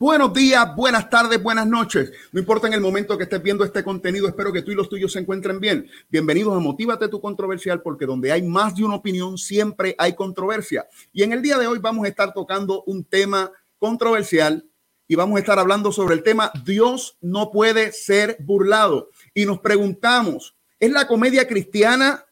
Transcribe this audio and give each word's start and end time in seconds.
Buenos 0.00 0.32
días, 0.32 0.74
buenas 0.76 1.10
tardes, 1.10 1.42
buenas 1.42 1.66
noches. 1.66 2.10
No 2.32 2.40
importa 2.40 2.66
en 2.66 2.72
el 2.72 2.80
momento 2.80 3.18
que 3.18 3.24
estés 3.24 3.42
viendo 3.42 3.64
este 3.64 3.84
contenido, 3.84 4.26
espero 4.26 4.50
que 4.50 4.62
tú 4.62 4.70
y 4.70 4.74
los 4.74 4.88
tuyos 4.88 5.12
se 5.12 5.18
encuentren 5.18 5.60
bien. 5.60 5.90
Bienvenidos 6.08 6.56
a 6.56 6.58
Motívate 6.58 7.06
tu 7.08 7.20
Controversial, 7.20 7.82
porque 7.82 8.06
donde 8.06 8.32
hay 8.32 8.40
más 8.40 8.74
de 8.74 8.82
una 8.82 8.94
opinión, 8.94 9.36
siempre 9.36 9.94
hay 9.98 10.14
controversia. 10.14 10.88
Y 11.12 11.22
en 11.22 11.34
el 11.34 11.42
día 11.42 11.58
de 11.58 11.66
hoy 11.66 11.80
vamos 11.80 12.06
a 12.06 12.08
estar 12.08 12.32
tocando 12.32 12.82
un 12.84 13.04
tema 13.04 13.52
controversial 13.78 14.66
y 15.06 15.16
vamos 15.16 15.36
a 15.36 15.40
estar 15.40 15.58
hablando 15.58 15.92
sobre 15.92 16.14
el 16.14 16.22
tema 16.22 16.50
Dios 16.64 17.18
no 17.20 17.50
puede 17.50 17.92
ser 17.92 18.38
burlado. 18.40 19.10
Y 19.34 19.44
nos 19.44 19.58
preguntamos, 19.58 20.56
¿es 20.78 20.90
la 20.90 21.06
comedia 21.06 21.46
cristiana 21.46 22.24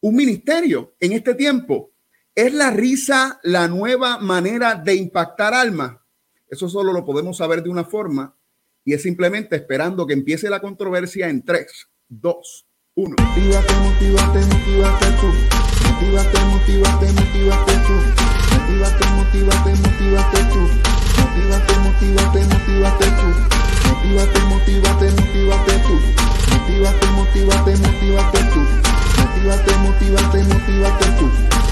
un 0.00 0.16
ministerio 0.16 0.94
en 1.00 1.12
este 1.12 1.34
tiempo? 1.34 1.90
¿Es 2.34 2.54
la 2.54 2.70
risa 2.70 3.40
la 3.42 3.68
nueva 3.68 4.16
manera 4.16 4.74
de 4.74 4.94
impactar 4.94 5.52
almas? 5.52 6.01
Eso 6.52 6.68
solo 6.68 6.92
lo 6.92 7.02
podemos 7.06 7.38
saber 7.38 7.62
de 7.62 7.70
una 7.70 7.82
forma 7.82 8.36
y 8.84 8.92
es 8.92 9.00
simplemente 9.00 9.56
esperando 9.56 10.06
que 10.06 10.12
empiece 10.12 10.50
la 10.50 10.60
controversia 10.60 11.30
en 11.30 11.42
3, 11.42 11.88
2, 12.10 12.66
1. 12.94 13.16
Motívate, 13.18 13.74
motívate, 13.76 14.38
motívate 14.52 15.06
tú. 15.18 15.28
Motívate, 15.88 16.44
motívate, 16.44 17.06
motívate 17.14 17.72
tú. 17.86 17.94
Motívate, 18.52 19.06
motívate, 19.16 19.70
motívate 19.80 20.44
tú. 20.52 20.60
Motívate, 21.16 21.74
motívate, 21.80 22.44
motívate 22.44 23.06
tú. 23.16 23.30
Motívate, 23.88 24.40
motívate, 24.44 25.10
motívate 25.10 25.72
tú. 25.88 25.96
Motívate, 26.52 27.08
motívate, 27.16 27.76
motívate 27.80 28.40
tú. 28.52 28.60
Motívate, 29.16 29.72
motívate, 29.78 30.44
motívate 30.44 31.06
tú. 31.18 31.26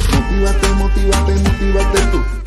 Motívate, 0.09 0.69
motívate, 0.73 1.33
motívate 1.35 2.01
tú. 2.12 2.41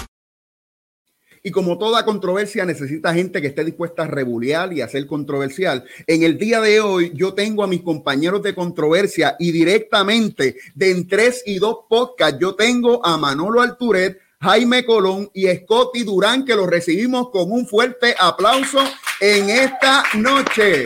Y 1.45 1.51
como 1.51 1.77
toda 1.77 2.05
controversia 2.05 2.63
necesita 2.63 3.13
gente 3.13 3.41
que 3.41 3.47
esté 3.47 3.65
dispuesta 3.65 4.03
a 4.03 4.07
rebulear 4.07 4.71
y 4.71 4.79
a 4.79 4.87
ser 4.87 5.05
controversial. 5.05 5.83
En 6.07 6.23
el 6.23 6.37
día 6.37 6.61
de 6.61 6.79
hoy 6.79 7.11
yo 7.13 7.33
tengo 7.33 7.65
a 7.65 7.67
mis 7.67 7.81
compañeros 7.81 8.41
de 8.43 8.55
controversia 8.55 9.35
y 9.37 9.51
directamente 9.51 10.55
de 10.73 10.91
en 10.91 11.05
tres 11.05 11.43
y 11.45 11.59
dos 11.59 11.79
podcasts 11.89 12.39
yo 12.39 12.55
tengo 12.55 13.05
a 13.05 13.17
Manolo 13.17 13.59
Alturet, 13.61 14.21
Jaime 14.39 14.85
Colón 14.85 15.29
y 15.33 15.47
Scotty 15.47 16.05
Durán 16.05 16.45
que 16.45 16.55
los 16.55 16.67
recibimos 16.67 17.29
con 17.29 17.51
un 17.51 17.67
fuerte 17.67 18.15
aplauso 18.17 18.79
en 19.19 19.49
esta 19.49 20.01
noche. 20.13 20.85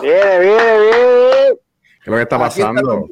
Viene, 0.00 0.38
viene, 0.38 0.78
viene. 0.78 1.58
¿Qué 1.98 2.04
es 2.04 2.06
lo 2.06 2.14
que 2.14 2.22
está 2.22 2.38
pasando? 2.38 3.08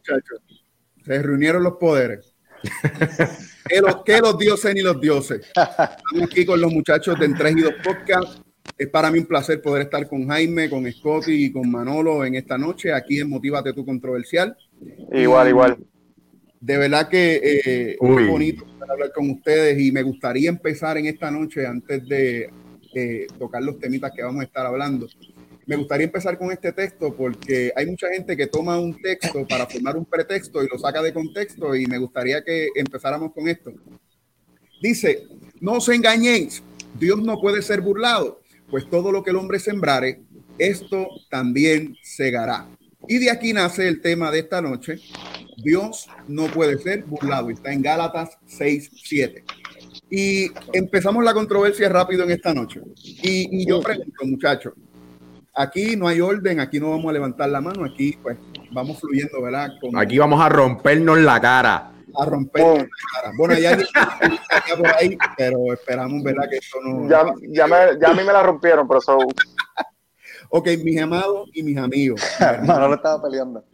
Se 1.05 1.23
reunieron 1.23 1.65
los 1.65 1.73
poderes. 1.73 2.37
que, 3.69 3.81
los, 3.81 4.03
que 4.05 4.19
los 4.19 4.39
dioses 4.39 4.75
ni 4.75 4.83
los 4.83 5.01
dioses. 5.01 5.41
Estamos 5.47 6.31
aquí 6.31 6.45
con 6.45 6.61
los 6.61 6.73
muchachos 6.73 7.19
de 7.19 7.27
Entre 7.27 7.51
y 7.51 7.61
Dos 7.61 7.75
Podcast. 7.83 8.41
Es 8.77 8.89
para 8.89 9.11
mí 9.11 9.19
un 9.19 9.27
placer 9.27 9.63
poder 9.63 9.83
estar 9.83 10.09
con 10.09 10.27
Jaime, 10.29 10.69
con 10.69 10.91
Scotty 10.91 11.47
y 11.47 11.53
con 11.53 11.71
Manolo 11.71 12.25
en 12.25 12.35
esta 12.35 12.59
noche, 12.59 12.93
aquí 12.93 13.21
en 13.21 13.29
Motívate 13.29 13.73
tu 13.73 13.85
Controversial. 13.85 14.57
Igual, 15.13 15.49
igual. 15.49 15.79
De 16.61 16.79
verdad 16.79 17.09
que 17.09 17.41
eh, 17.65 17.97
muy 18.01 18.27
bonito 18.27 18.65
hablar 18.89 19.13
con 19.13 19.31
ustedes 19.31 19.79
y 19.81 19.93
me 19.93 20.03
gustaría 20.03 20.49
empezar 20.49 20.99
en 20.99 21.07
esta 21.07 21.31
noche, 21.31 21.67
antes 21.67 22.07
de 22.09 22.51
eh, 22.95 23.27
tocar 23.39 23.63
los 23.63 23.79
temitas 23.79 24.13
que 24.13 24.23
vamos 24.23 24.41
a 24.41 24.45
estar 24.45 24.67
hablando, 24.67 25.09
me 25.67 25.77
gustaría 25.77 26.07
empezar 26.07 26.39
con 26.39 26.51
este 26.53 26.73
texto 26.73 27.15
porque 27.15 27.73
hay 27.75 27.87
mucha 27.87 28.09
gente 28.09 28.37
que 28.37 28.47
toma 28.47 28.79
un 28.79 29.01
texto 29.01 29.47
para 29.47 29.67
formar 29.67 29.97
un 29.97 30.05
pretexto 30.05 30.63
y 30.63 30.69
lo 30.69 30.79
saca 30.79 31.03
de 31.03 31.13
contexto 31.13 31.75
y 31.75 31.87
me 31.87 31.99
gustaría 31.99 32.43
que 32.43 32.69
empezáramos 32.75 33.33
con 33.33 33.49
esto. 33.49 33.73
Dice, 34.83 35.27
no 35.61 35.73
os 35.75 35.89
engañéis, 35.89 36.63
Dios 36.99 37.23
no 37.23 37.41
puede 37.41 37.63
ser 37.63 37.81
burlado, 37.81 38.41
pues 38.71 38.89
todo 38.91 39.11
lo 39.11 39.23
que 39.23 39.31
el 39.31 39.37
hombre 39.37 39.59
sembrare, 39.59 40.21
esto 40.59 41.09
también 41.31 41.97
segará. 42.03 42.69
Y 43.09 43.19
de 43.19 43.31
aquí 43.31 43.53
nace 43.53 43.89
el 43.89 44.01
tema 44.01 44.31
de 44.31 44.41
esta 44.41 44.61
noche, 44.61 44.99
Dios 45.63 46.09
no 46.29 46.47
puede 46.47 46.79
ser 46.79 47.05
burlado, 47.05 47.51
está 47.51 47.73
en 47.73 47.83
Gálatas 47.83 48.39
6, 48.47 48.91
7. 49.05 49.45
Y 50.11 50.51
empezamos 50.73 51.25
la 51.25 51.35
controversia 51.35 51.89
rápido 51.89 52.25
en 52.25 52.31
esta 52.33 52.53
noche. 52.53 52.81
Y, 52.97 53.63
y 53.63 53.67
yo 53.67 53.81
pregunto, 53.81 54.25
muchachos, 54.25 54.75
Aquí 55.57 55.97
no 55.97 56.09
hay 56.09 56.21
orden, 56.21 56.59
aquí 56.59 56.81
no 56.81 56.91
vamos 56.91 57.09
a 57.09 57.13
levantar 57.13 57.49
la 57.49 57.61
mano, 57.61 57.85
aquí 57.85 58.19
pues 58.21 58.37
vamos 58.73 58.99
fluyendo, 58.99 59.41
¿verdad? 59.41 59.71
Aquí 59.97 60.19
vamos 60.19 60.41
a 60.41 60.49
rompernos 60.49 61.19
la 61.19 61.41
cara. 61.41 61.93
A 62.17 62.25
rompernos 62.25 62.79
la 62.79 62.89
cara. 63.15 63.33
Bueno, 63.39 63.55
ya 63.59 63.71
hay 63.71 64.77
por 64.77 64.87
ahí, 64.89 65.17
pero 65.37 65.73
esperamos, 65.73 66.25
¿verdad? 66.25 66.49
Que 66.51 66.57
esto 66.57 66.79
no... 66.83 67.09
Ya, 67.09 67.25
ya, 67.51 67.67
me, 67.69 68.01
ya 68.01 68.09
a 68.11 68.15
mí 68.15 68.25
me 68.25 68.33
la 68.33 68.43
rompieron, 68.43 68.89
pero 68.89 68.99
eso... 68.99 69.17
ok, 70.49 70.69
mis 70.83 71.01
amados 71.01 71.49
y 71.55 71.63
mis 71.63 71.79
amigos. 71.79 72.21
lo 72.67 72.95
estaba 72.95 73.23
peleando. 73.23 73.65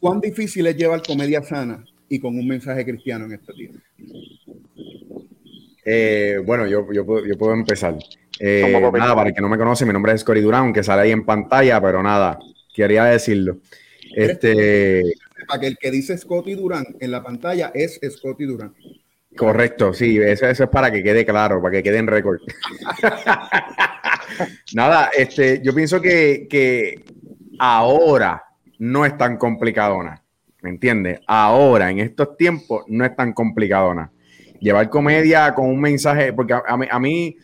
¿Cuán 0.00 0.20
difícil 0.20 0.66
es 0.68 0.76
llevar 0.76 1.02
comedia 1.02 1.42
sana 1.42 1.84
y 2.08 2.20
con 2.20 2.38
un 2.38 2.46
mensaje 2.46 2.84
cristiano 2.84 3.24
en 3.24 3.32
este 3.32 3.52
tiempo? 3.54 3.80
Eh, 5.84 6.40
bueno, 6.44 6.66
yo, 6.66 6.90
yo, 6.92 7.04
puedo, 7.04 7.52
empezar. 7.52 7.96
Eh, 8.40 8.80
nada, 8.92 9.14
para 9.14 9.28
el 9.28 9.34
que 9.34 9.42
no 9.42 9.48
me 9.48 9.58
conoce, 9.58 9.84
mi 9.84 9.92
nombre 9.92 10.12
es 10.12 10.24
Cory 10.24 10.40
Durán, 10.40 10.62
aunque 10.62 10.82
sale 10.82 11.02
ahí 11.02 11.10
en 11.10 11.24
pantalla, 11.24 11.80
pero 11.80 12.02
nada, 12.02 12.38
quería 12.74 13.04
decirlo. 13.04 13.58
Este, 14.14 15.02
para 15.46 15.60
que 15.60 15.66
el 15.66 15.76
que 15.76 15.90
dice 15.90 16.16
Scotty 16.16 16.54
Durán 16.54 16.84
en 17.00 17.10
la 17.10 17.22
pantalla 17.22 17.70
es 17.74 18.00
Scotty 18.08 18.44
Durán. 18.44 18.74
Correcto, 19.36 19.92
sí, 19.92 20.16
eso, 20.18 20.46
es 20.46 20.60
para 20.68 20.92
que 20.92 21.02
quede 21.02 21.26
claro, 21.26 21.60
para 21.60 21.72
que 21.72 21.82
quede 21.82 21.98
en 21.98 22.06
récord. 22.06 22.40
nada, 24.74 25.10
este, 25.16 25.60
yo 25.60 25.74
pienso 25.74 26.00
que, 26.00 26.46
que 26.48 27.04
ahora 27.58 28.44
no 28.78 29.04
es 29.04 29.18
tan 29.18 29.36
complicadona, 29.36 30.22
¿me 30.62 30.70
entiendes? 30.70 31.20
Ahora, 31.26 31.90
en 31.90 31.98
estos 31.98 32.36
tiempos, 32.36 32.84
no 32.86 33.04
es 33.04 33.16
tan 33.16 33.32
complicadona 33.32 34.12
llevar 34.64 34.88
comedia 34.88 35.54
con 35.54 35.66
un 35.66 35.78
mensaje, 35.78 36.32
porque 36.32 36.54
a, 36.54 36.62
a 36.66 36.98
mí, 36.98 37.36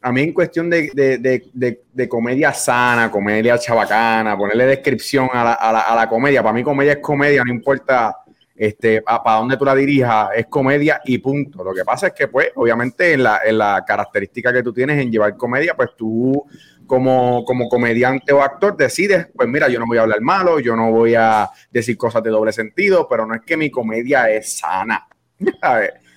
a 0.00 0.10
mí 0.10 0.20
en 0.22 0.32
cuestión 0.32 0.70
de, 0.70 2.08
comedia 2.08 2.52
sana, 2.54 3.10
comedia 3.10 3.58
chabacana, 3.58 4.38
ponerle 4.38 4.64
descripción 4.64 5.28
a 5.32 5.44
la, 5.44 5.52
a 5.52 5.94
la, 5.94 6.08
comedia, 6.08 6.42
para 6.42 6.54
mí 6.54 6.62
comedia 6.62 6.92
es 6.92 6.98
comedia, 6.98 7.44
no 7.44 7.52
importa 7.52 8.16
este, 8.56 9.02
para 9.02 9.38
dónde 9.38 9.58
tú 9.58 9.66
la 9.66 9.74
dirijas, 9.74 10.30
es 10.34 10.46
comedia 10.46 11.02
y 11.04 11.18
punto. 11.18 11.62
Lo 11.62 11.74
que 11.74 11.84
pasa 11.84 12.08
es 12.08 12.14
que, 12.14 12.28
pues, 12.28 12.48
obviamente, 12.54 13.12
en 13.12 13.22
la, 13.22 13.40
en 13.44 13.58
la 13.58 13.84
característica 13.86 14.50
que 14.50 14.62
tú 14.62 14.72
tienes 14.72 14.98
en 14.98 15.12
llevar 15.12 15.36
comedia, 15.36 15.74
pues 15.74 15.90
tú 15.94 16.46
como, 16.86 17.44
como 17.44 17.68
comediante 17.68 18.32
o 18.32 18.42
actor 18.42 18.76
decides, 18.76 19.28
pues 19.36 19.46
mira, 19.46 19.68
yo 19.68 19.78
no 19.78 19.86
voy 19.86 19.98
a 19.98 20.02
hablar 20.02 20.22
malo, 20.22 20.58
yo 20.58 20.74
no 20.74 20.90
voy 20.90 21.14
a 21.14 21.50
decir 21.70 21.98
cosas 21.98 22.22
de 22.22 22.30
doble 22.30 22.52
sentido, 22.52 23.06
pero 23.08 23.26
no 23.26 23.34
es 23.34 23.42
que 23.42 23.58
mi 23.58 23.70
comedia 23.70 24.30
es 24.30 24.58
sana. 24.58 25.06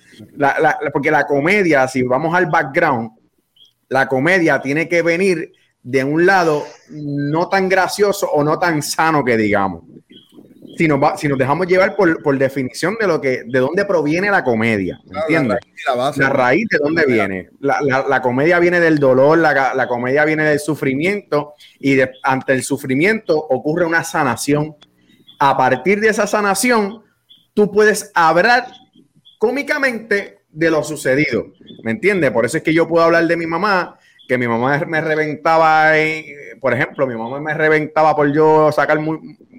porque 0.92 1.10
la 1.10 1.26
comedia, 1.26 1.86
si 1.88 2.02
vamos 2.02 2.34
al 2.34 2.46
background, 2.46 3.10
la 3.88 4.08
comedia 4.08 4.60
tiene 4.60 4.88
que 4.88 5.02
venir 5.02 5.52
de 5.84 6.02
un 6.02 6.24
lado 6.24 6.64
no 6.90 7.48
tan 7.48 7.68
gracioso 7.68 8.26
o 8.30 8.42
no 8.42 8.58
tan 8.58 8.82
sano 8.82 9.22
que 9.22 9.36
digamos. 9.36 9.84
Si 10.76 10.88
nos, 10.88 11.20
si 11.20 11.28
nos 11.28 11.38
dejamos 11.38 11.68
llevar 11.68 11.94
por, 11.94 12.38
definición 12.38 12.96
de 12.98 13.06
lo 13.06 13.20
que, 13.20 13.42
de 13.46 13.58
dónde 13.60 13.84
proviene 13.84 14.28
la 14.28 14.42
comedia, 14.42 14.98
¿entiendes? 15.04 15.58
La, 16.16 16.30
raíz 16.30 16.66
de 16.68 16.78
dónde 16.78 17.04
viene. 17.06 17.50
La, 17.60 18.20
comedia 18.20 18.58
viene 18.58 18.80
del 18.80 18.98
dolor, 18.98 19.38
la, 19.38 19.86
comedia 19.86 20.24
viene 20.24 20.42
del 20.44 20.58
sufrimiento 20.58 21.54
y 21.78 21.98
ante 22.24 22.54
el 22.54 22.64
sufrimiento 22.64 23.38
ocurre 23.38 23.84
una 23.84 24.02
sanación. 24.02 24.74
A 25.38 25.56
partir 25.56 26.00
de 26.00 26.08
esa 26.08 26.26
sanación, 26.26 27.04
tú 27.52 27.70
puedes 27.70 28.10
hablar 28.14 28.66
cómicamente 29.44 30.46
de 30.48 30.70
lo 30.70 30.82
sucedido. 30.82 31.52
¿Me 31.82 31.90
entiendes? 31.90 32.30
Por 32.30 32.46
eso 32.46 32.56
es 32.56 32.62
que 32.62 32.72
yo 32.72 32.88
puedo 32.88 33.04
hablar 33.04 33.26
de 33.26 33.36
mi 33.36 33.46
mamá, 33.46 33.98
que 34.26 34.38
mi 34.38 34.48
mamá 34.48 34.82
me 34.86 35.02
reventaba, 35.02 35.92
por 36.60 36.72
ejemplo, 36.72 37.06
mi 37.06 37.14
mamá 37.14 37.38
me 37.40 37.52
reventaba 37.52 38.16
por 38.16 38.32
yo 38.32 38.72
sacar 38.72 38.98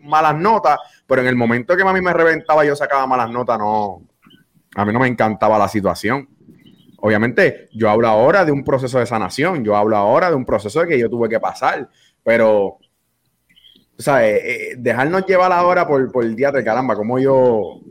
malas 0.02 0.36
notas, 0.36 0.80
pero 1.06 1.22
en 1.22 1.28
el 1.28 1.36
momento 1.36 1.78
que 1.78 1.84
mami 1.84 2.02
me 2.02 2.14
reventaba 2.14 2.66
yo 2.66 2.76
sacaba 2.76 3.06
malas 3.06 3.30
notas, 3.30 3.60
no, 3.60 4.02
a 4.76 4.86
mí 4.86 4.92
no 4.92 5.00
me 5.00 5.08
encantaba 5.08 5.60
la 5.60 5.68
situación. 5.68 6.30
Obviamente, 6.98 7.70
yo 7.72 7.88
hablo 7.88 8.08
ahora 8.08 8.44
de 8.44 8.52
un 8.52 8.64
proceso 8.64 8.98
de 8.98 9.06
sanación, 9.06 9.64
yo 9.64 9.76
hablo 9.76 9.98
ahora 9.98 10.32
de 10.32 10.36
un 10.36 10.46
proceso 10.46 10.84
que 10.86 10.98
yo 10.98 11.12
tuve 11.12 11.30
que 11.30 11.40
pasar, 11.40 11.88
pero, 12.24 12.80
sea, 13.96 14.28
eh, 14.28 14.72
eh, 14.72 14.76
dejarnos 14.80 15.28
llevar 15.28 15.52
ahora 15.52 15.88
por, 15.88 16.12
por 16.12 16.24
el 16.24 16.36
día 16.36 16.52
de 16.52 16.64
caramba, 16.64 16.96
como 16.96 17.20
yo 17.20 17.82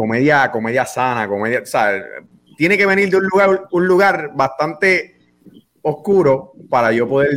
comedia, 0.00 0.50
comedia 0.50 0.86
sana, 0.86 1.28
comedia, 1.28 1.60
o 1.60 2.56
tiene 2.56 2.78
que 2.78 2.86
venir 2.86 3.10
de 3.10 3.18
un 3.18 3.26
lugar, 3.26 3.68
un 3.70 3.86
lugar 3.86 4.30
bastante 4.34 5.18
oscuro 5.82 6.54
para 6.70 6.90
yo 6.90 7.06
poder 7.06 7.28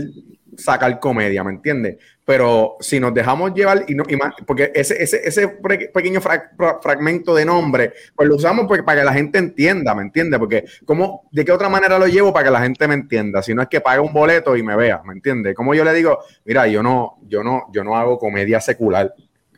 sacar 0.57 0.97
comedia, 1.01 1.43
¿me 1.43 1.51
entiendes? 1.51 1.97
Pero 2.23 2.77
si 2.79 3.01
nos 3.01 3.13
dejamos 3.13 3.53
llevar, 3.53 3.83
y 3.85 3.95
no, 3.95 4.05
porque 4.45 4.71
ese, 4.73 5.03
ese, 5.03 5.27
ese 5.27 5.49
pequeño 5.93 6.21
fragmento 6.21 7.35
de 7.35 7.43
nombre, 7.43 7.91
pues 8.15 8.29
lo 8.29 8.35
usamos 8.35 8.65
para 8.65 9.01
que 9.01 9.05
la 9.05 9.13
gente 9.13 9.39
entienda, 9.39 9.93
¿me 9.93 10.03
entiendes? 10.03 10.39
Porque 10.39 10.63
¿cómo, 10.85 11.27
¿de 11.33 11.43
qué 11.43 11.51
otra 11.51 11.67
manera 11.67 11.99
lo 11.99 12.07
llevo 12.07 12.31
para 12.31 12.45
que 12.45 12.51
la 12.51 12.61
gente 12.61 12.87
me 12.87 12.93
entienda? 12.93 13.43
Si 13.43 13.53
no 13.53 13.61
es 13.61 13.67
que 13.67 13.81
pague 13.81 13.99
un 13.99 14.13
boleto 14.13 14.55
y 14.55 14.63
me 14.63 14.77
vea, 14.77 15.01
¿me 15.03 15.13
entiendes? 15.13 15.53
Como 15.53 15.75
yo 15.75 15.83
le 15.83 15.93
digo, 15.93 16.19
mira, 16.45 16.65
yo 16.67 16.81
no, 16.81 17.17
yo 17.27 17.43
no, 17.43 17.63
yo 17.73 17.83
no 17.83 17.97
hago 17.97 18.17
comedia 18.17 18.61
secular, 18.61 19.13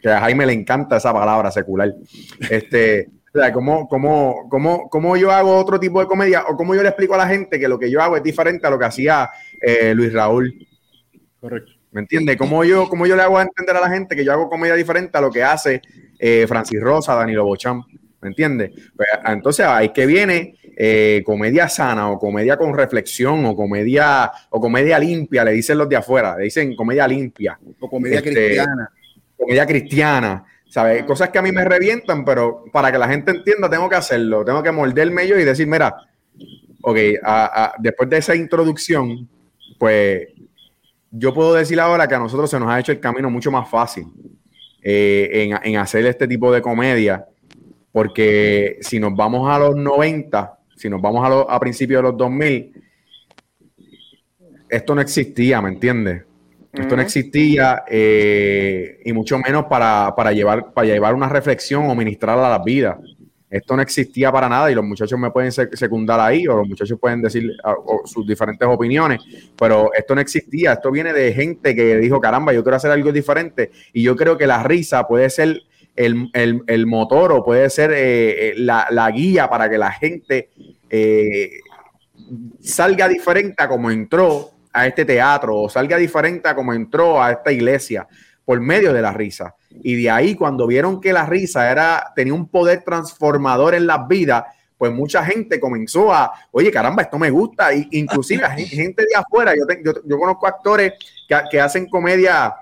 que 0.05 0.11
a 0.11 0.19
Jaime 0.19 0.45
le 0.45 0.53
encanta 0.53 0.97
esa 0.97 1.11
palabra 1.11 1.49
secular. 1.49 1.91
Este, 2.47 3.09
o 3.33 3.39
sea, 3.39 3.51
¿cómo, 3.51 3.89
cómo, 3.89 4.47
cómo, 4.51 4.87
cómo 4.87 5.17
yo 5.17 5.31
hago 5.31 5.57
otro 5.57 5.79
tipo 5.79 5.99
de 5.99 6.05
comedia 6.05 6.43
o 6.47 6.55
cómo 6.55 6.75
yo 6.75 6.83
le 6.83 6.89
explico 6.89 7.15
a 7.15 7.17
la 7.17 7.27
gente 7.27 7.59
que 7.59 7.67
lo 7.67 7.79
que 7.79 7.89
yo 7.89 7.99
hago 8.03 8.15
es 8.15 8.21
diferente 8.21 8.67
a 8.67 8.69
lo 8.69 8.77
que 8.77 8.85
hacía 8.85 9.31
eh, 9.59 9.95
Luis 9.95 10.13
Raúl? 10.13 10.53
Correcto. 11.39 11.71
¿Me 11.89 12.01
entiende? 12.01 12.37
¿Cómo 12.37 12.63
yo, 12.63 12.87
¿Cómo 12.87 13.07
yo 13.07 13.15
le 13.15 13.23
hago 13.23 13.39
a 13.39 13.41
entender 13.41 13.75
a 13.75 13.81
la 13.81 13.89
gente 13.89 14.15
que 14.15 14.23
yo 14.23 14.31
hago 14.31 14.47
comedia 14.47 14.75
diferente 14.75 15.17
a 15.17 15.21
lo 15.21 15.31
que 15.31 15.41
hace 15.41 15.81
eh, 16.19 16.45
Francis 16.47 16.79
Rosa, 16.79 17.15
Danilo 17.15 17.43
Bocham? 17.43 17.83
¿Me 18.21 18.27
entiende? 18.27 18.73
Pues, 18.95 19.09
entonces 19.25 19.65
ahí 19.65 19.89
que 19.89 20.05
viene 20.05 20.53
eh, 20.77 21.23
comedia 21.25 21.67
sana 21.67 22.11
o 22.11 22.19
comedia 22.19 22.57
con 22.57 22.75
reflexión 22.75 23.43
o 23.45 23.55
comedia 23.55 24.31
o 24.51 24.61
comedia 24.61 24.99
limpia, 24.99 25.43
le 25.43 25.53
dicen 25.53 25.79
los 25.79 25.89
de 25.89 25.95
afuera, 25.95 26.37
le 26.37 26.43
dicen 26.43 26.75
comedia 26.75 27.07
limpia. 27.07 27.57
O 27.79 27.89
comedia 27.89 28.19
este, 28.19 28.31
cristiana. 28.31 28.91
Comedia 29.37 29.65
cristiana. 29.65 30.45
¿sabes? 30.75 31.03
Cosas 31.03 31.29
que 31.29 31.39
a 31.39 31.41
mí 31.41 31.53
me 31.53 31.63
revientan, 31.63 32.25
pero 32.25 32.65
para 32.69 32.91
que 32.91 32.97
la 32.97 33.07
gente 33.07 33.31
entienda 33.31 33.69
tengo 33.69 33.87
que 33.87 33.95
hacerlo, 33.95 34.43
tengo 34.43 34.61
que 34.61 34.73
morderme 34.73 35.25
yo 35.25 35.39
y 35.39 35.45
decir, 35.45 35.67
mira, 35.67 35.95
ok, 36.81 36.97
después 37.79 38.09
de 38.09 38.17
esa 38.17 38.35
introducción, 38.35 39.29
pues 39.79 40.27
yo 41.11 41.33
puedo 41.33 41.53
decir 41.53 41.79
ahora 41.79 42.09
que 42.09 42.15
a 42.15 42.19
nosotros 42.19 42.49
se 42.49 42.59
nos 42.59 42.69
ha 42.69 42.77
hecho 42.77 42.91
el 42.91 42.99
camino 42.99 43.29
mucho 43.29 43.51
más 43.51 43.69
fácil 43.69 44.07
eh, 44.81 45.49
en, 45.63 45.77
hacer 45.77 46.05
este 46.05 46.27
tipo 46.27 46.51
de 46.51 46.61
comedia, 46.61 47.25
porque 47.93 48.77
si 48.81 48.99
nos 48.99 49.15
vamos 49.15 49.49
a 49.49 49.57
los 49.57 49.77
90, 49.77 50.59
si 50.75 50.89
nos 50.89 51.01
vamos 51.01 51.25
a, 51.25 51.55
a 51.55 51.57
principios 51.57 51.99
de 51.99 52.09
los 52.09 52.17
2000, 52.17 52.83
esto 54.67 54.93
no 54.93 54.99
existía, 54.99 55.61
¿me 55.61 55.69
entiendes? 55.69 56.23
Esto 56.77 56.95
no 56.95 57.01
existía 57.01 57.83
eh, 57.87 58.99
y 59.05 59.13
mucho 59.13 59.39
menos 59.39 59.65
para, 59.65 60.31
llevar, 60.33 60.73
para 60.73 60.87
llevar 60.87 61.15
una 61.15 61.29
reflexión 61.29 61.89
o 61.89 61.95
ministrar 61.95 62.37
a 62.37 62.49
las 62.49 62.63
vidas. 62.63 62.97
Esto 63.49 63.75
no 63.75 63.81
existía 63.81 64.31
para 64.31 64.49
nada 64.49 64.69
y 64.69 64.75
los 64.75 64.83
muchachos 64.83 65.17
me 65.17 65.31
pueden 65.31 65.51
secundar 65.51 66.19
ahí 66.19 66.45
o 66.47 66.57
los 66.57 66.67
muchachos 66.67 66.99
pueden 66.99 67.21
decir 67.21 67.49
sus 68.03 68.27
diferentes 68.27 68.67
opiniones, 68.67 69.21
pero 69.57 69.93
esto 69.93 70.15
no 70.15 70.21
existía. 70.21 70.73
Esto 70.73 70.91
viene 70.91 71.13
de 71.13 71.31
gente 71.31 71.73
que 71.73 71.97
dijo, 71.97 72.19
caramba, 72.19 72.51
yo 72.51 72.63
quiero 72.63 72.75
hacer 72.75 72.91
algo 72.91 73.13
diferente 73.13 73.71
y 73.93 74.03
yo 74.03 74.15
creo 74.15 74.37
que 74.37 74.45
la 74.45 74.61
risa 74.61 75.07
puede 75.07 75.29
ser 75.29 75.61
el, 75.95 76.85
motor 76.87 77.31
o 77.31 77.45
puede 77.45 77.69
ser 77.69 77.91
eh, 77.91 78.49
eh, 78.49 78.53
la, 78.57 79.09
guía 79.11 79.49
para 79.49 79.69
que 79.69 79.77
la 79.77 79.91
gente 79.91 80.49
salga 82.59 83.07
diferente 83.07 83.63
a 83.63 83.69
como 83.69 83.89
entró 83.89 84.54
a 84.75 84.85
este 84.87 85.05
teatro 85.05 85.57
o 85.57 85.69
salga 85.69 85.97
diferente 85.97 86.49
a 86.49 86.55
como 86.55 86.73
entró 86.73 87.21
a 87.21 87.31
esta 87.31 87.51
iglesia 87.51 88.07
por 88.43 88.59
medio 88.59 88.93
de 88.93 89.01
la 89.01 89.11
risa. 89.13 89.55
Y 89.71 89.95
de 89.95 90.09
ahí, 90.09 90.35
cuando 90.35 90.67
vieron 90.67 91.01
que 91.01 91.13
la 91.13 91.25
risa 91.25 91.71
era, 91.71 92.11
tenía 92.15 92.33
un 92.33 92.47
poder 92.47 92.83
transformador 92.83 93.73
en 93.73 93.87
las 93.87 94.07
vidas, 94.07 94.43
pues 94.77 94.91
mucha 94.91 95.25
gente 95.25 95.59
comenzó 95.59 96.13
a, 96.13 96.31
oye, 96.51 96.71
caramba, 96.71 97.03
esto 97.03 97.17
me 97.17 97.29
gusta. 97.29 97.73
Y, 97.73 97.87
inclusive 97.91 98.47
gente 98.67 99.03
de 99.03 99.15
afuera, 99.15 99.53
yo, 99.55 99.93
yo, 100.05 100.17
conozco 100.19 100.45
actores 100.45 100.93
que, 101.27 101.35
que, 101.49 101.59
hacen 101.59 101.87
comedia 101.87 102.53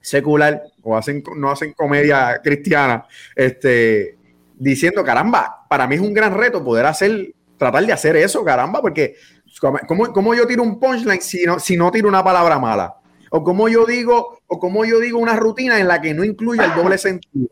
secular 0.00 0.62
o 0.82 0.96
hacen, 0.96 1.22
no 1.36 1.50
hacen 1.50 1.74
comedia 1.74 2.40
cristiana, 2.42 3.04
este, 3.36 4.16
diciendo, 4.56 5.04
caramba, 5.04 5.66
para 5.68 5.86
mí 5.86 5.96
es 5.96 6.00
un 6.00 6.14
gran 6.14 6.36
reto 6.36 6.64
poder 6.64 6.86
hacer, 6.86 7.34
tratar 7.58 7.84
de 7.84 7.92
hacer 7.92 8.16
eso, 8.16 8.42
caramba, 8.44 8.80
porque 8.80 9.16
¿Cómo, 9.58 10.34
yo 10.34 10.46
tiro 10.46 10.62
un 10.62 10.78
punchline 10.78 11.20
si 11.20 11.44
no, 11.44 11.58
si 11.58 11.76
no 11.76 11.90
tiro 11.90 12.08
una 12.08 12.22
palabra 12.22 12.58
mala? 12.58 12.96
O 13.30 13.42
cómo 13.44 13.68
yo 13.68 13.84
digo, 13.86 14.40
o 14.46 14.58
cómo 14.58 14.84
yo 14.84 14.98
digo 14.98 15.18
una 15.18 15.36
rutina 15.36 15.78
en 15.78 15.88
la 15.88 16.00
que 16.00 16.14
no 16.14 16.24
incluye 16.24 16.64
el 16.64 16.74
doble 16.74 16.98
sentido. 16.98 17.48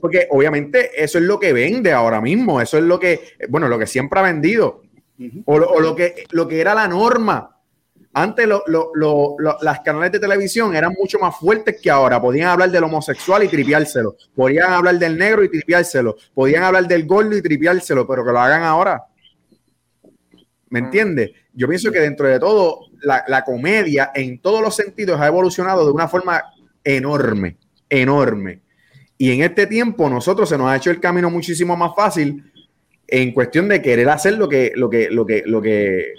Porque 0.00 0.28
obviamente 0.30 1.02
eso 1.02 1.18
es 1.18 1.24
lo 1.24 1.38
que 1.38 1.52
vende 1.52 1.92
ahora 1.92 2.20
mismo, 2.20 2.60
eso 2.60 2.78
es 2.78 2.84
lo 2.84 2.98
que, 2.98 3.20
bueno, 3.48 3.68
lo 3.68 3.78
que 3.78 3.86
siempre 3.86 4.20
ha 4.20 4.22
vendido, 4.22 4.82
o, 5.46 5.58
lo, 5.58 5.96
que, 5.96 6.24
lo 6.30 6.46
que 6.46 6.60
era 6.60 6.74
la 6.74 6.86
norma. 6.88 7.52
Antes 8.12 8.48
las 9.60 9.80
canales 9.80 10.12
de 10.12 10.18
televisión 10.18 10.74
eran 10.74 10.94
mucho 10.98 11.18
más 11.18 11.36
fuertes 11.36 11.76
que 11.82 11.90
ahora. 11.90 12.20
Podían 12.20 12.48
hablar 12.48 12.70
del 12.70 12.84
homosexual 12.84 13.42
y 13.42 13.48
tripiárselo. 13.48 14.16
Podían 14.34 14.72
hablar 14.72 14.98
del 14.98 15.18
negro 15.18 15.44
y 15.44 15.50
tripiárselo. 15.50 16.16
Podían 16.34 16.62
hablar 16.62 16.88
del 16.88 17.06
gordo 17.06 17.36
y 17.36 17.42
tripiárselo, 17.42 18.06
pero 18.06 18.24
que 18.24 18.32
lo 18.32 18.40
hagan 18.40 18.62
ahora. 18.62 19.04
¿Me 20.68 20.80
entiendes? 20.80 21.30
Yo 21.52 21.68
pienso 21.68 21.92
que 21.92 22.00
dentro 22.00 22.26
de 22.26 22.40
todo, 22.40 22.80
la, 23.02 23.44
comedia 23.44 24.10
en 24.14 24.38
todos 24.40 24.60
los 24.60 24.74
sentidos 24.74 25.20
ha 25.20 25.26
evolucionado 25.26 25.84
de 25.86 25.92
una 25.92 26.08
forma 26.08 26.42
enorme, 26.82 27.56
enorme. 27.88 28.60
Y 29.16 29.30
en 29.30 29.42
este 29.42 29.66
tiempo 29.66 30.10
nosotros 30.10 30.48
se 30.48 30.58
nos 30.58 30.68
ha 30.68 30.76
hecho 30.76 30.90
el 30.90 31.00
camino 31.00 31.30
muchísimo 31.30 31.76
más 31.76 31.92
fácil 31.94 32.44
en 33.06 33.32
cuestión 33.32 33.68
de 33.68 33.80
querer 33.80 34.08
hacer 34.08 34.36
lo 34.36 34.48
que, 34.48 34.72
lo 34.74 34.90
que, 34.90 35.08
lo 35.10 35.24
que, 35.24 35.42
lo 35.46 35.62
que, 35.62 36.14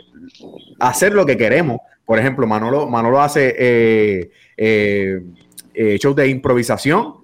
hacer 0.79 1.13
lo 1.13 1.25
que 1.25 1.37
queremos. 1.37 1.79
Por 2.05 2.17
ejemplo, 2.17 2.47
Manolo, 2.47 2.87
Manolo 2.87 3.21
hace 3.21 3.53
eh, 3.57 4.31
eh, 4.55 5.21
eh, 5.73 5.97
shows 5.99 6.15
de 6.15 6.29
improvisación 6.29 7.15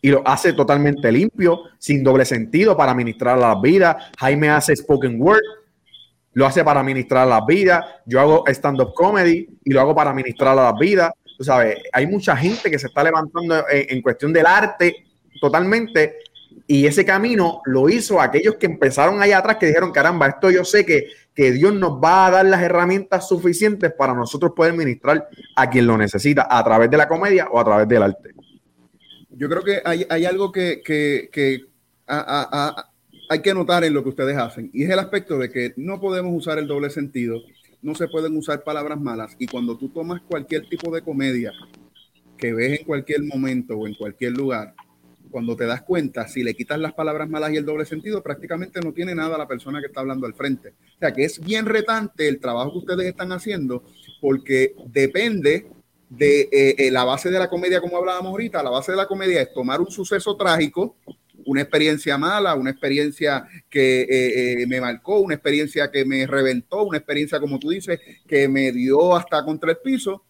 y 0.00 0.10
lo 0.10 0.22
hace 0.26 0.52
totalmente 0.52 1.10
limpio, 1.10 1.62
sin 1.78 2.04
doble 2.04 2.24
sentido 2.24 2.76
para 2.76 2.94
ministrar 2.94 3.36
las 3.36 3.60
vidas. 3.60 3.96
Jaime 4.18 4.48
hace 4.48 4.76
spoken 4.76 5.20
word 5.20 5.42
lo 6.32 6.46
hace 6.46 6.64
para 6.64 6.82
ministrar 6.82 7.26
las 7.26 7.44
vidas. 7.46 7.84
Yo 8.06 8.20
hago 8.20 8.44
stand-up 8.46 8.94
comedy 8.94 9.48
y 9.64 9.72
lo 9.72 9.80
hago 9.80 9.94
para 9.94 10.12
ministrar 10.12 10.54
las 10.56 10.74
vidas. 10.78 11.12
Tú 11.36 11.44
sabes, 11.44 11.78
hay 11.92 12.06
mucha 12.06 12.36
gente 12.36 12.70
que 12.70 12.78
se 12.78 12.88
está 12.88 13.02
levantando 13.02 13.64
en, 13.70 14.02
cuestión 14.02 14.32
del 14.32 14.46
arte 14.46 15.06
totalmente 15.40 16.16
y 16.66 16.86
ese 16.86 17.04
camino 17.04 17.62
lo 17.64 17.88
hizo 17.88 18.20
aquellos 18.20 18.56
que 18.56 18.66
empezaron 18.66 19.22
allá 19.22 19.38
atrás 19.38 19.56
que 19.56 19.66
dijeron, 19.66 19.92
caramba, 19.92 20.26
esto 20.26 20.50
yo 20.50 20.64
sé 20.64 20.84
que, 20.84 21.06
que 21.34 21.52
Dios 21.52 21.72
nos 21.72 21.92
va 21.92 22.26
a 22.26 22.30
dar 22.32 22.46
las 22.46 22.60
herramientas 22.60 23.28
suficientes 23.28 23.92
para 23.92 24.12
nosotros 24.12 24.52
poder 24.54 24.72
ministrar 24.72 25.28
a 25.54 25.70
quien 25.70 25.86
lo 25.86 25.96
necesita 25.96 26.48
a 26.50 26.62
través 26.64 26.90
de 26.90 26.96
la 26.96 27.06
comedia 27.06 27.48
o 27.50 27.60
a 27.60 27.64
través 27.64 27.88
del 27.88 28.02
arte. 28.02 28.34
Yo 29.30 29.48
creo 29.48 29.62
que 29.62 29.80
hay, 29.84 30.24
algo 30.24 30.50
que, 30.50 30.82
que, 30.84 31.64
hay 33.28 33.42
que 33.42 33.54
notar 33.54 33.84
en 33.84 33.94
lo 33.94 34.02
que 34.02 34.10
ustedes 34.10 34.36
hacen. 34.36 34.70
Y 34.72 34.84
es 34.84 34.90
el 34.90 34.98
aspecto 34.98 35.38
de 35.38 35.50
que 35.50 35.74
no 35.76 36.00
podemos 36.00 36.32
usar 36.34 36.58
el 36.58 36.66
doble 36.66 36.90
sentido, 36.90 37.40
no 37.82 37.94
se 37.94 38.08
pueden 38.08 38.36
usar 38.36 38.64
palabras 38.64 39.00
malas. 39.00 39.36
Y 39.38 39.46
cuando 39.46 39.76
tú 39.76 39.88
tomas 39.90 40.22
cualquier 40.22 40.68
tipo 40.68 40.94
de 40.94 41.02
comedia 41.02 41.52
que 42.36 42.52
ves 42.52 42.80
en 42.80 42.86
cualquier 42.86 43.22
momento 43.24 43.76
o 43.76 43.86
en 43.86 43.94
cualquier 43.94 44.32
lugar, 44.32 44.74
cuando 45.30 45.56
te 45.56 45.66
das 45.66 45.82
cuenta, 45.82 46.26
si 46.26 46.42
le 46.42 46.54
quitas 46.54 46.78
las 46.78 46.94
palabras 46.94 47.28
malas 47.28 47.52
y 47.52 47.56
el 47.56 47.64
doble 47.64 47.84
sentido, 47.84 48.22
prácticamente 48.22 48.80
no 48.80 48.92
tiene 48.92 49.14
nada 49.14 49.36
la 49.36 49.46
persona 49.46 49.80
que 49.80 49.86
está 49.86 50.00
hablando 50.00 50.26
al 50.26 50.34
frente. 50.34 50.70
O 50.96 50.98
sea 50.98 51.12
que 51.12 51.24
es 51.24 51.38
bien 51.40 51.66
retante 51.66 52.28
el 52.28 52.40
trabajo 52.40 52.72
que 52.72 52.78
ustedes 52.78 53.06
están 53.06 53.32
haciendo 53.32 53.84
porque 54.20 54.74
depende 54.86 55.66
de 56.08 56.48
eh, 56.50 56.74
eh, 56.78 56.90
la 56.90 57.04
base 57.04 57.30
de 57.30 57.38
la 57.38 57.50
comedia, 57.50 57.80
como 57.80 57.98
hablábamos 57.98 58.30
ahorita, 58.30 58.62
la 58.62 58.70
base 58.70 58.92
de 58.92 58.96
la 58.96 59.06
comedia 59.06 59.42
es 59.42 59.52
tomar 59.52 59.80
un 59.80 59.90
suceso 59.90 60.36
trágico, 60.36 60.96
una 61.48 61.62
experiencia 61.62 62.18
mala, 62.18 62.54
una 62.54 62.70
experiencia 62.70 63.48
que 63.70 64.02
eh, 64.02 64.62
eh, 64.62 64.66
me 64.66 64.82
marcó, 64.82 65.20
una 65.20 65.34
experiencia 65.34 65.90
que 65.90 66.04
me 66.04 66.26
reventó, 66.26 66.82
una 66.82 66.98
experiencia, 66.98 67.40
como 67.40 67.58
tú 67.58 67.70
dices, 67.70 67.98
que 68.26 68.48
me 68.48 68.70
dio 68.70 69.16
hasta 69.16 69.42
contra 69.42 69.70
el 69.70 69.78
piso. 69.78 70.26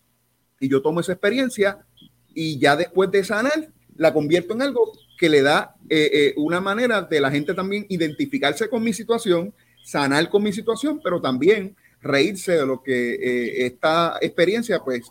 Y 0.60 0.68
yo 0.68 0.80
tomo 0.80 1.00
esa 1.00 1.12
experiencia 1.12 1.84
y 2.32 2.60
ya 2.60 2.76
después 2.76 3.10
de 3.10 3.24
sanar, 3.24 3.68
la 3.96 4.12
convierto 4.12 4.54
en 4.54 4.62
algo 4.62 4.92
que 5.18 5.28
le 5.28 5.42
da 5.42 5.74
eh, 5.88 6.34
una 6.36 6.60
manera 6.60 7.02
de 7.02 7.20
la 7.20 7.32
gente 7.32 7.52
también 7.52 7.84
identificarse 7.88 8.68
con 8.68 8.84
mi 8.84 8.92
situación, 8.92 9.52
sanar 9.82 10.30
con 10.30 10.44
mi 10.44 10.52
situación, 10.52 11.00
pero 11.02 11.20
también 11.20 11.74
reírse 12.00 12.52
de 12.52 12.64
lo 12.64 12.80
que 12.80 13.66
esta 13.66 14.18
experiencia 14.20 14.78
pues 14.84 15.10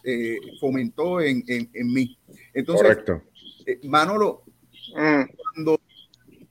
fomentó 0.62 1.20
en, 1.20 1.44
en, 1.48 1.94
mí. 1.94 2.18
Entonces, 2.54 2.88
Correcto. 2.88 3.24
Manolo, 3.84 4.44
mm. 4.96 5.24
cuando 5.36 5.82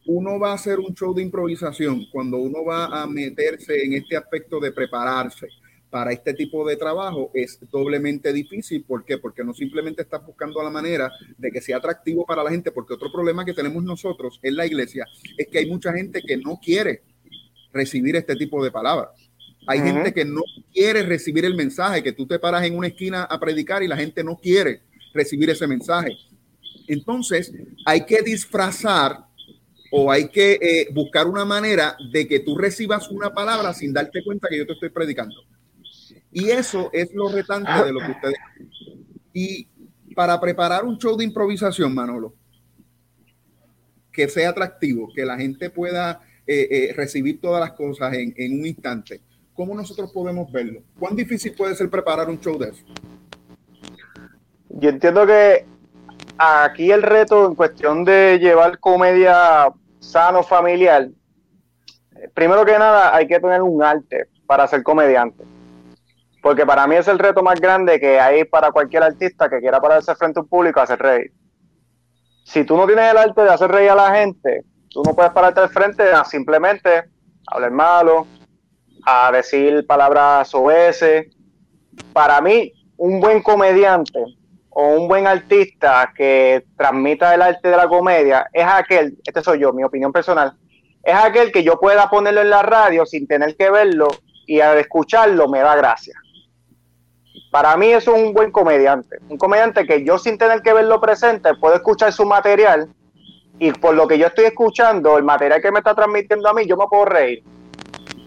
uno 0.06 0.38
va 0.38 0.52
a 0.52 0.54
hacer 0.54 0.78
un 0.78 0.94
show 0.94 1.12
de 1.14 1.22
improvisación, 1.22 2.06
cuando 2.12 2.38
uno 2.38 2.64
va 2.64 3.02
a 3.02 3.06
meterse 3.06 3.84
en 3.84 3.94
este 3.94 4.16
aspecto 4.16 4.60
de 4.60 4.72
prepararse 4.72 5.48
para 5.90 6.12
este 6.12 6.34
tipo 6.34 6.66
de 6.66 6.76
trabajo, 6.76 7.30
es 7.34 7.58
doblemente 7.70 8.32
difícil. 8.32 8.84
¿Por 8.84 9.04
qué? 9.04 9.18
Porque 9.18 9.44
no 9.44 9.54
simplemente 9.54 10.02
estás 10.02 10.25
buscando 10.25 10.62
la 10.62 10.70
manera 10.70 11.10
de 11.38 11.50
que 11.50 11.60
sea 11.60 11.78
atractivo 11.78 12.25
para 12.26 12.44
la 12.44 12.50
gente, 12.50 12.70
porque 12.70 12.94
otro 12.94 13.10
problema 13.10 13.44
que 13.44 13.54
tenemos 13.54 13.82
nosotros 13.82 14.38
en 14.42 14.56
la 14.56 14.66
iglesia 14.66 15.06
es 15.36 15.46
que 15.48 15.58
hay 15.58 15.66
mucha 15.66 15.92
gente 15.92 16.22
que 16.22 16.36
no 16.36 16.58
quiere 16.62 17.02
recibir 17.72 18.16
este 18.16 18.36
tipo 18.36 18.62
de 18.62 18.70
palabras. 18.70 19.10
Hay 19.68 19.80
gente 19.80 20.14
que 20.14 20.25
no 20.25 20.42
quiere 20.72 21.02
recibir 21.02 21.44
el 21.44 21.56
mensaje, 21.56 22.02
que 22.02 22.12
tú 22.12 22.26
te 22.26 22.38
paras 22.38 22.64
en 22.64 22.76
una 22.76 22.86
esquina 22.86 23.25
a 23.25 23.40
predicar 23.40 23.82
y 23.82 23.88
la 23.88 23.96
gente 23.96 24.22
no 24.22 24.36
quiere 24.36 24.82
recibir 25.12 25.50
ese 25.50 25.66
mensaje. 25.66 26.12
Entonces, 26.86 27.52
hay 27.84 28.06
que 28.06 28.22
disfrazar 28.22 29.25
o 29.98 30.12
hay 30.12 30.28
que 30.28 30.58
eh, 30.60 30.88
buscar 30.92 31.26
una 31.26 31.46
manera 31.46 31.96
de 32.12 32.28
que 32.28 32.40
tú 32.40 32.54
recibas 32.54 33.10
una 33.10 33.32
palabra 33.32 33.72
sin 33.72 33.94
darte 33.94 34.22
cuenta 34.22 34.46
que 34.46 34.58
yo 34.58 34.66
te 34.66 34.74
estoy 34.74 34.90
predicando. 34.90 35.36
Y 36.30 36.50
eso 36.50 36.90
es 36.92 37.14
lo 37.14 37.30
retante 37.30 37.72
de 37.82 37.92
lo 37.94 38.00
que 38.00 38.10
ustedes. 38.10 38.36
Y 39.32 39.66
para 40.14 40.38
preparar 40.38 40.84
un 40.84 40.98
show 40.98 41.16
de 41.16 41.24
improvisación, 41.24 41.94
Manolo, 41.94 42.34
que 44.12 44.28
sea 44.28 44.50
atractivo, 44.50 45.08
que 45.14 45.24
la 45.24 45.38
gente 45.38 45.70
pueda 45.70 46.20
eh, 46.46 46.68
eh, 46.70 46.92
recibir 46.94 47.40
todas 47.40 47.60
las 47.60 47.72
cosas 47.72 48.12
en, 48.12 48.34
en 48.36 48.60
un 48.60 48.66
instante, 48.66 49.22
¿cómo 49.54 49.74
nosotros 49.74 50.12
podemos 50.12 50.52
verlo? 50.52 50.82
¿Cuán 50.98 51.16
difícil 51.16 51.54
puede 51.54 51.74
ser 51.74 51.88
preparar 51.88 52.28
un 52.28 52.38
show 52.38 52.58
de 52.58 52.68
eso? 52.68 52.84
Yo 54.68 54.90
entiendo 54.90 55.26
que 55.26 55.64
aquí 56.36 56.90
el 56.90 57.02
reto 57.02 57.46
en 57.46 57.54
cuestión 57.54 58.04
de 58.04 58.38
llevar 58.38 58.78
comedia 58.78 59.72
sano 59.98 60.42
familiar, 60.42 61.08
primero 62.34 62.64
que 62.64 62.78
nada 62.78 63.14
hay 63.14 63.26
que 63.26 63.40
tener 63.40 63.62
un 63.62 63.82
arte 63.82 64.28
para 64.46 64.66
ser 64.66 64.82
comediante. 64.82 65.44
Porque 66.42 66.64
para 66.64 66.86
mí 66.86 66.94
es 66.94 67.08
el 67.08 67.18
reto 67.18 67.42
más 67.42 67.60
grande 67.60 67.98
que 67.98 68.20
hay 68.20 68.44
para 68.44 68.70
cualquier 68.70 69.02
artista 69.02 69.48
que 69.48 69.58
quiera 69.58 69.80
pararse 69.80 70.14
frente 70.14 70.38
a 70.38 70.42
un 70.42 70.48
público 70.48 70.80
hacer 70.80 70.98
reír. 70.98 71.32
Si 72.44 72.64
tú 72.64 72.76
no 72.76 72.86
tienes 72.86 73.10
el 73.10 73.16
arte 73.16 73.42
de 73.42 73.50
hacer 73.50 73.70
reír 73.70 73.90
a 73.90 73.96
la 73.96 74.14
gente, 74.14 74.62
tú 74.90 75.02
no 75.04 75.14
puedes 75.14 75.32
pararte 75.32 75.60
al 75.60 75.68
frente 75.70 76.04
a 76.04 76.24
simplemente 76.24 77.04
hablar 77.48 77.72
malo, 77.72 78.26
a 79.04 79.32
decir 79.32 79.84
palabras 79.86 80.54
obeses. 80.54 81.26
Para 82.12 82.40
mí, 82.40 82.72
un 82.96 83.20
buen 83.20 83.42
comediante 83.42 84.20
o 84.78 84.88
un 84.88 85.09
buen 85.09 85.26
artista 85.26 86.12
que 86.14 86.66
transmita 86.76 87.35
el 87.35 87.40
arte 87.40 87.71
de 87.71 87.76
la 87.78 87.88
comedia 87.88 88.47
es 88.52 88.66
aquel, 88.66 89.16
este 89.25 89.42
soy 89.42 89.61
yo, 89.61 89.73
mi 89.73 89.83
opinión 89.83 90.12
personal, 90.12 90.52
es 91.02 91.14
aquel 91.14 91.50
que 91.50 91.64
yo 91.64 91.80
pueda 91.80 92.11
ponerlo 92.11 92.42
en 92.42 92.50
la 92.50 92.61
radio 92.61 93.06
sin 93.06 93.26
tener 93.26 93.56
que 93.56 93.71
verlo 93.71 94.09
y 94.47 94.61
al 94.61 94.76
escucharlo 94.76 95.49
me 95.49 95.61
da 95.61 95.76
gracia. 95.76 96.12
Para 97.50 97.75
mí 97.78 97.87
es 97.87 98.06
un 98.06 98.35
buen 98.35 98.50
comediante, 98.52 99.16
un 99.30 99.38
comediante 99.38 99.87
que 99.87 100.04
yo 100.04 100.18
sin 100.18 100.37
tener 100.37 100.61
que 100.61 100.75
verlo 100.75 101.00
presente 101.00 101.54
puedo 101.54 101.75
escuchar 101.75 102.12
su 102.12 102.26
material 102.26 102.87
y 103.59 103.73
por 103.73 103.95
lo 103.95 104.06
que 104.06 104.18
yo 104.18 104.26
estoy 104.26 104.45
escuchando, 104.45 105.16
el 105.16 105.25
material 105.25 105.62
que 105.62 105.73
me 105.73 105.78
está 105.78 105.95
transmitiendo 105.95 106.50
a 106.50 106.52
mí, 106.52 106.66
yo 106.66 106.76
me 106.76 106.85
puedo 106.87 107.06
reír. 107.06 107.42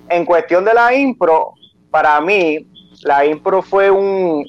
En 0.10 0.26
cuestión 0.26 0.66
de 0.66 0.74
la 0.74 0.96
impro, 0.96 1.54
para 1.92 2.20
mí, 2.22 2.66
la 3.04 3.24
impro 3.24 3.62
fue 3.62 3.92
un, 3.92 4.44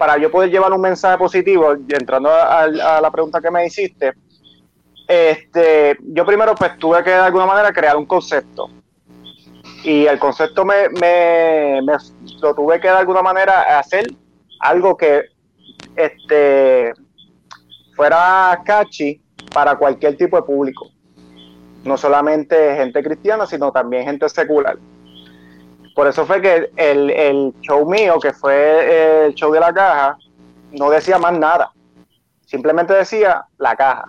para 0.00 0.16
yo 0.16 0.30
poder 0.30 0.48
llevar 0.50 0.72
un 0.72 0.80
mensaje 0.80 1.18
positivo, 1.18 1.74
entrando 1.74 2.30
a, 2.30 2.62
a 2.62 3.00
la 3.02 3.10
pregunta 3.10 3.38
que 3.38 3.50
me 3.50 3.66
hiciste, 3.66 4.14
este, 5.06 5.98
yo 6.00 6.24
primero 6.24 6.54
pues 6.54 6.78
tuve 6.78 7.04
que 7.04 7.10
de 7.10 7.16
alguna 7.16 7.44
manera 7.44 7.70
crear 7.70 7.98
un 7.98 8.06
concepto. 8.06 8.70
Y 9.84 10.06
el 10.06 10.18
concepto 10.18 10.64
me, 10.64 10.88
me- 10.98 11.82
lo 12.40 12.54
tuve 12.54 12.80
que 12.80 12.88
de 12.88 12.94
alguna 12.94 13.20
manera 13.20 13.78
hacer 13.78 14.06
algo 14.60 14.96
que 14.96 15.24
este, 15.96 16.94
fuera 17.94 18.58
catchy 18.64 19.20
para 19.52 19.76
cualquier 19.76 20.16
tipo 20.16 20.36
de 20.38 20.44
público. 20.44 20.88
No 21.84 21.98
solamente 21.98 22.74
gente 22.76 23.02
cristiana, 23.02 23.44
sino 23.46 23.70
también 23.70 24.04
gente 24.04 24.26
secular. 24.30 24.78
Por 26.00 26.08
eso 26.08 26.24
fue 26.24 26.40
que 26.40 26.70
el, 26.76 27.10
el 27.10 27.52
show 27.60 27.86
mío, 27.86 28.18
que 28.18 28.32
fue 28.32 29.26
el 29.26 29.34
show 29.34 29.52
de 29.52 29.60
la 29.60 29.70
caja, 29.70 30.16
no 30.72 30.88
decía 30.88 31.18
más 31.18 31.38
nada. 31.38 31.72
Simplemente 32.46 32.94
decía 32.94 33.44
la 33.58 33.76
caja. 33.76 34.06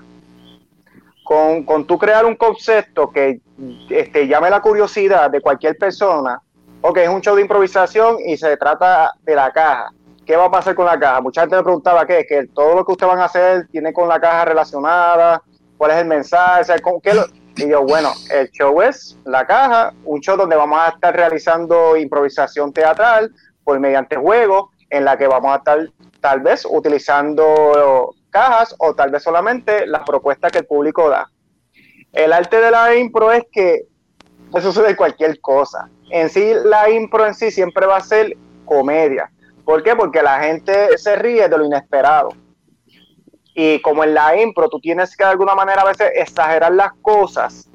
Con, 1.21 1.65
con 1.65 1.85
tú 1.85 1.97
crear 1.97 2.25
un 2.25 2.37
concepto 2.37 3.11
que 3.11 3.41
este, 3.89 4.25
llame 4.25 4.49
la 4.49 4.61
curiosidad 4.61 5.29
de 5.29 5.41
cualquier 5.41 5.77
persona, 5.77 6.41
ok, 6.79 6.95
es 6.99 7.09
un 7.09 7.19
show 7.19 7.35
de 7.35 7.41
improvisación 7.41 8.19
y 8.25 8.37
se 8.37 8.55
trata 8.55 9.11
de 9.23 9.35
la 9.35 9.51
caja. 9.51 9.91
¿Qué 10.25 10.37
va 10.37 10.45
a 10.45 10.51
pasar 10.51 10.73
con 10.75 10.85
la 10.85 10.97
caja? 10.97 11.19
Mucha 11.19 11.41
gente 11.41 11.57
me 11.57 11.63
preguntaba 11.63 12.05
qué, 12.05 12.25
que 12.25 12.47
todo 12.55 12.73
lo 12.73 12.85
que 12.85 12.93
ustedes 12.93 13.11
van 13.11 13.19
a 13.19 13.25
hacer 13.25 13.67
tiene 13.67 13.91
con 13.91 14.07
la 14.07 14.17
caja 14.17 14.45
relacionada, 14.45 15.41
cuál 15.75 15.91
es 15.91 15.97
el 15.97 16.05
mensaje, 16.05 16.61
o 16.61 16.63
sea, 16.63 16.79
¿con 16.79 17.01
qué 17.01 17.11
y 17.57 17.69
yo, 17.69 17.83
bueno, 17.83 18.13
el 18.31 18.49
show 18.51 18.81
es 18.81 19.17
La 19.25 19.45
Caja, 19.45 19.93
un 20.05 20.21
show 20.21 20.37
donde 20.37 20.55
vamos 20.55 20.79
a 20.79 20.89
estar 20.89 21.15
realizando 21.15 21.97
improvisación 21.97 22.71
teatral 22.71 23.31
por 23.63 23.79
mediante 23.79 24.15
juegos, 24.15 24.69
en 24.89 25.05
la 25.05 25.17
que 25.17 25.27
vamos 25.27 25.53
a 25.53 25.57
estar 25.57 25.89
tal 26.19 26.39
vez 26.41 26.65
utilizando 26.69 28.13
cajas 28.29 28.75
o 28.79 28.93
tal 28.93 29.11
vez 29.11 29.23
solamente 29.23 29.85
las 29.85 30.03
propuestas 30.03 30.51
que 30.51 30.59
el 30.59 30.65
público 30.65 31.09
da. 31.09 31.29
El 32.13 32.33
arte 32.33 32.59
de 32.59 32.71
la 32.71 32.95
impro 32.95 33.31
es 33.31 33.43
que 33.51 33.87
eso 34.53 34.71
sucede 34.71 34.95
cualquier 34.95 35.39
cosa. 35.39 35.89
En 36.09 36.29
sí, 36.29 36.53
la 36.63 36.89
impro 36.89 37.25
en 37.25 37.33
sí 37.33 37.51
siempre 37.51 37.85
va 37.85 37.97
a 37.97 38.01
ser 38.01 38.35
comedia. 38.65 39.31
¿Por 39.63 39.83
qué? 39.83 39.95
Porque 39.95 40.21
la 40.21 40.39
gente 40.39 40.97
se 40.97 41.15
ríe 41.15 41.47
de 41.47 41.57
lo 41.57 41.65
inesperado. 41.65 42.29
Y 43.53 43.79
como 43.81 44.03
en 44.03 44.13
la 44.13 44.39
impro 44.41 44.69
tú 44.69 44.79
tienes 44.79 45.15
que 45.15 45.23
de 45.23 45.29
alguna 45.31 45.55
manera 45.55 45.81
a 45.81 45.85
veces 45.85 46.09
exagerar 46.15 46.73
las 46.73 46.93
cosas, 47.01 47.67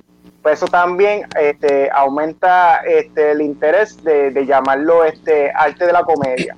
pues 0.43 0.59
eso 0.63 0.67
también 0.67 1.23
este, 1.41 1.91
aumenta 1.91 2.77
este, 2.87 3.33
el 3.33 3.41
interés 3.43 4.03
de, 4.03 4.31
de 4.31 4.47
llamarlo 4.47 5.05
este, 5.05 5.51
arte 5.51 5.87
de 5.87 5.93
la 5.93 6.03
comedia. 6.05 6.57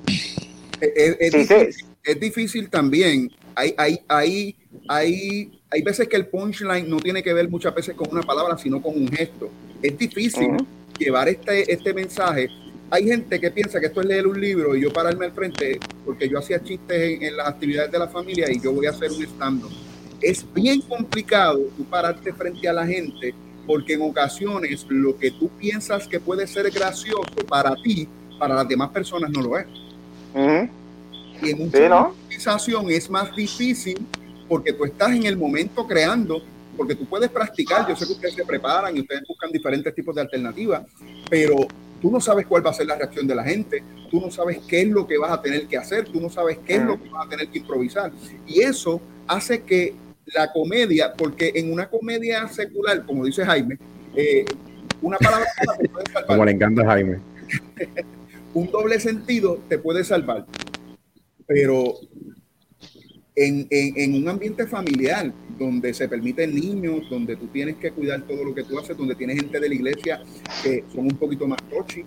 Es, 0.80 0.92
es- 0.94 1.16
es 1.18 1.32
Sí, 1.32 1.44
sí. 1.46 1.54
difícil, 1.54 1.86
es 2.04 2.20
difícil 2.20 2.70
también. 2.70 3.30
Hay, 3.54 3.74
hay, 3.76 3.98
hay, 4.08 4.56
hay, 4.88 5.60
hay 5.70 5.82
veces 5.82 6.06
que 6.08 6.16
el 6.16 6.26
punchline 6.26 6.88
no 6.88 6.98
tiene 6.98 7.22
que 7.22 7.32
ver 7.32 7.48
muchas 7.48 7.74
veces 7.74 7.96
con 7.96 8.08
una 8.12 8.22
palabra, 8.22 8.56
sino 8.56 8.80
con 8.80 8.94
un 8.94 9.08
gesto. 9.08 9.48
Es 9.82 9.98
difícil 9.98 10.56
llevar 10.98 11.28
este, 11.28 11.72
este 11.72 11.92
mensaje. 11.92 12.48
Hay 12.90 13.04
gente 13.04 13.38
que 13.38 13.50
piensa 13.50 13.80
que 13.80 13.86
esto 13.86 14.00
es 14.00 14.06
leer 14.06 14.26
un 14.26 14.40
libro 14.40 14.74
y 14.74 14.80
yo 14.80 14.92
pararme 14.92 15.26
al 15.26 15.32
frente, 15.32 15.78
porque 16.04 16.28
yo 16.28 16.38
hacía 16.38 16.62
chistes 16.62 16.98
en, 16.98 17.22
en 17.22 17.36
las 17.36 17.48
actividades 17.48 17.92
de 17.92 17.98
la 17.98 18.08
familia 18.08 18.50
y 18.50 18.60
yo 18.60 18.72
voy 18.72 18.86
a 18.86 18.90
hacer 18.90 19.10
un 19.12 19.22
stand-up. 19.24 19.70
Es 20.20 20.44
bien 20.54 20.80
complicado 20.80 21.60
tú 21.76 21.84
pararte 21.84 22.32
frente 22.32 22.66
a 22.68 22.72
la 22.72 22.86
gente, 22.86 23.34
porque 23.66 23.92
en 23.94 24.02
ocasiones 24.02 24.86
lo 24.88 25.18
que 25.18 25.30
tú 25.32 25.50
piensas 25.58 26.08
que 26.08 26.18
puede 26.18 26.46
ser 26.46 26.70
gracioso 26.70 27.22
para 27.46 27.74
ti, 27.76 28.08
para 28.38 28.54
las 28.54 28.66
demás 28.66 28.88
personas 28.90 29.30
no 29.30 29.42
lo 29.42 29.58
es. 29.58 29.66
Ujú. 30.34 30.68
Y 31.42 31.50
en 31.50 31.62
un 31.62 31.70
Sí, 31.70 31.80
¿no? 31.88 32.14
improvisación 32.14 32.90
es 32.90 33.10
más 33.10 33.34
difícil 33.36 33.98
porque 34.48 34.72
tú 34.72 34.84
estás 34.86 35.10
en 35.10 35.24
el 35.26 35.36
momento 35.36 35.86
creando, 35.86 36.42
porque 36.76 36.94
tú 36.94 37.04
puedes 37.04 37.28
practicar. 37.28 37.86
Yo 37.86 37.94
sé 37.94 38.06
que 38.06 38.12
ustedes 38.12 38.34
se 38.34 38.44
preparan 38.46 38.96
y 38.96 39.00
ustedes 39.00 39.22
buscan 39.28 39.52
diferentes 39.52 39.94
tipos 39.94 40.14
de 40.14 40.22
alternativas, 40.22 40.82
pero 41.28 41.68
tú 42.00 42.10
no 42.10 42.20
sabes 42.20 42.46
cuál 42.46 42.64
va 42.64 42.70
a 42.70 42.74
ser 42.74 42.86
la 42.86 42.96
reacción 42.96 43.26
de 43.26 43.34
la 43.34 43.44
gente, 43.44 43.82
tú 44.10 44.20
no 44.20 44.30
sabes 44.30 44.58
qué 44.68 44.82
es 44.82 44.88
lo 44.88 45.06
que 45.06 45.18
vas 45.18 45.32
a 45.32 45.42
tener 45.42 45.66
que 45.66 45.76
hacer, 45.76 46.04
tú 46.04 46.20
no 46.20 46.30
sabes 46.30 46.58
qué 46.64 46.76
es 46.76 46.82
lo 46.82 47.00
que 47.00 47.08
vas 47.08 47.26
a 47.26 47.28
tener 47.28 47.48
que 47.48 47.58
improvisar. 47.58 48.12
Y 48.46 48.60
eso 48.60 49.00
hace 49.26 49.62
que 49.62 49.94
la 50.26 50.52
comedia, 50.52 51.12
porque 51.14 51.52
en 51.54 51.72
una 51.72 51.88
comedia 51.88 52.46
secular, 52.48 53.04
como 53.04 53.24
dice 53.24 53.44
Jaime, 53.44 53.78
eh, 54.14 54.44
una 55.00 55.16
palabra 55.18 55.46
te 55.78 55.88
puede 55.88 56.06
salvar. 56.06 56.26
Como 56.26 56.44
le 56.44 56.52
encanta 56.52 56.84
Jaime. 56.84 57.20
un 58.54 58.70
doble 58.70 58.98
sentido 59.00 59.60
te 59.68 59.78
puede 59.78 60.04
salvar, 60.04 60.46
pero 61.46 61.94
en, 63.46 63.66
en- 63.70 63.92
en 63.96 64.14
un 64.22 64.28
ambiente 64.28 64.66
familiar 64.66 65.32
donde 65.58 65.92
se 65.94 66.08
permiten 66.08 66.54
niños, 66.54 67.02
donde 67.10 67.36
tú 67.36 67.46
tienes 67.48 67.76
que 67.76 67.90
cuidar 67.92 68.22
todo 68.22 68.44
lo 68.44 68.54
que 68.54 68.64
tú 68.64 68.78
haces, 68.78 68.96
donde 68.96 69.14
tienes 69.14 69.36
gente 69.36 69.58
de 69.60 69.68
la 69.68 69.74
iglesia 69.74 70.20
que 70.62 70.84
son 70.92 71.04
un 71.06 71.16
poquito 71.16 71.46
más 71.46 71.58
touchy, 71.70 72.04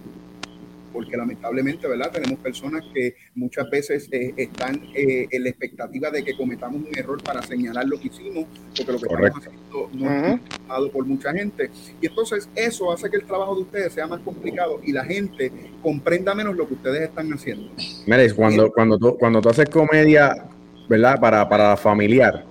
porque 0.94 1.16
lamentablemente, 1.16 1.88
¿verdad? 1.88 2.12
Tenemos 2.12 2.40
personas 2.40 2.84
que 2.94 3.16
muchas 3.36 3.70
veces 3.70 4.10
eh, 4.12 4.34
están 4.36 4.82
eh, 4.94 5.26
en 5.32 5.44
la 5.44 5.50
expectativa 5.50 6.12
de 6.12 6.22
que 6.22 6.36
cometamos 6.36 6.82
un 6.82 6.98
error 6.98 7.22
para 7.24 7.42
señalar 7.42 7.86
lo 7.88 7.98
que 7.98 8.08
hicimos, 8.08 8.46
porque 8.76 8.92
lo 8.92 9.00
que 9.00 9.08
Correcto. 9.08 9.40
estamos 9.40 9.58
haciendo 9.64 9.90
no 9.94 10.34
es 10.36 10.42
tomado 10.58 10.92
por 10.92 11.06
mucha 11.06 11.32
gente. 11.34 11.70
Y 12.02 12.08
entonces 12.08 12.50
eso 12.56 12.92
hace 12.92 13.10
que 13.10 13.16
el 13.18 13.24
trabajo 13.26 13.56
de 13.56 13.62
ustedes 13.62 13.94
sea 13.94 14.06
más 14.08 14.20
complicado 14.20 14.82
y 14.84 14.92
la 14.92 15.06
gente 15.06 15.50
comprenda 15.82 16.36
menos 16.36 16.58
lo 16.58 16.68
que 16.68 16.74
ustedes 16.74 17.04
están 17.04 17.32
haciendo. 17.32 17.70
Mira, 18.06 18.24
cuando, 18.36 18.70
cuando, 18.72 18.98
tú, 19.00 19.16
cuando 19.18 19.40
tú 19.42 19.48
haces 19.50 19.70
comedia, 19.70 20.46
¿verdad? 20.90 21.20
Para, 21.20 21.48
para 21.48 21.78
familiar, 21.78 22.46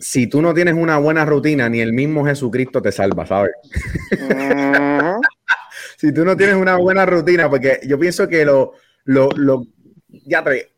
si 0.00 0.26
tú 0.26 0.42
no 0.42 0.52
tienes 0.52 0.74
una 0.74 0.98
buena 0.98 1.24
rutina, 1.24 1.68
ni 1.68 1.80
el 1.80 1.92
mismo 1.92 2.24
Jesucristo 2.26 2.82
te 2.82 2.92
salva, 2.92 3.26
¿sabes? 3.26 3.52
Si 5.96 6.12
tú 6.12 6.24
no 6.24 6.36
tienes 6.36 6.56
una 6.56 6.76
buena 6.76 7.06
rutina, 7.06 7.48
porque 7.48 7.80
yo 7.86 7.98
pienso 7.98 8.28
que 8.28 8.44
lo, 8.44 8.72
lo, 9.04 9.30
lo 9.36 9.66
ya 10.26 10.42
te, 10.44 10.68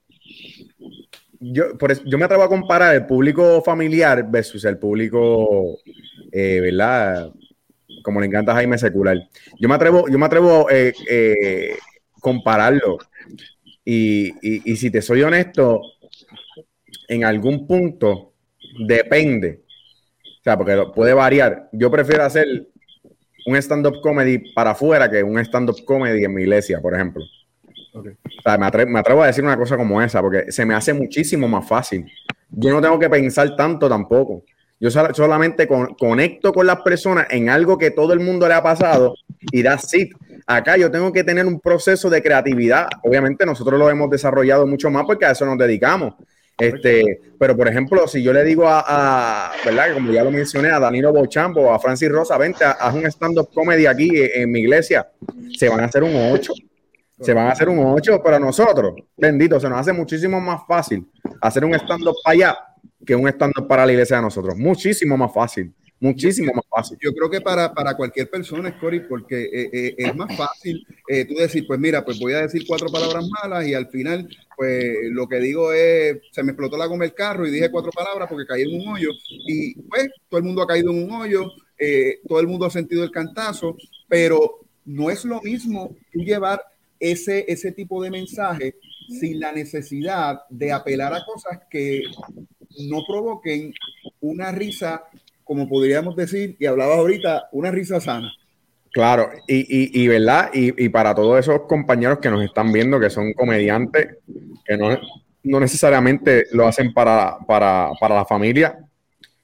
yo, 1.40 1.76
por 1.76 1.90
eso- 1.93 2.02
yo 2.07 2.16
me 2.19 2.25
atrevo 2.25 2.43
a 2.45 2.49
comparar 2.49 2.95
el 2.95 3.07
público 3.07 3.61
familiar 3.62 4.25
versus 4.31 4.64
el 4.64 4.78
público, 4.78 5.78
eh, 6.33 6.61
¿verdad? 6.61 7.31
como 8.02 8.21
le 8.21 8.26
encanta 8.26 8.52
a 8.52 8.57
Jaime 8.57 8.78
secular. 8.78 9.16
Yo 9.59 9.69
me 9.69 9.75
atrevo, 9.75 10.09
yo 10.09 10.19
me 10.19 10.26
atrevo 10.26 10.69
eh, 10.71 10.93
eh, 11.11 11.76
compararlo. 12.21 12.99
Y, 13.88 14.33
y, 14.69 14.76
si 14.76 14.90
te 14.90 15.00
soy 15.00 15.23
honesto, 15.23 15.81
en 17.07 17.25
algún 17.25 17.69
punto 17.69 18.33
depende. 18.85 19.62
O 20.25 20.43
sea, 20.43 20.59
porque 20.59 20.76
puede 20.93 21.14
variar. 21.14 21.69
Yo 21.71 21.88
prefiero 21.88 22.25
hacer 22.25 22.66
un 23.47 23.57
stand-up 23.57 24.00
comedy 24.00 24.52
para 24.52 24.73
afuera 24.73 25.09
que 25.09 25.23
un 25.23 25.38
stand-up 25.38 25.85
comedy 25.85 26.25
en 26.25 26.35
mi 26.35 26.43
iglesia, 26.43 26.81
por 26.81 26.95
ejemplo. 26.95 27.23
O 27.95 28.02
sea, 28.43 28.59
me, 28.59 28.66
atrevo, 28.66 28.90
me 28.90 28.99
atrevo 28.99 29.23
a 29.23 29.28
decir 29.28 29.45
una 29.45 29.57
cosa 29.57 29.76
como 29.76 30.02
esa, 30.02 30.21
porque 30.21 30.50
se 30.50 30.66
me 30.66 30.75
hace 30.75 30.93
muchísimo 30.93 31.47
más 31.47 31.69
fácil. 31.69 32.05
Yo 32.50 32.71
no 32.71 32.83
tengo 32.83 32.99
que 32.99 33.09
pensar 33.09 33.55
tanto 33.55 33.88
tampoco. 33.88 34.43
Yo 34.78 34.90
solamente 34.90 35.66
conecto 35.66 36.52
con 36.52 36.66
las 36.66 36.81
personas 36.83 37.28
en 37.31 37.49
algo 37.49 37.78
que 37.78 37.93
todo 37.93 38.12
el 38.12 38.21
mundo 38.21 38.47
le 38.47 38.55
ha 38.55 38.62
pasado 38.62 39.14
y 39.52 39.62
da 39.62 39.78
sí. 39.78 40.11
Acá 40.47 40.76
yo 40.76 40.91
tengo 40.91 41.12
que 41.12 41.25
tener 41.25 41.45
un 41.45 41.59
proceso 41.59 42.09
de 42.09 42.23
creatividad. 42.23 42.87
Obviamente 43.03 43.45
nosotros 43.45 43.79
lo 43.79 43.91
hemos 43.91 44.09
desarrollado 44.09 44.67
mucho 44.67 44.91
más 44.91 45.05
porque 45.05 45.26
a 45.26 45.33
eso 45.33 45.45
nos 45.45 45.59
dedicamos. 45.59 46.15
Este, 46.59 47.21
pero 47.38 47.55
por 47.55 47.69
ejemplo, 47.69 48.09
si 48.09 48.23
yo 48.23 48.33
le 48.33 48.43
digo 48.43 48.65
a, 48.67 49.53
¿verdad? 49.65 49.93
Como 49.93 50.11
ya 50.11 50.25
lo 50.25 50.31
mencioné, 50.31 50.71
a 50.71 50.79
Danilo 50.79 51.12
Bochampo 51.12 51.61
o 51.61 51.73
a 51.73 51.79
Francis 51.79 52.09
Rosa, 52.09 52.38
vente, 52.38 52.65
haz 52.65 52.95
un 52.95 53.05
stand-up 53.07 53.50
comedy 53.53 53.87
aquí 53.87 54.11
en, 54.15 54.50
mi 54.50 54.61
iglesia, 54.61 55.07
se 55.57 55.69
van 55.69 55.81
a 55.81 55.85
hacer 55.85 56.03
un 56.03 56.15
8. 56.15 56.53
Se 57.21 57.33
van 57.35 57.47
a 57.47 57.53
hacer 57.53 57.69
un 57.69 57.79
8 57.79 58.23
para 58.23 58.38
nosotros. 58.38 58.95
Bendito, 59.17 59.59
se 59.59 59.69
nos 59.69 59.81
hace 59.81 59.93
muchísimo 59.93 60.41
más 60.41 60.61
fácil 60.67 61.07
hacer 61.41 61.65
un 61.65 61.75
stand-up 61.75 62.15
para 62.23 62.33
allá 62.35 62.59
que 63.05 63.15
un 63.15 63.29
stand-up 63.29 63.67
para 63.67 63.85
la 63.85 63.93
iglesia 63.93 64.17
de 64.17 64.23
nosotros. 64.23 64.57
Muchísimo 64.57 65.17
más 65.17 65.33
fácil. 65.33 65.75
Muchísimo 65.99 66.53
más 66.55 66.65
fácil. 66.69 66.99
Yo 67.00 67.12
creo 67.15 67.31
que 67.31 67.41
para, 67.41 67.73
para 67.73 67.97
cualquier 67.97 68.29
persona, 68.29 68.79
Cory, 68.79 69.00
porque 69.00 69.45
eh, 69.45 69.71
eh, 69.73 69.95
es 69.97 70.15
más 70.15 70.37
fácil 70.37 70.87
eh, 71.09 71.25
tú 71.25 71.35
decir, 71.35 71.67
pues 71.67 71.81
mira, 71.81 72.05
pues 72.05 72.19
voy 72.19 72.35
a 72.35 72.43
decir 72.43 72.65
cuatro 72.67 72.88
palabras 72.91 73.25
malas 73.43 73.67
y 73.67 73.73
al 73.73 73.88
final, 73.88 74.29
pues 74.57 74.95
lo 75.11 75.26
que 75.26 75.41
digo 75.41 75.73
es, 75.73 76.19
se 76.33 76.43
me 76.43 76.53
explotó 76.53 76.76
la 76.76 76.87
goma 76.87 77.07
el 77.07 77.15
carro 77.15 77.47
y 77.47 77.50
dije 77.50 77.71
cuatro 77.71 77.91
palabras 77.93 78.29
porque 78.29 78.47
caí 78.47 78.62
en 78.62 78.79
un 78.79 78.88
hoyo 78.88 79.11
y 79.29 79.75
pues 79.83 80.11
todo 80.29 80.38
el 80.38 80.45
mundo 80.45 80.62
ha 80.62 80.67
caído 80.67 80.91
en 80.91 81.05
un 81.05 81.11
hoyo, 81.12 81.50
todo 82.29 82.41
el 82.41 82.47
mundo 82.47 82.67
ha 82.67 82.71
sentido 82.71 83.03
el 83.03 83.11
cantazo, 83.11 83.76
pero 84.07 84.61
no 84.85 85.11
es 85.11 85.25
lo 85.25 85.41
mismo 85.41 85.97
tú 86.12 86.21
llevar 86.21 86.61
ese, 87.00 87.45
ese 87.49 87.73
tipo 87.73 88.03
de 88.03 88.11
mensaje 88.11 88.75
sin 89.09 89.41
la 89.41 89.53
necesidad 89.53 90.43
de 90.50 90.73
apelar 90.73 91.15
a 91.15 91.25
cosas 91.25 91.61
que 91.71 92.03
no 92.88 93.03
provoquen 93.07 93.73
una 94.21 94.53
risa, 94.53 95.05
como 95.47 95.69
podríamos 95.69 96.17
decir, 96.17 96.57
y 96.59 96.67
hablabas 96.67 96.99
ahorita, 96.99 97.49
una 97.53 97.71
risa 97.71 98.00
sana. 98.00 98.33
Claro, 98.93 99.31
y, 99.47 100.03
y, 100.03 100.09
verdad, 100.09 100.50
y, 100.53 100.88
para 100.88 101.15
todos 101.15 101.38
esos 101.38 101.62
compañeros 101.69 102.19
que 102.19 102.31
nos 102.31 102.43
están 102.43 102.73
viendo, 102.73 102.99
que 102.99 103.11
son 103.11 103.33
comediantes, 103.33 104.17
que 104.65 104.76
no, 104.76 104.99
no 105.45 105.61
necesariamente 105.61 106.47
lo 106.53 106.67
hacen 106.67 106.93
para, 106.93 107.37
para, 107.47 107.91
para, 108.00 108.17
la 108.17 108.25
familia, 108.25 108.79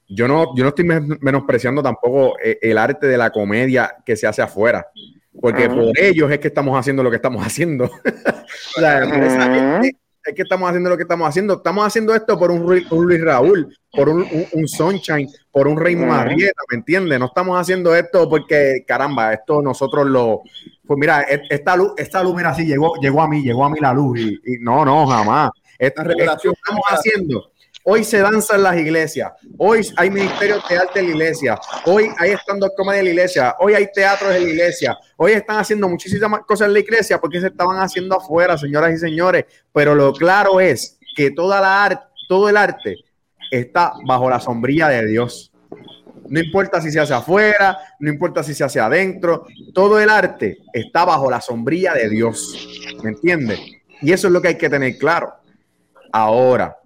yo 0.09 0.27
no, 0.27 0.55
yo 0.55 0.63
no 0.63 0.69
estoy 0.69 0.85
menospreciando 0.85 1.81
tampoco 1.81 2.35
eh, 2.43 2.57
el 2.61 2.77
arte 2.77 3.07
de 3.07 3.17
la 3.17 3.29
comedia 3.29 3.95
que 4.05 4.17
se 4.17 4.27
hace 4.27 4.41
afuera, 4.41 4.87
porque 5.39 5.69
por 5.69 5.97
ellos 5.97 6.31
es 6.31 6.39
que 6.39 6.47
estamos 6.49 6.77
haciendo 6.77 7.01
lo 7.01 7.11
que 7.11 7.17
estamos 7.17 7.45
haciendo. 7.45 7.85
o 8.77 8.81
es 10.25 10.35
que 10.35 10.41
estamos 10.43 10.69
haciendo 10.69 10.89
lo 10.89 10.97
que 10.97 11.03
estamos 11.03 11.27
haciendo. 11.27 11.55
Estamos 11.55 11.85
haciendo 11.85 12.15
esto 12.15 12.37
por 12.37 12.51
un, 12.51 12.61
Luis 12.61 13.21
Raúl, 13.23 13.75
por 13.91 14.09
un, 14.09 14.25
Sunshine, 14.67 15.29
por 15.51 15.67
un 15.67 15.77
Rey 15.77 15.95
Marieta, 15.95 16.61
¿me 16.71 16.77
entiendes? 16.77 17.19
No 17.19 17.25
estamos 17.25 17.59
haciendo 17.59 17.95
esto 17.95 18.29
porque, 18.29 18.83
caramba, 18.87 19.33
esto 19.33 19.61
nosotros 19.61 20.07
lo. 20.07 20.41
Pues 20.85 20.97
mira, 20.97 21.23
e, 21.23 21.41
esta 21.49 21.75
luz, 21.75 21.93
esta 21.97 22.23
luz, 22.23 22.35
mira, 22.35 22.49
así 22.49 22.65
llegó, 22.65 22.95
llegó 23.01 23.21
a 23.21 23.27
mí, 23.27 23.41
llegó 23.41 23.65
a 23.65 23.69
mí 23.69 23.79
la 23.79 23.93
luz. 23.93 24.19
Y, 24.19 24.57
no, 24.59 24.85
no, 24.85 25.05
jamás. 25.07 25.51
Esta, 25.77 26.03
esto 26.03 26.51
estamos 26.51 26.83
haciendo 26.87 27.52
Hoy 27.85 28.05
se 28.05 28.19
danza 28.19 28.55
en 28.55 28.63
las 28.63 28.77
iglesias. 28.77 29.33
Hoy 29.57 29.85
hay 29.97 30.09
ministerios 30.09 30.63
de 30.69 30.77
arte 30.77 30.99
en 31.01 31.07
la 31.07 31.11
iglesia. 31.11 31.59
Hoy 31.85 32.09
hay 32.17 32.31
stand-up 32.31 32.71
comedy 32.77 32.99
en 32.99 33.05
la 33.05 33.11
iglesia. 33.11 33.55
Hoy 33.59 33.73
hay 33.73 33.87
teatros 33.93 34.33
en 34.33 34.43
la 34.43 34.49
iglesia. 34.49 34.97
Hoy 35.17 35.33
están 35.33 35.57
haciendo 35.57 35.89
muchísimas 35.89 36.41
cosas 36.45 36.67
en 36.67 36.73
la 36.73 36.79
iglesia 36.79 37.19
porque 37.19 37.41
se 37.41 37.47
estaban 37.47 37.77
haciendo 37.79 38.15
afuera, 38.15 38.57
señoras 38.57 38.93
y 38.93 38.97
señores. 38.99 39.45
Pero 39.73 39.95
lo 39.95 40.13
claro 40.13 40.61
es 40.61 40.97
que 41.13 41.31
toda 41.31 41.59
la 41.59 41.83
arte, 41.83 42.05
todo 42.29 42.47
el 42.47 42.55
arte 42.55 42.95
está 43.51 43.91
bajo 44.05 44.29
la 44.29 44.39
sombrilla 44.39 44.87
de 44.87 45.05
Dios. 45.05 45.51
No 46.29 46.39
importa 46.39 46.79
si 46.79 46.89
se 46.89 47.01
hace 47.01 47.13
afuera, 47.13 47.77
no 47.99 48.09
importa 48.09 48.43
si 48.43 48.53
se 48.53 48.63
hace 48.63 48.79
adentro, 48.79 49.45
todo 49.73 49.99
el 49.99 50.09
arte 50.09 50.59
está 50.71 51.03
bajo 51.03 51.29
la 51.29 51.41
sombrilla 51.41 51.93
de 51.93 52.09
Dios. 52.09 52.79
¿Me 53.03 53.09
entiendes? 53.09 53.59
Y 54.01 54.13
eso 54.13 54.27
es 54.27 54.33
lo 54.33 54.41
que 54.41 54.47
hay 54.47 54.57
que 54.57 54.69
tener 54.69 54.97
claro. 54.97 55.33
Ahora, 56.13 56.77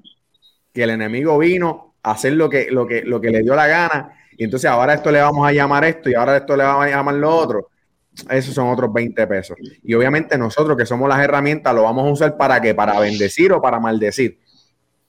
que 0.78 0.84
el 0.84 0.92
enemigo 0.92 1.40
vino 1.40 1.96
a 2.04 2.12
hacer 2.12 2.34
lo 2.34 2.48
que, 2.48 2.68
lo 2.70 2.86
que, 2.86 3.02
lo 3.02 3.20
que 3.20 3.32
le 3.32 3.42
dio 3.42 3.56
la 3.56 3.66
gana, 3.66 4.16
y 4.38 4.44
entonces 4.44 4.70
ahora 4.70 4.94
esto 4.94 5.12
le 5.12 5.20
vamos 5.20 5.48
a 5.48 5.52
llamar 5.52 5.84
esto 5.86 6.08
y 6.08 6.14
ahora 6.14 6.38
esto 6.38 6.56
le 6.56 6.64
vamos 6.64 6.86
a 6.86 6.90
llamar 6.90 7.16
lo 7.16 7.36
otro. 7.36 7.70
Esos 8.30 8.54
son 8.54 8.70
otros 8.70 8.94
20 8.94 9.26
pesos. 9.26 9.58
Y 9.84 9.96
obviamente 9.96 10.38
nosotros 10.38 10.78
que 10.78 10.86
somos 10.86 11.10
las 11.10 11.20
herramientas 11.20 11.74
lo 11.74 11.82
vamos 11.82 12.08
a 12.08 12.12
usar 12.12 12.38
para 12.38 12.62
qué? 12.62 12.76
Para 12.76 13.00
bendecir 13.00 13.52
o 13.54 13.60
para 13.60 13.80
maldecir. 13.80 14.38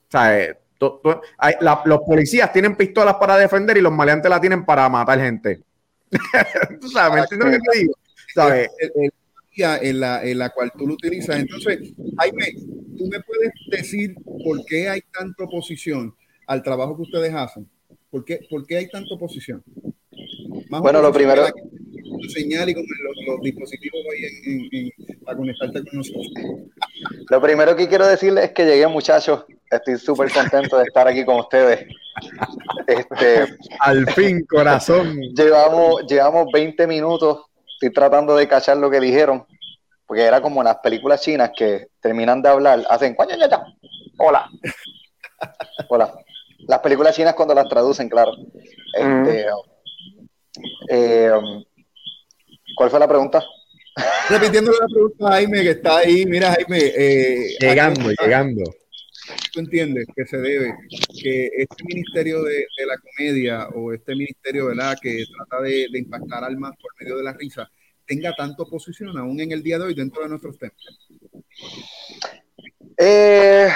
O 0.07 0.11
sea, 0.11 0.39
eh, 0.39 0.57
los 0.79 1.99
policías 1.99 2.51
tienen 2.51 2.75
pistolas 2.75 3.17
para 3.17 3.37
defender 3.37 3.77
y 3.77 3.81
los 3.81 3.93
maleantes 3.93 4.29
la 4.29 4.41
tienen 4.41 4.65
para 4.65 4.89
matar 4.89 5.19
gente. 5.19 5.61
En 9.59 9.99
la, 9.99 10.23
en 10.23 10.37
la 10.37 10.49
cual 10.49 10.71
tú 10.77 10.87
lo 10.87 10.93
utilizas. 10.93 11.39
Entonces, 11.39 11.93
Jaime, 12.17 12.53
¿tú 12.97 13.07
me 13.07 13.19
puedes 13.21 13.51
decir 13.69 14.15
por 14.43 14.65
qué 14.65 14.89
hay 14.89 15.01
tanta 15.11 15.43
oposición 15.43 16.15
al 16.47 16.63
trabajo 16.63 16.95
que 16.95 17.03
ustedes 17.03 17.33
hacen? 17.33 17.67
¿Por 18.09 18.25
qué, 18.25 18.39
por 18.49 18.65
qué 18.65 18.77
hay 18.77 18.89
tanta 18.89 19.13
oposición? 19.13 19.63
bueno, 20.69 21.01
lo 21.01 21.11
primero... 21.11 21.45
Señal 22.27 22.69
y 22.69 22.73
con 22.73 22.83
los, 22.83 23.41
dispositivos 23.41 24.01
ahí 24.11 24.91
para 25.23 25.37
conectarte 25.37 25.83
con 25.83 25.97
nosotros. 25.97 26.27
Lo 27.29 27.41
primero 27.41 27.75
que 27.75 27.87
quiero 27.87 28.05
decirles 28.05 28.45
es 28.45 28.51
que 28.51 28.65
llegué, 28.65 28.87
muchachos. 28.87 29.45
Estoy 29.71 29.97
súper 29.97 30.31
contento 30.31 30.77
de 30.77 30.83
estar 30.83 31.07
aquí 31.07 31.23
con 31.23 31.39
ustedes. 31.39 31.87
Este, 32.87 33.45
Al 33.79 34.11
fin, 34.11 34.45
corazón. 34.45 35.19
Llevamos, 35.35 36.05
llevamos 36.07 36.47
20 36.51 36.87
minutos 36.87 37.48
estoy 37.79 37.93
tratando 37.93 38.35
de 38.35 38.45
cachar 38.45 38.75
lo 38.75 38.89
que 38.89 38.99
dijeron, 38.99 39.45
porque 40.05 40.23
era 40.23 40.41
como 40.41 40.61
las 40.61 40.77
películas 40.77 41.21
chinas 41.21 41.51
que 41.55 41.87
terminan 42.01 42.41
de 42.41 42.49
hablar, 42.49 42.85
hacen 42.89 43.15
hola, 44.17 44.49
hola. 45.89 46.13
Las 46.67 46.79
películas 46.79 47.15
chinas 47.15 47.33
cuando 47.35 47.55
las 47.55 47.69
traducen, 47.69 48.09
claro. 48.09 48.31
Este, 48.93 49.45
eh, 50.89 51.31
¿Cuál 52.75 52.89
fue 52.89 52.99
la 52.99 53.07
pregunta? 53.07 53.41
Repitiendo 54.29 54.71
la 54.71 54.85
pregunta, 54.87 55.27
Jaime, 55.29 55.61
que 55.61 55.71
está 55.71 55.97
ahí. 55.97 56.25
Mira, 56.25 56.51
Jaime. 56.51 56.79
Eh, 56.79 57.55
llegando, 57.59 58.11
llegando. 58.21 58.63
¿Tú 59.51 59.59
entiendes 59.59 60.05
que 60.15 60.25
se 60.25 60.37
debe 60.37 60.73
que 61.21 61.49
este 61.57 61.83
ministerio 61.83 62.43
de, 62.43 62.65
la 62.85 62.97
comedia 62.97 63.67
o 63.69 63.93
este 63.93 64.15
ministerio 64.15 64.67
¿verdad? 64.67 64.97
que 65.01 65.23
trata 65.37 65.63
de, 65.63 65.87
impactar 65.93 66.43
almas 66.43 66.73
por 66.81 66.91
medio 66.99 67.17
de 67.17 67.23
la 67.23 67.33
risa 67.33 67.69
tenga 68.05 68.33
tanto 68.33 68.63
oposición 68.63 69.17
aún 69.17 69.39
en 69.39 69.51
el 69.51 69.61
día 69.61 69.77
de 69.77 69.85
hoy 69.85 69.93
dentro 69.93 70.23
de 70.23 70.29
nuestros 70.29 70.57
temas? 70.57 70.75
Eh, 72.97 73.69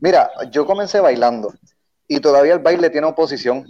mira, 0.00 0.30
yo 0.50 0.64
comencé 0.64 1.00
bailando 1.00 1.52
y 2.06 2.20
todavía 2.20 2.54
el 2.54 2.60
baile 2.60 2.90
tiene 2.90 3.08
oposición. 3.08 3.66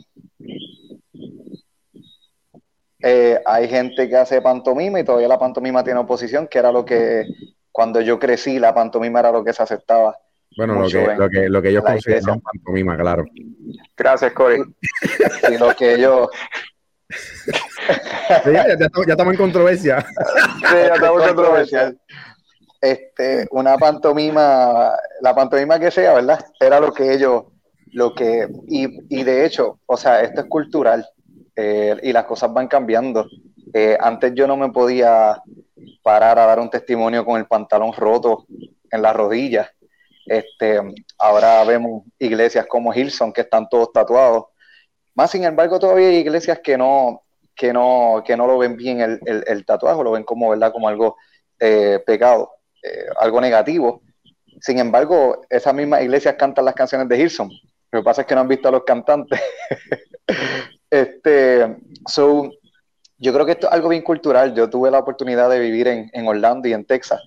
Eh, 3.01 3.41
hay 3.47 3.69
gente 3.69 4.09
que 4.09 4.17
hace 4.17 4.43
pantomima 4.43 5.01
y 5.01 5.05
todavía 5.05 5.29
la 5.29 5.39
pantomima 5.39 5.83
tiene 5.83 6.01
oposición, 6.01 6.47
que 6.47 6.59
era 6.59 6.71
lo 6.71 6.85
que 6.85 7.25
cuando 7.73 8.01
yo 8.01 8.19
crecí, 8.19 8.59
la 8.59 8.75
pantomima 8.75 9.21
era 9.21 9.33
lo 9.33 9.43
que 9.43 9.53
se 9.53 9.63
aceptaba. 9.63 10.17
Bueno, 10.57 10.75
lo 10.75 10.89
que, 10.89 11.17
lo 11.17 11.29
que, 11.31 11.49
lo 11.49 11.63
que, 11.63 11.69
ellos 11.71 11.83
consideran 11.83 12.41
pantomima, 12.41 12.97
claro. 12.97 13.25
Gracias, 13.97 14.33
Corey. 14.33 14.63
y 15.51 15.59
lo 15.59 15.75
que 15.75 15.95
ellos... 15.95 16.29
ya, 18.45 18.63
estamos, 19.07 19.33
en 19.33 19.37
controversia. 19.37 20.01
Sí, 20.01 20.63
ya 20.71 20.95
estamos 20.95 21.23
en 21.23 21.35
controversia. 21.35 21.95
Este, 22.81 23.47
una 23.51 23.79
pantomima, 23.79 24.93
la 25.21 25.35
pantomima 25.35 25.79
que 25.79 25.91
sea, 25.91 26.15
¿verdad? 26.15 26.45
Era 26.61 26.81
lo 26.81 26.93
que 26.93 27.15
ellos, 27.15 27.45
lo 27.93 28.15
que, 28.15 28.49
y, 28.69 28.89
y 29.09 29.23
de 29.23 29.47
hecho, 29.47 29.79
o 29.87 29.97
sea, 29.97 30.21
esto 30.21 30.43
es 30.43 30.47
cultural 30.49 31.07
eh, 31.57 31.97
y 32.03 32.13
las 32.13 32.25
cosas 32.25 32.53
van 32.53 32.69
cambiando. 32.69 33.27
Eh, 33.75 33.97
antes 34.01 34.33
yo 34.35 34.47
no 34.47 34.57
me 34.57 34.71
podía 34.71 35.41
parar 36.03 36.39
a 36.39 36.47
dar 36.47 36.61
un 36.61 36.71
testimonio 36.71 37.25
con 37.25 37.39
el 37.39 37.47
pantalón 37.47 37.93
roto 37.93 38.47
en 38.91 39.03
las 39.03 39.15
rodillas. 39.15 39.69
Este, 40.27 40.81
ahora 41.19 41.65
vemos 41.65 42.05
iglesias 42.19 42.67
como 42.67 42.95
Hilson 42.95 43.33
que 43.33 43.41
están 43.43 43.69
todos 43.69 43.93
tatuados. 43.93 44.45
Más 45.15 45.31
sin 45.31 45.45
embargo, 45.45 45.79
todavía 45.79 46.09
hay 46.09 46.17
iglesias 46.17 46.61
que 46.63 46.77
no, 46.77 47.23
que 47.55 47.73
no, 47.73 48.23
que 48.25 48.37
no 48.37 48.47
lo 48.47 48.59
ven 48.59 48.77
bien 48.77 49.01
el, 49.01 49.21
el, 49.25 49.65
tatuaje, 49.65 50.03
lo 50.03 50.13
ven 50.13 50.25
como, 50.25 50.51
¿verdad? 50.51 50.73
como 50.73 50.89
algo 50.89 51.17
eh, 51.59 52.03
pecado, 52.07 52.51
eh, 52.83 53.07
algo 53.19 53.41
negativo. 53.41 54.03
Sin 54.61 54.79
embargo, 54.79 55.43
esas 55.51 55.75
mismas 55.75 56.03
iglesias 56.03 56.37
cantan 56.39 56.65
las 56.65 56.75
canciones 56.75 57.09
de 57.09 57.19
Hilson. 57.19 57.51
Lo 57.91 58.01
que 58.01 58.05
pasa 58.05 58.23
es 58.23 58.27
que 58.27 58.35
no 58.35 58.43
han 58.43 58.49
visto 58.49 58.69
a 58.69 58.73
los 58.73 58.85
cantantes. 58.85 59.41
este, 60.91 61.77
so, 62.07 62.51
yo 63.23 63.33
creo 63.33 63.47
que 63.47 63.53
esto 63.53 63.69
es 63.69 63.73
algo 63.73 63.89
bien 63.89 64.03
cultural. 64.03 64.53
Yo 64.53 64.69
tuve 64.69 64.91
la 64.91 64.99
oportunidad 64.99 65.49
de 65.49 65.61
vivir 65.61 65.87
en, 65.87 66.11
en 66.13 66.27
Orlando 66.27 66.67
y 66.67 66.73
en 66.73 66.85
Texas 66.85 67.21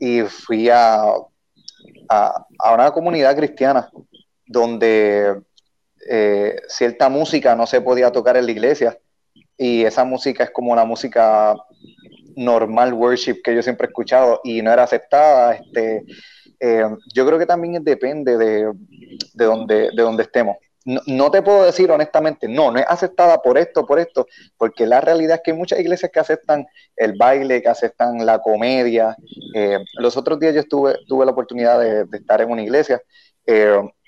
y 0.00 0.22
fui 0.22 0.70
a, 0.70 1.02
a, 2.08 2.74
una 2.74 2.90
comunidad 2.90 3.36
cristiana 3.36 3.90
donde 4.46 5.42
eh, 6.08 6.56
cierta 6.68 7.10
música 7.10 7.54
no 7.54 7.66
se 7.66 7.82
podía 7.82 8.10
tocar 8.10 8.38
en 8.38 8.46
la 8.46 8.52
iglesia 8.52 8.98
y 9.58 9.84
esa 9.84 10.04
música 10.04 10.44
es 10.44 10.50
como 10.50 10.74
la 10.74 10.86
música 10.86 11.54
normal 12.34 12.94
worship 12.94 13.42
que 13.44 13.54
yo 13.54 13.62
siempre 13.62 13.86
he 13.86 13.90
escuchado 13.90 14.40
y 14.42 14.62
no 14.62 14.72
era 14.72 14.84
aceptada. 14.84 15.54
Este, 15.54 16.02
eh, 16.60 16.84
yo 17.14 17.26
creo 17.26 17.38
que 17.38 17.46
también 17.46 17.84
depende 17.84 18.38
de, 18.38 18.72
de, 19.34 19.44
donde, 19.44 19.90
de 19.94 20.02
donde 20.02 20.22
estemos. 20.22 20.56
No, 21.06 21.30
te 21.32 21.42
puedo 21.42 21.64
decir 21.64 21.90
honestamente, 21.90 22.46
no, 22.46 22.70
no 22.70 22.78
es 22.78 22.86
aceptada 22.88 23.42
por 23.42 23.58
esto, 23.58 23.84
por 23.84 23.98
esto, 23.98 24.26
porque 24.56 24.86
la 24.86 25.00
realidad 25.00 25.36
es 25.36 25.42
que 25.42 25.50
hay 25.50 25.56
muchas 25.56 25.80
iglesias 25.80 26.12
que 26.12 26.20
aceptan 26.20 26.64
el 26.96 27.14
baile, 27.16 27.60
que 27.60 27.68
aceptan 27.68 28.24
la 28.24 28.38
comedia. 28.38 29.16
Eh, 29.54 29.78
los 29.98 30.16
otros 30.16 30.38
días 30.38 30.54
yo 30.54 30.60
estuve, 30.60 30.96
tuve 31.08 31.26
la 31.26 31.32
oportunidad 31.32 31.80
de, 31.80 32.06
estar 32.16 32.40
en 32.40 32.50
una 32.50 32.62
iglesia 32.62 33.02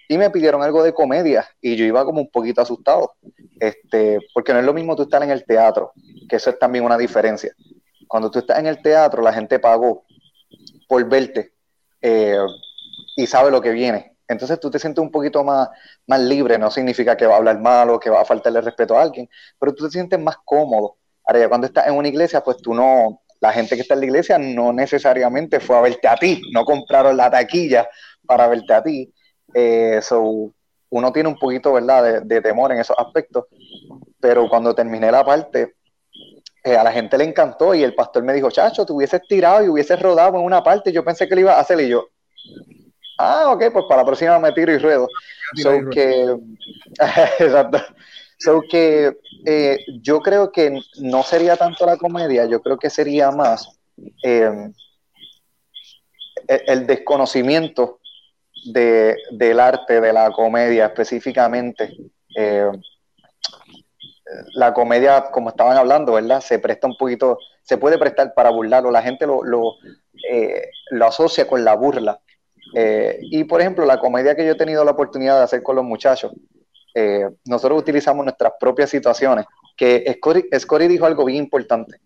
y 0.09 0.17
me 0.17 0.31
pidieron 0.31 0.62
algo 0.62 0.83
de 0.83 0.95
comedia 0.95 1.47
y 1.61 1.77
yo 1.77 1.85
iba 1.85 2.05
como 2.05 2.23
un 2.23 2.31
poquito 2.31 2.62
asustado, 2.62 3.12
este, 3.61 4.19
porque 4.33 4.53
no 4.53 4.59
es 4.59 4.64
lo 4.64 4.73
mismo 4.73 4.97
tú 4.97 5.03
estar 5.03 5.23
en 5.23 5.31
el 5.31 5.45
teatro, 5.45 5.93
que 6.29 6.37
eso 6.37 6.51
es 6.51 6.59
también 6.59 6.85
una 6.85 6.97
diferencia. 6.97 7.53
Cuando 8.09 8.31
tú 8.31 8.38
estás 8.38 8.59
en 8.59 8.67
el 8.67 8.81
teatro, 8.81 9.23
la 9.23 9.35
gente 9.35 9.59
pagó 9.59 10.07
por 10.88 11.07
verte 11.07 11.53
eh, 12.01 12.38
y 13.17 13.27
sabe 13.27 13.51
lo 13.51 13.61
que 13.61 13.71
viene. 13.71 14.17
Entonces 14.29 14.61
tú 14.61 14.71
te 14.71 14.79
sientes 14.79 15.03
un 15.03 15.11
poquito 15.11 15.43
más, 15.43 15.69
más 16.07 16.21
libre, 16.21 16.59
no 16.59 16.71
significa 16.71 17.17
que 17.17 17.27
va 17.27 17.35
a 17.35 17.38
hablar 17.38 17.59
mal 17.61 17.88
o 17.91 17.99
que 17.99 18.11
va 18.11 18.21
a 18.21 18.27
faltarle 18.27 18.61
respeto 18.61 18.97
a 18.97 19.03
alguien, 19.03 19.29
pero 19.59 19.75
tú 19.75 19.87
te 19.87 19.91
sientes 19.91 20.21
más 20.21 20.37
cómodo. 20.45 20.99
Ahora 21.25 21.41
ya 21.41 21.49
cuando 21.49 21.67
estás 21.67 21.88
en 21.88 21.95
una 21.95 22.09
iglesia, 22.09 22.43
pues 22.43 22.59
tú 22.59 22.75
no, 22.75 23.23
la 23.41 23.53
gente 23.53 23.75
que 23.75 23.83
está 23.83 23.95
en 23.95 24.01
la 24.01 24.07
iglesia 24.07 24.38
no 24.38 24.73
necesariamente 24.73 25.61
fue 25.61 25.77
a 25.77 25.81
verte 25.81 26.09
a 26.09 26.17
ti, 26.17 26.41
no 26.53 26.64
compraron 26.64 27.17
la 27.17 27.31
taquilla 27.31 27.88
para 28.27 28.47
verte 28.49 28.73
a 28.73 28.83
ti. 28.83 29.12
Eh, 29.55 30.01
uno 30.91 31.12
tiene 31.12 31.29
un 31.29 31.38
poquito, 31.38 31.73
¿verdad?, 31.73 32.23
de, 32.23 32.41
temor 32.43 32.73
en 32.73 32.81
esos 32.81 32.97
aspectos, 32.99 33.47
pero 34.21 34.49
cuando 34.49 34.75
terminé 34.75 35.11
la 35.11 35.25
parte, 35.25 35.77
eh, 36.64 36.77
a 36.77 36.85
la 36.85 36.93
gente 36.93 37.17
le 37.17 37.25
encantó 37.25 37.75
y 37.75 37.83
el 37.83 37.95
pastor 37.95 38.23
me 38.25 38.35
dijo, 38.35 38.51
chacho, 38.51 38.85
te 38.85 38.93
hubieses 38.93 39.23
tirado 39.27 39.64
y 39.64 39.69
hubieses 39.69 40.01
rodado 40.01 40.38
en 40.38 40.45
una 40.45 40.62
parte, 40.62 40.93
yo 40.93 41.05
pensé 41.05 41.29
que 41.29 41.35
lo 41.35 41.43
iba 41.43 41.55
a 41.55 41.61
hacer 41.61 41.81
y 41.81 41.88
yo, 41.88 42.09
ah, 43.18 43.52
ok, 43.52 43.64
pues 43.72 43.85
para 43.88 44.02
la 44.02 44.07
próxima 44.07 44.38
me 44.38 44.52
tiro 44.52 44.72
y 44.72 44.78
ruedo. 44.78 45.09
So 45.57 45.88
que, 45.90 46.37
exacto. 47.38 47.78
So 48.38 48.62
que 48.62 49.18
eh, 49.44 49.78
yo 50.00 50.20
creo 50.20 50.52
que 50.52 50.81
no 51.00 51.22
sería 51.22 51.57
tanto 51.57 51.85
la 51.87 51.96
comedia, 51.96 52.46
yo 52.46 52.62
creo 52.62 52.78
que 52.78 52.90
sería 52.90 53.31
más 53.31 53.78
eh, 54.22 54.70
el 56.46 56.87
desconocimiento 56.87 58.00
de, 58.66 59.16
del 59.31 59.61
arte, 59.61 60.00
de 60.00 60.12
la 60.12 60.31
comedia 60.31 60.87
específicamente. 60.87 61.94
Eh, 62.37 62.70
la 64.54 64.74
comedia, 64.74 65.31
como 65.31 65.50
estaban 65.50 65.76
hablando, 65.76 66.12
¿verdad? 66.12 66.40
Se 66.40 66.59
presta 66.59 66.87
un 66.87 66.96
poquito, 66.96 67.38
se 67.62 67.78
puede 67.78 67.98
prestar 67.98 68.35
para 68.35 68.50
burlarlo, 68.50 68.90
la 68.90 69.02
gente 69.02 69.26
lo, 69.26 69.42
lo, 69.42 69.76
eh, 70.31 70.70
lo 70.90 71.07
asocia 71.07 71.46
con 71.46 71.64
la 71.64 71.74
burla. 71.74 72.20
Eh, 72.74 73.18
y 73.22 73.44
por 73.44 73.61
ejemplo, 73.61 73.85
la 73.85 73.98
comedia 73.98 74.35
que 74.35 74.44
yo 74.44 74.52
he 74.52 74.57
tenido 74.57 74.85
la 74.85 74.92
oportunidad 74.92 75.38
de 75.38 75.44
hacer 75.44 75.62
con 75.62 75.76
los 75.76 75.85
muchachos, 75.85 76.33
nosotros 77.44 77.78
utilizamos 77.78 78.24
nuestras 78.24 78.54
propias 78.59 78.90
situaciones, 78.90 79.46
que 79.76 80.18
Scotty, 80.59 80.88
dijo 80.88 81.07
algo 81.07 81.24
bien 81.24 81.44
importante. 81.44 82.00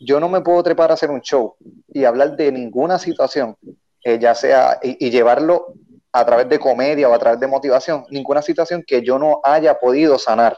Yo 0.00 0.18
no 0.18 0.30
me 0.30 0.40
puedo 0.40 0.62
trepar 0.62 0.90
a 0.90 0.94
hacer 0.94 1.10
un 1.10 1.20
show 1.20 1.56
y 1.88 2.04
hablar 2.04 2.36
de 2.36 2.50
ninguna 2.50 2.98
situación, 2.98 3.54
ya 4.02 4.34
sea, 4.34 4.78
y 4.82 5.10
llevarlo 5.10 5.74
a 6.12 6.24
través 6.24 6.48
de 6.48 6.58
comedia 6.58 7.08
o 7.08 7.14
a 7.14 7.18
través 7.18 7.38
de 7.38 7.46
motivación, 7.46 8.04
ninguna 8.10 8.42
situación 8.42 8.82
que 8.86 9.02
yo 9.02 9.18
no 9.18 9.40
haya 9.44 9.78
podido 9.78 10.18
sanar. 10.18 10.56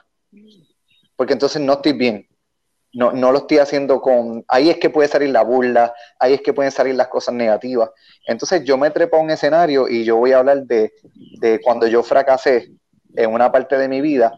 Porque 1.17 1.35
entonces 1.35 1.61
no 1.61 1.75
estoy 1.75 1.93
bien. 1.93 2.27
No, 2.95 3.13
no 3.13 3.33
lo 3.33 3.39
estoy 3.39 3.59
haciendo 3.59 4.01
con... 4.01 4.45
Ahí 4.49 4.69
es 4.69 4.77
que 4.77 4.91
puede 4.91 5.09
salir 5.09 5.31
la 5.31 5.43
burla, 5.43 5.95
ahí 6.19 6.35
es 6.35 6.43
que 6.43 6.53
pueden 6.53 6.71
salir 6.71 6.95
las 6.95 7.09
cosas 7.09 7.35
negativas. 7.35 7.91
Entonces 8.27 8.65
yo 8.65 8.77
me 8.77 8.91
trepo 8.91 9.17
a 9.17 9.21
un 9.21 9.31
escenario 9.31 9.89
y 9.89 10.05
yo 10.05 10.17
voy 10.17 10.33
a 10.33 10.39
hablar 10.39 10.65
de, 10.65 10.93
de 11.41 11.61
cuando 11.63 11.87
yo 11.87 12.03
fracasé 12.03 12.71
en 13.17 13.33
una 13.33 13.51
parte 13.51 13.79
de 13.79 13.89
mi 13.89 14.01
vida 14.01 14.33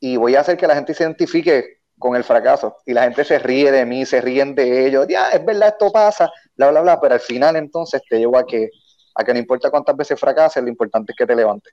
y 0.00 0.16
voy 0.16 0.34
a 0.34 0.40
hacer 0.40 0.56
que 0.56 0.66
la 0.66 0.74
gente 0.74 0.94
se 0.94 1.04
identifique 1.04 1.80
con 1.98 2.16
el 2.16 2.24
fracaso 2.24 2.78
y 2.86 2.94
la 2.94 3.02
gente 3.02 3.24
se 3.24 3.38
ríe 3.38 3.70
de 3.70 3.84
mí, 3.84 4.06
se 4.06 4.22
ríen 4.22 4.54
de 4.54 4.86
ellos, 4.86 5.06
ya, 5.06 5.28
es 5.30 5.44
verdad, 5.44 5.68
esto 5.68 5.92
pasa, 5.92 6.30
bla, 6.56 6.70
bla, 6.70 6.80
bla, 6.80 7.00
pero 7.00 7.14
al 7.14 7.20
final 7.20 7.56
entonces 7.56 8.00
te 8.08 8.18
llevo 8.18 8.38
a 8.38 8.46
que 8.46 8.70
a 9.14 9.24
que 9.24 9.32
no 9.32 9.38
importa 9.38 9.70
cuántas 9.70 9.96
veces 9.96 10.18
fracases, 10.18 10.62
lo 10.62 10.68
importante 10.68 11.12
es 11.12 11.16
que 11.16 11.26
te 11.26 11.34
levantes. 11.34 11.72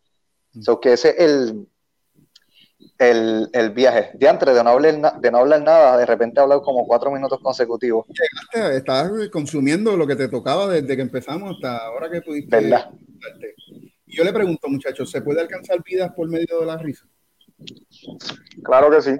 Mm. 0.53 0.75
que 0.81 0.93
ese 0.93 1.09
es 1.09 1.19
el, 1.19 1.67
el, 2.97 3.49
el 3.53 3.69
viaje. 3.71 4.11
De 4.13 4.27
antes 4.27 4.53
de 4.53 4.63
no, 4.63 4.69
hablar, 4.71 5.19
de 5.19 5.31
no 5.31 5.37
hablar 5.37 5.61
nada, 5.61 5.97
de 5.97 6.05
repente 6.05 6.39
hablar 6.39 6.61
como 6.61 6.85
cuatro 6.85 7.11
minutos 7.11 7.39
consecutivos. 7.41 8.05
Estás 8.53 9.11
consumiendo 9.31 9.95
lo 9.95 10.07
que 10.07 10.15
te 10.15 10.27
tocaba 10.27 10.67
desde 10.67 10.95
que 10.95 11.01
empezamos 11.01 11.55
hasta 11.55 11.77
ahora 11.85 12.09
que 12.09 12.21
pudiste. 12.21 12.55
¿Verdad? 12.55 12.91
yo 14.05 14.23
le 14.23 14.33
pregunto, 14.33 14.67
muchachos, 14.69 15.11
¿se 15.11 15.21
puede 15.21 15.41
alcanzar 15.41 15.83
vidas 15.83 16.11
por 16.13 16.27
medio 16.29 16.59
de 16.59 16.65
la 16.65 16.77
risa? 16.77 17.05
Claro 18.63 18.89
que 18.89 19.01
sí. 19.01 19.15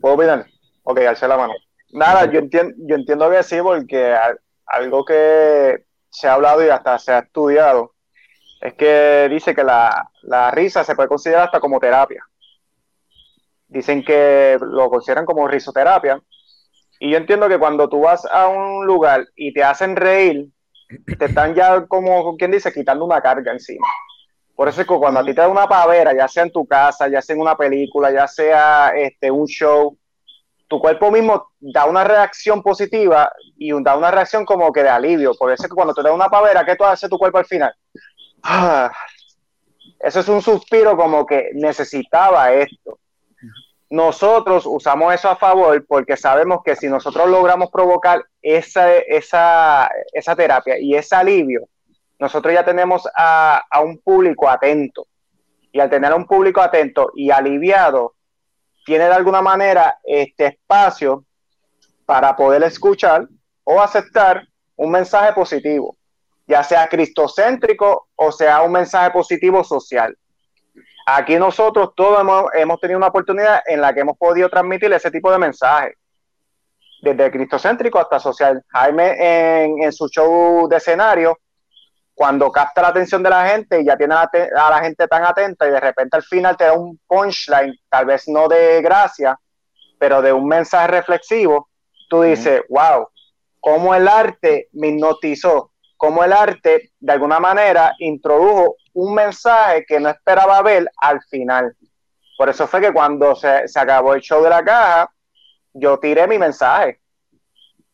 ¿Puedo 0.00 0.16
opinar? 0.16 0.46
Ok, 0.82 0.98
alce 1.00 1.26
la 1.28 1.36
mano. 1.36 1.54
Nada, 1.92 2.30
yo 2.30 2.40
entiendo, 2.40 2.74
yo 2.78 2.96
entiendo 2.96 3.30
que 3.30 3.42
sí, 3.42 3.56
porque 3.62 4.14
algo 4.66 5.04
que 5.04 5.86
se 6.10 6.28
ha 6.28 6.34
hablado 6.34 6.64
y 6.64 6.68
hasta 6.68 6.98
se 6.98 7.12
ha 7.12 7.20
estudiado 7.20 7.93
es 8.64 8.72
que 8.74 9.28
dice 9.30 9.54
que 9.54 9.62
la, 9.62 10.10
risa 10.52 10.84
se 10.84 10.94
puede 10.94 11.10
considerar 11.10 11.44
hasta 11.44 11.60
como 11.60 11.78
terapia. 11.78 12.24
Dicen 13.68 14.02
que 14.02 14.56
lo 14.58 14.88
consideran 14.88 15.26
como 15.26 15.46
risoterapia. 15.46 16.18
Y 16.98 17.10
yo 17.10 17.18
entiendo 17.18 17.46
que 17.46 17.58
cuando 17.58 17.90
tú 17.90 18.00
vas 18.00 18.24
a 18.24 18.48
un 18.48 18.86
lugar 18.86 19.26
y 19.36 19.52
te 19.52 19.62
hacen 19.62 19.94
reír, 19.94 20.46
te 21.18 21.26
están 21.26 21.54
ya 21.54 21.84
como, 21.86 22.38
quien 22.38 22.52
dice, 22.52 22.72
quitando 22.72 23.04
una 23.04 23.20
carga 23.20 23.52
encima. 23.52 23.86
Por 24.56 24.68
eso 24.68 24.80
es 24.80 24.86
que 24.86 24.96
cuando 24.96 25.20
a 25.20 25.24
ti 25.24 25.34
te 25.34 25.42
da 25.42 25.48
una 25.48 25.66
pavera, 25.66 26.14
ya 26.14 26.26
sea 26.26 26.44
en 26.44 26.52
tu 26.52 26.66
casa, 26.66 27.06
ya 27.08 27.20
sea 27.20 27.34
en 27.34 27.42
una 27.42 27.58
película, 27.58 28.10
ya 28.10 28.26
sea 28.26 28.92
este, 28.96 29.30
un 29.30 29.46
show, 29.46 29.98
tu 30.68 30.80
cuerpo 30.80 31.10
mismo 31.10 31.50
da 31.60 31.84
una 31.84 32.02
reacción 32.02 32.62
positiva 32.62 33.30
y 33.58 33.72
da 33.82 33.94
una 33.94 34.10
reacción 34.10 34.46
como 34.46 34.72
que 34.72 34.82
de 34.82 34.88
alivio. 34.88 35.34
Por 35.34 35.52
eso 35.52 35.64
es 35.64 35.68
que 35.68 35.74
cuando 35.74 35.92
te 35.92 36.02
da 36.02 36.14
una 36.14 36.30
pavera, 36.30 36.64
¿qué 36.64 36.76
tú 36.76 36.84
haces 36.84 37.10
tu 37.10 37.18
cuerpo 37.18 37.36
al 37.36 37.44
final? 37.44 37.74
Ah, 38.46 38.92
eso 40.00 40.20
es 40.20 40.28
un 40.28 40.42
suspiro 40.42 40.96
como 40.96 41.24
que 41.24 41.50
necesitaba 41.54 42.52
esto. 42.52 42.98
Nosotros 43.88 44.66
usamos 44.66 45.14
eso 45.14 45.30
a 45.30 45.36
favor 45.36 45.82
porque 45.86 46.16
sabemos 46.16 46.60
que 46.62 46.76
si 46.76 46.88
nosotros 46.88 47.28
logramos 47.28 47.70
provocar 47.70 48.22
esa, 48.42 48.96
esa, 48.96 49.90
esa 50.12 50.36
terapia 50.36 50.78
y 50.78 50.94
ese 50.94 51.16
alivio, 51.16 51.68
nosotros 52.18 52.52
ya 52.52 52.64
tenemos 52.64 53.08
a, 53.16 53.62
a 53.70 53.80
un 53.80 53.98
público 53.98 54.48
atento. 54.48 55.06
Y 55.72 55.80
al 55.80 55.88
tener 55.88 56.12
a 56.12 56.16
un 56.16 56.26
público 56.26 56.60
atento 56.60 57.12
y 57.14 57.30
aliviado, 57.30 58.14
tiene 58.84 59.04
de 59.04 59.14
alguna 59.14 59.40
manera 59.40 59.98
este 60.04 60.46
espacio 60.46 61.24
para 62.04 62.36
poder 62.36 62.62
escuchar 62.64 63.26
o 63.64 63.80
aceptar 63.80 64.46
un 64.76 64.90
mensaje 64.90 65.32
positivo, 65.32 65.96
ya 66.46 66.62
sea 66.62 66.88
cristocéntrico 66.88 68.08
o 68.16 68.32
sea 68.32 68.62
un 68.62 68.72
mensaje 68.72 69.10
positivo 69.10 69.64
social. 69.64 70.16
Aquí 71.06 71.36
nosotros 71.36 71.90
todos 71.94 72.20
hemos, 72.54 72.80
tenido 72.80 72.98
una 72.98 73.08
oportunidad 73.08 73.62
en 73.66 73.80
la 73.80 73.92
que 73.92 74.00
hemos 74.00 74.16
podido 74.16 74.48
transmitir 74.48 74.92
ese 74.92 75.10
tipo 75.10 75.30
de 75.30 75.38
mensaje, 75.38 75.94
desde 77.02 77.30
cristocéntrico 77.30 77.98
hasta 77.98 78.18
social. 78.18 78.64
Jaime 78.68 79.64
en, 79.64 79.82
en 79.82 79.92
su 79.92 80.08
show 80.08 80.66
de 80.66 80.76
escenario 80.76 81.38
cuando 82.14 82.50
capta 82.50 82.80
la 82.80 82.88
atención 82.88 83.22
de 83.22 83.30
la 83.30 83.46
gente 83.48 83.80
y 83.80 83.84
ya 83.84 83.96
tiene 83.96 84.14
a 84.14 84.30
la, 84.70 84.80
gente 84.80 85.06
tan 85.08 85.24
atenta 85.24 85.66
y 85.66 85.70
de 85.70 85.80
repente 85.80 86.16
al 86.16 86.22
final 86.22 86.56
te 86.56 86.64
da 86.64 86.72
un 86.72 86.98
punchline, 87.06 87.76
tal 87.88 88.06
vez 88.06 88.28
no 88.28 88.46
de 88.46 88.80
gracia, 88.82 89.38
pero 89.98 90.22
de 90.22 90.32
un 90.32 90.46
mensaje 90.46 90.86
reflexivo, 90.86 91.68
tú 92.08 92.22
dices, 92.22 92.62
wow, 92.68 93.08
cómo 93.60 93.94
el 93.94 94.06
arte 94.06 94.68
me 94.72 94.88
hipnotizó 94.88 95.72
cómo 95.96 96.24
el 96.24 96.32
arte 96.32 96.90
de 96.98 97.12
alguna 97.12 97.40
manera 97.40 97.94
introdujo 97.98 98.76
un 98.94 99.14
mensaje 99.14 99.84
que 99.86 100.00
no 100.00 100.08
esperaba 100.08 100.62
ver 100.62 100.90
al 100.98 101.22
final. 101.24 101.76
Por 102.36 102.48
eso 102.48 102.66
fue 102.66 102.80
que 102.80 102.92
cuando 102.92 103.34
se, 103.34 103.68
se 103.68 103.78
acabó 103.78 104.14
el 104.14 104.20
show 104.20 104.42
de 104.42 104.50
la 104.50 104.64
caja, 104.64 105.10
yo 105.72 105.98
tiré 105.98 106.26
mi 106.26 106.38
mensaje. 106.38 107.00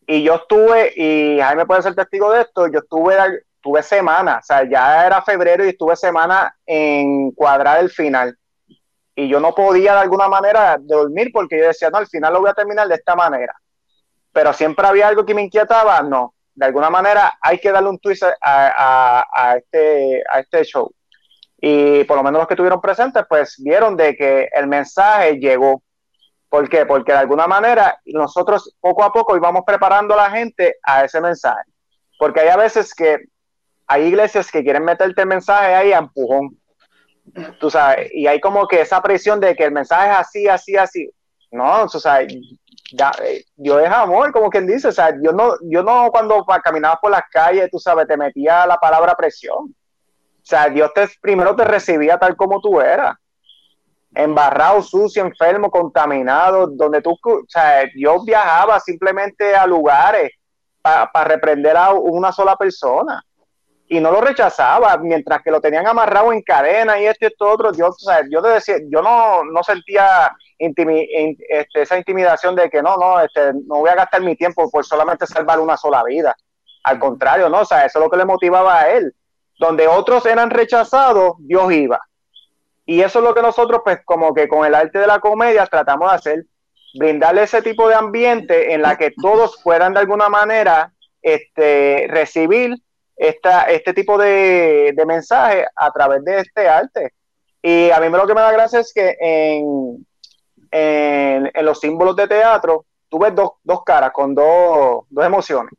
Y 0.06 0.22
yo 0.22 0.34
estuve, 0.34 0.92
y 0.96 1.40
Jaime 1.40 1.66
puede 1.66 1.82
ser 1.82 1.94
testigo 1.94 2.32
de 2.32 2.42
esto, 2.42 2.66
yo 2.66 2.80
estuve, 2.80 3.16
tuve 3.60 3.82
semana, 3.82 4.38
o 4.38 4.42
sea, 4.42 4.68
ya 4.68 5.06
era 5.06 5.22
febrero 5.22 5.64
y 5.64 5.68
estuve 5.68 5.94
semana 5.94 6.54
en 6.66 7.30
cuadrar 7.30 7.80
el 7.80 7.90
final. 7.90 8.36
Y 9.14 9.28
yo 9.28 9.38
no 9.38 9.54
podía 9.54 9.94
de 9.94 10.00
alguna 10.00 10.28
manera 10.28 10.78
dormir 10.80 11.30
porque 11.32 11.58
yo 11.58 11.66
decía, 11.66 11.90
no, 11.90 11.98
al 11.98 12.06
final 12.06 12.32
lo 12.32 12.40
voy 12.40 12.50
a 12.50 12.54
terminar 12.54 12.88
de 12.88 12.94
esta 12.94 13.14
manera. 13.14 13.54
Pero 14.32 14.52
siempre 14.52 14.86
había 14.86 15.08
algo 15.08 15.24
que 15.24 15.34
me 15.34 15.42
inquietaba, 15.42 16.02
no, 16.02 16.34
de 16.54 16.66
alguna 16.66 16.90
manera 16.90 17.38
hay 17.40 17.58
que 17.58 17.72
darle 17.72 17.90
un 17.90 17.98
twist 17.98 18.24
a, 18.40 19.54
este, 19.56 20.22
a 20.30 20.40
este 20.40 20.64
show. 20.64 20.92
Y 21.60 22.04
por 22.04 22.16
lo 22.16 22.22
menos 22.22 22.40
los 22.40 22.48
que 22.48 22.54
estuvieron 22.54 22.80
presentes, 22.80 23.24
pues 23.28 23.56
vieron 23.58 23.96
de 23.96 24.16
que 24.16 24.48
el 24.54 24.66
mensaje 24.66 25.38
llegó. 25.38 25.82
¿Por 26.48 26.68
qué? 26.68 26.86
Porque 26.86 27.12
de 27.12 27.18
alguna 27.18 27.46
manera 27.46 28.00
nosotros 28.06 28.74
poco 28.80 29.04
a 29.04 29.12
poco 29.12 29.36
íbamos 29.36 29.62
preparando 29.64 30.14
a 30.14 30.28
la 30.28 30.30
gente 30.30 30.76
a 30.82 31.04
ese 31.04 31.20
mensaje. 31.20 31.62
Porque 32.18 32.40
hay 32.40 32.48
a 32.48 32.56
veces 32.56 32.94
que 32.94 33.18
hay 33.86 34.04
iglesias 34.04 34.50
que 34.50 34.62
quieren 34.62 34.84
meterte 34.84 35.22
el 35.22 35.28
mensaje 35.28 35.74
ahí 35.74 35.92
a 35.92 35.98
empujón. 35.98 36.58
Tú 37.60 37.70
sabes, 37.70 38.10
y 38.12 38.26
hay 38.26 38.40
como 38.40 38.66
que 38.66 38.80
esa 38.80 39.00
presión 39.02 39.38
de 39.38 39.54
que 39.54 39.64
el 39.64 39.72
mensaje 39.72 40.10
es 40.10 40.16
así, 40.16 40.48
así, 40.48 40.76
así. 40.76 41.10
No, 41.52 41.84
o 41.84 41.88
sea, 42.96 43.12
eh, 43.22 43.44
Dios 43.56 43.82
es 43.82 43.90
amor, 43.90 44.32
como 44.32 44.50
quien 44.50 44.66
dice. 44.66 44.88
O 44.88 44.92
sea, 44.92 45.14
yo 45.22 45.32
no, 45.32 45.54
yo 45.62 45.82
no 45.82 46.10
cuando 46.10 46.44
caminaba 46.62 46.98
por 47.00 47.10
las 47.10 47.22
calles, 47.30 47.70
tú 47.70 47.78
sabes, 47.78 48.06
te 48.06 48.16
metía 48.16 48.66
la 48.66 48.76
palabra 48.76 49.14
presión. 49.14 49.56
O 49.66 50.46
sea, 50.50 50.68
Dios 50.68 50.92
te, 50.94 51.08
primero 51.20 51.54
te 51.54 51.64
recibía 51.64 52.18
tal 52.18 52.36
como 52.36 52.60
tú 52.60 52.80
eras. 52.80 53.16
Embarrado, 54.14 54.82
sucio, 54.82 55.24
enfermo, 55.24 55.70
contaminado, 55.70 56.66
donde 56.66 57.00
tú, 57.00 57.12
o 57.22 57.44
sea, 57.46 57.84
Dios 57.94 58.24
viajaba 58.24 58.80
simplemente 58.80 59.54
a 59.54 59.66
lugares 59.66 60.32
para 60.82 61.24
reprender 61.24 61.76
a 61.76 61.92
una 61.92 62.32
sola 62.32 62.56
persona 62.56 63.22
y 63.90 63.98
no 64.00 64.12
lo 64.12 64.20
rechazaba, 64.20 64.96
mientras 64.98 65.42
que 65.42 65.50
lo 65.50 65.60
tenían 65.60 65.86
amarrado 65.86 66.32
en 66.32 66.42
cadena 66.42 67.00
y 67.00 67.06
esto 67.06 67.24
y 67.24 67.28
esto 67.28 67.50
otro, 67.50 67.72
yo, 67.72 67.88
o 67.88 67.92
sea, 67.92 68.20
yo 68.30 68.40
decía, 68.40 68.76
yo 68.88 69.02
no, 69.02 69.42
no 69.44 69.64
sentía 69.64 70.32
este, 70.60 71.82
esa 71.82 71.96
intimidación 71.96 72.54
de 72.54 72.68
que 72.68 72.82
no, 72.82 72.96
no, 72.96 73.20
este, 73.20 73.52
no 73.66 73.78
voy 73.78 73.90
a 73.90 73.94
gastar 73.94 74.20
mi 74.20 74.36
tiempo 74.36 74.70
por 74.70 74.84
solamente 74.84 75.26
salvar 75.26 75.58
una 75.58 75.76
sola 75.76 76.04
vida. 76.04 76.36
Al 76.84 76.98
contrario, 76.98 77.48
no, 77.48 77.60
o 77.60 77.64
sea, 77.64 77.86
eso 77.86 77.98
es 77.98 78.04
lo 78.04 78.10
que 78.10 78.18
le 78.18 78.24
motivaba 78.24 78.80
a 78.80 78.90
él. 78.90 79.14
Donde 79.58 79.88
otros 79.88 80.24
eran 80.26 80.50
rechazados, 80.50 81.34
Dios 81.38 81.72
iba. 81.72 82.00
Y 82.84 83.00
eso 83.00 83.20
es 83.20 83.24
lo 83.24 83.34
que 83.34 83.42
nosotros, 83.42 83.80
pues, 83.84 84.00
como 84.04 84.34
que 84.34 84.48
con 84.48 84.66
el 84.66 84.74
arte 84.74 84.98
de 84.98 85.06
la 85.06 85.20
comedia 85.20 85.66
tratamos 85.66 86.10
de 86.10 86.16
hacer, 86.16 86.44
brindarle 86.98 87.42
ese 87.42 87.62
tipo 87.62 87.88
de 87.88 87.94
ambiente 87.94 88.74
en 88.74 88.82
la 88.82 88.96
que 88.96 89.12
todos 89.20 89.60
puedan 89.62 89.94
de 89.94 90.00
alguna 90.00 90.28
manera 90.28 90.92
este, 91.22 92.06
recibir 92.08 92.74
esta, 93.16 93.62
este 93.64 93.94
tipo 93.94 94.18
de, 94.18 94.92
de 94.94 95.06
mensaje 95.06 95.66
a 95.76 95.90
través 95.90 96.24
de 96.24 96.40
este 96.40 96.68
arte. 96.68 97.12
Y 97.62 97.90
a 97.90 98.00
mí 98.00 98.08
lo 98.08 98.26
que 98.26 98.34
me 98.34 98.40
da 98.40 98.52
gracia 98.52 98.80
es 98.80 98.92
que 98.92 99.16
en, 99.20 100.06
en, 100.70 101.50
los 101.64 101.80
símbolos 101.80 102.16
de 102.16 102.28
teatro 102.28 102.86
tú 103.08 103.18
ves 103.18 103.34
dos, 103.34 103.52
dos 103.62 103.82
caras 103.84 104.12
con 104.12 104.34
dos, 104.34 105.04
dos 105.08 105.24
emociones. 105.24 105.72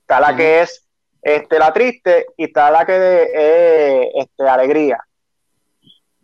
Está 0.00 0.20
la 0.20 0.36
que 0.36 0.60
es 0.60 0.86
este, 1.22 1.58
la 1.58 1.72
triste 1.72 2.26
y 2.36 2.44
está 2.44 2.70
la 2.70 2.84
que 2.84 3.22
es 3.22 4.10
este, 4.14 4.48
alegría. 4.48 4.98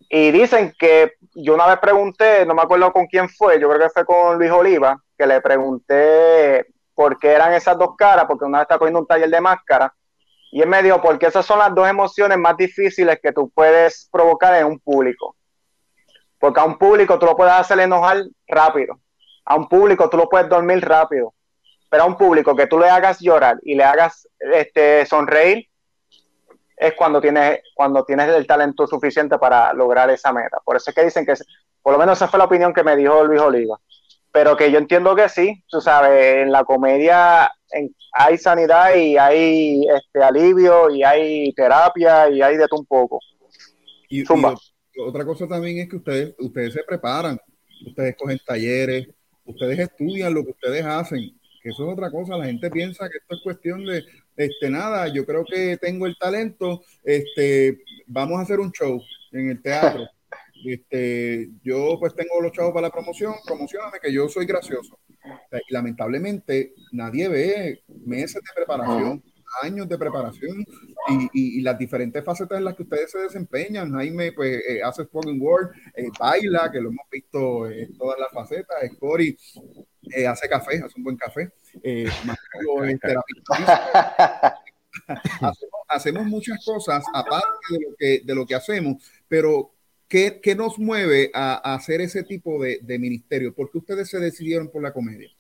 Y 0.09 0.31
dicen 0.31 0.75
que 0.79 1.15
yo 1.35 1.55
una 1.55 1.67
vez 1.67 1.79
pregunté, 1.79 2.45
no 2.45 2.55
me 2.55 2.63
acuerdo 2.63 2.93
con 2.93 3.07
quién 3.07 3.29
fue, 3.29 3.59
yo 3.59 3.69
creo 3.69 3.81
que 3.81 3.91
fue 3.91 4.05
con 4.05 4.39
Luis 4.39 4.51
Oliva, 4.51 5.03
que 5.17 5.27
le 5.27 5.41
pregunté 5.41 6.67
por 6.95 7.19
qué 7.19 7.33
eran 7.33 7.55
esas 7.55 7.79
dos 7.79 7.97
caras, 7.97 8.27
porque 8.27 8.45
una 8.45 8.59
vez 8.59 8.67
está 8.67 8.79
cogiendo 8.79 9.01
un 9.01 9.07
taller 9.07 9.31
de 9.31 9.41
máscara, 9.41 9.93
y 10.51 10.61
él 10.61 10.69
me 10.69 10.83
dijo, 10.83 11.01
porque 11.01 11.27
esas 11.27 11.47
son 11.47 11.59
las 11.59 11.75
dos 11.75 11.89
emociones 11.89 12.37
más 12.37 12.57
difíciles 12.59 13.19
que 13.23 13.33
tú 13.33 13.51
puedes 13.51 14.09
provocar 14.13 14.55
en 14.55 14.67
un 14.67 14.79
público. 14.79 15.35
Porque 16.43 16.59
a 16.59 16.65
un 16.65 16.77
público 16.77 17.21
tú 17.21 17.27
lo 17.27 17.37
puedes 17.37 17.53
hacer 17.53 17.79
enojar 17.79 18.25
rápido. 18.49 18.99
A 19.45 19.55
un 19.55 19.69
público 19.69 20.11
tú 20.11 20.17
lo 20.17 20.29
puedes 20.29 20.49
dormir 20.49 20.85
rápido. 20.85 21.33
Pero 21.89 22.03
a 22.03 22.07
un 22.07 22.17
público 22.17 22.57
que 22.57 22.67
tú 22.67 22.81
le 22.81 22.89
hagas 22.89 23.21
llorar 23.21 23.61
y 23.63 23.77
le 23.77 23.85
hagas 23.85 24.29
este, 24.41 25.07
sonreír, 25.07 25.69
es 26.77 26.95
cuando 26.95 27.21
tienes, 27.21 27.61
cuando 27.77 28.05
tienes 28.05 28.29
el 28.31 28.45
talento 28.45 28.89
suficiente 28.89 29.39
para 29.39 29.73
lograr 29.73 30.11
esa 30.11 30.33
meta. 30.33 30.59
Por 30.65 30.75
eso 30.75 30.91
es 30.91 30.97
que 30.97 31.05
dicen 31.05 31.25
que, 31.25 31.35
por 31.81 31.93
lo 31.93 31.99
menos 32.01 32.19
esa 32.19 32.27
fue 32.27 32.39
la 32.39 32.47
opinión 32.47 32.75
que 32.75 32.83
me 32.83 32.97
dijo 32.97 33.23
Luis 33.23 33.41
Oliva. 33.41 33.79
Pero 34.33 34.57
que 34.57 34.73
yo 34.73 34.79
entiendo 34.79 35.15
que 35.15 35.29
sí, 35.29 35.63
tú 35.69 35.81
sabes, 35.81 36.39
en 36.39 36.51
la 36.51 36.65
comedia 36.65 37.53
hay 38.15 38.37
sanidad 38.37 38.97
y 38.97 39.17
hay 39.17 39.87
este 39.87 40.25
alivio 40.25 40.91
y 40.91 41.05
hay 41.05 41.53
terapia 41.53 42.29
y 42.31 42.43
hay 42.43 42.57
de 42.57 42.67
todo 42.67 42.81
un 42.81 42.87
poco. 42.87 43.21
Y, 44.09 44.25
otra 44.99 45.25
cosa 45.25 45.47
también 45.47 45.79
es 45.79 45.89
que 45.89 45.97
ustedes, 45.97 46.35
ustedes 46.39 46.75
se 46.75 46.85
preparan, 46.85 47.39
ustedes 47.87 48.17
cogen 48.17 48.39
talleres, 48.47 49.09
ustedes 49.45 49.79
estudian 49.79 50.35
lo 50.35 50.45
que 50.45 50.51
ustedes 50.51 50.85
hacen, 50.85 51.39
que 51.63 51.71
eso 51.71 51.87
es 51.87 51.93
otra 51.93 52.11
cosa. 52.11 52.37
La 52.37 52.47
gente 52.47 52.71
piensa 52.71 53.09
que 53.09 53.19
esto 53.19 53.37
es 53.37 53.43
cuestión 53.43 53.85
de, 53.85 54.05
este, 54.37 54.71
nada, 54.71 55.09
yo 55.09 55.25
creo 55.27 55.45
que 55.45 55.77
tengo 55.77 56.07
el 56.07 56.17
talento, 56.17 56.83
este, 57.05 57.83
vamos 58.07 58.39
a 58.39 58.43
hacer 58.43 58.61
un 58.61 58.73
show 58.73 59.01
en 59.33 59.51
el 59.51 59.63
teatro. 59.63 60.05
Este, 60.65 61.51
yo 61.65 61.97
pues 61.99 62.15
tengo 62.15 62.41
los 62.41 62.53
chavos 62.53 62.73
para 62.73 62.87
la 62.87 62.93
promoción, 62.93 63.35
promocioname 63.45 63.99
que 64.01 64.13
yo 64.13 64.29
soy 64.29 64.47
gracioso. 64.47 64.97
Lamentablemente 65.71 66.75
nadie 66.93 67.29
ve 67.29 67.81
meses 68.05 68.35
de 68.35 68.51
preparación, 68.55 69.25
años 69.63 69.89
de 69.89 69.99
preparación 69.99 70.65
y, 71.33 71.61
las 71.61 71.79
diferentes 71.79 72.25
facetas 72.25 72.59
en 72.59 72.65
las 72.65 72.75
que 72.75 72.83
ustedes 72.83 73.11
se 73.11 73.19
desempeñan. 73.19 73.93
Jaime 73.93 74.33
pues 74.33 74.63
eh, 74.69 74.83
hace 74.83 75.05
spoken 75.05 75.41
word, 75.41 75.71
eh, 75.95 76.09
baila, 76.19 76.71
que 76.71 76.81
lo 76.81 76.89
hemos 76.89 77.07
visto 77.11 77.69
en 77.69 77.97
todas 77.97 78.19
las 78.19 78.33
facetas. 78.33 78.77
Cory 78.99 79.37
eh, 80.15 80.27
hace 80.27 80.49
café, 80.49 80.83
hace 80.85 80.95
un 80.97 81.05
buen 81.05 81.17
café. 81.17 81.53
hacemos, 85.07 85.81
hacemos, 85.89 86.27
muchas 86.27 86.65
cosas 86.65 87.05
aparte 87.15 87.47
de 87.71 87.79
lo 87.81 87.97
que, 87.97 88.21
de 88.25 88.35
lo 88.35 88.47
que 88.47 88.55
hacemos, 88.55 89.03
pero 89.27 89.73
¿Qué, 90.13 90.55
nos 90.55 90.79
mueve 90.79 91.31
a, 91.33 91.75
hacer 91.75 92.03
ese 92.03 92.23
tipo 92.23 92.63
de, 92.63 92.99
ministerio? 92.99 93.55
¿Por 93.55 93.71
qué 93.71 93.79
ustedes 93.79 94.11
se 94.11 94.21
decidieron 94.21 94.69
por 94.69 94.83
la 94.83 94.93
comedia? 94.93 95.31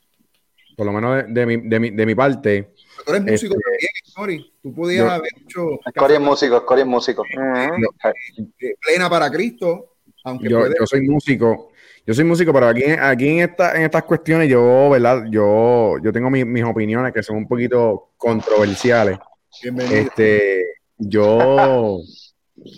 Por 0.79 0.87
lo 0.87 0.93
menos 0.93 1.25
de, 1.29 2.07
mi, 2.07 2.15
parte. 2.15 2.73
Tú 3.05 3.13
eres 3.13 3.23
músico 3.23 3.55
este, 3.55 3.65
también, 3.65 3.91
Cory. 4.15 4.53
Tú 4.63 4.75
podías 4.75 5.11
haber 5.11 5.31
hecho. 5.45 5.79
Cory 5.97 6.15
es 6.15 6.21
músico, 6.21 6.67
Cory 6.67 6.81
es 6.83 6.87
músico. 6.87 7.25
Eh, 7.25 8.75
plena 8.81 9.09
para 9.11 9.31
Cristo. 9.31 9.97
Aunque 10.25 10.49
yo, 10.49 10.65
soy 10.85 11.03
músico. 11.03 11.73
Yo 12.07 12.15
soy 12.15 12.25
músico, 12.25 12.53
pero 12.53 12.69
aquí, 12.69 12.85
aquí 12.85 13.29
en, 13.29 13.49
esta, 13.51 13.77
en 13.77 13.83
estas 13.83 14.05
cuestiones 14.05 14.49
yo, 14.49 14.91
¿verdad? 14.91 15.25
Yo, 15.31 15.99
yo 16.03 16.13
tengo 16.13 16.31
mis 16.31 16.65
opiniones 16.65 17.13
que 17.13 17.23
son 17.23 17.37
un 17.37 17.49
poquito 17.49 18.11
controversiales. 18.17 19.19
Bienvenido. 19.63 19.97
Este, 19.97 20.65
yo 20.99 22.01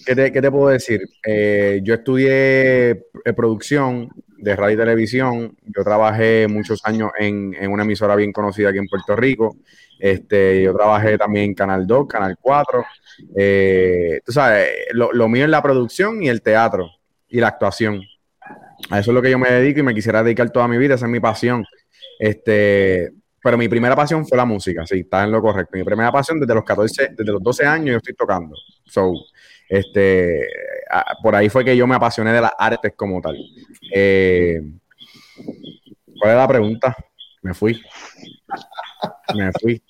¿Qué 0.07 0.15
te, 0.15 0.51
puedo 0.51 0.69
decir? 0.69 1.03
Eh, 1.27 1.81
yo 1.83 1.95
estudié 1.95 2.91
eh, 2.91 3.33
producción 3.37 4.09
de 4.45 4.55
radio 4.55 4.75
y 4.75 4.79
televisión. 4.79 5.57
Yo 5.65 5.83
trabajé 5.83 6.47
muchos 6.49 6.85
años 6.85 7.11
en, 7.19 7.55
una 7.69 7.83
emisora 7.83 8.15
bien 8.15 8.31
conocida 8.31 8.69
aquí 8.69 8.79
en 8.79 8.87
Puerto 8.87 9.17
Rico. 9.17 9.57
Este, 9.99 10.63
yo 10.63 10.75
trabajé 10.75 11.17
también 11.17 11.47
en 11.47 11.55
Canal 11.55 11.87
2, 11.87 12.07
Canal 12.07 12.37
4. 12.41 12.85
Eh, 13.37 14.21
tú 14.25 14.33
sabes, 14.33 14.69
lo, 14.93 15.29
mío 15.29 15.45
es 15.45 15.51
la 15.51 15.63
producción 15.63 16.23
y 16.23 16.29
el 16.29 16.43
teatro 16.43 16.91
y 17.29 17.41
la 17.41 17.49
actuación. 17.49 18.03
A 18.91 19.01
eso 19.01 19.11
es 19.11 19.15
lo 19.15 19.23
que 19.23 19.31
yo 19.31 19.39
me 19.39 19.51
dedico 19.51 19.81
y 19.81 19.83
me 19.83 19.95
quisiera 19.95 20.23
dedicar 20.23 20.51
toda 20.51 20.69
mi 20.69 20.77
vida, 20.77 20.95
esa 20.95 21.07
es 21.07 21.13
mi 21.13 21.21
pasión. 21.21 21.65
Este, 22.19 23.13
pero 23.43 23.57
mi 23.57 23.69
primera 23.69 23.97
pasión 23.97 24.27
fue 24.27 24.37
la 24.37 24.45
música, 24.45 24.87
sí, 24.87 25.01
está 25.01 25.25
en 25.25 25.33
lo 25.33 25.41
correcto. 25.41 25.77
Mi 25.77 25.85
primera 25.85 26.13
pasión 26.13 26.39
desde 26.39 26.55
los 26.55 26.65
14, 26.65 27.11
desde 27.17 27.33
los 27.33 27.43
12 27.43 27.67
años 27.67 27.93
yo 27.93 27.97
estoy 27.97 28.15
tocando. 28.15 28.55
So, 28.85 29.13
este, 29.69 30.47
por 31.23 31.35
ahí 31.35 31.49
fue 31.49 31.65
que 31.65 31.77
yo 31.77 31.87
me 31.87 31.95
apasioné 31.95 32.33
de 32.33 32.41
las 32.41 32.53
artes 32.59 32.93
como 32.97 33.21
tal. 33.21 33.37
Eh, 33.93 34.61
¿Cuál 36.19 36.33
es 36.33 36.37
la 36.37 36.49
pregunta? 36.49 36.97
Me 37.43 37.55
fui. 37.55 37.81
Me 39.35 39.51
fui. 39.61 39.83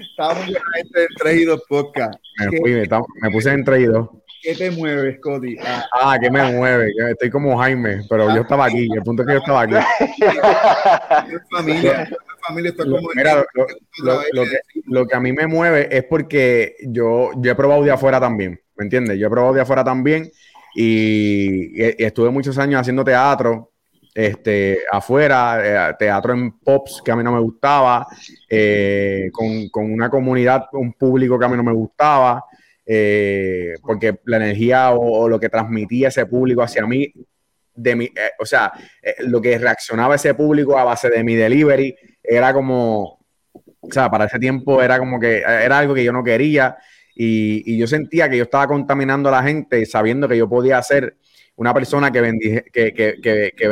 Estábamos 0.00 0.48
en 0.48 0.56
este 0.76 1.06
traído 1.18 1.60
podcast. 1.68 2.14
Me 2.38 2.58
fui, 2.58 2.72
me, 2.72 3.30
puse 3.30 3.50
en 3.50 3.64
traído. 3.64 4.22
¿Qué 4.42 4.54
te 4.56 4.70
mueve, 4.70 5.16
Scotty? 5.18 5.56
Ah, 5.64 5.84
ah 5.92 6.18
¿qué 6.20 6.30
me 6.30 6.52
mueve? 6.52 6.92
Estoy 7.10 7.30
como 7.30 7.56
Jaime, 7.58 8.02
pero 8.08 8.34
yo 8.34 8.42
estaba 8.42 8.66
aquí. 8.66 8.88
El 8.92 9.02
punto 9.02 9.22
es 9.22 9.28
que 9.28 9.34
yo 9.34 9.38
estaba 9.38 9.62
aquí. 9.62 9.74
familia, 11.50 12.10
familia, 12.46 12.72
lo, 14.86 15.06
que, 15.06 15.14
a 15.14 15.20
mí 15.20 15.32
me 15.32 15.46
mueve 15.46 15.88
es 15.96 16.04
porque 16.04 16.76
yo, 16.88 17.30
yo 17.36 17.52
he 17.52 17.54
probado 17.54 17.84
de 17.84 17.92
afuera 17.92 18.18
también, 18.18 18.60
¿me 18.76 18.84
entiendes? 18.84 19.18
Yo 19.18 19.26
he 19.26 19.30
probado 19.30 19.54
de 19.54 19.60
afuera 19.60 19.84
también 19.84 20.30
y, 20.74 21.82
estuve 22.02 22.30
muchos 22.30 22.58
años 22.58 22.80
haciendo 22.80 23.04
teatro, 23.04 23.72
este, 24.14 24.80
afuera, 24.90 25.90
eh, 25.90 25.94
teatro 25.98 26.34
en 26.34 26.58
pops 26.58 27.00
que 27.04 27.10
a 27.10 27.16
mí 27.16 27.24
no 27.24 27.32
me 27.32 27.40
gustaba, 27.40 28.06
eh, 28.48 29.30
con, 29.32 29.68
con, 29.70 29.92
una 29.92 30.10
comunidad, 30.10 30.66
un 30.72 30.92
público 30.92 31.38
que 31.38 31.44
a 31.44 31.48
mí 31.48 31.56
no 31.56 31.62
me 31.62 31.72
gustaba, 31.72 32.44
eh, 32.84 33.74
porque 33.80 34.18
la 34.24 34.38
energía 34.38 34.90
o, 34.90 35.28
lo 35.28 35.38
que 35.38 35.48
transmitía 35.48 36.08
ese 36.08 36.26
público 36.26 36.62
hacia 36.62 36.86
mí, 36.86 37.12
de 37.74 37.96
mi, 37.96 38.04
eh, 38.06 38.32
o 38.38 38.44
sea, 38.44 38.72
eh, 39.02 39.14
lo 39.20 39.40
que 39.40 39.56
reaccionaba 39.58 40.16
ese 40.16 40.34
público 40.34 40.76
a 40.76 40.84
base 40.84 41.08
de 41.08 41.22
mi 41.24 41.34
delivery 41.34 41.94
era 42.22 42.52
como, 42.52 43.24
o 43.52 43.90
sea, 43.90 44.10
para 44.10 44.24
ese 44.24 44.38
tiempo 44.38 44.82
era 44.82 44.98
como 44.98 45.18
que 45.20 45.38
era 45.38 45.78
algo 45.78 45.94
que 45.94 46.04
yo 46.04 46.12
no 46.12 46.24
quería 46.24 46.76
y, 47.14 47.76
yo 47.76 47.86
sentía 47.86 48.28
que 48.28 48.36
yo 48.36 48.44
estaba 48.44 48.66
contaminando 48.66 49.28
a 49.28 49.32
la 49.32 49.42
gente 49.42 49.84
sabiendo 49.86 50.28
que 50.28 50.38
yo 50.38 50.48
podía 50.48 50.82
ser 50.82 51.16
una 51.56 51.74
persona 51.74 52.10
que, 52.10 52.64
que, 52.72 52.94
que, 52.94 53.52
que 53.56 53.68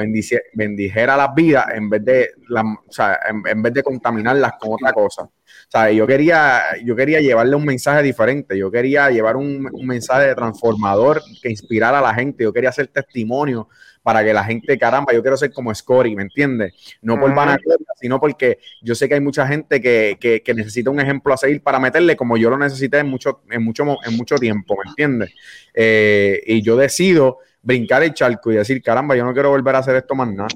bendijera 0.55 1.17
las 1.17 1.35
vidas 1.35 1.67
en 1.75 1.89
vez 1.89 2.05
de, 2.05 2.31
la, 2.49 2.63
o 2.63 2.93
sea, 2.93 3.19
en 3.29 3.63
vez 3.63 3.73
de 3.73 3.83
contaminarlas 3.83 4.53
con 4.61 4.75
otra 4.75 4.93
cosa. 4.93 5.29
sea, 5.69 5.91
Yo 5.91 6.07
quería, 6.07 6.61
yo 6.85 6.95
quería 6.95 7.21
llevarle 7.21 7.57
un 7.57 7.65
mensaje 7.65 8.03
diferente, 8.03 8.59
yo 8.59 8.71
quería 8.71 9.11
llevar 9.11 9.37
un, 9.37 9.69
mensaje 9.83 10.35
transformador 10.35 11.23
que 11.43 11.51
inspirara 11.51 12.01
a 12.01 12.03
la 12.03 12.15
gente, 12.15 12.45
yo 12.45 12.53
quería 12.53 12.69
hacer 12.69 12.89
testimonio 12.89 13.69
para 14.03 14.25
que 14.25 14.33
la 14.33 14.45
gente, 14.45 14.79
caramba, 14.79 15.13
yo 15.13 15.23
quiero 15.23 15.37
ser 15.37 15.53
como 15.53 15.75
Scotty, 15.75 16.17
¿me 16.17 16.23
entiendes? 16.23 16.73
No 17.03 17.19
por 17.19 17.35
vanagloria, 17.35 17.87
sino 18.01 18.19
porque 18.19 18.59
yo 18.83 18.95
sé 18.95 19.09
que 19.09 19.15
hay 19.15 19.21
mucha 19.21 19.47
gente 19.47 19.81
que, 19.81 20.17
que, 20.21 20.55
necesita 20.55 20.91
un 20.91 21.01
ejemplo 21.01 21.33
a 21.35 21.37
seguir 21.37 21.63
para 21.63 21.79
meterle 21.79 22.17
como 22.17 22.37
yo 22.37 22.51
lo 22.51 22.59
necesité 22.59 22.99
en 22.99 23.09
mucho, 23.09 23.43
en 23.51 23.63
mucho, 23.63 23.85
en 24.05 24.17
mucho 24.17 24.37
tiempo, 24.37 24.77
¿me 24.83 24.91
entiendes? 24.91 25.33
Eh, 25.75 26.43
y 26.47 26.63
yo 26.63 26.77
decido 26.77 27.39
brincar 27.63 28.03
el 28.03 28.15
charco 28.15 28.51
y 28.53 28.57
decir, 28.57 28.83
caramba, 28.83 29.17
yo 29.17 29.25
no 29.25 29.33
quiero 29.33 29.51
volver 29.51 29.77
a 29.77 29.79
hacer 29.79 29.97
esto 29.97 30.15
más 30.15 30.29
nada 30.29 30.49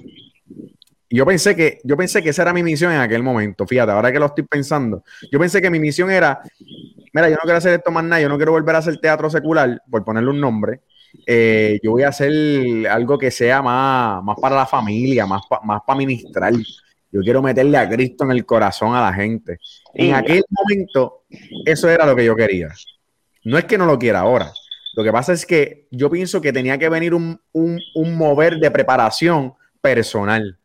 yo 1.15 1.25
pensé 1.25 1.55
que, 1.55 1.81
yo 1.85 1.97
pensé 1.97 2.23
que 2.23 2.31
esa 2.31 2.43
era 2.43 2.53
mi 2.53 2.65
misión 2.65 2.93
en 2.93 3.01
aquel 3.01 3.23
momento. 3.23 3.67
Fíjate, 3.67 3.93
ahora 3.93 4.11
que 4.11 4.19
lo 4.19 4.27
estoy 4.27 4.45
pensando, 4.45 5.05
yo 5.31 5.39
pensé 5.39 5.63
que 5.63 5.71
mi 5.71 5.79
misión 5.79 6.11
era, 6.11 6.41
mira, 7.13 7.29
yo 7.29 7.37
no 7.37 7.43
quiero 7.43 7.59
hacer 7.59 7.75
esto 7.75 7.93
más 7.93 8.03
nada, 8.03 8.21
yo 8.21 8.29
no 8.29 8.37
quiero 8.37 8.51
volver 8.51 8.75
a 8.75 8.79
hacer 8.79 8.99
teatro 8.99 9.31
secular, 9.31 9.81
por 9.89 10.05
ponerle 10.05 10.31
un 10.31 10.41
nombre. 10.41 10.81
Eh, 11.27 11.79
yo 11.83 11.93
voy 11.93 12.03
a 12.03 12.09
hacer 12.09 12.33
algo 12.89 13.19
que 13.19 13.31
sea 13.31 13.63
más, 13.63 14.23
más 14.23 14.37
para 14.41 14.57
la 14.57 14.67
familia, 14.67 15.27
más, 15.27 15.43
más 15.63 15.83
para 15.87 15.97
ministrar. 15.97 16.53
Yo 17.11 17.21
quiero 17.21 17.43
meterle 17.43 17.79
a 17.79 17.89
Cristo 17.89 18.25
en 18.25 18.33
el 18.33 18.45
corazón 18.45 18.95
a 18.95 19.01
la 19.01 19.13
gente. 19.13 19.59
En 19.95 20.15
aquel 20.15 20.43
momento, 20.51 21.25
eso 21.65 21.89
era 21.89 22.07
lo 22.07 22.17
que 22.17 22.25
yo 22.25 22.35
quería. 22.35 22.69
No 23.45 23.57
es 23.59 23.65
que 23.65 23.79
no 23.79 23.87
lo 23.87 23.99
quiera 23.99 24.21
ahora. 24.21 24.53
Lo 24.95 25.05
que 25.05 25.13
pasa 25.13 25.33
es 25.33 25.47
que 25.47 25.87
yo 25.91 26.11
pienso 26.11 26.41
que 26.41 26.53
tenía 26.53 26.79
que 26.79 26.89
venir 26.89 27.15
un, 27.15 27.41
un, 27.53 27.81
un 27.95 28.17
mover 28.17 28.59
de 28.59 28.71
preparación 28.71 29.55
personal. 29.81 30.59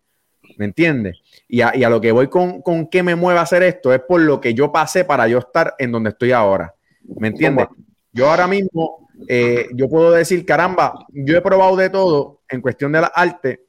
¿me 0.60 0.66
entiendes? 0.66 1.18
Y 1.48 1.62
a, 1.62 1.90
lo 1.90 2.02
que 2.02 2.12
voy 2.12 2.28
con, 2.28 2.62
con 2.62 2.88
qué 2.88 3.02
me 3.02 3.16
mueve 3.16 3.40
a 3.40 3.44
hacer 3.44 3.64
esto 3.64 3.94
es 3.94 4.02
por 4.02 4.20
lo 4.20 4.42
que 4.42 4.54
yo 4.54 4.72
pasé 4.74 5.06
para 5.06 5.26
yo 5.28 5.40
estar 5.40 5.74
en 5.80 5.92
donde 5.92 6.10
estoy 6.10 6.34
ahora, 6.34 6.76
¿me 7.18 7.30
entiendes? 7.30 7.68
Yo 8.12 8.30
ahora 8.30 8.46
mismo, 8.46 9.08
eh, 9.28 9.68
yo 9.74 9.90
puedo 9.90 10.12
decir, 10.12 10.46
caramba, 10.46 11.06
yo 11.10 11.38
he 11.38 11.42
probado 11.42 11.76
de 11.76 11.90
todo 11.90 12.42
en 12.48 12.62
cuestión 12.62 12.92
de 12.92 13.02
la 13.02 13.08
arte 13.08 13.68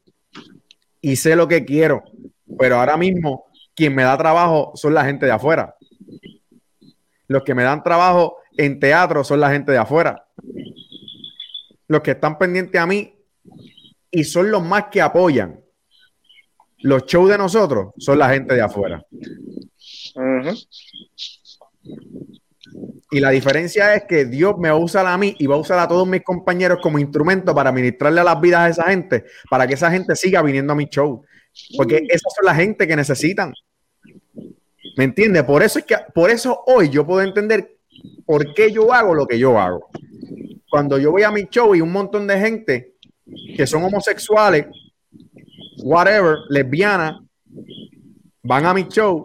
y 1.01 1.17
sé 1.17 1.37
lo 1.37 1.49
que 1.49 1.65
quiero, 1.65 2.05
pero 2.59 2.77
ahora 2.77 2.97
mismo 2.97 3.47
quien 3.75 3.95
me 3.95 4.03
da 4.03 4.17
trabajo 4.17 4.73
son 4.75 4.95
la 4.95 5.05
gente 5.05 5.27
de 5.27 5.33
afuera. 5.33 5.77
Los 7.27 7.43
que 7.43 7.55
me 7.55 7.63
dan 7.63 7.83
trabajo 7.83 8.39
en 8.57 8.81
teatro 8.81 9.25
son 9.25 9.41
la 9.41 9.51
gente 9.51 9.73
de 9.73 9.79
afuera. 9.79 10.27
Los 11.87 12.03
que 12.03 12.13
están 12.13 12.39
pendientes 12.39 12.81
a 12.81 12.87
mí 12.87 13.15
y 14.11 14.25
son 14.25 14.51
los 14.51 14.63
más 14.63 14.87
que 14.91 15.01
apoyan 15.01 15.61
los 16.83 17.05
shows 17.05 17.31
de 17.31 17.39
nosotros 17.39 17.93
son 17.99 18.19
la 18.19 18.31
gente 18.31 18.55
de 18.55 18.63
afuera. 18.63 19.05
Y 23.11 23.21
la 23.21 23.31
diferencia 23.31 23.95
es 23.95 24.05
que 24.05 24.25
Dios 24.25 24.57
me 24.59 24.71
va 24.71 24.77
a 24.77 24.79
usar 24.79 25.07
a 25.07 25.19
mí 25.19 25.35
y 25.39 25.47
va 25.47 25.57
a 25.57 25.59
usar 25.59 25.79
a 25.79 25.89
todos 25.89 26.07
mis 26.07 26.23
compañeros 26.23 26.79
como 26.83 26.99
instrumento 26.99 27.55
para 27.55 27.73
ministrarle 27.73 28.21
a 28.21 28.25
las 28.25 28.41
vidas 28.41 28.61
a 28.61 28.69
esa 28.69 28.91
gente, 28.91 29.25
para 29.51 29.67
que 29.67 29.75
esa 29.75 29.91
gente 29.91 30.15
siga 30.15 30.43
viniendo 30.43 30.73
a 30.73 30.77
mi 30.77 30.87
show. 30.87 31.23
Porque 31.77 32.07
esas 32.09 32.33
son 32.35 32.45
la 32.45 32.55
gente 32.55 32.87
que 32.87 32.95
necesitan. 32.95 33.53
¿Me 34.97 35.05
entiendes? 35.05 35.43
Por 35.45 35.63
eso 35.63 35.79
es 35.81 35.85
que 35.85 35.97
por 36.15 36.31
eso 36.31 36.63
hoy 36.67 36.89
yo 36.89 37.07
puedo 37.07 37.23
entender 37.23 37.77
por 38.25 38.55
qué 38.55 38.71
yo 38.71 38.93
hago 38.93 39.15
lo 39.15 39.27
que 39.27 39.39
yo 39.39 39.59
hago. 39.59 39.89
Cuando 40.71 40.99
yo 40.99 41.11
voy 41.11 41.25
a 41.25 41.31
mi 41.31 41.47
show 41.51 41.75
y 41.75 41.81
un 41.81 41.91
montón 41.91 42.27
de 42.27 42.39
gente 42.39 42.95
que 43.57 43.67
son 43.67 43.83
homosexuales 43.83 44.67
whatever, 45.83 46.39
lesbiana, 46.49 47.21
van 48.43 48.67
a 48.67 48.75
mi 48.75 48.85
show 48.89 49.25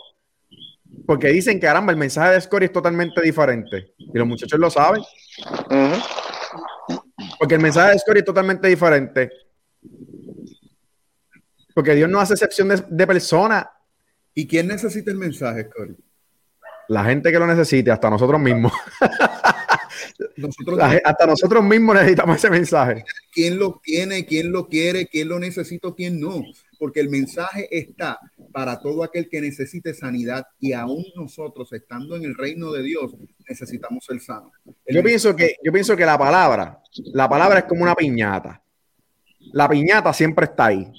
porque 1.06 1.30
dicen 1.30 1.60
que, 1.60 1.68
caramba, 1.68 1.92
el 1.92 1.98
mensaje 1.98 2.34
de 2.34 2.42
Scory 2.42 2.66
es 2.66 2.74
totalmente 2.74 3.22
diferente. 3.22 3.94
Y 3.98 4.18
los 4.18 4.28
muchachos 4.28 4.60
lo 4.60 4.70
saben. 4.70 5.04
Porque 7.40 7.56
el 7.56 7.62
mensaje 7.62 7.92
de 7.92 8.00
Scory 8.00 8.20
es 8.20 8.26
totalmente 8.26 8.68
diferente. 8.68 9.32
Porque 11.74 11.94
Dios 11.94 12.10
no 12.10 12.20
hace 12.20 12.34
excepción 12.34 12.70
de, 12.70 12.84
de 12.88 13.08
personas. 13.08 13.66
¿Y 14.34 14.48
quién 14.48 14.68
necesita 14.68 15.12
el 15.12 15.18
mensaje, 15.18 15.70
Scory? 15.70 15.96
La 16.88 17.04
gente 17.04 17.32
que 17.32 17.40
lo 17.40 17.48
necesite, 17.48 17.92
hasta 17.92 18.10
nosotros 18.10 18.40
mismos. 18.40 18.72
hasta 21.04 21.26
nosotros 21.26 21.64
mismos 21.64 21.96
necesitamos 21.96 22.38
ese 22.38 22.50
mensaje. 22.50 23.04
¿Quién 23.32 23.58
lo 23.58 23.80
tiene? 23.84 24.26
¿Quién 24.26 24.52
lo 24.52 24.68
quiere? 24.68 25.08
¿Quién 25.08 25.30
lo 25.30 25.40
necesita? 25.40 25.90
¿Quién 25.96 26.20
no? 26.20 26.44
Porque 26.78 27.00
el 27.00 27.10
mensaje 27.10 27.68
está 27.72 28.20
para 28.52 28.80
todo 28.80 29.04
aquel 29.04 29.30
que 29.30 29.42
necesite 29.42 29.94
sanidad 29.94 30.46
y 30.60 30.74
aún 30.74 31.06
nosotros, 31.16 31.72
estando 31.74 32.16
en 32.16 32.24
el 32.24 32.36
reino 32.36 32.72
de 32.72 32.84
Dios, 32.84 33.14
necesitamos 33.48 34.06
el 34.10 34.22
sano. 34.22 34.52
yo, 34.88 35.04
pienso 35.04 35.36
que, 35.36 35.56
yo 35.64 35.72
pienso 35.72 35.96
que 35.96 36.06
la 36.06 36.18
palabra, 36.18 36.82
la 37.14 37.30
palabra 37.30 37.60
es 37.60 37.66
como 37.66 37.84
una 37.84 37.96
piñata. 37.96 38.62
La 39.54 39.70
piñata 39.70 40.14
siempre 40.14 40.46
está 40.46 40.68
ahí. 40.68 40.92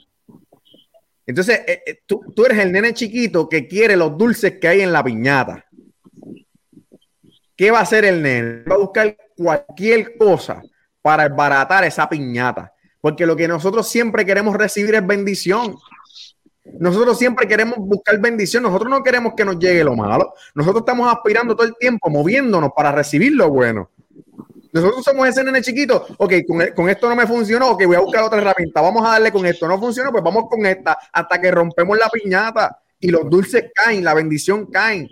Entonces, 1.27 1.61
eh, 1.67 1.83
eh, 1.87 1.99
tú, 2.07 2.21
tú 2.35 2.45
eres 2.45 2.59
el 2.59 2.71
nene 2.71 2.95
chiquito 2.95 3.49
que 3.49 3.67
quiere 3.67 3.97
los 3.97 4.17
dulces 4.17 4.59
que 4.61 4.69
hay 4.69 4.81
en 4.81 4.93
la 4.93 5.03
piñata. 5.03 5.65
¿Qué 7.57 7.71
va 7.71 7.81
a 7.81 7.83
hacer 7.83 8.05
el 8.05 8.23
nene? 8.23 8.63
Va 8.65 8.77
a 8.77 8.79
buscar 8.79 9.17
cualquier 9.37 10.17
cosa 10.17 10.63
para 11.03 11.25
embaratar 11.25 11.85
esa 11.85 12.09
piñata. 12.09 12.73
Porque 13.07 13.25
lo 13.25 13.37
que 13.37 13.47
nosotros 13.47 13.87
siempre 13.87 14.27
queremos 14.27 14.57
recibir 14.57 14.97
es 14.97 15.07
bendición. 15.07 15.77
Nosotros 16.81 17.17
siempre 17.17 17.47
queremos 17.47 17.79
buscar 17.79 18.19
bendición. 18.19 18.65
Nosotros 18.65 18.91
no 18.91 19.05
queremos 19.05 19.35
que 19.37 19.45
nos 19.45 19.61
llegue 19.61 19.85
lo 19.85 19.95
malo. 19.95 20.35
Nosotros 20.57 20.81
estamos 20.81 21.15
aspirando 21.15 21.55
todo 21.55 21.69
el 21.69 21.77
tiempo, 21.79 22.11
moviéndonos 22.11 22.71
para 22.75 22.91
recibir 22.91 23.31
lo 23.31 23.49
bueno. 23.49 23.93
Nosotros 24.73 25.05
somos 25.05 25.29
ese 25.29 25.45
nene 25.45 25.63
chiquito. 25.63 26.05
Ok, 26.19 26.33
con, 26.49 26.61
con, 26.75 26.89
esto 26.91 27.09
no 27.09 27.15
me 27.15 27.29
funcionó. 27.29 27.71
Ok, 27.71 27.87
voy 27.87 27.95
a 27.95 28.01
buscar 28.01 28.25
otra 28.25 28.41
herramienta. 28.41 28.81
Vamos 28.81 29.07
a 29.07 29.11
darle 29.11 29.31
con 29.31 29.47
esto. 29.47 29.69
No 29.69 29.79
funcionó, 29.79 30.11
pues 30.11 30.25
vamos 30.25 30.47
con 30.51 30.67
esta 30.67 30.99
hasta 31.13 31.41
que 31.41 31.53
rompemos 31.53 31.97
la 31.97 32.09
piñata 32.09 32.77
y 32.99 33.11
los 33.11 33.31
dulces 33.31 33.67
caen, 33.73 34.03
la 34.03 34.15
bendición 34.15 34.67
caen. 34.67 35.09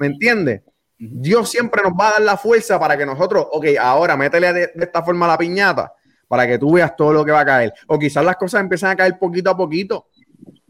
¿Me 0.00 0.08
entiendes? 0.08 0.62
Dios 0.98 1.48
siempre 1.48 1.80
nos 1.84 1.92
va 1.92 2.08
a 2.08 2.12
dar 2.14 2.22
la 2.22 2.36
fuerza 2.36 2.80
para 2.80 2.98
que 2.98 3.06
nosotros, 3.06 3.46
ok, 3.52 3.66
ahora 3.78 4.16
métele 4.16 4.52
de, 4.52 4.72
esta 4.80 5.04
forma 5.04 5.28
la 5.28 5.38
piñata 5.38 5.92
para 6.28 6.46
que 6.46 6.58
tú 6.58 6.72
veas 6.72 6.96
todo 6.96 7.12
lo 7.12 7.24
que 7.24 7.32
va 7.32 7.40
a 7.40 7.46
caer. 7.46 7.72
O 7.86 7.98
quizás 7.98 8.24
las 8.24 8.36
cosas 8.36 8.60
empiezan 8.60 8.90
a 8.90 8.96
caer 8.96 9.18
poquito 9.18 9.50
a 9.50 9.56
poquito. 9.56 10.06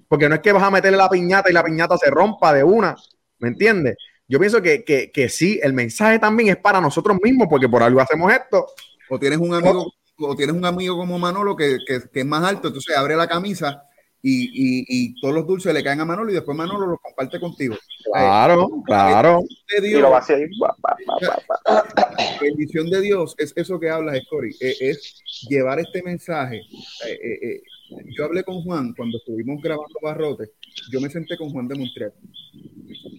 Porque 0.09 0.29
no 0.29 0.35
es 0.35 0.41
que 0.41 0.53
vas 0.53 0.63
a 0.63 0.71
meterle 0.71 0.99
la 0.99 1.09
piñata 1.09 1.51
y 1.51 1.53
la 1.53 1.65
piñata 1.65 1.97
se 1.99 2.11
rompa 2.11 2.53
de 2.53 2.63
una. 2.63 2.95
¿Me 3.39 3.49
entiendes? 3.49 3.97
Yo 4.29 4.39
pienso 4.39 4.61
que, 4.61 4.85
que, 4.85 5.29
sí, 5.29 5.61
el 5.63 5.73
mensaje 5.73 6.19
también 6.19 6.51
es 6.51 6.57
para 6.57 6.81
nosotros 6.81 7.17
mismos, 7.23 7.47
porque 7.49 7.69
por 7.69 7.83
algo 7.83 8.01
hacemos 8.01 8.33
esto. 8.33 8.67
O 9.09 9.19
tienes 9.19 9.39
un 9.39 9.55
amigo, 9.55 9.93
o 10.19 10.35
tienes 10.35 10.57
un 10.57 10.65
amigo 10.65 10.97
como 10.97 11.19
Manolo 11.19 11.55
que, 11.55 11.79
que 11.87 12.21
es 12.21 12.27
más 12.27 12.45
alto, 12.45 12.69
entonces 12.69 12.97
abre 12.97 13.15
la 13.15 13.29
camisa 13.29 13.85
y, 14.23 14.85
y, 14.89 15.21
todos 15.21 15.35
los 15.35 15.47
dulces 15.47 15.73
le 15.73 15.85
caen 15.85 16.01
a 16.01 16.05
Manolo 16.05 16.31
y 16.31 16.35
después 16.35 16.57
Manolo 16.57 16.87
los 16.87 17.01
comparte 17.01 17.39
contigo. 17.39 17.77
Claro, 18.13 18.83
claro. 18.85 19.45
la 21.67 22.39
bendición 22.41 22.91
de 22.91 23.01
Dios 23.03 23.35
es 23.39 23.53
eso 23.57 23.79
que 23.79 23.91
hablas, 23.91 24.19
Scori, 24.25 24.55
e, 24.61 24.75
es, 24.81 25.23
llevar 25.49 25.79
este 25.81 26.03
mensaje. 26.03 26.57
Eh, 27.07 27.19
eh, 27.23 27.39
eh, 27.43 27.63
yo 28.17 28.25
hablé 28.25 28.43
con 28.43 28.63
Juan 28.63 28.95
cuando 28.97 29.19
estuvimos 29.19 29.63
grabando 29.63 29.95
Barrote, 30.03 30.51
yo 30.91 31.01
me 31.01 31.09
senté 31.09 31.37
con 31.37 31.51
Juan 31.51 31.69
de 31.69 31.77
Montreal 31.77 32.13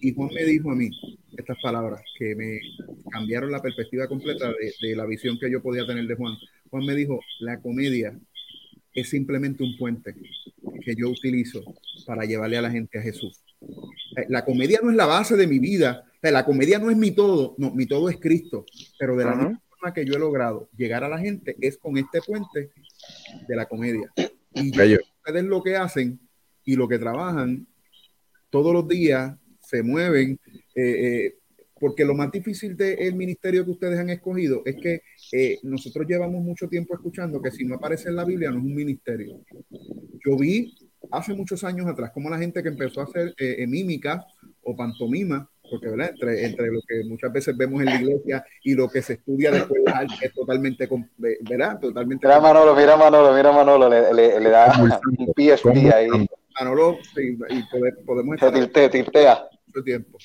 y 0.02 0.14
Juan 0.14 0.30
me 0.34 0.44
dijo 0.44 0.70
a 0.70 0.74
mí 0.74 0.90
estas 1.36 1.56
palabras 1.62 2.02
que 2.18 2.34
me 2.34 2.60
cambiaron 3.10 3.50
la 3.50 3.62
perspectiva 3.62 4.08
completa 4.08 4.48
de, 4.48 4.74
de 4.86 4.96
la 4.96 5.06
visión 5.06 5.38
que 5.38 5.50
yo 5.50 5.62
podía 5.62 5.86
tener 5.86 6.06
de 6.06 6.16
Juan. 6.16 6.34
Juan 6.70 6.84
me 6.84 6.94
dijo, 6.94 7.20
la 7.40 7.60
comedia 7.60 8.18
es 9.00 9.10
simplemente 9.10 9.62
un 9.62 9.76
puente 9.76 10.14
que 10.84 10.94
yo 10.94 11.08
utilizo 11.08 11.62
para 12.06 12.24
llevarle 12.24 12.56
a 12.56 12.62
la 12.62 12.70
gente 12.70 12.98
a 12.98 13.02
Jesús. 13.02 13.42
Eh, 14.16 14.26
la 14.28 14.44
comedia 14.44 14.80
no 14.82 14.90
es 14.90 14.96
la 14.96 15.06
base 15.06 15.36
de 15.36 15.46
mi 15.46 15.58
vida, 15.58 16.04
la 16.22 16.44
comedia 16.44 16.78
no 16.78 16.90
es 16.90 16.96
mi 16.96 17.10
todo, 17.12 17.54
no, 17.58 17.70
mi 17.72 17.86
todo 17.86 18.08
es 18.08 18.18
Cristo, 18.18 18.64
pero 18.98 19.16
de 19.16 19.24
la 19.24 19.34
misma 19.34 19.62
forma 19.68 19.94
que 19.94 20.04
yo 20.04 20.14
he 20.14 20.18
logrado 20.18 20.68
llegar 20.76 21.04
a 21.04 21.08
la 21.08 21.18
gente 21.18 21.56
es 21.60 21.78
con 21.78 21.96
este 21.96 22.20
puente 22.22 22.70
de 23.46 23.56
la 23.56 23.66
comedia. 23.66 24.12
Y 24.54 24.70
ustedes 24.70 25.44
lo 25.44 25.62
que 25.62 25.76
hacen 25.76 26.18
y 26.64 26.76
lo 26.76 26.88
que 26.88 26.98
trabajan 26.98 27.66
todos 28.50 28.72
los 28.72 28.88
días, 28.88 29.36
se 29.60 29.82
mueven, 29.82 30.40
eh, 30.74 31.26
eh, 31.26 31.37
porque 31.80 32.04
lo 32.04 32.14
más 32.14 32.30
difícil 32.30 32.76
del 32.76 33.14
ministerio 33.14 33.64
que 33.64 33.70
ustedes 33.70 33.98
han 33.98 34.10
escogido 34.10 34.62
es 34.64 34.76
que 34.76 35.02
eh, 35.32 35.58
nosotros 35.62 36.06
llevamos 36.08 36.42
mucho 36.42 36.68
tiempo 36.68 36.94
escuchando 36.94 37.40
que 37.40 37.50
si 37.50 37.64
no 37.64 37.76
aparece 37.76 38.08
en 38.08 38.16
la 38.16 38.24
Biblia 38.24 38.50
no 38.50 38.58
es 38.58 38.64
un 38.64 38.74
ministerio. 38.74 39.40
Yo 40.24 40.36
vi 40.36 40.74
hace 41.10 41.34
muchos 41.34 41.64
años 41.64 41.86
atrás 41.86 42.10
como 42.12 42.30
la 42.30 42.38
gente 42.38 42.62
que 42.62 42.68
empezó 42.68 43.00
a 43.00 43.04
hacer 43.04 43.34
mímica 43.66 44.24
o 44.62 44.76
pantomima, 44.76 45.48
porque 45.70 45.88
¿verdad? 45.88 46.10
Entre, 46.10 46.46
entre 46.46 46.66
lo 46.68 46.80
que 46.86 47.04
muchas 47.04 47.32
veces 47.32 47.56
vemos 47.56 47.80
en 47.80 47.86
la 47.86 48.00
iglesia 48.00 48.44
y 48.64 48.74
lo 48.74 48.88
que 48.88 49.02
se 49.02 49.14
estudia 49.14 49.50
después 49.50 49.82
es 50.22 50.32
totalmente, 50.32 50.88
¿verdad? 51.48 51.78
Totalmente. 51.80 52.26
Mira 52.26 52.40
Manolo, 52.40 52.74
mira 52.74 52.96
Manolo, 52.96 53.34
mira 53.34 53.52
Manolo, 53.52 53.88
le, 53.88 54.12
le, 54.12 54.40
le 54.40 54.50
da 54.50 54.72
un 54.80 55.32
PSP 55.34 55.92
ahí. 55.92 56.08
Manolo, 56.58 56.98
sí, 57.14 57.38
y 57.50 58.04
podemos 58.04 58.34
estar... 58.34 58.52
Te 58.72 58.88
tiltea. 58.88 59.48
Tiempo. 59.84 60.18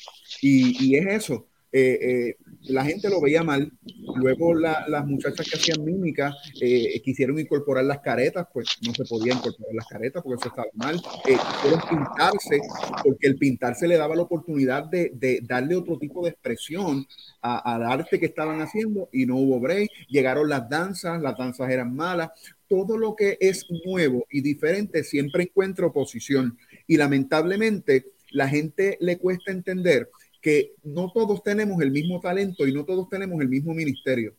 Y, 0.43 0.75
y 0.85 0.97
es 0.97 1.07
eso. 1.07 1.47
Eh, 1.71 1.97
eh, 2.01 2.35
la 2.65 2.85
gente 2.85 3.09
lo 3.09 3.19
veía 3.19 3.43
mal. 3.43 3.71
Luego 4.15 4.53
las 4.53 5.05
muchachas 5.07 5.49
que 5.49 5.57
hacían 5.57 5.83
mímica 5.83 6.35
eh, 6.61 7.01
quisieron 7.01 7.39
incorporar 7.39 7.83
las 7.85 7.99
caretas, 7.99 8.45
pues 8.53 8.77
no 8.85 8.93
se 8.93 9.05
podía 9.05 9.33
incorporar 9.33 9.73
las 9.73 9.87
caretas 9.87 10.21
porque 10.21 10.39
eso 10.39 10.49
estaba 10.49 10.67
mal. 10.75 11.01
quisieron 11.25 11.81
pintarse 11.89 12.61
porque 13.03 13.27
el 13.27 13.37
pintarse 13.37 13.87
le 13.87 13.97
daba 13.97 14.15
la 14.15 14.21
oportunidad 14.21 14.83
de, 14.83 15.11
de 15.15 15.39
darle 15.41 15.75
otro 15.75 15.97
tipo 15.97 16.23
de 16.23 16.29
expresión 16.29 17.05
al 17.41 17.83
arte 17.83 18.19
que 18.19 18.27
estaban 18.27 18.61
haciendo 18.61 19.09
y 19.11 19.25
no 19.25 19.37
hubo 19.37 19.59
break. 19.59 19.89
Llegaron 20.09 20.47
las 20.47 20.69
danzas, 20.69 21.21
las 21.21 21.37
danzas 21.37 21.71
eran 21.71 21.95
malas. 21.95 22.29
Todo 22.67 22.97
lo 22.97 23.15
que 23.15 23.37
es 23.39 23.65
nuevo 23.85 24.25
y 24.29 24.41
diferente 24.41 25.03
siempre 25.03 25.43
encuentra 25.43 25.87
oposición 25.87 26.57
y 26.85 26.97
lamentablemente 26.97 28.13
la 28.33 28.49
gente 28.49 28.97
le 28.99 29.17
cuesta 29.17 29.51
entender 29.51 30.09
que 30.43 30.75
no 30.83 31.09
todos 31.11 31.41
tenemos 31.41 31.81
el 31.81 31.89
mismo 31.89 32.19
talento 32.19 32.67
y 32.67 32.73
no 32.73 32.83
todos 32.83 33.09
tenemos 33.09 33.41
el 33.41 33.47
mismo 33.47 33.73
ministerio. 33.73 34.35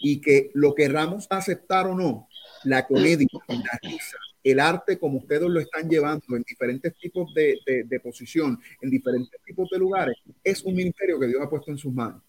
Y 0.00 0.20
que 0.20 0.50
lo 0.54 0.74
querramos 0.74 1.28
aceptar 1.30 1.86
o 1.86 1.94
no, 1.94 2.28
la 2.64 2.84
comedia, 2.84 3.28
la 3.48 3.78
risa, 3.80 4.18
el 4.42 4.58
arte 4.58 4.98
como 4.98 5.18
ustedes 5.18 5.48
lo 5.48 5.60
están 5.60 5.88
llevando 5.88 6.36
en 6.36 6.42
diferentes 6.42 6.92
tipos 6.98 7.32
de, 7.32 7.60
de, 7.64 8.00
posición, 8.00 8.58
en 8.82 8.90
diferentes 8.90 9.40
tipos 9.46 9.70
de 9.70 9.78
lugares, 9.78 10.16
es 10.42 10.64
un 10.64 10.74
ministerio 10.74 11.18
que 11.18 11.28
Dios 11.28 11.40
ha 11.40 11.48
puesto 11.48 11.70
en 11.70 11.78
sus 11.78 11.94
manos. 11.94 12.22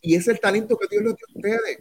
Y 0.00 0.14
es 0.14 0.26
el 0.26 0.40
talento 0.40 0.78
que 0.78 0.88
Dios 0.90 1.04
le 1.04 1.10
dio 1.10 1.26
a 1.28 1.38
ustedes. 1.38 1.78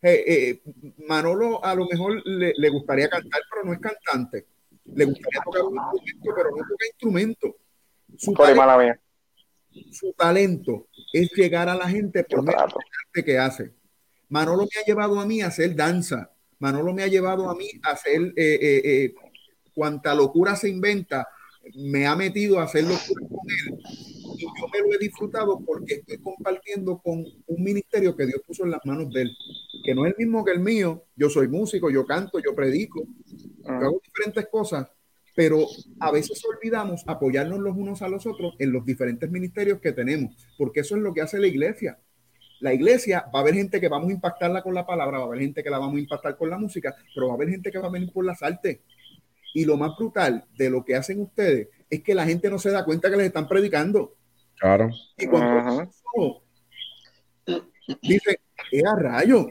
Eh, 0.00 0.24
eh, 0.26 0.62
Manolo 1.06 1.62
a 1.62 1.74
lo 1.74 1.86
mejor 1.86 2.26
le, 2.26 2.54
le, 2.56 2.68
gustaría 2.70 3.10
cantar, 3.10 3.42
pero 3.50 3.64
no 3.64 3.74
es 3.74 3.80
cantante. 3.80 4.46
Le 4.86 5.04
gustaría 5.04 5.42
tocar 5.44 5.62
un 5.64 5.76
instrumento, 5.76 6.32
pero 6.34 6.50
no 6.50 6.56
toca 6.56 6.86
instrumento. 6.86 7.56
Su 8.16 8.32
mala 8.32 8.78
mía 8.78 9.00
su 9.90 10.12
talento 10.12 10.88
es 11.12 11.30
llegar 11.32 11.68
a 11.68 11.74
la 11.74 11.88
gente 11.88 12.24
por 12.24 12.42
medio 12.42 12.58
del 12.58 12.68
arte 13.06 13.24
que 13.24 13.38
hace. 13.38 13.72
Manolo 14.28 14.62
me 14.62 14.80
ha 14.80 14.84
llevado 14.86 15.18
a 15.18 15.26
mí 15.26 15.40
a 15.40 15.46
hacer 15.46 15.74
danza. 15.74 16.30
Manolo 16.58 16.92
me 16.92 17.02
ha 17.02 17.06
llevado 17.06 17.48
a 17.48 17.54
mí 17.54 17.68
a 17.82 17.90
hacer 17.90 18.20
eh, 18.36 18.58
eh, 18.60 18.82
eh, 18.84 19.14
cuanta 19.72 20.14
locura 20.14 20.56
se 20.56 20.68
inventa. 20.68 21.26
Me 21.74 22.06
ha 22.06 22.16
metido 22.16 22.58
a 22.58 22.64
hacer 22.64 22.84
locura 22.84 23.26
con 23.28 23.38
él. 23.48 23.78
Y 24.36 24.42
yo 24.42 24.68
me 24.72 24.80
lo 24.80 24.94
he 24.94 24.98
disfrutado 24.98 25.60
porque 25.64 25.94
estoy 25.94 26.18
compartiendo 26.18 26.98
con 26.98 27.24
un 27.46 27.62
ministerio 27.62 28.16
que 28.16 28.26
Dios 28.26 28.40
puso 28.46 28.64
en 28.64 28.70
las 28.70 28.84
manos 28.84 29.12
de 29.12 29.22
él, 29.22 29.36
que 29.84 29.94
no 29.94 30.06
es 30.06 30.12
el 30.12 30.18
mismo 30.18 30.44
que 30.44 30.52
el 30.52 30.60
mío. 30.60 31.04
Yo 31.16 31.28
soy 31.28 31.48
músico, 31.48 31.90
yo 31.90 32.06
canto, 32.06 32.38
yo 32.38 32.54
predico, 32.54 33.04
yo 33.26 33.68
hago 33.68 34.00
diferentes 34.04 34.46
cosas, 34.48 34.88
pero 35.38 35.68
a 36.00 36.10
veces 36.10 36.42
olvidamos 36.44 37.04
apoyarnos 37.06 37.60
los 37.60 37.76
unos 37.76 38.02
a 38.02 38.08
los 38.08 38.26
otros 38.26 38.56
en 38.58 38.72
los 38.72 38.84
diferentes 38.84 39.30
ministerios 39.30 39.80
que 39.80 39.92
tenemos, 39.92 40.34
porque 40.58 40.80
eso 40.80 40.96
es 40.96 41.02
lo 41.02 41.14
que 41.14 41.20
hace 41.20 41.38
la 41.38 41.46
iglesia. 41.46 41.96
La 42.58 42.74
iglesia 42.74 43.24
va 43.32 43.38
a 43.38 43.42
haber 43.42 43.54
gente 43.54 43.80
que 43.80 43.86
vamos 43.86 44.08
a 44.08 44.14
impactarla 44.14 44.64
con 44.64 44.74
la 44.74 44.84
palabra, 44.84 45.18
va 45.18 45.24
a 45.26 45.26
haber 45.28 45.38
gente 45.38 45.62
que 45.62 45.70
la 45.70 45.78
vamos 45.78 45.94
a 45.94 46.00
impactar 46.00 46.36
con 46.36 46.50
la 46.50 46.58
música, 46.58 46.92
pero 47.14 47.28
va 47.28 47.34
a 47.34 47.36
haber 47.36 47.50
gente 47.50 47.70
que 47.70 47.78
va 47.78 47.86
a 47.86 47.90
venir 47.92 48.12
por 48.12 48.24
las 48.24 48.42
artes. 48.42 48.80
Y 49.54 49.64
lo 49.64 49.76
más 49.76 49.96
brutal 49.96 50.44
de 50.56 50.70
lo 50.70 50.84
que 50.84 50.96
hacen 50.96 51.20
ustedes 51.20 51.68
es 51.88 52.02
que 52.02 52.16
la 52.16 52.26
gente 52.26 52.50
no 52.50 52.58
se 52.58 52.72
da 52.72 52.84
cuenta 52.84 53.08
que 53.08 53.16
les 53.16 53.26
están 53.26 53.46
predicando. 53.46 54.16
Claro. 54.58 54.90
Y 55.16 55.26
cuando 55.28 55.88
dicen, 58.02 58.36
es 58.72 58.84
a 58.84 58.96
rayo, 58.96 59.46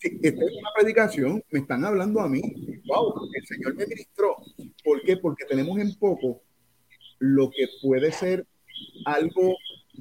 esta 0.00 0.44
es 0.44 0.52
una 0.52 0.70
predicación, 0.78 1.42
me 1.50 1.60
están 1.60 1.84
hablando 1.84 2.20
a 2.20 2.28
mí. 2.28 2.40
Wow, 2.86 3.28
el 3.34 3.46
Señor 3.46 3.74
me 3.74 3.86
ministró. 3.86 4.36
¿Por 4.84 5.02
qué? 5.02 5.16
Porque 5.16 5.44
tenemos 5.44 5.78
en 5.78 5.94
poco 5.96 6.42
lo 7.18 7.50
que 7.50 7.66
puede 7.82 8.12
ser 8.12 8.46
algo 9.04 9.56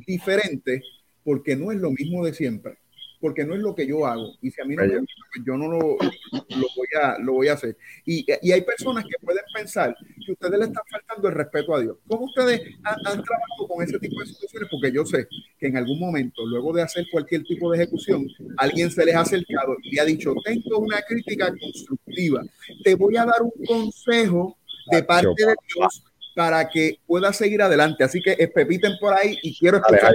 diferente, 0.06 0.84
porque 1.24 1.56
no 1.56 1.72
es 1.72 1.80
lo 1.80 1.91
mismo 1.91 2.24
de 2.26 2.34
siempre 2.34 2.78
porque 3.20 3.45
no 3.45 3.55
es 3.55 3.61
lo 3.61 3.76
que 3.76 3.88
yo 3.88 4.05
hago. 4.05 4.34
Y 4.41 4.51
si 4.51 4.61
a 4.61 4.65
mí 4.65 4.76
no 4.76 4.84
me 4.84 4.99
gusta, 4.99 5.13
pues 5.34 5.45
yo 5.45 5.57
no 5.57 5.68
lo, 5.68 5.80
lo, 5.80 6.68
voy 6.76 6.88
a, 7.01 7.18
lo 7.20 7.34
voy 7.34 7.47
a 7.47 7.53
hacer. 7.53 7.78
Y, 8.05 8.26
y, 8.41 8.51
hay 8.51 8.61
personas 8.61 9.03
que 9.05 9.15
pueden 9.24 9.43
pensar 9.53 9.95
que 10.26 10.32
ustedes 10.32 10.59
le 10.59 10.65
están 10.65 10.84
faltando 10.89 11.28
el 11.28 11.36
respeto 11.36 11.76
a 11.76 11.82
Dios. 11.82 11.97
¿Cómo 12.07 12.26
ustedes 12.26 12.61
han, 12.84 13.01
trabajado 13.01 13.68
con 13.68 13.84
ese 13.84 13.99
tipo 13.99 14.20
de 14.20 14.28
situaciones? 14.28 14.70
Porque 14.70 14.91
yo 14.91 15.05
sé 15.05 15.28
que 15.59 15.68
en 15.68 15.78
algún 15.78 15.99
momento, 15.99 16.45
luego 16.45 16.74
de 16.74 16.84
hacer 16.84 17.05
cualquier 17.11 17.43
tipo 17.43 17.72
de 17.72 17.78
ejecución, 17.78 18.28
alguien 18.57 18.91
se 18.91 19.05
les 19.05 19.15
ha 19.15 19.22
acercado 19.22 19.76
y 19.84 19.97
ha 19.99 20.05
dicho, 20.05 20.36
tengo 20.43 20.80
una 20.80 21.01
crítica 21.01 21.49
constructiva, 21.49 22.43
te 22.84 22.95
voy 22.95 23.18
a 23.18 23.26
dar 23.26 23.41
un 23.41 23.51
consejo 23.65 24.57
de 24.91 25.03
parte 25.03 25.45
de 25.45 25.55
Dios 25.76 26.03
para 26.38 26.70
que 26.70 27.00
pueda 27.08 27.34
seguir 27.34 27.64
adelante. 27.64 28.04
Así 28.04 28.22
que 28.22 28.36
espepiten 28.38 28.92
por 29.00 29.12
ahí 29.12 29.40
y 29.42 29.58
quiero 29.58 29.78
escuchar. 29.78 30.14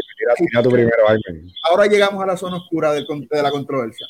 Ahora 1.68 1.87
llegamos 1.87 2.23
a 2.23 2.27
la 2.27 2.37
zona 2.37 2.59
oscura 2.59 2.93
de, 2.93 3.05
la 3.29 3.51
controversia. 3.51 4.07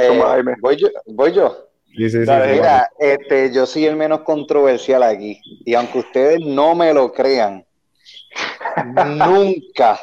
Eh, 0.00 0.20
voy 0.60 0.76
yo. 0.76 0.88
Voy 1.06 1.32
yo. 1.32 1.68
mira, 1.96 2.90
este, 2.98 3.54
yo 3.54 3.66
soy 3.66 3.86
el 3.86 3.94
menos 3.94 4.22
controversial 4.22 5.04
aquí. 5.04 5.40
Y 5.64 5.74
aunque 5.74 6.00
ustedes 6.00 6.40
no 6.40 6.74
me 6.74 6.92
lo 6.92 7.12
crean, 7.12 7.64
nunca 9.06 10.00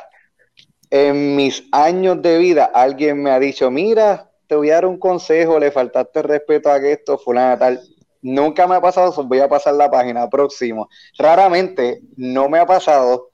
en 0.89 1.35
mis 1.35 1.65
años 1.73 2.21
de 2.21 2.37
vida 2.37 2.71
alguien 2.73 3.21
me 3.21 3.31
ha 3.31 3.41
dicho, 3.41 3.69
mira, 3.69 4.31
te 4.47 4.55
voy 4.55 4.69
a 4.69 4.75
dar 4.75 4.85
un 4.85 4.99
consejo, 4.99 5.59
le 5.59 5.69
faltaste 5.69 6.21
respeto 6.21 6.69
a 6.69 6.77
esto, 6.77 7.17
fulana 7.17 7.59
tal 7.59 7.81
Nunca 8.27 8.67
me 8.67 8.75
ha 8.75 8.81
pasado, 8.81 9.23
voy 9.23 9.39
a 9.39 9.47
pasar 9.47 9.75
la 9.75 9.89
página 9.89 10.29
próximo. 10.29 10.89
Raramente 11.17 12.01
no 12.17 12.49
me 12.49 12.59
ha 12.59 12.65
pasado, 12.65 13.29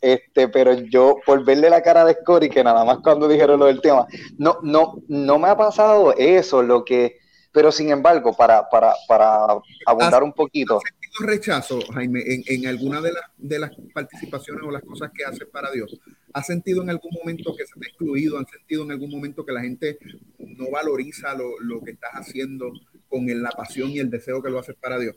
este, 0.00 0.48
pero 0.48 0.72
yo 0.72 1.18
por 1.24 1.44
verle 1.44 1.70
la 1.70 1.80
cara 1.80 2.04
de 2.04 2.14
Scotty, 2.14 2.48
que 2.48 2.64
nada 2.64 2.84
más 2.84 2.98
cuando 3.04 3.28
dijeron 3.28 3.60
lo 3.60 3.66
del 3.66 3.80
tema, 3.80 4.04
no, 4.38 4.58
no, 4.64 4.96
no 5.06 5.38
me 5.38 5.48
ha 5.48 5.56
pasado 5.56 6.12
eso, 6.16 6.60
lo 6.60 6.84
que, 6.84 7.18
pero 7.52 7.70
sin 7.70 7.90
embargo, 7.90 8.36
para, 8.36 8.68
para, 8.68 8.92
para 9.06 9.46
abundar 9.86 10.24
un 10.24 10.32
poquito. 10.32 10.78
¿Has 10.78 10.90
sentido 10.90 11.26
rechazo, 11.28 11.78
Jaime, 11.94 12.24
en, 12.26 12.42
en 12.44 12.66
alguna 12.66 13.00
de 13.00 13.12
las, 13.12 13.22
de 13.36 13.60
las 13.60 13.70
participaciones 13.94 14.64
o 14.66 14.72
las 14.72 14.82
cosas 14.82 15.12
que 15.14 15.24
haces 15.24 15.46
para 15.52 15.70
Dios? 15.70 16.00
¿Has 16.32 16.46
sentido 16.46 16.82
en 16.82 16.90
algún 16.90 17.12
momento 17.12 17.54
que 17.56 17.64
se 17.64 17.78
te 17.78 17.86
ha 17.86 17.88
excluido? 17.90 18.40
¿Has 18.40 18.50
sentido 18.50 18.82
en 18.82 18.90
algún 18.90 19.10
momento 19.12 19.46
que 19.46 19.52
la 19.52 19.60
gente 19.60 19.98
no 20.38 20.68
valoriza 20.72 21.32
lo, 21.34 21.60
lo 21.60 21.80
que 21.80 21.92
estás 21.92 22.10
haciendo? 22.14 22.72
Con 23.12 23.42
la 23.42 23.50
pasión 23.50 23.90
y 23.90 23.98
el 23.98 24.10
deseo 24.10 24.42
que 24.42 24.50
lo 24.50 24.58
haces 24.58 24.74
para 24.80 24.98
Dios. 24.98 25.16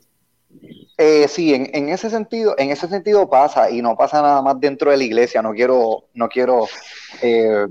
Eh, 0.98 1.26
sí, 1.28 1.52
en, 1.54 1.88
ese 1.88 2.08
sentido, 2.08 2.54
en 2.58 2.70
ese 2.70 2.88
sentido 2.88 3.28
pasa 3.28 3.70
y 3.70 3.82
no 3.82 3.96
pasa 3.96 4.22
nada 4.22 4.40
más 4.42 4.60
dentro 4.60 4.90
de 4.90 4.96
la 4.96 5.04
iglesia. 5.04 5.42
No 5.42 5.52
quiero, 5.52 6.04
no 6.14 6.28
quiero 6.28 6.66
eh, 7.22 7.66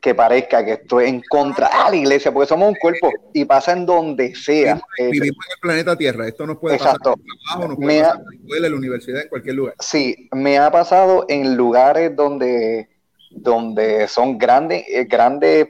que 0.00 0.14
parezca 0.14 0.64
que 0.64 0.72
estoy 0.72 1.06
en 1.06 1.22
contra 1.28 1.68
de 1.68 1.90
la 1.90 1.96
iglesia, 1.96 2.32
porque 2.32 2.48
somos 2.48 2.68
un 2.68 2.74
cuerpo 2.76 3.10
y 3.32 3.44
pasa 3.44 3.72
en 3.72 3.86
donde 3.86 4.34
sea. 4.34 4.80
Vivimos, 4.98 5.46
en 5.46 5.52
el 5.52 5.60
planeta 5.60 5.96
Tierra. 5.96 6.26
Esto 6.26 6.46
nos 6.46 6.58
puede 6.58 6.78
pasar 6.78 6.92
en 6.92 6.96
el 6.96 7.02
trabajo, 7.02 7.68
nos 7.68 7.76
puede 7.76 8.00
pasar 8.00 8.16
en 8.16 8.24
la 8.24 8.36
escuela, 8.36 8.66
en 8.66 8.72
la 8.72 8.78
universidad, 8.78 9.22
en 9.22 9.28
cualquier 9.28 9.54
lugar. 9.54 9.74
Sí, 9.78 10.28
me 10.32 10.58
ha 10.58 10.70
pasado 10.70 11.26
en 11.28 11.56
lugares 11.56 12.16
donde, 12.16 12.88
donde 13.30 14.08
son 14.08 14.38
grandes, 14.38 14.84
eh, 14.88 15.04
grandes 15.04 15.68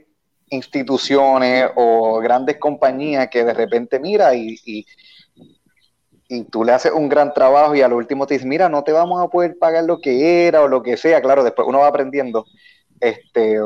instituciones 0.52 1.70
o 1.74 2.20
grandes 2.20 2.58
compañías 2.58 3.28
que 3.28 3.44
de 3.44 3.54
repente 3.54 3.98
mira 3.98 4.34
y, 4.34 4.58
y, 4.64 4.86
tú 6.50 6.64
le 6.64 6.72
haces 6.72 6.92
un 6.92 7.10
gran 7.10 7.34
trabajo 7.34 7.74
y 7.74 7.82
al 7.82 7.92
último 7.92 8.26
te 8.26 8.34
dice, 8.34 8.46
mira, 8.46 8.70
no 8.70 8.82
te 8.84 8.92
vamos 8.92 9.22
a 9.22 9.28
poder 9.28 9.58
pagar 9.58 9.84
lo 9.84 9.98
que 9.98 10.46
era 10.46 10.62
o 10.62 10.68
lo 10.68 10.82
que 10.82 10.96
sea. 10.96 11.20
Claro, 11.20 11.44
después 11.44 11.68
uno 11.68 11.80
va 11.80 11.88
aprendiendo. 11.88 12.46
Este, 13.00 13.58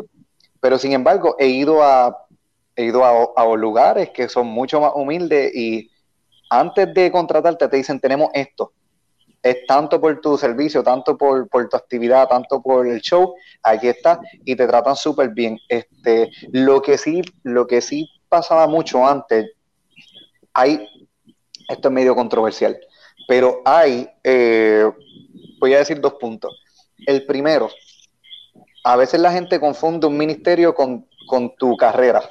pero 0.61 0.76
sin 0.76 0.93
embargo, 0.93 1.37
he 1.39 1.47
ido 1.47 1.84
a, 1.84 2.26
he 2.74 2.84
ido 2.84 3.05
a, 3.05 3.57
lugares 3.57 4.11
que 4.11 4.28
son 4.28 4.49
mucho 4.49 4.80
más 4.80 4.93
humildes 4.95 5.55
y 5.55 5.91
antes 6.51 6.93
de 6.93 7.12
contratarte 7.12 7.68
te 7.68 7.76
dicen, 7.76 8.01
tenemos 8.01 8.30
esto. 8.34 8.72
Es 9.51 9.66
tanto 9.66 10.01
por 10.01 10.20
tu 10.20 10.36
servicio, 10.36 10.82
tanto 10.82 11.16
por, 11.16 11.49
tu 11.49 11.76
actividad, 11.76 12.28
tanto 12.28 12.61
por 12.61 12.86
el 12.86 13.01
show, 13.01 13.34
aquí 13.62 13.88
está, 13.88 14.20
y 14.44 14.57
te 14.57 14.66
tratan 14.66 14.97
súper 14.97 15.30
bien. 15.30 15.59
Este, 15.68 16.30
lo 16.51 16.82
que 16.82 16.99
sí, 16.99 17.22
lo 17.44 17.66
que 17.66 17.80
sí 17.80 18.11
pasaba 18.28 18.66
mucho 18.66 19.07
antes, 19.07 19.53
hay, 20.53 20.88
esto 21.68 21.88
es 21.88 21.94
medio 21.94 22.16
controversial, 22.16 22.76
pero 23.28 23.62
hay, 23.64 24.09
eh, 24.24 24.90
voy 25.61 25.74
a 25.74 25.78
decir 25.78 26.01
dos 26.01 26.14
puntos. 26.14 26.61
El 27.07 27.24
primero, 27.24 27.70
a 28.82 28.97
veces 28.97 29.20
la 29.20 29.30
gente 29.30 29.61
confunde 29.61 30.09
un 30.09 30.16
ministerio 30.16 30.74
con, 30.74 31.07
con 31.28 31.55
tu 31.57 31.76
carrera, 31.76 32.28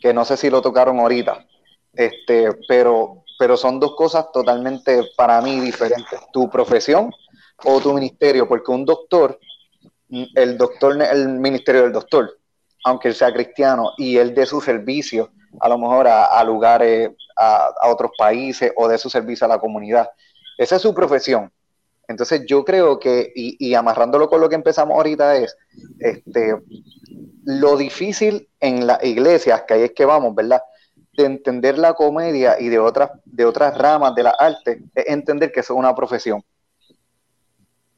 que 0.00 0.12
no 0.12 0.24
sé 0.24 0.36
si 0.36 0.50
lo 0.50 0.60
tocaron 0.60 0.98
ahorita, 0.98 1.46
este, 1.92 2.50
pero 2.66 3.24
pero 3.38 3.56
son 3.56 3.78
dos 3.78 3.94
cosas 3.94 4.30
totalmente 4.32 5.02
para 5.16 5.40
mí 5.40 5.60
diferentes. 5.60 6.20
Tu 6.32 6.50
profesión 6.50 7.10
o 7.64 7.80
tu 7.80 7.94
ministerio, 7.94 8.48
porque 8.48 8.70
un 8.70 8.84
doctor, 8.84 9.38
el 10.10 10.58
doctor, 10.58 11.00
el 11.00 11.28
ministerio 11.28 11.82
del 11.82 11.92
doctor, 11.92 12.38
aunque 12.84 13.08
él 13.08 13.14
sea 13.14 13.32
cristiano 13.32 13.92
y 13.96 14.16
él 14.16 14.34
dé 14.34 14.44
su 14.44 14.60
servicio, 14.60 15.30
a 15.60 15.68
lo 15.68 15.78
mejor 15.78 16.08
a, 16.08 16.42
lugares, 16.44 17.10
a, 17.36 17.88
otros 17.88 18.10
países 18.18 18.72
o 18.76 18.88
de 18.88 18.98
su 18.98 19.08
servicio 19.08 19.44
a 19.44 19.48
la 19.48 19.58
comunidad. 19.58 20.10
Esa 20.56 20.76
es 20.76 20.82
su 20.82 20.94
profesión. 20.94 21.52
Entonces 22.06 22.44
yo 22.46 22.64
creo 22.64 22.98
que, 22.98 23.32
y, 23.34 23.56
y, 23.58 23.74
amarrándolo 23.74 24.28
con 24.28 24.40
lo 24.40 24.48
que 24.48 24.54
empezamos 24.54 24.96
ahorita, 24.96 25.36
es 25.36 25.56
este, 25.98 26.56
lo 27.44 27.76
difícil 27.76 28.48
en 28.60 28.86
las 28.86 29.02
iglesias, 29.04 29.62
que 29.68 29.74
ahí 29.74 29.82
es 29.82 29.92
que 29.92 30.06
vamos, 30.06 30.34
¿verdad? 30.34 30.62
De 31.22 31.26
entender 31.28 31.78
la 31.78 31.94
comedia 31.94 32.60
y 32.60 32.68
de 32.68 32.78
otras, 32.78 33.10
de 33.24 33.44
otras 33.44 33.76
ramas 33.76 34.14
de 34.14 34.22
la 34.22 34.34
arte 34.38 34.82
es 34.94 35.08
entender 35.08 35.50
que 35.50 35.60
eso 35.60 35.74
es 35.74 35.78
una 35.78 35.94
profesión. 35.94 36.44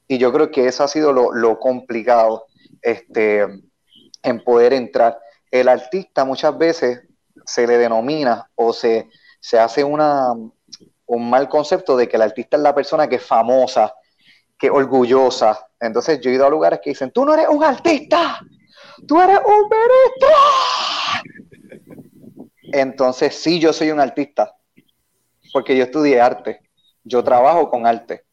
Y 0.08 0.18
yo 0.18 0.32
creo 0.32 0.50
que 0.50 0.66
eso 0.66 0.82
ha 0.82 0.88
sido 0.88 1.12
lo, 1.12 1.58
complicado 1.58 2.46
este, 2.82 3.46
en 4.22 4.42
poder 4.42 4.72
entrar. 4.72 5.18
El 5.50 5.68
artista 5.68 6.24
muchas 6.24 6.56
veces 6.56 7.02
se 7.44 7.66
le 7.66 7.76
denomina 7.76 8.50
o 8.54 8.72
se, 8.72 9.08
se 9.38 9.58
hace 9.58 9.84
una, 9.84 10.32
un 11.06 11.30
mal 11.30 11.48
concepto 11.48 11.96
de 11.96 12.08
que 12.08 12.16
el 12.16 12.22
artista 12.22 12.56
es 12.56 12.62
la 12.62 12.74
persona 12.74 13.06
que 13.06 13.16
es 13.16 13.24
famosa, 13.24 13.94
que 14.58 14.68
es 14.68 14.72
orgullosa. 14.72 15.68
Entonces 15.78 16.20
yo 16.20 16.30
he 16.30 16.34
ido 16.34 16.46
a 16.46 16.50
lugares 16.50 16.80
que 16.82 16.90
dicen, 16.90 17.10
tú 17.12 17.24
no 17.24 17.34
eres 17.34 17.48
un 17.48 17.62
artista, 17.62 18.40
tú 19.06 19.20
eres 19.20 19.38
un 19.38 19.68
ministro 19.68 20.99
entonces, 22.72 23.34
sí, 23.34 23.58
yo 23.58 23.72
soy 23.72 23.90
un 23.90 24.00
artista, 24.00 24.54
porque 25.52 25.76
yo 25.76 25.84
estudié 25.84 26.20
arte, 26.20 26.60
yo 27.04 27.24
trabajo 27.24 27.70
con 27.70 27.86
arte, 27.86 28.24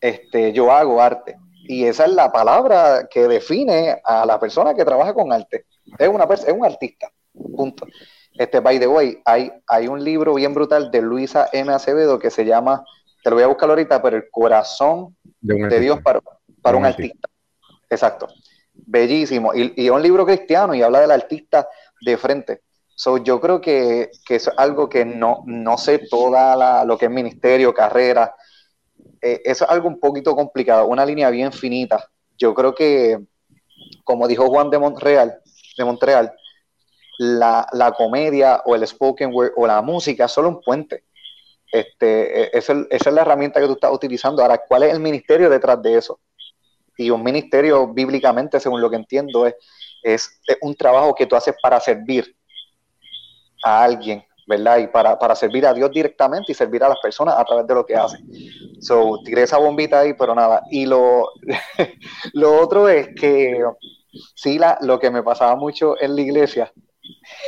este, 0.00 0.52
yo 0.52 0.70
hago 0.70 1.00
arte. 1.00 1.36
Y 1.66 1.84
esa 1.86 2.04
es 2.04 2.12
la 2.12 2.30
palabra 2.30 3.08
que 3.10 3.26
define 3.26 4.00
a 4.04 4.26
la 4.26 4.38
persona 4.38 4.74
que 4.74 4.84
trabaja 4.84 5.14
con 5.14 5.32
arte. 5.32 5.64
Es, 5.98 6.08
una 6.08 6.24
es 6.24 6.52
un 6.52 6.64
artista, 6.64 7.10
punto. 7.32 7.86
Este, 8.34 8.60
by 8.60 8.78
the 8.78 8.86
way, 8.86 9.22
hay, 9.24 9.50
hay 9.66 9.88
un 9.88 10.02
libro 10.02 10.34
bien 10.34 10.52
brutal 10.52 10.90
de 10.90 11.00
Luisa 11.00 11.48
M. 11.52 11.72
Acevedo 11.72 12.18
que 12.18 12.30
se 12.30 12.44
llama, 12.44 12.84
te 13.22 13.30
lo 13.30 13.36
voy 13.36 13.44
a 13.44 13.48
buscar 13.48 13.70
ahorita, 13.70 14.02
pero 14.02 14.16
el 14.16 14.28
corazón 14.30 15.16
de, 15.40 15.80
Dios 15.80 16.00
para, 16.02 16.20
para 16.60 16.76
un, 16.76 16.84
artista. 16.84 17.28
Exacto. 17.88 18.28
Bellísimo. 18.74 19.54
Y, 19.54 19.72
y 19.76 19.86
es 19.86 19.90
un 19.90 20.02
libro 20.02 20.26
cristiano 20.26 20.74
y 20.74 20.82
habla 20.82 21.00
del 21.00 21.12
artista 21.12 21.66
de 22.02 22.16
frente. 22.18 22.60
So, 22.96 23.18
yo 23.18 23.40
creo 23.40 23.60
que, 23.60 24.10
que 24.24 24.36
es 24.36 24.48
algo 24.56 24.88
que 24.88 25.04
no, 25.04 25.42
no 25.46 25.76
sé 25.78 25.98
toda 25.98 26.84
lo 26.84 26.96
que 26.96 27.06
es 27.06 27.10
ministerio, 27.10 27.74
carrera. 27.74 28.34
Eh, 29.20 29.42
es 29.44 29.62
algo 29.62 29.88
un 29.88 29.98
poquito 29.98 30.36
complicado, 30.36 30.86
una 30.86 31.04
línea 31.04 31.30
bien 31.30 31.52
finita. 31.52 32.08
Yo 32.38 32.54
creo 32.54 32.74
que, 32.74 33.18
como 34.04 34.28
dijo 34.28 34.46
Juan 34.46 34.70
de 34.70 34.78
Montreal, 34.78 35.40
de 35.76 35.84
Montreal 35.84 36.32
la, 37.18 37.66
la 37.72 37.92
comedia 37.92 38.62
o 38.64 38.74
el 38.74 38.86
spoken 38.86 39.32
word 39.32 39.52
o 39.56 39.66
la 39.66 39.82
música 39.82 40.26
es 40.26 40.32
solo 40.32 40.48
un 40.48 40.60
puente. 40.60 41.04
Este, 41.72 42.44
e, 42.44 42.50
esa, 42.52 42.74
es 42.88 43.06
la 43.06 43.22
herramienta 43.22 43.60
que 43.60 43.66
tú 43.66 43.72
estás 43.72 43.92
utilizando. 43.92 44.42
Ahora, 44.42 44.58
¿cuál 44.58 44.84
es 44.84 44.92
el 44.92 45.00
ministerio 45.00 45.50
detrás 45.50 45.82
de 45.82 45.96
eso? 45.96 46.20
Y 46.96 47.10
un 47.10 47.24
ministerio, 47.24 47.88
bíblicamente, 47.92 48.60
según 48.60 48.80
lo 48.80 48.88
que 48.88 48.96
entiendo, 48.96 49.46
es, 49.46 49.54
es 50.02 50.30
un 50.60 50.76
trabajo 50.76 51.12
que 51.14 51.26
tú 51.26 51.34
haces 51.34 51.56
para 51.60 51.80
servir 51.80 52.36
a 53.64 53.82
alguien, 53.82 54.22
¿verdad? 54.46 54.78
Y 54.78 54.86
para, 54.88 55.34
servir 55.34 55.66
a 55.66 55.74
Dios 55.74 55.90
directamente 55.90 56.52
y 56.52 56.54
servir 56.54 56.84
a 56.84 56.88
las 56.88 56.98
personas 57.00 57.34
a 57.36 57.44
través 57.44 57.66
de 57.66 57.74
lo 57.74 57.86
que 57.86 57.96
hace. 57.96 58.18
So, 58.80 59.20
tiré 59.24 59.42
esa 59.42 59.58
bombita 59.58 60.00
ahí, 60.00 60.14
pero 60.14 60.34
nada. 60.34 60.62
Y 60.70 60.86
lo, 60.86 61.30
lo 62.34 62.60
otro 62.60 62.88
es 62.88 63.08
que, 63.18 63.64
sí, 64.34 64.58
la, 64.58 64.78
lo 64.82 64.98
que 64.98 65.10
me 65.10 65.22
pasaba 65.22 65.56
mucho 65.56 66.00
en 66.00 66.14
la 66.14 66.20
iglesia, 66.20 66.72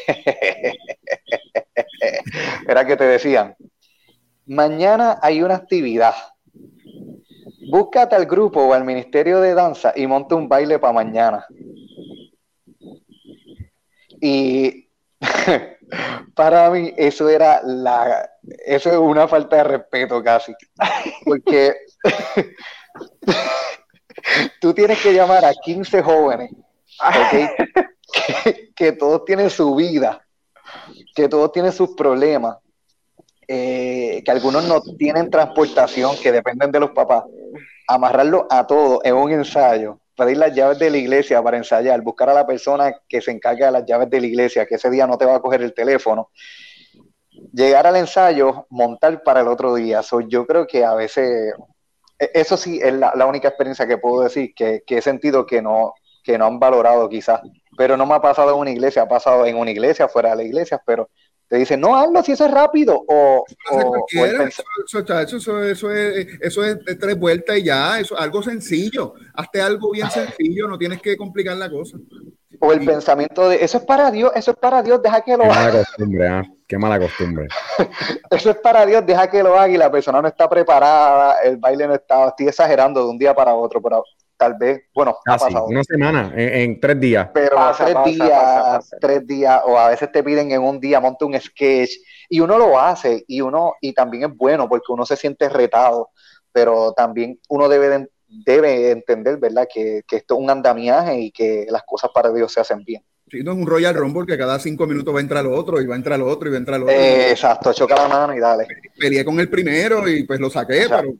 era 2.68 2.86
que 2.86 2.96
te 2.96 3.04
decían, 3.04 3.56
mañana 4.46 5.18
hay 5.22 5.42
una 5.42 5.56
actividad. 5.56 6.14
Búscate 7.68 8.14
al 8.14 8.26
grupo 8.26 8.62
o 8.62 8.72
al 8.72 8.84
ministerio 8.84 9.40
de 9.40 9.54
danza 9.54 9.92
y 9.96 10.06
monte 10.06 10.34
un 10.34 10.48
baile 10.48 10.78
para 10.78 10.92
mañana. 10.92 11.46
Y 14.20 14.88
Para 16.34 16.70
mí 16.70 16.92
eso 16.96 17.28
era 17.28 17.60
la, 17.62 18.28
eso 18.66 18.90
es 18.90 18.98
una 18.98 19.28
falta 19.28 19.56
de 19.56 19.64
respeto 19.64 20.22
casi, 20.22 20.54
porque 21.24 21.74
tú 24.60 24.74
tienes 24.74 25.00
que 25.00 25.14
llamar 25.14 25.44
a 25.44 25.54
15 25.54 26.02
jóvenes, 26.02 26.50
que, 28.74 28.92
todos 28.92 29.24
tienen 29.24 29.50
su 29.50 29.74
vida, 29.74 30.24
que 31.14 31.28
todos 31.28 31.52
tienen 31.52 31.72
sus 31.72 31.94
problemas, 31.94 32.56
eh, 33.48 34.22
que 34.24 34.30
algunos 34.30 34.64
no 34.64 34.82
tienen 34.98 35.30
transportación, 35.30 36.16
que 36.22 36.32
dependen 36.32 36.72
de 36.72 36.80
los 36.80 36.90
papás, 36.90 37.24
amarrarlo 37.86 38.46
a 38.50 38.66
todos 38.66 39.00
en 39.04 39.14
un 39.14 39.30
ensayo 39.30 40.00
pedir 40.16 40.38
las 40.38 40.54
llaves 40.54 40.78
de 40.78 40.90
la 40.90 40.96
iglesia 40.96 41.42
para 41.42 41.56
ensayar, 41.56 42.00
buscar 42.00 42.30
a 42.30 42.34
la 42.34 42.46
persona 42.46 42.94
que 43.08 43.20
se 43.20 43.30
encarga 43.30 43.66
de 43.66 43.72
las 43.72 43.84
llaves 43.86 44.10
de 44.10 44.20
la 44.20 44.26
iglesia, 44.26 44.66
que 44.66 44.76
ese 44.76 44.90
día 44.90 45.06
no 45.06 45.18
te 45.18 45.26
va 45.26 45.36
a 45.36 45.40
coger 45.40 45.62
el 45.62 45.74
teléfono, 45.74 46.30
llegar 47.52 47.86
al 47.86 47.96
ensayo, 47.96 48.66
montar 48.70 49.22
para 49.22 49.40
el 49.40 49.48
otro 49.48 49.74
día. 49.74 50.00
yo 50.28 50.46
creo 50.46 50.66
que 50.66 50.84
a 50.84 50.94
veces, 50.94 51.54
e, 52.18 52.30
eso 52.34 52.56
sí 52.56 52.80
es 52.82 52.94
la, 52.94 53.26
única 53.26 53.48
experiencia 53.48 53.86
que 53.86 53.98
puedo 53.98 54.22
decir, 54.22 54.54
que, 54.54 54.82
que, 54.86 54.98
he 54.98 55.02
sentido 55.02 55.46
que 55.46 55.60
no, 55.60 55.92
que 56.24 56.38
no 56.38 56.46
han 56.46 56.58
valorado 56.58 57.08
quizás, 57.08 57.40
pero 57.76 57.96
no 57.96 58.06
me 58.06 58.14
ha 58.14 58.20
pasado 58.20 58.52
en 58.52 58.58
una 58.58 58.70
iglesia, 58.70 59.02
ha 59.02 59.08
pasado 59.08 59.44
en 59.46 59.56
una 59.56 59.70
iglesia, 59.70 60.08
fuera 60.08 60.30
de 60.30 60.36
la 60.36 60.42
iglesia, 60.44 60.80
pero 60.84 61.10
te 61.48 61.56
dicen, 61.56 61.80
no, 61.80 61.96
hazlo 61.96 62.22
si 62.22 62.32
eso 62.32 62.46
es 62.46 62.50
rápido. 62.50 63.04
O, 63.06 63.44
eso, 64.10 64.98
eso, 65.20 65.92
es, 65.92 66.28
eso 66.40 66.64
es 66.64 66.84
de 66.84 66.94
tres 66.96 67.18
vueltas 67.18 67.58
y 67.58 67.64
ya, 67.64 68.00
eso 68.00 68.18
algo 68.18 68.42
sencillo. 68.42 69.14
Hazte 69.34 69.60
algo 69.60 69.92
bien 69.92 70.10
sencillo, 70.10 70.66
no 70.66 70.76
tienes 70.76 71.00
que 71.00 71.16
complicar 71.16 71.56
la 71.56 71.70
cosa. 71.70 71.98
O 72.60 72.72
el 72.72 72.84
pensamiento 72.84 73.48
de, 73.48 73.62
eso 73.62 73.78
es 73.78 73.84
para 73.84 74.10
Dios, 74.10 74.32
eso 74.34 74.52
es 74.52 74.56
para 74.56 74.82
Dios, 74.82 75.00
deja 75.02 75.20
que 75.20 75.36
lo 75.36 75.44
haga. 75.44 75.54
Qué 75.54 75.58
mala 75.58 75.84
costumbre, 75.84 76.26
¿eh? 76.26 76.42
Qué 76.66 76.78
mala 76.78 76.98
costumbre. 76.98 77.48
eso 78.30 78.50
es 78.50 78.56
para 78.56 78.86
Dios, 78.86 79.04
deja 79.06 79.30
que 79.30 79.42
lo 79.42 79.54
haga 79.54 79.68
y 79.68 79.76
la 79.76 79.90
persona 79.90 80.22
no 80.22 80.28
está 80.28 80.48
preparada, 80.48 81.40
el 81.42 81.58
baile 81.58 81.86
no 81.86 81.94
está, 81.94 82.28
estoy 82.28 82.48
exagerando 82.48 83.04
de 83.04 83.10
un 83.10 83.18
día 83.18 83.34
para 83.34 83.54
otro, 83.54 83.80
pero 83.82 84.02
tal 84.36 84.54
vez, 84.54 84.82
bueno, 84.94 85.16
ha 85.26 85.36
pasado. 85.36 85.66
Una 85.66 85.82
semana, 85.84 86.32
en, 86.36 86.78
tres 86.80 87.00
días. 87.00 87.28
Pero 87.32 87.56
tres 87.76 87.96
días, 88.04 88.90
tres 89.00 89.26
días, 89.26 89.60
o 89.64 89.78
a 89.78 89.88
veces 89.88 90.10
te 90.12 90.22
piden 90.22 90.50
en 90.52 90.62
un 90.62 90.80
día, 90.80 91.00
monte 91.00 91.24
un 91.24 91.38
sketch, 91.40 91.90
y 92.28 92.40
uno 92.40 92.58
lo 92.58 92.78
hace, 92.78 93.24
y 93.26 93.40
uno, 93.40 93.74
y 93.80 93.92
también 93.92 94.30
es 94.30 94.36
bueno, 94.36 94.68
porque 94.68 94.92
uno 94.92 95.06
se 95.06 95.16
siente 95.16 95.48
retado, 95.48 96.10
pero 96.52 96.92
también 96.92 97.38
uno 97.48 97.68
debe, 97.68 98.08
debe 98.28 98.90
entender, 98.90 99.38
¿verdad?, 99.38 99.66
que, 99.72 100.02
esto 100.10 100.34
es 100.34 100.40
un 100.40 100.50
andamiaje 100.50 101.18
y 101.20 101.30
que 101.30 101.66
las 101.68 101.82
cosas 101.84 102.10
para 102.14 102.32
Dios 102.32 102.52
se 102.52 102.60
hacen 102.60 102.84
bien. 102.84 103.02
Sí, 103.28 103.42
no 103.42 103.52
es 103.52 103.58
un 103.58 103.66
Royal 103.66 103.94
Rumble 103.94 104.24
que 104.24 104.38
cada 104.38 104.56
cinco 104.60 104.86
minutos 104.86 105.12
va 105.12 105.18
a 105.18 105.22
entrar 105.22 105.44
lo 105.44 105.52
otro 105.52 105.80
y 105.80 105.86
va 105.86 105.94
a 105.94 105.96
entrar 105.96 106.16
lo 106.16 106.28
otro 106.28 106.48
y 106.48 106.52
va 106.52 106.58
a 106.58 106.60
entrar 106.60 106.78
lo 106.78 106.86
otro. 106.86 106.96
exacto, 106.96 107.72
choca 107.72 107.96
la 107.96 108.06
mano 108.06 108.36
y 108.36 108.38
dale. 108.38 108.68
Peleé 108.96 109.24
con 109.24 109.40
el 109.40 109.50
primero 109.50 110.08
y 110.08 110.22
pues 110.22 110.38
lo 110.38 110.48
saqué, 110.48 110.86
pero 110.88 111.12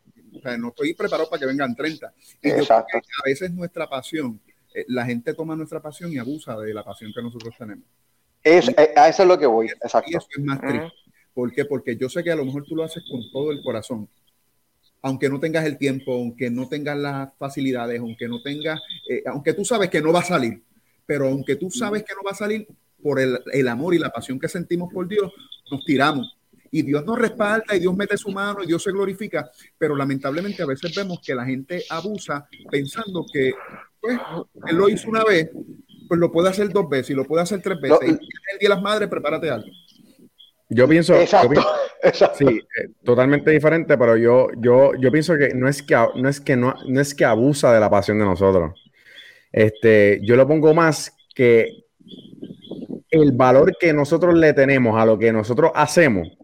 no 0.59 0.69
estoy 0.69 0.95
preparado 0.95 1.29
para 1.29 1.41
que 1.41 1.47
vengan 1.47 1.75
30. 1.75 2.13
Y 2.43 2.51
a 2.51 2.85
veces 3.25 3.53
nuestra 3.53 3.89
pasión, 3.89 4.41
eh, 4.75 4.85
la 4.89 5.05
gente 5.05 5.35
toma 5.35 5.57
nuestra 5.57 5.81
pasión 5.81 6.13
y 6.13 6.19
abusa 6.19 6.57
de 6.59 6.73
la 6.75 6.85
pasión 6.85 7.13
que 7.15 7.23
nosotros 7.23 7.55
tenemos. 7.59 7.85
Es, 8.43 8.69
eh, 8.69 8.93
a 8.97 9.09
eso 9.09 9.23
es 9.23 9.29
lo 9.29 9.39
que 9.39 9.47
voy, 9.47 9.67
exacto. 9.67 10.11
Y 10.11 10.17
eso 10.17 10.27
es 10.37 10.45
más 10.45 10.61
triste. 10.61 10.93
¿Por 11.35 11.53
qué? 11.53 11.65
Porque 11.65 11.97
yo 11.97 12.09
sé 12.09 12.23
que 12.23 12.31
a 12.31 12.37
lo 12.37 12.45
mejor 12.45 12.65
tú 12.65 12.77
lo 12.77 12.85
haces 12.85 13.03
con 13.11 13.21
todo 13.33 13.51
el 13.51 13.63
corazón, 13.63 14.09
aunque 15.03 15.29
no 15.29 15.41
tengas 15.41 15.65
el 15.67 15.79
tiempo, 15.79 16.15
aunque 16.15 16.51
no 16.51 16.69
tengas 16.69 16.97
las 16.97 17.31
facilidades, 17.37 18.01
aunque 18.01 18.29
no 18.29 18.41
tengas, 18.43 18.81
eh, 19.11 19.23
aunque 19.27 19.53
tú 19.53 19.65
sabes 19.65 19.91
que 19.91 20.01
no 20.01 20.13
va 20.13 20.21
a 20.21 20.25
salir, 20.25 20.63
pero 21.05 21.29
aunque 21.29 21.57
tú 21.57 21.71
sabes 21.71 22.03
que 22.05 22.15
no 22.15 22.23
va 22.23 22.31
a 22.33 22.35
salir, 22.35 22.67
por 23.03 23.21
el, 23.21 23.39
el, 23.53 23.69
amor 23.69 23.95
y 23.95 23.99
la 23.99 24.11
pasión 24.11 24.39
que 24.41 24.49
sentimos 24.49 24.93
por 24.93 25.07
Dios, 25.07 25.31
nos 25.71 25.85
tiramos 25.85 26.36
y 26.77 26.83
Dios 26.83 27.07
nos 27.07 27.19
respalda 27.19 27.75
y 27.75 27.81
Dios 27.81 27.97
mete 27.97 28.19
su 28.19 28.31
mano 28.31 28.63
y 28.63 28.67
Dios 28.67 28.83
se 28.83 28.93
glorifica, 28.93 29.51
pero 29.79 29.97
lamentablemente 29.97 30.63
a 30.63 30.67
veces 30.67 30.95
vemos 30.95 31.21
que 31.25 31.35
la 31.35 31.47
gente 31.47 31.83
abusa 31.89 32.47
pensando 32.71 33.25
que 33.33 33.55
pues, 33.99 34.19
Él 34.67 34.77
lo 34.77 34.87
hizo 34.91 35.09
una 35.09 35.25
vez, 35.25 35.51
pues 36.07 36.21
lo 36.21 36.31
puede 36.31 36.51
hacer 36.51 36.69
dos 36.69 36.87
veces 36.87 37.11
y 37.11 37.15
lo 37.15 37.25
puede 37.25 37.45
hacer 37.45 37.63
tres 37.63 37.81
veces. 37.81 38.09
y 38.09 38.13
el 38.13 38.19
día 38.59 38.69
de 38.69 38.69
las 38.69 38.83
madres, 38.83 39.09
prepárate 39.09 39.49
algo. 39.49 39.69
Yo 40.69 40.87
pienso, 40.87 41.15
sí, 42.35 42.45
eh, 42.45 42.89
totalmente 43.03 43.51
diferente, 43.53 43.97
pero 43.97 44.19
yo, 44.19 44.49
yo, 44.59 44.93
yo 45.01 45.11
pienso 45.11 45.35
que 45.37 45.55
no 45.55 45.69
es 45.69 45.83
que 45.83 45.95
no 45.95 46.29
es 46.29 46.41
que 46.41 46.57
no, 46.57 46.75
no 46.87 47.01
es 47.01 47.15
que 47.15 47.25
abusa 47.25 47.73
de 47.73 47.81
la 47.81 47.89
pasión 47.89 48.19
de 48.19 48.25
nosotros. 48.27 48.75
Este, 49.51 50.21
yo 50.23 50.37
lo 50.37 50.47
pongo 50.47 50.75
más 50.75 51.17
que 51.35 51.87
el 53.11 53.33
valor 53.33 53.79
que 53.81 53.95
nosotros 53.95 54.35
le 54.35 54.53
tenemos 54.53 55.01
a 55.01 55.07
lo 55.07 55.19
que 55.19 55.33
nosotros 55.33 55.71
hacemos 55.75 56.37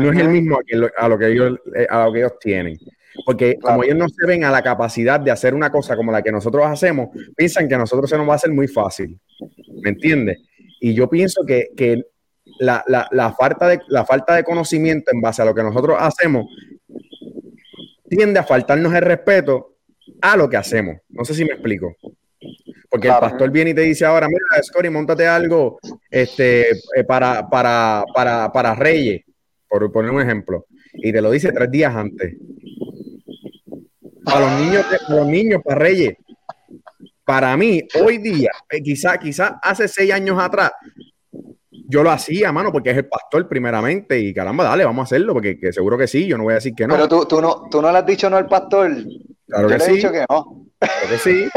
no 0.00 0.12
es 0.12 0.18
el 0.18 0.28
mismo 0.28 0.58
a, 0.96 1.08
lo 1.08 1.18
que 1.18 1.32
ellos, 1.32 1.58
eh, 1.74 1.86
a 1.88 2.04
lo 2.04 2.12
que 2.12 2.18
ellos 2.20 2.38
tienen. 2.40 2.78
Porque 3.24 3.58
como 3.60 3.84
ellos 3.84 3.96
no 3.96 4.08
se 4.08 4.26
ven 4.26 4.44
a 4.44 4.50
la 4.50 4.62
capacidad 4.62 5.20
de 5.20 5.30
hacer 5.30 5.54
una 5.54 5.70
cosa 5.70 5.96
como 5.96 6.10
la 6.10 6.22
que 6.22 6.32
nosotros 6.32 6.64
hacemos, 6.66 7.10
piensan 7.36 7.68
que 7.68 7.74
a 7.74 7.78
nosotros 7.78 8.10
se 8.10 8.16
nos 8.18 8.28
va 8.28 8.32
a 8.32 8.36
hacer 8.36 8.50
muy 8.50 8.66
fácil. 8.66 9.18
¿Me 9.82 9.90
entiendes? 9.90 10.38
Y 10.80 10.94
yo 10.94 11.08
pienso 11.08 11.44
que, 11.46 11.68
que 11.76 12.02
la, 12.58 12.84
la, 12.86 13.08
la, 13.12 13.32
falta 13.32 13.68
de, 13.68 13.80
la 13.88 14.04
falta 14.04 14.34
de 14.34 14.44
conocimiento 14.44 15.10
en 15.12 15.20
base 15.20 15.42
a 15.42 15.44
lo 15.44 15.54
que 15.54 15.62
nosotros 15.62 15.96
hacemos 15.98 16.46
tiende 18.08 18.38
a 18.38 18.44
faltarnos 18.44 18.92
el 18.94 19.02
respeto 19.02 19.76
a 20.20 20.36
lo 20.36 20.48
que 20.48 20.56
hacemos. 20.56 20.96
No 21.08 21.24
sé 21.24 21.34
si 21.34 21.44
me 21.44 21.52
explico. 21.52 21.96
Porque 22.90 23.08
el 23.08 23.14
pastor 23.18 23.50
viene 23.50 23.70
y 23.70 23.74
te 23.74 23.80
dice 23.80 24.04
ahora, 24.04 24.28
mira, 24.28 24.62
Scotty, 24.62 24.88
montate 24.88 25.26
algo 25.26 25.78
este, 26.10 26.70
eh, 26.70 27.04
para, 27.06 27.48
para, 27.48 28.04
para, 28.14 28.52
para 28.52 28.74
Reyes, 28.74 29.22
por 29.80 29.90
poner 29.90 30.10
un 30.12 30.20
ejemplo. 30.20 30.66
Y 30.92 31.12
te 31.12 31.20
lo 31.20 31.30
dice 31.30 31.50
tres 31.50 31.70
días 31.70 31.94
antes. 31.94 32.36
A 34.26 34.40
los 34.40 34.60
niños, 34.60 34.86
a 35.08 35.12
los 35.12 35.26
niños 35.26 35.62
para 35.64 35.80
Reyes. 35.80 36.16
Para 37.24 37.56
mí, 37.56 37.82
hoy 38.00 38.18
día, 38.18 38.50
eh, 38.70 38.82
quizá, 38.82 39.18
quizá 39.18 39.58
hace 39.62 39.88
seis 39.88 40.12
años 40.12 40.38
atrás, 40.38 40.72
yo 41.70 42.02
lo 42.02 42.10
hacía, 42.10 42.52
mano, 42.52 42.70
porque 42.70 42.90
es 42.90 42.98
el 42.98 43.06
pastor 43.06 43.48
primeramente 43.48 44.18
y 44.18 44.32
caramba, 44.32 44.64
dale, 44.64 44.84
vamos 44.84 45.02
a 45.02 45.04
hacerlo, 45.04 45.32
porque 45.32 45.58
seguro 45.72 45.98
que 45.98 46.06
sí, 46.06 46.26
yo 46.26 46.36
no 46.36 46.44
voy 46.44 46.52
a 46.52 46.56
decir 46.56 46.74
que 46.74 46.86
no. 46.86 46.94
Pero 46.94 47.08
tú, 47.08 47.26
tú, 47.26 47.40
no, 47.40 47.68
tú 47.70 47.82
no 47.82 47.90
le 47.90 47.98
has 47.98 48.06
dicho 48.06 48.30
no 48.30 48.36
al 48.36 48.46
pastor. 48.46 48.92
Claro 49.46 49.68
que 49.68 49.74
le 49.74 49.80
sí. 49.80 49.90
he 49.90 49.94
dicho 49.94 50.12
que 50.12 50.24
no. 50.28 50.66
Claro 50.78 51.08
que 51.08 51.18
sí. 51.18 51.48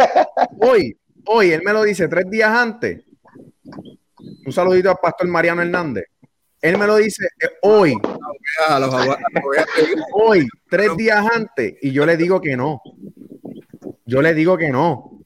Hoy, 0.62 0.98
hoy, 1.26 1.52
él 1.52 1.62
me 1.64 1.74
lo 1.74 1.84
dice 1.84 2.08
tres 2.08 2.30
días 2.30 2.50
antes. 2.50 3.04
Un 4.46 4.52
saludito 4.52 4.90
al 4.90 4.98
pastor 5.02 5.28
Mariano 5.28 5.62
Hernández. 5.62 6.06
Él 6.62 6.78
me 6.78 6.88
lo 6.88 6.96
dice 6.98 7.26
eh, 7.40 7.50
hoy. 7.62 7.94
hoy, 10.14 10.48
tres 10.70 10.96
días 10.98 11.26
antes, 11.34 11.76
y 11.82 11.92
yo 11.92 12.06
le 12.06 12.18
digo 12.18 12.42
que 12.42 12.58
no. 12.58 12.82
Yo 14.06 14.22
le 14.22 14.34
digo 14.34 14.58
que 14.58 14.70
no 14.70 15.18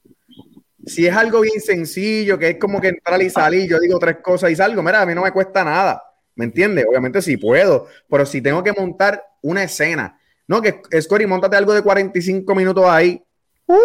si 0.86 1.08
es 1.08 1.16
algo 1.16 1.42
bien 1.42 1.62
sencillo, 1.62 2.40
que 2.40 2.50
es 2.50 2.58
como 2.58 2.82
que 2.82 2.90
entrar 2.90 3.22
y 3.22 3.30
salir, 3.30 3.70
yo 3.70 3.80
digo 3.80 4.00
tres 4.00 4.18
cosas 4.18 4.52
y 4.52 4.56
salgo, 4.56 4.82
mira, 4.82 5.02
a 5.02 5.06
mí 5.06 5.14
no 5.14 5.24
me 5.24 5.32
cuesta 5.32 5.64
nada, 5.64 6.04
¿me 6.36 6.46
entiendes? 6.46 6.86
Obviamente 6.90 7.22
sí 7.22 7.38
puedo, 7.38 7.88
pero 8.10 8.26
si 8.26 8.42
tengo 8.42 8.64
que 8.64 8.74
montar 8.74 9.24
una 9.42 9.64
escena, 9.64 10.20
no, 10.48 10.62
que 10.62 10.82
Scotty, 11.02 11.26
montate 11.26 11.56
algo 11.56 11.74
de 11.74 11.82
45 11.82 12.56
minutos 12.56 12.84
ahí. 12.86 13.24
Uh, 13.68 13.76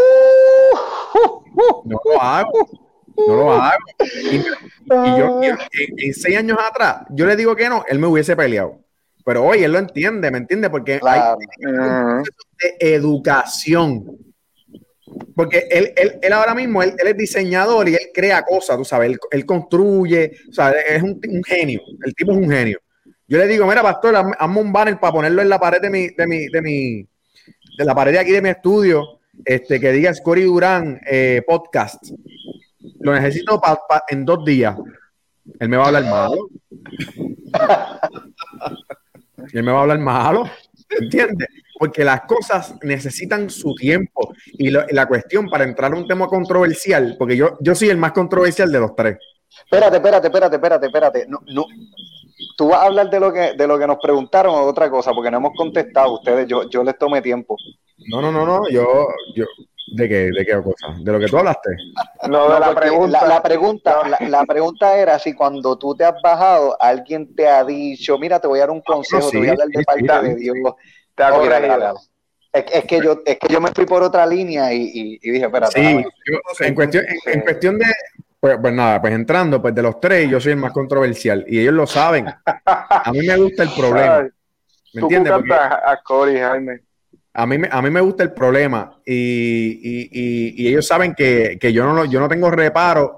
no 1.85 2.01
lo 2.05 2.21
hago, 2.21 2.86
no 3.17 3.35
lo 3.35 3.53
hago. 3.53 3.79
Y, 4.31 4.39
yo, 5.19 5.41
en, 5.43 6.15
seis 6.15 6.37
años 6.37 6.59
atrás, 6.59 7.07
yo 7.11 7.27
le 7.27 7.37
digo 7.37 7.57
que 7.57 7.69
no, 7.69 7.85
él 7.89 7.99
me 7.99 8.07
hubiese 8.07 8.37
peleado. 8.37 8.81
Pero 9.25 9.45
hoy 9.45 9.65
él 9.65 9.73
lo 9.73 9.79
entiende, 9.79 10.31
¿me 10.31 10.39
entiende? 10.39 10.71
Porque 10.71 11.01
hay 11.03 11.21
un 11.21 12.23
proceso 12.23 12.49
de 12.61 12.95
educación 12.95 14.27
porque 15.35 15.67
él, 15.71 15.93
él, 15.97 16.19
él 16.21 16.33
ahora 16.33 16.55
mismo, 16.55 16.83
él, 16.83 16.95
él, 16.99 17.09
es 17.09 17.17
diseñador 17.17 17.89
y 17.89 17.95
él 17.95 18.11
crea 18.13 18.43
cosas, 18.43 18.77
tú 18.77 18.85
sabes, 18.85 19.17
él, 19.31 19.47
construye, 19.47 20.33
o 20.49 20.53
sea, 20.53 20.71
es 20.71 21.03
un, 21.03 21.21
un, 21.29 21.45
genio, 21.45 21.81
el 22.05 22.15
tipo 22.15 22.33
es 22.33 22.39
un 22.39 22.51
genio. 22.51 22.79
Yo 23.29 23.39
le 23.39 23.47
digo, 23.47 23.67
mira, 23.67 23.83
pastor, 23.83 24.15
hazme 24.17 24.61
un 24.61 24.73
banner 24.73 24.99
para 24.99 25.13
ponerlo 25.13 25.43
en 25.43 25.49
la 25.49 25.59
pared 25.59 25.81
de 25.81 25.91
mi, 25.91 26.09
de 26.09 26.27
mi, 26.27 26.47
de 26.47 26.63
mi, 26.63 27.09
de 27.79 27.85
la 27.85 27.95
pared 27.95 28.13
de 28.13 28.19
aquí 28.19 28.33
de 28.33 28.43
mi 28.43 28.51
estudio, 28.51 29.21
este, 29.45 29.81
que 29.81 29.93
diga 29.93 30.15
Scotty 30.15 30.43
Durán 30.43 31.01
eh, 31.07 31.43
podcast. 31.47 32.13
Lo 33.07 33.13
necesito 33.13 33.61
en 34.09 34.25
dos 34.25 34.45
días. 34.45 34.77
Él 35.61 35.69
me 35.69 35.77
va 35.77 35.85
a 35.85 35.87
hablar 35.87 36.05
malo. 36.07 36.49
él 39.53 39.63
me 39.63 39.71
va 39.71 39.79
a 39.79 39.83
hablar 39.83 40.01
malo. 40.01 40.51
¿Entiendes? 40.91 41.49
porque 41.79 42.05
las 42.05 42.23
cosas 42.23 42.75
necesitan 42.83 43.49
su 43.49 43.75
tiempo. 43.75 44.33
Y 44.55 44.71
la 44.71 45.07
cuestión 45.07 45.49
para 45.49 45.63
entrar 45.63 45.93
a 45.93 45.97
un 45.97 46.09
tema 46.09 46.27
controversial, 46.27 47.15
porque 47.17 47.37
yo, 47.37 47.57
yo 47.61 47.77
soy 47.77 47.91
el 47.91 47.97
más 47.97 48.11
controversial 48.11 48.73
de 48.73 48.81
los 48.81 48.97
tres. 48.97 49.19
Espérate, 49.65 49.97
espérate, 49.97 50.27
espérate, 50.27 50.57
espérate, 50.57 50.87
espérate. 50.87 51.27
No, 51.29 51.39
no. 51.55 51.67
Tú 52.57 52.69
vas 52.69 52.81
a 52.81 52.87
hablar 52.87 53.09
de 53.09 53.21
lo 53.21 53.33
que, 53.33 53.53
de 53.53 53.67
lo 53.67 53.79
que 53.79 53.87
nos 53.87 53.99
preguntaron 53.99 54.55
o 54.55 54.63
otra 54.63 54.91
cosa, 54.91 55.13
porque 55.13 55.31
no 55.31 55.37
hemos 55.37 55.53
contestado 55.57 56.15
ustedes, 56.15 56.49
yo, 56.49 56.69
yo 56.69 56.83
les 56.83 56.99
tomé 56.99 57.23
tiempo. 57.23 57.57
No, 58.11 58.21
no, 58.21 58.33
no, 58.33 58.45
no, 58.45 58.69
yo, 58.69 59.09
yo, 59.35 59.45
¿de 59.97 60.09
qué, 60.09 60.31
de 60.31 60.47
qué 60.47 60.63
cosa? 60.63 60.95
¿De 60.99 61.13
lo 61.13 61.19
que 61.19 61.27
tú 61.27 61.39
hablaste? 61.39 61.71
No, 62.29 62.59
la, 62.59 62.75
pregunta, 62.75 63.27
la, 63.27 63.43
pregunta, 63.43 64.03
la, 64.21 64.45
pregunta 64.45 64.97
era 64.97 65.19
si 65.19 65.35
cuando 65.35 65.77
tú 65.77 65.95
te 65.95 66.05
has 66.05 66.21
bajado, 66.23 66.77
alguien 66.81 67.35
te 67.35 67.49
ha 67.49 67.65
dicho, 67.65 68.19
mira, 68.19 68.39
te 68.39 68.47
voy 68.47 68.59
a 68.59 68.63
dar 68.63 68.71
un 68.71 68.83
consejo, 68.83 69.31
te 69.31 69.39
voy 69.39 69.49
a 69.49 69.53
hablar 69.53 69.69
de 69.69 69.85
falta 69.85 70.23
de 70.23 70.35
Dios 70.37 70.55
es, 72.73 72.85
que 72.85 73.01
yo, 73.03 73.23
es 73.25 73.39
que 73.39 73.53
yo 73.53 73.61
me 73.61 73.71
fui 73.71 73.87
por 73.87 74.03
otra 74.03 74.27
línea 74.27 74.73
y, 74.73 75.19
dije, 75.19 75.45
espérate. 75.45 75.81
Sí, 75.81 76.05
en, 76.65 76.75
cuestión, 76.75 77.05
en, 77.27 77.41
cuestión 77.41 77.79
de, 77.79 77.87
pues, 78.41 78.59
pues, 78.61 78.73
nada, 78.73 79.01
pues 79.01 79.13
entrando, 79.13 79.61
pues 79.61 79.75
de 79.75 79.83
los 79.83 80.01
tres, 80.01 80.31
yo 80.31 80.41
soy 80.41 80.53
el 80.53 80.59
más 80.59 80.73
controversial 80.73 81.45
y 81.49 81.61
ellos 81.61 81.75
lo 81.75 81.87
saben. 81.87 82.27
A 82.65 83.13
mí 83.13 83.27
me 83.27 83.37
gusta 83.37 83.65
el 83.65 83.71
problema. 83.71 84.29
¿Me 84.95 85.03
entiendes? 85.03 85.33
a 85.33 86.01
Cory, 86.03 86.39
Jaime. 86.39 86.86
A 87.39 87.47
mí, 87.47 87.59
a 87.71 87.83
mí 87.83 87.91
me 87.91 88.01
gusta 88.01 88.23
el 88.23 88.33
problema 88.33 88.99
y, 89.05 90.09
y, 90.11 90.69
ellos 90.69 90.87
saben 90.87 91.15
que, 91.15 91.59
que, 91.61 91.71
yo, 91.71 91.85
no, 91.85 92.07
yo 92.07 92.19
no 92.19 92.31
tengo 92.31 92.51
reparo 92.51 93.15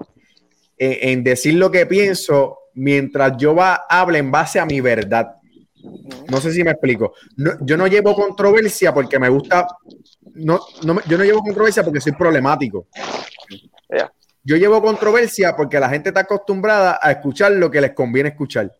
en, 0.77 1.09
en, 1.09 1.23
decir 1.23 1.53
lo 1.53 1.71
que 1.71 1.85
pienso 1.85 2.57
mientras 2.73 3.37
yo 3.37 3.55
va, 3.55 3.85
hable 3.89 4.19
en 4.19 4.29
base 4.29 4.59
a 4.59 4.65
mi 4.65 4.81
verdad. 4.81 5.37
No 6.29 6.41
sé 6.41 6.51
si 6.51 6.65
me 6.65 6.71
explico. 6.71 7.13
yo 7.61 7.77
no 7.77 7.87
llevo 7.87 8.13
controversia 8.13 8.93
porque 8.93 9.19
me 9.19 9.29
gusta. 9.29 9.65
No, 10.35 10.59
no, 10.83 10.99
yo 11.07 11.17
no 11.17 11.23
llevo 11.23 11.41
controversia 11.41 11.83
porque 11.83 12.01
soy 12.01 12.11
problemático. 12.11 12.87
Yo 14.43 14.57
llevo 14.57 14.81
controversia 14.81 15.55
porque 15.55 15.79
la 15.79 15.89
gente 15.89 16.09
está 16.09 16.21
acostumbrada 16.21 16.99
a 17.01 17.11
escuchar 17.11 17.53
lo 17.53 17.71
que 17.71 17.79
les 17.79 17.93
conviene 17.93 18.29
escuchar. 18.29 18.75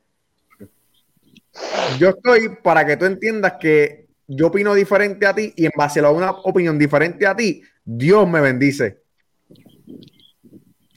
Yo 1.98 2.10
estoy 2.10 2.58
para 2.62 2.86
que 2.86 2.98
tú 2.98 3.06
entiendas 3.06 3.54
que 3.60 4.09
yo 4.30 4.48
opino 4.48 4.76
diferente 4.76 5.26
a 5.26 5.34
ti 5.34 5.54
y 5.56 5.66
en 5.66 5.72
base 5.76 6.00
a 6.00 6.12
una 6.12 6.32
opinión 6.32 6.78
diferente 6.78 7.26
a 7.26 7.36
ti, 7.36 7.64
Dios 7.84 8.30
me 8.30 8.40
bendice. 8.40 9.02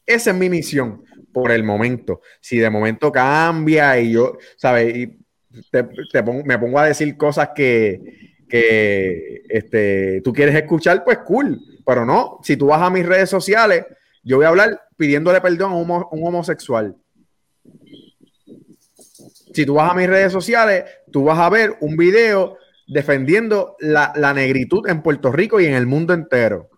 Esa 0.07 0.31
es 0.31 0.37
mi 0.37 0.51
misión 0.51 1.03
por 1.33 1.51
el 1.51 1.65
momento. 1.65 2.21
Si 2.41 2.59
de 2.59 2.69
momento 2.69 3.11
cambia 3.11 3.99
y 3.99 4.13
yo, 4.13 4.37
¿sabes? 4.57 4.95
Y 4.95 5.19
me 6.45 6.59
pongo 6.59 6.79
a 6.79 6.87
decir 6.87 7.17
cosas 7.17 7.51
que, 7.55 8.35
que 8.49 9.43
este, 9.49 10.21
tú 10.23 10.33
quieres 10.33 10.55
escuchar, 10.55 11.03
pues 11.03 11.19
cool. 11.25 11.59
Pero 11.87 12.05
no, 12.05 12.39
si 12.43 12.57
tú 12.57 12.67
vas 12.67 12.83
a 12.83 12.91
mis 12.91 13.07
redes 13.07 13.31
sociales, 13.31 13.87
yo 14.23 14.37
voy 14.37 14.45
a 14.45 14.51
hablar 14.51 14.83
pidiéndole 14.97 15.41
perdón 15.41 15.73
a 15.73 15.77
un, 15.77 15.91
homosexual. 15.91 16.95
Si 19.55 19.67
tú 19.67 19.75
vas 19.75 19.91
a 19.91 19.95
mis 19.95 20.07
redes 20.07 20.33
sociales, 20.33 20.85
tú 21.11 21.25
vas 21.25 21.39
a 21.39 21.49
ver 21.49 21.77
un 21.81 21.97
video 21.97 22.59
defendiendo 22.93 23.77
la, 23.81 24.13
la, 24.17 24.35
negritud 24.35 24.87
en 24.89 25.03
Puerto 25.03 25.33
Rico 25.33 25.61
y 25.61 25.67
en 25.67 25.75
el 25.75 25.87
mundo 25.87 26.13
entero. 26.13 26.69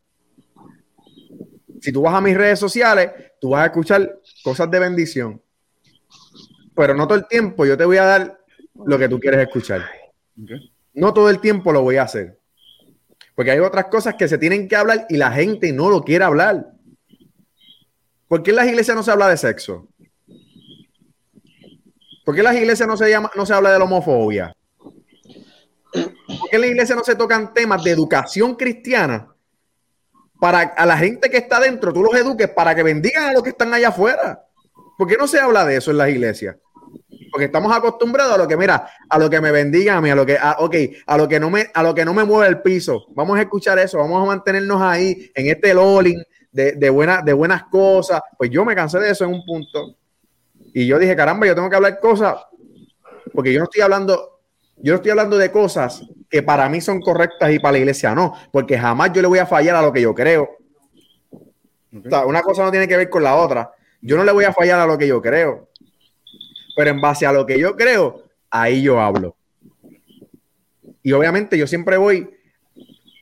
Si 1.81 1.93
tú 1.93 2.03
vas 2.03 2.15
a 2.15 2.21
mis 2.21 2.37
redes 2.37 2.59
sociales, 2.59 3.11
tú 3.41 3.51
vas 3.51 3.63
a 3.63 3.67
escuchar 3.67 4.21
cosas 4.43 4.71
de 4.71 4.79
bendición. 4.79 5.43
Pero 6.75 6.95
no 6.95 7.07
todo 7.07 7.19
el 7.19 7.27
tiempo 7.27 7.67
yo 7.67 7.77
te 7.77 7.85
voy 7.85 7.99
a 7.99 8.05
dar 8.05 8.41
lo 8.87 8.99
que 8.99 9.09
tú 9.09 9.21
quieres 9.21 9.41
escuchar. 9.41 9.85
No 10.93 11.13
todo 11.13 11.29
el 11.31 11.41
tiempo 11.41 11.73
lo 11.73 11.83
voy 11.83 11.97
a 11.97 12.03
hacer. 12.03 12.39
Porque 13.35 13.51
hay 13.51 13.59
otras 13.59 13.87
cosas 13.87 14.15
que 14.15 14.29
se 14.29 14.39
tienen 14.39 14.69
que 14.69 14.77
hablar 14.77 15.07
y 15.09 15.17
la 15.17 15.33
gente 15.33 15.73
no 15.73 15.91
lo 15.91 16.03
quiere 16.03 16.25
hablar. 16.25 16.73
¿Por 18.29 18.43
qué 18.43 18.51
en 18.51 18.57
las 18.57 18.69
iglesias 18.69 18.97
no 18.97 19.03
se 19.03 19.11
habla 19.11 19.29
de 19.29 19.37
sexo? 19.37 19.89
¿Por 22.25 22.35
qué 22.35 22.41
en 22.41 22.45
las 22.45 22.57
iglesias 22.57 22.89
no 22.89 22.97
se, 22.97 23.11
llama, 23.11 23.31
no 23.35 23.45
se 23.45 23.53
habla 23.53 23.73
de 23.73 23.79
la 23.79 23.85
homofobia? 23.85 24.57
¿Por 26.39 26.51
qué 26.51 26.57
en 26.57 26.61
la 26.63 26.67
iglesia 26.69 26.97
no 26.97 27.05
se 27.05 27.17
tocan 27.17 27.53
temas 27.53 27.83
de 27.83 27.91
educación 27.91 28.55
cristiana 28.55 29.35
para 30.41 30.61
a 30.61 30.87
la 30.87 30.97
gente 30.97 31.31
que 31.31 31.39
está 31.39 31.61
dentro, 31.61 31.93
tú 31.93 32.03
los 32.03 32.15
eduques 32.15 32.49
para 32.49 32.75
que 32.75 32.83
bendigan 32.83 33.25
a 33.25 33.33
los 33.33 33.43
que 33.43 33.51
están 33.51 33.73
allá 33.73 33.89
afuera? 33.89 34.45
¿Por 34.99 35.09
qué 35.09 35.17
no 35.17 35.27
se 35.27 35.41
habla 35.41 35.65
de 35.65 35.77
eso 35.77 35.91
en 35.91 35.99
las 35.99 36.11
iglesias? 36.11 36.57
porque 37.35 37.47
estamos 37.47 37.77
acostumbrados 37.77 38.35
a 38.35 38.39
lo 38.39 38.47
que, 38.47 38.57
mira, 38.57 38.89
a 39.09 39.19
lo 39.19 39.29
que 39.29 39.41
me 39.41 39.51
bendiga 39.51 39.97
a 39.97 40.01
mí, 40.01 40.09
a 40.09 40.15
lo 40.15 40.25
que, 40.25 40.39
a, 40.39 40.53
ok, 40.61 40.77
a 41.05 41.17
lo 41.19 41.27
que 41.27 41.41
no 41.41 41.51
me, 41.51 41.67
a 41.75 41.83
lo 41.83 41.93
que 41.93 42.05
no 42.05 42.15
me 42.15 42.23
mueve 42.23 42.47
el 42.47 42.63
piso. 42.63 43.07
Vamos 43.09 43.37
a 43.37 43.43
escuchar 43.43 43.77
eso, 43.81 43.99
vamos 43.99 44.23
a 44.23 44.27
mantenernos 44.27 44.81
ahí 44.81 45.33
en 45.35 45.49
este 45.49 45.75
lolling 45.75 46.23
de, 46.53 46.75
de, 46.75 47.23
de 47.25 47.33
buenas 47.33 47.65
cosas. 47.65 48.21
Pues 48.39 48.51
yo 48.51 48.65
me 48.65 48.77
cansé 48.77 49.01
de 49.01 49.11
eso 49.11 49.25
en 49.25 49.33
un 49.33 49.45
punto. 49.45 49.97
Y 50.73 50.87
yo 50.87 50.97
dije, 50.97 51.17
caramba, 51.17 51.45
yo 51.49 51.57
tengo 51.57 51.69
que 51.69 51.75
hablar 51.75 51.99
cosas, 51.99 52.37
porque 53.33 53.53
yo 53.53 53.59
no 53.59 53.65
estoy 53.65 53.81
hablando, 53.81 54.34
yo 54.77 54.93
no 54.93 54.97
estoy 54.97 55.11
hablando 55.11 55.39
de 55.39 55.51
cosas 55.51 56.03
que 56.29 56.43
para 56.43 56.69
mí 56.69 56.81
son 56.81 57.01
correctas 57.01 57.53
y 57.53 57.59
para 57.59 57.73
la 57.73 57.79
iglesia 57.79 58.15
no, 58.15 58.35
porque 58.51 58.79
jamás 58.79 59.13
yo 59.13 59.23
le 59.23 59.29
voy 59.29 59.39
a 59.39 59.47
fallar 59.47 59.77
a 59.77 59.83
lo 59.83 59.93
que 59.93 60.01
yo 60.01 60.15
creo. 60.15 60.59
O 61.93 62.09
sea, 62.09 62.27
una 62.27 62.43
cosa 62.43 62.65
no 62.65 62.71
tiene 62.71 62.89
que 62.89 62.97
ver 62.97 63.09
con 63.09 63.23
la 63.23 63.37
otra. 63.37 63.71
Yo 64.01 64.17
no 64.17 64.25
le 64.25 64.33
voy 64.33 64.45
a 64.45 64.53
fallar 64.53 64.81
a 64.81 64.87
lo 64.87 64.99
que 64.99 65.07
yo 65.07 65.23
creo. 65.23 65.69
Pero 66.77 66.91
en 66.91 67.01
base 67.01 67.25
a 67.25 67.33
lo 67.33 67.47
que 67.47 67.59
yo 67.59 67.77
creo, 67.77 68.25
ahí 68.51 68.83
yo 68.83 69.01
hablo. 69.01 69.37
Y 71.03 71.13
obviamente 71.13 71.57
yo 71.57 71.67
siempre 71.67 71.97
voy, 71.97 72.29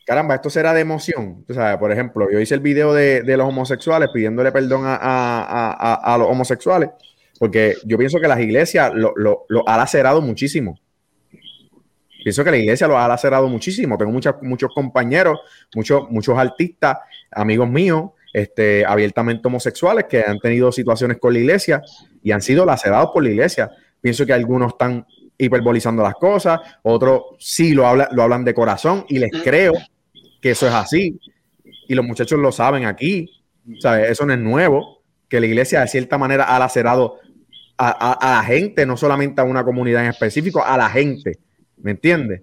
caramba, 0.07 0.37
esto 0.37 0.49
será 0.49 0.73
de 0.73 0.81
emoción. 0.81 1.45
Sabes, 1.53 1.77
por 1.77 1.93
ejemplo, 1.93 2.31
yo 2.31 2.41
hice 2.41 2.55
el 2.55 2.61
video 2.61 2.95
de, 2.95 3.23
los 3.25 3.47
homosexuales 3.47 4.09
pidiéndole 4.15 4.53
perdón 4.53 4.85
a, 4.85 6.17
los 6.19 6.29
homosexuales, 6.29 6.91
porque 7.39 7.77
yo 7.85 7.99
pienso 7.99 8.21
que 8.21 8.29
las 8.29 8.41
iglesias 8.41 8.93
lo, 8.95 9.13
lo, 9.17 9.45
lo 9.49 9.69
ha 9.69 9.77
lacerado 9.77 10.23
muchísimo. 10.23 10.79
Pienso 12.23 12.45
que 12.45 12.51
la 12.51 12.57
iglesia 12.57 12.87
lo 12.87 12.99
ha 12.99 13.09
lacerado 13.09 13.49
muchísimo. 13.49 13.99
Tengo 13.99 14.12
muchos 14.12 14.75
compañeros, 14.75 15.41
muchos, 15.75 16.11
muchos 16.11 16.39
artistas, 16.39 16.99
amigos 17.31 17.68
míos, 17.68 18.11
este, 18.33 18.85
abiertamente 18.85 19.47
homosexuales 19.47 20.07
que 20.09 20.25
han 20.27 20.39
tenido 20.39 20.73
situaciones 20.73 21.18
con 21.18 21.33
la 21.33 21.41
iglesia 21.41 21.83
y 22.23 22.33
han 22.33 22.43
sido 22.43 22.64
lacerados 22.64 23.11
por 23.12 23.23
la 23.23 23.31
iglesia. 23.31 23.70
Pienso 24.01 24.25
que 24.25 24.33
algunos 24.33 24.73
están 24.73 25.07
hiperbolizando 25.37 26.03
las 26.03 26.14
cosas, 26.14 26.61
otros 26.83 27.23
sí 27.39 27.73
lo, 27.73 27.95
lo 27.95 28.23
hablan 28.23 28.45
de 28.45 28.55
corazón 28.55 29.05
y 29.09 29.18
les 29.18 29.31
creo 29.43 29.73
que 30.41 30.51
eso 30.51 30.66
es 30.66 30.73
así. 30.75 31.18
Y 31.89 31.95
los 31.95 32.05
muchachos 32.05 32.39
lo 32.39 32.53
saben 32.53 32.85
aquí. 32.85 33.29
¿sabes? 33.81 34.11
Eso 34.11 34.27
no 34.27 34.33
es 34.33 34.39
nuevo, 34.39 35.03
que 35.29 35.41
la 35.41 35.47
iglesia 35.47 35.81
de 35.81 35.89
cierta 35.89 36.18
manera 36.18 36.45
ha 36.45 36.59
lacerado 36.59 37.18
a, 37.79 38.12
a 38.12 38.37
la 38.37 38.45
gente, 38.45 38.87
no 38.87 38.97
solamente 38.97 39.41
a 39.41 39.45
una 39.45 39.64
comunidad 39.64 40.05
en 40.05 40.11
específico, 40.11 40.64
a 40.64 40.77
la 40.77 40.89
gente. 40.89 41.39
¿Me 41.83 41.93
entiendes? 41.93 42.43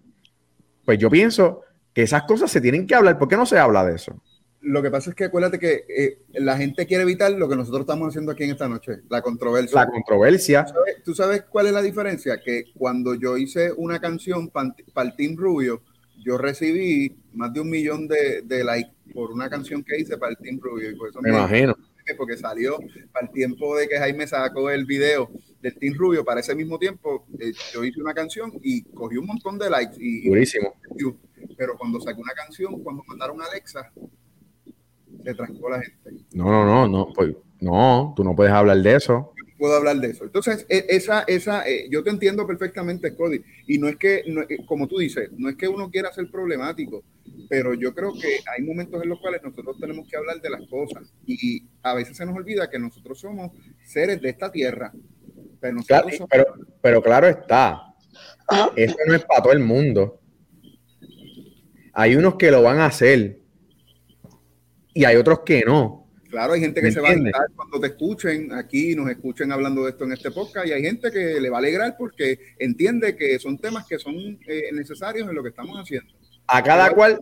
Pues 0.86 1.00
yo 1.00 1.10
pienso 1.10 1.62
que 1.94 2.04
esas 2.04 2.24
cosas 2.24 2.52
se 2.52 2.62
tienen 2.62 2.86
que 2.86 2.96
hablar. 2.96 3.18
¿Por 3.18 3.28
qué 3.28 3.38
no 3.38 3.46
se 3.46 3.58
habla 3.58 3.86
de 3.86 3.96
eso? 3.96 4.22
lo 4.62 4.82
que 4.82 4.92
pasa 4.92 5.10
es 5.10 5.16
que 5.16 5.26
acuérdate 5.26 5.58
que 5.58 5.86
eh, 5.88 6.22
la 6.34 6.58
gente 6.58 6.86
quiere 6.86 7.04
evitar 7.04 7.32
lo 7.32 7.48
que 7.48 7.56
nosotros 7.56 7.82
estamos 7.82 8.10
haciendo 8.10 8.32
aquí 8.32 8.44
en 8.44 8.52
esta 8.52 8.68
noche, 8.68 9.00
la 9.10 9.22
controversia. 9.22 9.80
La 9.80 9.88
controversia. 9.88 10.66
¿Tú 11.04 11.16
sabes, 11.16 11.44
cuál 11.44 11.68
es 11.68 11.74
la 11.74 11.82
diferencia? 11.82 12.40
Que 12.44 12.66
cuando 12.76 13.16
yo 13.16 13.38
hice 13.38 13.72
una 13.72 14.00
canción 14.00 14.50
para 14.50 14.74
el 15.02 15.16
Team 15.16 15.38
Rubio, 15.38 15.82
yo 16.18 16.38
recibí 16.38 17.18
más 17.34 17.54
de 17.54 17.62
un 17.62 17.70
millón 17.70 18.08
de, 18.08 18.42
de, 18.42 18.64
likes 18.64 18.92
por 19.14 19.32
una 19.32 19.50
canción 19.50 19.84
que 19.84 19.98
hice 19.98 20.18
para 20.18 20.32
el 20.32 20.38
Team 20.38 20.60
Rubio. 20.62 20.92
Y 20.92 20.96
por 20.96 21.10
eso 21.10 21.22
me, 21.22 21.30
imagino. 21.30 21.78
Porque 22.16 22.38
salió 22.38 22.78
para 23.12 23.28
el 23.28 23.32
tiempo 23.32 23.78
de 23.78 23.88
que 23.88 23.98
Jaime 23.98 24.28
sacó 24.28 24.70
el 24.70 24.86
video 24.86 25.30
del 25.62 25.78
Team 25.78 25.96
Rubio, 25.98 26.24
para 26.24 26.40
ese 26.40 26.56
mismo 26.56 26.80
tiempo, 26.80 27.26
eh, 27.40 27.52
yo 27.74 27.84
hice 27.84 28.02
una 28.02 28.14
canción 28.14 28.52
y 28.62 28.84
cogí 28.84 29.18
un 29.18 29.26
montón 29.26 29.58
de 29.58 29.70
likes. 29.70 29.98
Y, 30.00 30.28
Durísimo. 30.28 30.76
pero 31.58 31.78
cuando 31.78 32.00
saqué 32.00 32.22
una 32.22 32.34
canción, 32.34 32.82
cuando 32.82 33.04
mandaron 33.06 33.42
a 33.42 33.46
Alexa, 33.46 33.92
se 35.24 35.34
trancó 35.34 35.70
la 35.70 35.82
gente. 35.82 36.26
No, 36.34 36.46
no, 36.46 36.66
no, 36.66 36.88
no, 36.88 37.14
pues, 37.14 37.36
no, 37.60 38.14
tú 38.16 38.24
no 38.24 38.36
puedes 38.36 38.54
hablar 38.54 38.78
de 38.78 38.96
eso. 38.96 39.34
Puedo 39.58 39.76
hablar 39.76 39.98
de 39.98 40.12
eso. 40.12 40.24
Entonces, 40.24 40.66
e, 40.70 40.86
esa, 40.88 41.24
esa, 41.24 41.68
eh, 41.68 41.90
yo 41.92 42.02
te 42.02 42.10
entiendo 42.10 42.48
perfectamente, 42.48 43.14
Cody, 43.14 43.42
y 43.68 43.78
no 43.78 43.90
es 43.90 43.98
que, 43.98 44.20
eh, 44.20 44.66
como 44.66 44.88
tú 44.88 44.98
dices, 44.98 45.30
no 45.38 45.50
es 45.50 45.58
que 45.58 45.68
uno 45.68 45.92
quiera 45.92 46.14
ser 46.14 46.32
problemático, 46.32 47.04
pero 47.50 47.74
yo 47.74 47.94
creo 47.94 48.14
que 48.14 48.40
hay 48.56 48.64
momentos 48.64 49.02
en 49.04 49.10
los 49.10 49.20
cuales 49.20 49.42
nosotros 49.44 49.78
tenemos 49.80 50.08
que 50.08 50.16
hablar 50.16 50.40
de 50.40 50.50
las 50.50 50.62
cosas 50.70 51.14
y 51.26 51.68
a 51.82 51.96
veces 51.96 52.16
se 52.16 52.26
nos 52.26 52.36
olvida 52.36 52.70
que 52.70 52.80
nosotros 52.80 53.20
somos 53.20 53.52
seres 53.84 54.22
de 54.22 54.30
esta 54.30 54.52
tierra. 54.52 54.94
Pero, 55.60 55.80
pero, 56.30 56.46
pero 56.82 57.02
claro 57.02 57.28
está, 57.28 57.82
eso 58.76 58.96
no 59.08 59.16
es 59.16 59.26
para 59.26 59.44
todo 59.44 59.54
el 59.54 59.60
mundo. 59.60 60.22
Hay 61.94 62.16
unos 62.16 62.36
que 62.36 62.52
lo 62.52 62.62
van 62.62 62.80
a 62.80 62.86
hacer, 62.86 63.40
y 64.94 65.06
hay 65.06 65.16
otros 65.16 65.40
que 65.46 65.64
no. 65.66 66.08
Claro, 66.30 66.54
hay 66.54 66.62
gente 66.62 66.82
que 66.82 66.92
se 66.92 67.00
va 67.00 67.10
a 67.10 67.12
alegrar 67.12 67.48
cuando 67.56 67.80
te 67.80 67.88
escuchen 67.88 68.54
aquí, 68.54 68.96
nos 68.96 69.10
escuchen 69.10 69.52
hablando 69.52 69.84
de 69.84 69.92
esto 69.92 70.04
en 70.04 70.12
este 70.12 70.30
podcast, 70.30 70.68
y 70.68 70.74
hay 70.74 70.82
gente 70.82 71.12
que 71.12 71.40
le 71.40 71.50
va 71.50 71.58
a 71.58 71.60
alegrar 71.60 71.96
porque 71.98 72.38
entiende 72.60 73.16
que 73.16 73.40
son 73.40 73.58
temas 73.58 73.88
que 73.88 73.98
son 73.98 74.16
eh, 74.48 74.70
necesarios 74.74 75.28
en 75.28 75.36
lo 75.36 75.42
que 75.42 75.50
estamos 75.50 75.76
haciendo. 75.78 76.14
A 76.48 76.62
cada 76.62 76.92
cual, 76.92 77.22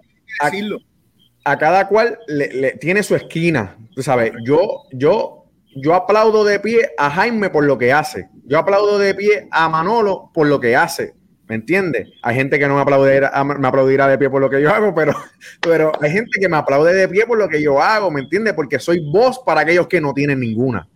a, 1.43 1.57
cada 1.57 1.87
cual 1.87 2.17
le, 2.27 2.73
tiene 2.73 3.03
su 3.03 3.15
esquina. 3.15 3.77
Tú 3.95 4.03
sabes, 4.03 4.31
yo, 4.45 4.83
yo, 4.91 5.45
yo 5.75 5.93
aplaudo 5.93 6.43
de 6.43 6.59
pie 6.59 6.91
a 6.97 7.09
Jaime 7.09 7.49
por 7.49 7.65
lo 7.65 7.77
que 7.77 7.93
hace. 7.93 8.29
Yo 8.45 8.59
aplaudo 8.59 8.99
de 8.99 9.15
pie 9.15 9.47
a 9.51 9.69
Manolo 9.69 10.31
por 10.33 10.47
lo 10.47 10.59
que 10.59 10.75
hace. 10.75 11.13
¿Me 11.47 11.55
entiendes? 11.55 12.09
Hay 12.23 12.35
gente 12.35 12.59
que 12.59 12.67
no 12.67 12.75
me 12.75 12.81
aplaudirá, 12.81 13.31
me 13.43 13.67
aplaudirá 13.67 14.07
de 14.07 14.17
pie 14.17 14.29
por 14.29 14.41
lo 14.41 14.49
que 14.49 14.61
yo 14.61 14.69
hago, 14.73 14.93
pero, 14.93 15.13
pero 15.61 15.91
hay 16.01 16.11
gente 16.11 16.39
que 16.39 16.49
me 16.49 16.57
aplaude 16.57 16.93
de 16.93 17.07
pie 17.07 17.25
por 17.25 17.37
lo 17.37 17.47
que 17.47 17.61
yo 17.61 17.81
hago, 17.81 18.11
¿me 18.11 18.21
entiendes? 18.21 18.53
Porque 18.53 18.79
soy 18.79 18.99
voz 19.11 19.39
para 19.45 19.61
aquellos 19.61 19.87
que 19.87 20.01
no 20.01 20.13
tienen 20.13 20.41
ninguna. 20.41 20.87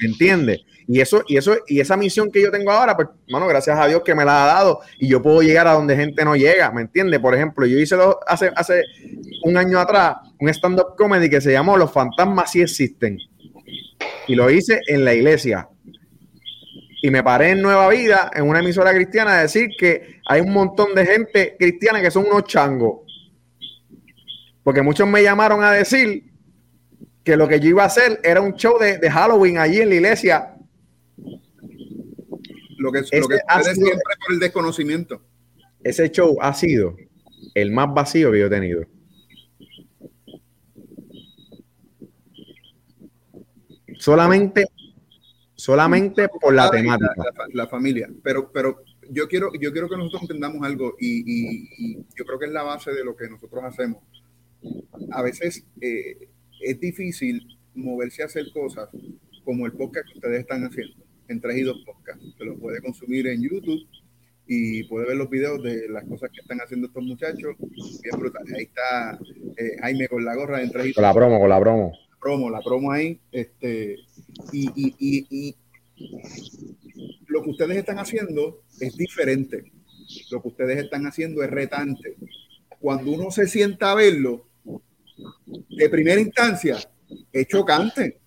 ¿Me 0.00 0.08
entiendes? 0.08 0.60
Y 0.88 1.00
eso, 1.00 1.22
y 1.26 1.36
eso, 1.36 1.56
y 1.66 1.80
esa 1.80 1.96
misión 1.96 2.30
que 2.30 2.40
yo 2.40 2.50
tengo 2.50 2.70
ahora, 2.70 2.96
pues, 2.96 3.08
bueno, 3.28 3.46
gracias 3.48 3.78
a 3.78 3.86
Dios 3.88 4.02
que 4.04 4.14
me 4.14 4.24
la 4.24 4.44
ha 4.44 4.46
dado 4.46 4.80
y 4.98 5.08
yo 5.08 5.20
puedo 5.20 5.42
llegar 5.42 5.66
a 5.66 5.72
donde 5.72 5.96
gente 5.96 6.24
no 6.24 6.36
llega, 6.36 6.70
¿me 6.70 6.82
entiendes? 6.82 7.18
Por 7.18 7.34
ejemplo, 7.34 7.66
yo 7.66 7.78
hice 7.78 7.96
hace, 8.26 8.52
hace 8.54 8.82
un 9.42 9.56
año 9.56 9.80
atrás 9.80 10.16
un 10.38 10.48
stand-up 10.48 10.94
comedy 10.96 11.28
que 11.28 11.40
se 11.40 11.52
llamó 11.52 11.76
Los 11.76 11.92
fantasmas 11.92 12.52
sí 12.52 12.62
existen. 12.62 13.18
Y 14.28 14.34
lo 14.34 14.50
hice 14.50 14.80
en 14.86 15.04
la 15.04 15.14
iglesia 15.14 15.68
y 17.06 17.10
me 17.10 17.22
paré 17.22 17.50
en 17.50 17.62
Nueva 17.62 17.88
Vida, 17.88 18.30
en 18.34 18.48
una 18.48 18.58
emisora 18.58 18.92
cristiana, 18.92 19.38
a 19.38 19.42
decir 19.42 19.70
que 19.78 20.20
hay 20.26 20.40
un 20.40 20.52
montón 20.52 20.92
de 20.92 21.06
gente 21.06 21.56
cristiana 21.56 22.00
que 22.00 22.10
son 22.10 22.26
unos 22.26 22.44
changos. 22.44 23.02
Porque 24.64 24.82
muchos 24.82 25.06
me 25.06 25.22
llamaron 25.22 25.62
a 25.62 25.70
decir 25.70 26.24
que 27.26 27.36
lo 27.36 27.48
que 27.48 27.58
yo 27.58 27.70
iba 27.70 27.82
a 27.82 27.86
hacer 27.86 28.20
era 28.22 28.40
un 28.40 28.54
show 28.54 28.78
de, 28.78 29.10
Halloween 29.10 29.58
allí 29.58 29.80
en 29.80 29.88
la 29.88 29.94
iglesia. 29.96 30.54
Lo 32.78 32.92
que, 32.92 33.00
lo 33.00 33.26
que 33.26 33.38
siempre 33.74 34.14
por 34.24 34.34
el 34.34 34.38
desconocimiento. 34.38 35.22
Ese 35.82 36.08
show 36.12 36.38
ha 36.40 36.54
sido 36.54 36.96
el 37.52 37.72
más 37.72 37.92
vacío 37.92 38.30
que 38.30 38.38
yo 38.38 38.46
he 38.46 38.50
tenido. 38.50 38.84
Solamente 43.98 44.66
solamente 45.56 46.28
por 46.28 46.54
la 46.54 46.70
temática. 46.70 47.12
La, 47.52 47.66
familia, 47.66 48.08
pero, 48.22 48.52
pero 48.52 48.84
yo 49.10 49.26
quiero, 49.26 49.50
yo 49.60 49.72
quiero 49.72 49.88
que 49.88 49.96
nosotros 49.96 50.22
entendamos 50.22 50.64
algo 50.64 50.94
y, 51.00 51.96
yo 51.96 52.24
creo 52.24 52.38
que 52.38 52.46
es 52.46 52.52
la 52.52 52.62
base 52.62 52.92
de 52.92 53.02
lo 53.02 53.16
que 53.16 53.28
nosotros 53.28 53.64
hacemos. 53.64 54.00
A 55.10 55.22
veces 55.22 55.66
eh, 55.80 56.28
es 56.60 56.80
difícil 56.80 57.58
moverse 57.74 58.22
a 58.22 58.26
hacer 58.26 58.46
cosas 58.52 58.88
como 59.44 59.66
el 59.66 59.72
podcast 59.72 60.06
que 60.08 60.18
ustedes 60.18 60.40
están 60.40 60.64
haciendo, 60.64 60.94
en 61.28 61.40
3 61.40 61.56
y 61.56 61.62
2 61.62 61.82
podcasts. 61.86 62.34
Se 62.36 62.44
lo 62.44 62.58
puede 62.58 62.80
consumir 62.80 63.26
en 63.28 63.42
YouTube 63.42 63.86
y 64.46 64.84
puede 64.84 65.06
ver 65.06 65.16
los 65.16 65.30
videos 65.30 65.62
de 65.62 65.88
las 65.88 66.04
cosas 66.04 66.30
que 66.32 66.40
están 66.40 66.58
haciendo 66.58 66.88
estos 66.88 67.02
muchachos. 67.02 67.56
Bien 67.58 68.18
brutal. 68.18 68.44
Ahí 68.54 68.64
está 68.64 69.18
eh, 69.56 69.76
Jaime 69.80 70.08
con 70.08 70.24
la 70.24 70.34
gorra 70.34 70.62
en 70.62 70.70
3 70.70 70.84
y 70.84 70.88
2. 70.88 70.94
Con 70.94 71.02
la 71.02 71.14
promo, 71.14 71.40
con 71.40 71.48
la 71.48 71.60
promo. 71.60 71.92
La 72.10 72.16
promo, 72.20 72.50
la 72.50 72.60
promo 72.60 72.92
ahí. 72.92 73.20
Este, 73.30 73.96
y, 74.52 74.68
y, 74.74 75.26
y, 75.30 75.56
lo 77.28 77.42
que 77.42 77.50
ustedes 77.50 77.76
están 77.76 77.98
haciendo 77.98 78.62
es 78.80 78.96
diferente. 78.96 79.72
Lo 80.30 80.42
que 80.42 80.48
ustedes 80.48 80.78
están 80.78 81.06
haciendo 81.06 81.42
es 81.42 81.50
retante. 81.50 82.16
Cuando 82.80 83.12
uno 83.12 83.30
se 83.30 83.46
sienta 83.46 83.92
a 83.92 83.94
verlo, 83.94 84.46
de 85.46 85.88
primera 85.88 86.20
instancia, 86.20 86.76
es 87.32 87.46
chocante. 87.46 88.20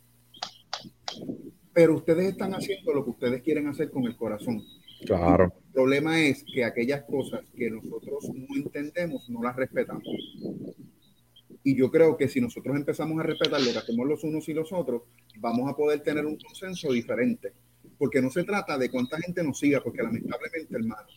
Pero 1.73 1.95
ustedes 1.95 2.31
están 2.31 2.53
haciendo 2.53 2.93
lo 2.93 3.03
que 3.03 3.11
ustedes 3.11 3.41
quieren 3.41 3.67
hacer 3.67 3.89
con 3.89 4.05
el 4.05 4.15
corazón. 4.15 4.61
Claro. 5.05 5.53
El 5.67 5.73
problema 5.73 6.19
es 6.21 6.43
que 6.43 6.63
aquellas 6.63 7.03
cosas 7.03 7.41
que 7.55 7.69
nosotros 7.69 8.29
no 8.33 8.55
entendemos, 8.55 9.29
no 9.29 9.41
las 9.41 9.55
respetamos. 9.55 10.03
Y 11.63 11.75
yo 11.75 11.91
creo 11.91 12.17
que 12.17 12.27
si 12.27 12.41
nosotros 12.41 12.75
empezamos 12.75 13.19
a 13.19 13.23
respetar 13.23 13.61
lo 13.61 13.71
que 13.71 13.77
hacemos 13.77 14.07
los 14.07 14.23
unos 14.23 14.47
y 14.49 14.53
los 14.53 14.71
otros, 14.73 15.03
vamos 15.37 15.69
a 15.69 15.75
poder 15.75 16.01
tener 16.01 16.25
un 16.25 16.37
consenso 16.37 16.91
diferente. 16.91 17.53
Porque 17.97 18.21
no 18.21 18.29
se 18.29 18.43
trata 18.43 18.77
de 18.77 18.89
cuánta 18.89 19.19
gente 19.19 19.43
nos 19.43 19.59
siga, 19.59 19.81
porque 19.81 20.01
lamentablemente, 20.01 20.75
hermano, 20.75 21.07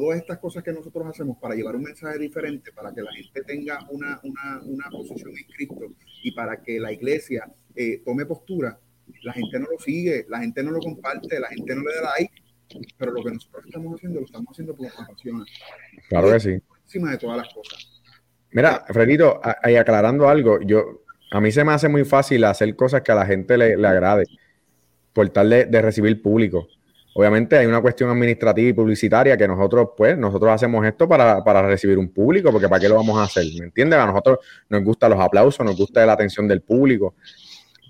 todas 0.00 0.18
estas 0.18 0.38
cosas 0.38 0.62
que 0.62 0.72
nosotros 0.72 1.06
hacemos 1.06 1.36
para 1.38 1.54
llevar 1.54 1.76
un 1.76 1.82
mensaje 1.82 2.18
diferente, 2.18 2.72
para 2.72 2.92
que 2.92 3.02
la 3.02 3.12
gente 3.12 3.42
tenga 3.42 3.78
una, 3.90 4.20
una, 4.22 4.60
una 4.64 4.90
posición 4.90 5.30
en 5.30 5.44
Cristo 5.44 5.94
y 6.22 6.32
para 6.32 6.62
que 6.62 6.78
la 6.78 6.92
iglesia 6.92 7.50
eh, 7.74 8.02
tome 8.04 8.26
postura, 8.26 8.78
la 9.22 9.32
gente 9.32 9.58
no 9.58 9.66
lo 9.70 9.78
sigue, 9.78 10.26
la 10.28 10.40
gente 10.40 10.62
no 10.62 10.70
lo 10.70 10.80
comparte, 10.80 11.38
la 11.38 11.48
gente 11.48 11.74
no 11.74 11.82
le 11.82 11.94
da 11.94 12.12
like 12.18 12.42
pero 12.96 13.12
lo 13.12 13.22
que 13.22 13.32
nosotros 13.32 13.64
estamos 13.66 13.94
haciendo 13.96 14.20
lo 14.20 14.26
estamos 14.26 14.50
haciendo 14.50 14.74
por 14.74 14.92
compasión. 14.92 15.44
Claro 16.08 16.32
que 16.32 16.40
sí. 16.40 16.58
Encima 16.84 17.10
de 17.10 17.18
todas 17.18 17.36
las 17.38 17.52
cosas. 17.52 18.02
Mira, 18.50 18.84
Fredito, 18.88 19.40
ahí 19.62 19.76
aclarando 19.76 20.28
algo, 20.28 20.60
yo 20.60 21.02
a 21.30 21.40
mí 21.40 21.50
se 21.50 21.64
me 21.64 21.72
hace 21.72 21.88
muy 21.88 22.04
fácil 22.04 22.44
hacer 22.44 22.76
cosas 22.76 23.02
que 23.02 23.12
a 23.12 23.14
la 23.14 23.26
gente 23.26 23.56
le, 23.56 23.74
agrade, 23.86 24.24
por 25.12 25.28
tal 25.30 25.48
de, 25.48 25.82
recibir 25.82 26.20
público. 26.20 26.68
Obviamente 27.14 27.58
hay 27.58 27.66
una 27.66 27.80
cuestión 27.80 28.08
administrativa 28.10 28.70
y 28.70 28.72
publicitaria 28.72 29.36
que 29.36 29.46
nosotros, 29.46 29.90
pues, 29.96 30.16
nosotros 30.16 30.50
hacemos 30.50 30.84
esto 30.86 31.06
para, 31.06 31.44
para, 31.44 31.62
recibir 31.62 31.98
un 31.98 32.08
público, 32.08 32.50
porque 32.50 32.68
¿para 32.68 32.80
qué 32.80 32.88
lo 32.88 32.94
vamos 32.96 33.18
a 33.18 33.24
hacer? 33.24 33.44
¿Me 33.58 33.66
entiendes? 33.66 33.98
A 33.98 34.06
nosotros 34.06 34.38
nos 34.68 34.82
gustan 34.82 35.10
los 35.10 35.20
aplausos, 35.20 35.64
nos 35.64 35.76
gusta 35.76 36.04
la 36.06 36.14
atención 36.14 36.48
del 36.48 36.62
público. 36.62 37.14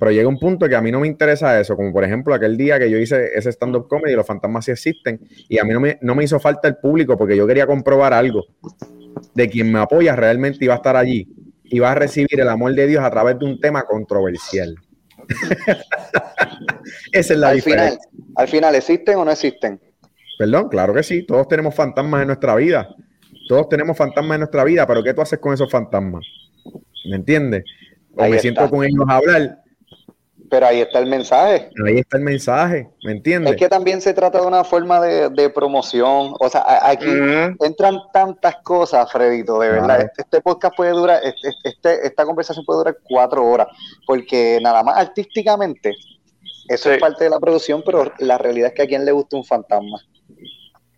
Pero 0.00 0.10
llega 0.10 0.28
un 0.28 0.38
punto 0.38 0.68
que 0.68 0.74
a 0.74 0.80
mí 0.80 0.90
no 0.90 0.98
me 0.98 1.06
interesa 1.06 1.60
eso, 1.60 1.76
como 1.76 1.92
por 1.92 2.02
ejemplo 2.02 2.34
aquel 2.34 2.56
día 2.56 2.76
que 2.78 2.90
yo 2.90 2.98
hice 2.98 3.30
ese 3.34 3.52
stand-up 3.52 3.86
comedy, 3.86 4.16
los 4.16 4.26
fantasmas 4.26 4.64
sí 4.64 4.72
existen, 4.72 5.20
y 5.48 5.58
a 5.58 5.64
mí 5.64 5.72
no 5.72 5.78
me, 5.78 5.98
no 6.02 6.16
me 6.16 6.24
hizo 6.24 6.40
falta 6.40 6.66
el 6.66 6.76
público 6.76 7.16
porque 7.16 7.36
yo 7.36 7.46
quería 7.46 7.66
comprobar 7.66 8.12
algo 8.12 8.44
de 9.34 9.48
quien 9.48 9.70
me 9.70 9.78
apoya 9.78 10.16
realmente 10.16 10.64
iba 10.64 10.74
a 10.74 10.78
estar 10.78 10.96
allí 10.96 11.28
y 11.62 11.78
va 11.78 11.92
a 11.92 11.94
recibir 11.94 12.40
el 12.40 12.48
amor 12.48 12.74
de 12.74 12.86
Dios 12.88 13.04
a 13.04 13.10
través 13.10 13.38
de 13.38 13.46
un 13.46 13.60
tema 13.60 13.84
controversial. 13.84 14.76
Esa 17.12 17.32
es 17.34 17.38
la 17.38 17.52
diferencia. 17.52 18.00
al 18.36 18.48
final, 18.48 18.74
¿existen 18.74 19.16
o 19.16 19.24
no 19.24 19.30
existen? 19.30 19.80
Perdón, 20.38 20.68
claro 20.68 20.94
que 20.94 21.02
sí. 21.02 21.22
Todos 21.24 21.48
tenemos 21.48 21.74
fantasmas 21.74 22.22
en 22.22 22.28
nuestra 22.28 22.54
vida. 22.56 22.88
Todos 23.48 23.68
tenemos 23.68 23.96
fantasmas 23.96 24.36
en 24.36 24.40
nuestra 24.40 24.64
vida, 24.64 24.86
pero 24.86 25.02
¿qué 25.02 25.14
tú 25.14 25.20
haces 25.20 25.38
con 25.38 25.54
esos 25.54 25.70
fantasmas? 25.70 26.24
¿Me 27.08 27.16
entiendes? 27.16 27.64
O 28.16 28.26
me 28.28 28.38
siento 28.38 28.68
con 28.68 28.84
ellos 28.84 29.04
a 29.08 29.16
hablar 29.16 29.61
pero 30.52 30.66
ahí 30.66 30.82
está 30.82 30.98
el 30.98 31.06
mensaje. 31.06 31.70
Ahí 31.82 32.00
está 32.00 32.18
el 32.18 32.24
mensaje, 32.24 32.86
¿me 33.04 33.12
entiendes? 33.12 33.54
Es 33.54 33.58
que 33.58 33.70
también 33.70 34.02
se 34.02 34.12
trata 34.12 34.38
de 34.38 34.46
una 34.46 34.64
forma 34.64 35.00
de, 35.00 35.48
promoción. 35.48 36.34
O 36.38 36.48
sea, 36.50 36.62
aquí 36.90 37.06
entran 37.64 37.96
tantas 38.12 38.56
cosas, 38.56 39.10
Fredito, 39.10 39.58
de 39.60 39.70
verdad. 39.70 40.02
Este, 40.02 40.20
este, 40.20 40.42
podcast 40.42 40.76
puede 40.76 40.90
durar, 40.90 41.22
este, 41.24 41.48
este, 41.64 42.06
esta 42.06 42.26
conversación 42.26 42.66
puede 42.66 42.80
durar 42.80 42.98
cuatro 43.02 43.46
horas, 43.46 43.66
porque 44.06 44.58
nada 44.62 44.82
más 44.82 44.98
artísticamente, 44.98 45.94
eso 46.68 46.92
es 46.92 47.00
parte 47.00 47.24
de 47.24 47.30
la 47.30 47.40
producción, 47.40 47.82
pero 47.86 48.12
la 48.18 48.36
realidad 48.36 48.68
es 48.68 48.74
que 48.74 48.82
a 48.82 48.86
quién 48.86 49.06
le 49.06 49.12
gusta 49.12 49.38
un 49.38 49.46
fantasma. 49.46 50.00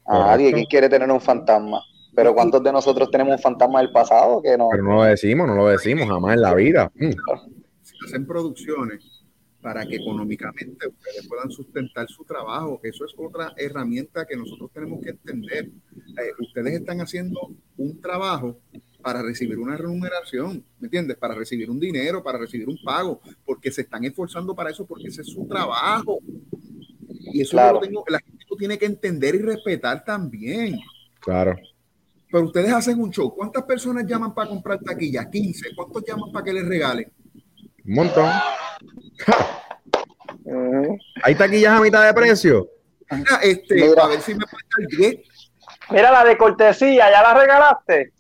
A 0.07 0.19
nadie, 0.19 0.53
¿quién 0.53 0.67
quiere 0.67 0.89
tener 0.89 1.09
un 1.09 1.21
fantasma? 1.21 1.81
Pero 2.17 2.35
¿cuántos 2.35 2.61
de 2.61 2.73
nosotros 2.73 3.09
tenemos 3.09 3.37
un 3.37 3.39
fantasma 3.41 3.79
del 3.79 3.93
pasado 3.93 4.43
que 4.43 4.59
no? 4.59 4.71
Pero 4.73 4.83
no 4.83 4.95
lo 4.97 5.03
decimos, 5.05 5.47
no 5.47 5.55
lo 5.55 5.69
decimos 5.69 6.09
jamás 6.09 6.35
en 6.35 6.41
la 6.41 6.55
vida. 6.55 6.91
Mm. 6.97 7.11
Si 7.83 7.95
hacen 8.05 8.27
producciones 8.27 9.14
para 9.65 9.87
que 9.87 9.97
económicamente 9.97 10.87
ustedes 10.87 11.27
puedan 11.27 11.51
sustentar 11.51 12.07
su 12.07 12.23
trabajo, 12.23 12.81
eso 12.83 13.07
es 13.07 13.15
otra 13.17 13.55
herramienta 13.57 14.27
que 14.27 14.37
nosotros 14.37 14.71
tenemos 14.71 15.03
que 15.03 15.09
entender. 15.09 15.71
Eh, 16.19 16.33
ustedes 16.39 16.75
están 16.75 17.01
haciendo 17.01 17.41
un 17.79 17.99
trabajo 17.99 18.61
para 19.01 19.23
recibir 19.23 19.59
una 19.59 19.79
remuneración, 19.79 20.63
¿me 20.79 20.89
entiendes? 20.89 21.17
Para 21.17 21.35
recibir 21.35 21.71
un 21.71 21.81
dinero, 21.81 22.23
para 22.23 22.37
recibir 22.37 22.69
un 22.69 22.77
pago, 22.85 23.23
porque 23.47 23.73
se 23.73 23.81
están 23.81 24.05
esforzando 24.05 24.55
para 24.55 24.69
eso, 24.69 24.85
porque 24.85 25.09
ese 25.09 25.23
es 25.23 25.29
su 25.29 25.47
trabajo. 25.47 26.19
Y 27.33 27.41
eso 27.41 27.57
lo 27.57 27.81
tengo, 27.81 28.05
la 28.07 28.19
gente 28.19 28.45
lo 28.51 28.57
tiene 28.59 28.77
que 28.77 28.85
entender 28.85 29.35
y 29.35 29.39
respetar 29.39 30.05
también. 30.05 30.79
Claro. 31.21 31.57
Pero 32.31 32.45
ustedes 32.45 32.71
hacen 32.71 33.01
un 33.01 33.11
show. 33.11 33.35
¿Cuántas 33.35 33.63
personas 33.63 34.05
llaman 34.07 34.35
para 34.35 34.51
comprar 34.51 34.79
taquillas? 34.81 35.27
15. 35.29 35.75
¿Cuántos 35.75 36.05
llaman 36.07 36.31
para 36.31 36.45
que 36.45 36.53
les 36.53 36.69
regalen? 36.69 37.11
Un 37.87 37.95
montón. 37.95 38.31
Hay 41.23 41.35
taquillas 41.35 41.73
a 41.73 41.81
mitad 41.81 42.05
de 42.05 42.15
precio. 42.15 42.69
Mira, 43.11 43.39
este, 43.43 43.75
Mira. 43.75 44.05
a 44.05 44.09
ver 44.09 44.21
si 44.21 44.35
me 44.35 44.45
puede 44.47 44.97
10. 44.97 45.17
Mira 45.91 46.11
la 46.11 46.25
de 46.25 46.37
cortesía, 46.37 47.11
¿ya 47.11 47.23
la 47.23 47.35
regalaste? 47.35 48.13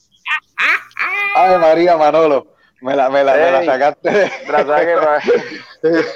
Ay, 1.36 1.58
María 1.58 1.96
Manolo, 1.96 2.54
me 2.80 2.94
la, 2.94 3.10
me 3.10 3.24
la, 3.24 3.34
me 3.34 3.50
la 3.50 3.64
sacaste. 3.64 4.30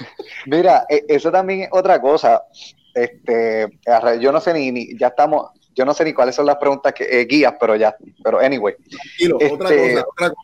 Mira, 0.47 0.87
e, 0.89 1.05
eso 1.09 1.33
también 1.33 1.63
es 1.63 1.69
otra 1.73 2.01
cosa. 2.01 2.43
Este, 2.95 3.69
yo 4.21 4.33
no 4.33 4.41
sé 4.41 4.53
ni, 4.53 4.97
ya 4.97 5.09
estamos, 5.09 5.51
yo 5.75 5.85
no 5.85 5.95
sé 5.95 6.05
ni 6.05 6.13
cuáles 6.13 6.35
son 6.35 6.47
las 6.47 6.57
preguntas 6.57 6.93
que 6.93 7.05
eh, 7.05 7.25
guías, 7.27 7.55
pero 7.59 7.77
ya, 7.77 7.97
pero 8.23 8.41
anyway. 8.41 8.75
otra 9.35 9.71
este, 9.71 9.95
cosa, 9.95 10.07
otra 10.09 10.31
cosa. 10.31 10.35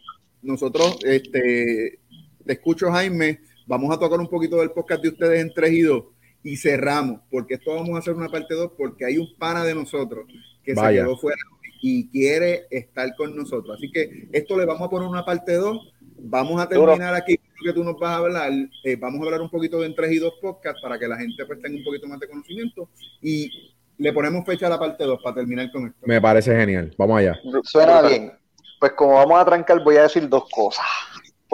Nosotros, 0.42 0.98
este, 1.04 1.98
te 2.44 2.52
escucho, 2.52 2.90
Jaime. 2.90 3.40
Vamos 3.66 3.94
a 3.94 3.98
tocar 3.98 4.20
un 4.20 4.28
poquito 4.28 4.56
del 4.56 4.70
podcast 4.70 5.02
de 5.02 5.08
ustedes 5.08 5.40
en 5.40 5.52
3 5.52 5.72
y 5.72 5.80
2 5.82 6.04
y 6.42 6.56
cerramos, 6.56 7.20
porque 7.30 7.54
esto 7.54 7.74
vamos 7.74 7.94
a 7.96 7.98
hacer 7.98 8.14
una 8.14 8.28
parte 8.28 8.54
2 8.54 8.72
porque 8.76 9.06
hay 9.06 9.16
un 9.16 9.28
pana 9.38 9.64
de 9.64 9.74
nosotros 9.74 10.26
que 10.62 10.74
se 10.74 10.88
quedó 10.88 11.16
fuera 11.16 11.40
y 11.80 12.08
quiere 12.08 12.66
estar 12.70 13.14
con 13.16 13.34
nosotros. 13.34 13.76
Así 13.76 13.90
que 13.90 14.28
esto 14.32 14.58
le 14.58 14.66
vamos 14.66 14.86
a 14.86 14.90
poner 14.90 15.08
una 15.08 15.24
parte 15.24 15.54
2. 15.54 15.92
Vamos 16.26 16.60
a 16.60 16.68
terminar 16.68 17.14
aquí 17.14 17.38
que 17.62 17.72
tú 17.72 17.82
nos 17.82 17.98
vas 17.98 18.10
a 18.10 18.16
hablar. 18.16 18.52
Eh, 18.84 18.96
vamos 18.96 19.20
a 19.20 19.24
hablar 19.24 19.40
un 19.40 19.50
poquito 19.50 19.80
de 19.80 19.86
en 19.86 19.94
3 19.94 20.12
y 20.12 20.18
2 20.18 20.34
podcast 20.40 20.78
para 20.82 20.98
que 20.98 21.08
la 21.08 21.16
gente 21.16 21.44
pues 21.46 21.60
tenga 21.62 21.78
un 21.78 21.84
poquito 21.84 22.06
más 22.06 22.20
de 22.20 22.28
conocimiento 22.28 22.88
y 23.22 23.50
le 23.96 24.12
ponemos 24.12 24.44
fecha 24.44 24.66
a 24.66 24.70
la 24.70 24.78
parte 24.78 25.04
2 25.04 25.20
para 25.22 25.36
terminar 25.36 25.70
con 25.72 25.86
esto. 25.86 26.06
Me 26.06 26.20
parece 26.20 26.54
genial. 26.54 26.94
Vamos 26.98 27.18
allá. 27.18 27.38
Suena 27.62 28.02
bien. 28.02 28.32
Pues 28.78 28.92
como 28.92 29.14
vamos 29.14 29.40
a 29.40 29.44
trancar, 29.46 29.82
voy 29.82 29.96
a 29.96 30.02
decir 30.02 30.28
dos 30.28 30.44
cosas 30.50 30.84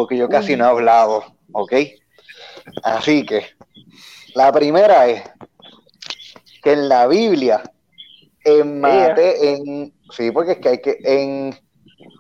porque 0.00 0.16
yo 0.16 0.30
casi 0.30 0.56
no 0.56 0.64
he 0.64 0.68
hablado, 0.68 1.22
¿ok? 1.52 1.74
Así 2.82 3.24
que 3.24 3.46
la 4.34 4.52
primera 4.52 5.06
es 5.06 5.22
que 6.62 6.72
en 6.72 6.88
la 6.88 7.06
Biblia, 7.06 7.62
en 8.44 8.80
Mateo, 8.80 9.34
en, 9.42 9.94
sí, 10.11 10.30
porque 10.30 10.52
es 10.52 10.58
que 10.58 10.68
hay 10.68 10.80
que, 10.80 10.98
en, 11.04 11.54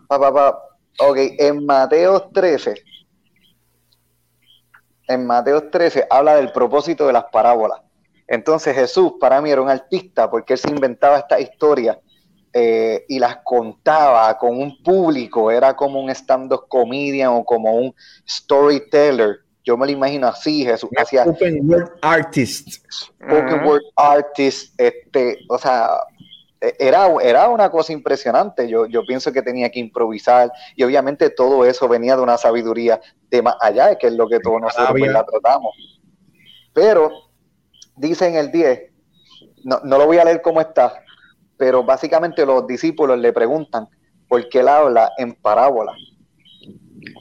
ok, 0.08 1.16
en 1.16 1.66
Mateo 1.66 2.30
13, 2.32 2.74
en 5.08 5.26
Mateo 5.26 5.70
13 5.70 6.06
habla 6.08 6.36
del 6.36 6.52
propósito 6.52 7.06
de 7.06 7.12
las 7.12 7.24
parábolas. 7.24 7.80
Entonces 8.28 8.76
Jesús 8.76 9.14
para 9.18 9.40
mí 9.40 9.50
era 9.50 9.60
un 9.60 9.68
artista 9.68 10.30
porque 10.30 10.52
él 10.52 10.58
se 10.58 10.70
inventaba 10.70 11.18
esta 11.18 11.40
historia 11.40 12.00
eh, 12.52 13.04
y 13.08 13.18
las 13.18 13.38
contaba 13.44 14.36
con 14.38 14.56
un 14.56 14.80
público, 14.82 15.50
era 15.50 15.74
como 15.74 16.00
un 16.00 16.10
stand-up 16.10 16.66
comedian 16.68 17.30
o 17.32 17.44
como 17.44 17.74
un 17.74 17.94
storyteller. 18.28 19.40
Yo 19.64 19.76
me 19.76 19.86
lo 19.86 19.92
imagino 19.92 20.26
así, 20.26 20.64
Jesús. 20.64 20.90
Hacía, 20.96 21.24
spoken 21.24 21.70
word 21.70 21.90
artist. 22.02 22.84
Spoken 22.90 23.64
word 23.64 23.82
artist, 23.96 24.74
este, 24.80 25.38
o 25.48 25.58
sea, 25.58 25.90
e, 26.60 26.74
era, 26.78 27.08
era 27.22 27.48
una 27.48 27.70
cosa 27.70 27.92
impresionante. 27.92 28.68
Yo, 28.68 28.86
yo 28.86 29.02
pienso 29.04 29.32
que 29.32 29.42
tenía 29.42 29.70
que 29.70 29.80
improvisar 29.80 30.50
y 30.74 30.82
obviamente 30.82 31.30
todo 31.30 31.64
eso 31.64 31.88
venía 31.88 32.16
de 32.16 32.22
una 32.22 32.38
sabiduría 32.38 33.00
de 33.30 33.42
más 33.42 33.56
allá, 33.60 33.96
que 33.96 34.06
es 34.06 34.14
lo 34.14 34.28
que 34.28 34.40
todos 34.40 34.60
nosotros 34.60 34.96
pues, 34.98 35.12
la 35.12 35.24
tratamos. 35.24 35.74
Pero 36.72 37.10
dice 37.96 38.28
en 38.28 38.36
el 38.36 38.50
10, 38.50 38.80
no, 39.64 39.80
no 39.84 39.98
lo 39.98 40.06
voy 40.06 40.18
a 40.18 40.24
leer 40.24 40.40
como 40.40 40.60
está, 40.60 41.02
pero 41.56 41.84
básicamente 41.84 42.46
los 42.46 42.66
discípulos 42.66 43.18
le 43.18 43.32
preguntan 43.32 43.88
por 44.26 44.48
qué 44.48 44.60
él 44.60 44.68
habla 44.68 45.10
en 45.18 45.34
parábola. 45.34 45.92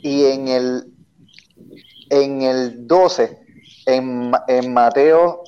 Y 0.01 0.25
en 0.25 0.47
el, 0.47 0.93
en 2.09 2.41
el 2.41 2.87
12, 2.87 3.39
en, 3.85 4.73
Mateo, 4.73 5.43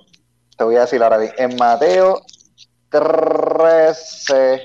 te 0.57 0.63
voy 0.63 0.75
a 0.75 0.81
decir 0.81 1.01
ahora 1.01 1.17
bien, 1.17 1.31
en 1.37 1.55
Mateo 1.55 2.21
13, 2.89 4.63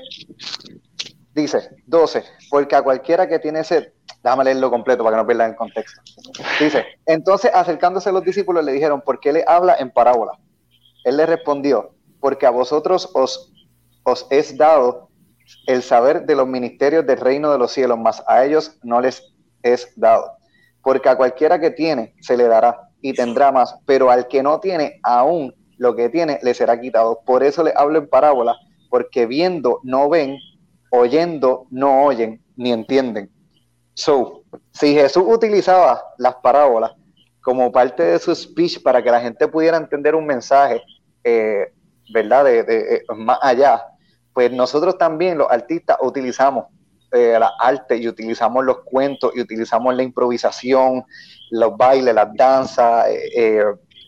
dice 1.33 1.69
12, 1.85 2.23
porque 2.49 2.75
a 2.75 2.81
cualquiera 2.81 3.27
que 3.27 3.39
tiene 3.39 3.63
sed, 3.63 3.93
déjame 4.23 4.43
leerlo 4.45 4.69
completo 4.69 5.03
para 5.03 5.17
que 5.17 5.21
no 5.21 5.27
pierdan 5.27 5.51
el 5.51 5.55
contexto. 5.55 6.01
Dice, 6.59 6.85
entonces 7.05 7.51
acercándose 7.53 8.09
a 8.09 8.11
los 8.13 8.23
discípulos 8.23 8.63
le 8.63 8.73
dijeron, 8.73 9.01
¿por 9.01 9.19
qué 9.19 9.33
le 9.33 9.43
habla 9.47 9.75
en 9.75 9.91
parábola? 9.91 10.33
Él 11.03 11.17
le 11.17 11.25
respondió, 11.25 11.91
porque 12.19 12.45
a 12.45 12.51
vosotros 12.51 13.09
os 13.13 13.53
os 14.07 14.25
es 14.29 14.57
dado 14.57 15.09
el 15.65 15.83
saber 15.83 16.25
de 16.25 16.35
los 16.35 16.47
ministerios 16.47 17.05
del 17.05 17.19
reino 17.19 17.51
de 17.51 17.57
los 17.57 17.73
cielos, 17.73 17.99
mas 17.99 18.23
a 18.25 18.45
ellos 18.45 18.77
no 18.81 19.01
les 19.01 19.21
es 19.63 19.91
dado. 19.97 20.36
Porque 20.87 21.09
a 21.09 21.17
cualquiera 21.17 21.59
que 21.59 21.71
tiene 21.71 22.15
se 22.21 22.37
le 22.37 22.47
dará 22.47 22.89
y 23.01 23.11
tendrá 23.11 23.51
más, 23.51 23.75
pero 23.85 24.09
al 24.09 24.29
que 24.29 24.41
no 24.41 24.61
tiene, 24.61 25.01
aún 25.03 25.53
lo 25.77 25.93
que 25.97 26.07
tiene 26.07 26.39
le 26.41 26.53
será 26.53 26.79
quitado. 26.79 27.19
Por 27.25 27.43
eso 27.43 27.61
le 27.61 27.73
hablo 27.75 27.99
en 27.99 28.07
parábola, 28.07 28.55
porque 28.89 29.25
viendo 29.25 29.81
no 29.83 30.07
ven, 30.07 30.37
oyendo 30.89 31.67
no 31.71 32.05
oyen, 32.05 32.41
ni 32.55 32.71
entienden. 32.71 33.29
So, 33.95 34.43
si 34.71 34.93
Jesús 34.93 35.25
utilizaba 35.27 36.01
las 36.19 36.35
parábolas 36.35 36.93
como 37.41 37.69
parte 37.69 38.03
de 38.03 38.17
su 38.17 38.33
speech 38.33 38.81
para 38.81 39.03
que 39.03 39.11
la 39.11 39.19
gente 39.19 39.45
pudiera 39.49 39.75
entender 39.75 40.15
un 40.15 40.25
mensaje, 40.25 40.81
eh, 41.21 41.73
¿verdad? 42.13 42.45
De, 42.45 42.63
de, 42.63 43.03
más 43.13 43.39
allá, 43.41 43.83
pues 44.31 44.53
nosotros 44.53 44.97
también, 44.97 45.37
los 45.37 45.51
artistas, 45.51 45.97
utilizamos 45.99 46.67
eh, 47.11 47.37
la 47.39 47.51
arte 47.59 47.97
y 47.97 48.07
utilizamos 48.07 48.63
los 48.65 48.79
cuentos 48.83 49.31
y 49.35 49.41
utilizamos 49.41 49.95
la 49.95 50.03
improvisación, 50.03 51.03
los 51.51 51.77
bailes, 51.77 52.13
las 52.13 52.33
danzas, 52.35 53.07
eh, 53.09 53.29
eh, 53.35 53.63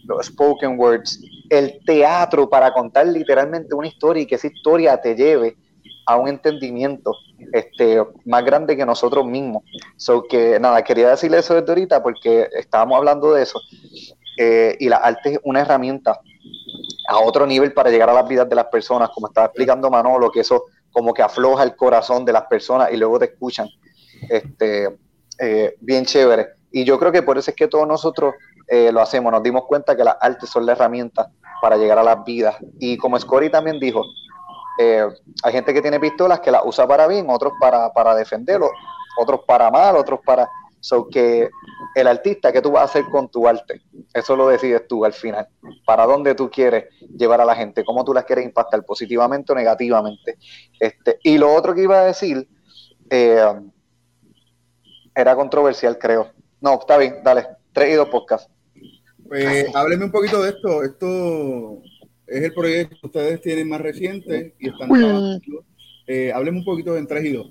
los 0.05 0.25
spoken 0.25 0.79
words 0.79 1.19
el 1.49 1.79
teatro 1.85 2.49
para 2.49 2.71
contar 2.71 3.07
literalmente 3.07 3.73
una 3.73 3.87
historia 3.87 4.23
y 4.23 4.25
que 4.25 4.35
esa 4.35 4.47
historia 4.47 4.99
te 5.01 5.15
lleve 5.15 5.57
a 6.05 6.15
un 6.15 6.27
entendimiento 6.27 7.13
este, 7.53 8.03
más 8.25 8.43
grande 8.43 8.75
que 8.75 8.85
nosotros 8.85 9.25
mismos. 9.25 9.63
So 9.97 10.23
que 10.23 10.59
nada, 10.59 10.83
quería 10.83 11.09
decirle 11.09 11.39
eso 11.39 11.55
desde 11.55 11.69
ahorita 11.69 12.01
porque 12.01 12.47
estábamos 12.53 12.97
hablando 12.97 13.33
de 13.33 13.43
eso. 13.43 13.59
Eh, 14.37 14.77
y 14.79 14.89
la 14.89 14.97
arte 14.97 15.33
es 15.33 15.39
una 15.43 15.61
herramienta 15.61 16.19
a 17.09 17.19
otro 17.19 17.45
nivel 17.45 17.73
para 17.73 17.89
llegar 17.89 18.09
a 18.09 18.13
las 18.13 18.27
vidas 18.27 18.47
de 18.47 18.55
las 18.55 18.65
personas, 18.65 19.09
como 19.09 19.27
estaba 19.27 19.47
explicando 19.47 19.89
Manolo, 19.89 20.31
que 20.31 20.39
eso 20.41 20.65
como 20.99 21.13
que 21.13 21.21
afloja 21.21 21.63
el 21.63 21.77
corazón 21.77 22.25
de 22.25 22.33
las 22.33 22.43
personas 22.47 22.91
y 22.91 22.97
luego 22.97 23.17
te 23.17 23.25
escuchan. 23.25 23.69
Este, 24.29 24.97
eh, 25.39 25.73
bien 25.79 26.03
chévere. 26.03 26.55
Y 26.73 26.83
yo 26.83 26.99
creo 26.99 27.09
que 27.09 27.23
por 27.23 27.37
eso 27.37 27.51
es 27.51 27.55
que 27.55 27.69
todos 27.69 27.87
nosotros 27.87 28.35
eh, 28.67 28.91
lo 28.91 28.99
hacemos, 28.99 29.31
nos 29.31 29.41
dimos 29.41 29.63
cuenta 29.65 29.95
que 29.95 30.03
las 30.03 30.17
artes 30.19 30.49
son 30.49 30.65
la 30.65 30.73
herramienta 30.73 31.31
para 31.61 31.77
llegar 31.77 31.97
a 31.99 32.03
las 32.03 32.21
vidas. 32.25 32.57
Y 32.79 32.97
como 32.97 33.17
Scotty 33.17 33.49
también 33.49 33.79
dijo, 33.79 34.03
eh, 34.77 35.07
hay 35.41 35.53
gente 35.53 35.73
que 35.73 35.81
tiene 35.81 36.01
pistolas 36.01 36.41
que 36.41 36.51
las 36.51 36.63
usa 36.65 36.85
para 36.85 37.07
bien, 37.07 37.29
otros 37.29 37.53
para, 37.61 37.93
para 37.93 38.13
defenderlo, 38.13 38.69
otros 39.17 39.39
para 39.47 39.71
mal, 39.71 39.95
otros 39.95 40.19
para... 40.25 40.49
So 40.81 41.07
que 41.07 41.49
el 41.95 42.07
artista, 42.07 42.51
¿qué 42.51 42.61
tú 42.61 42.71
vas 42.71 42.81
a 42.81 42.85
hacer 42.85 43.05
con 43.11 43.29
tu 43.29 43.47
arte? 43.47 43.81
Eso 44.13 44.35
lo 44.35 44.47
decides 44.47 44.87
tú 44.87 45.03
al 45.03 45.13
final. 45.13 45.47
¿Para 45.85 46.05
dónde 46.05 46.35
tú 46.35 46.49
quieres 46.49 46.85
llevar 47.17 47.41
a 47.41 47.45
la 47.45 47.55
gente? 47.55 47.83
¿Cómo 47.83 48.03
tú 48.05 48.13
las 48.13 48.25
quieres 48.25 48.45
impactar? 48.45 48.83
¿Positivamente 48.85 49.51
o 49.51 49.55
negativamente? 49.55 50.37
Este, 50.79 51.19
y 51.23 51.37
lo 51.37 51.53
otro 51.53 51.75
que 51.75 51.83
iba 51.83 51.99
a 51.99 52.05
decir, 52.05 52.47
eh, 53.09 53.43
era 55.13 55.35
controversial, 55.35 55.97
creo. 55.97 56.31
No, 56.61 56.79
está 56.79 56.97
bien, 56.97 57.17
dale. 57.23 57.47
Tres 57.73 57.93
y 57.93 57.95
dos 57.95 58.09
podcasts. 58.09 58.49
Pues 59.27 59.73
hábleme 59.75 60.05
un 60.05 60.11
poquito 60.11 60.41
de 60.41 60.49
esto. 60.49 60.83
Esto 60.83 61.81
es 62.25 62.43
el 62.43 62.53
proyecto 62.53 62.95
que 63.01 63.07
ustedes 63.07 63.41
tienen 63.41 63.69
más 63.69 63.81
reciente 63.81 64.55
y 64.59 64.69
están 64.69 64.89
trabajando. 64.89 65.65
Eh, 66.07 66.31
hábleme 66.33 66.59
un 66.59 66.65
poquito 66.65 66.93
de 66.93 66.99
Entre 66.99 67.27
y 67.27 67.33
dos. 67.33 67.47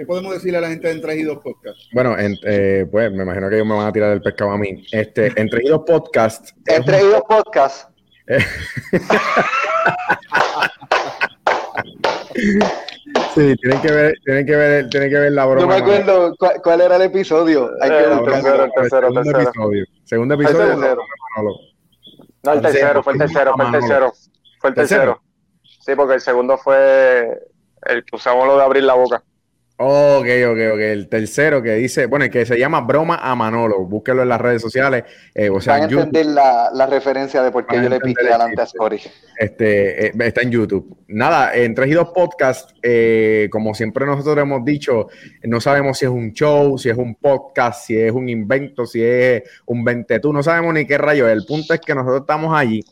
¿Qué 0.00 0.06
podemos 0.06 0.32
decirle 0.32 0.56
a 0.56 0.60
la 0.62 0.68
gente 0.68 0.88
de 0.88 0.94
Entre 0.94 1.14
y 1.16 1.24
dos 1.24 1.40
podcast? 1.40 1.78
Bueno, 1.92 2.16
eh, 2.18 2.86
pues 2.90 3.12
me 3.12 3.22
imagino 3.22 3.50
que 3.50 3.56
ellos 3.56 3.66
me 3.66 3.74
van 3.74 3.86
a 3.86 3.92
tirar 3.92 4.12
el 4.12 4.22
pescado 4.22 4.52
a 4.52 4.56
mí. 4.56 4.82
Este, 4.92 5.30
Entre 5.38 5.62
y 5.62 5.68
dos 5.68 5.82
podcast. 5.86 6.52
Entre 6.64 7.02
y 7.02 7.04
dos 7.04 7.22
podcast. 7.28 7.90
Sí, 13.34 13.54
tienen 13.56 13.80
que 13.82 13.92
ver, 13.92 14.14
tienen 14.24 14.46
que 14.46 14.56
ver, 14.56 14.88
tienen 14.88 15.10
que 15.10 15.18
ver 15.18 15.32
la 15.32 15.44
broma. 15.44 15.60
No 15.60 15.68
me 15.68 15.74
acuerdo 15.74 16.34
cuál, 16.62 16.80
era 16.80 16.96
el 16.96 17.02
episodio. 17.02 17.70
Hay 17.82 17.90
que 17.90 17.98
el 17.98 18.24
tercero, 18.24 18.64
el 18.64 18.72
tercero, 18.72 19.08
segundo 19.08 19.22
tercero. 19.22 19.50
episodio. 19.50 19.84
Segundo 20.04 20.34
episodio. 20.34 20.62
El 20.62 20.80
tercero. 20.80 21.02
No, 22.42 22.52
el 22.52 22.60
tercero, 22.62 23.02
fue 23.02 23.12
el 23.12 23.18
tercero, 23.18 23.52
fue 23.54 23.66
el 23.66 23.72
tercero. 23.72 24.12
Fue 24.60 24.70
el 24.70 24.76
tercero. 24.76 25.22
Sí, 25.62 25.94
porque 25.94 26.14
el 26.14 26.20
segundo 26.22 26.56
fue 26.56 27.38
el 27.82 28.04
que 28.04 28.16
usamos 28.16 28.46
lo 28.46 28.56
de 28.56 28.62
abrir 28.62 28.84
la 28.84 28.94
boca. 28.94 29.22
Ok, 29.82 30.26
ok, 30.46 30.58
ok. 30.74 30.78
El 30.80 31.08
tercero 31.08 31.62
que 31.62 31.72
dice, 31.76 32.04
bueno, 32.04 32.26
el 32.26 32.30
que 32.30 32.44
se 32.44 32.58
llama 32.58 32.82
Broma 32.82 33.14
a 33.22 33.34
Manolo. 33.34 33.86
Búsquelo 33.86 34.22
en 34.22 34.28
las 34.28 34.38
redes 34.38 34.60
sociales. 34.60 35.04
Eh, 35.34 35.48
o 35.48 35.58
sea, 35.58 35.72
Van 35.78 35.82
a 35.84 35.88
YouTube. 35.88 36.04
entender 36.04 36.26
la, 36.26 36.68
la 36.74 36.84
referencia 36.84 37.42
de 37.42 37.50
por 37.50 37.66
qué 37.66 37.76
yo 37.76 37.88
le 37.88 37.98
piqué 37.98 38.20
el 38.20 38.28
adelante 38.28 38.60
a. 38.60 38.66
Scotty. 38.66 38.98
Este, 39.38 40.08
eh, 40.08 40.12
está 40.18 40.42
en 40.42 40.50
YouTube. 40.50 40.98
Nada, 41.08 41.54
en 41.54 41.74
3 41.74 41.88
y 41.88 41.94
2 41.94 42.10
Podcast, 42.10 42.72
eh, 42.82 43.48
como 43.50 43.72
siempre 43.72 44.04
nosotros 44.04 44.36
hemos 44.36 44.62
dicho, 44.66 45.08
no 45.44 45.62
sabemos 45.62 45.96
si 45.96 46.04
es 46.04 46.10
un 46.10 46.34
show, 46.34 46.76
si 46.76 46.90
es 46.90 46.98
un 46.98 47.14
podcast, 47.14 47.86
si 47.86 47.98
es 47.98 48.12
un 48.12 48.28
invento, 48.28 48.84
si 48.84 49.02
es 49.02 49.44
un 49.64 49.82
ventetú, 49.82 50.30
no 50.30 50.42
sabemos 50.42 50.74
ni 50.74 50.84
qué 50.84 50.98
rayo. 50.98 51.26
es. 51.26 51.32
El 51.32 51.46
punto 51.46 51.72
es 51.72 51.80
que 51.80 51.94
nosotros 51.94 52.20
estamos 52.20 52.54
allí 52.54 52.84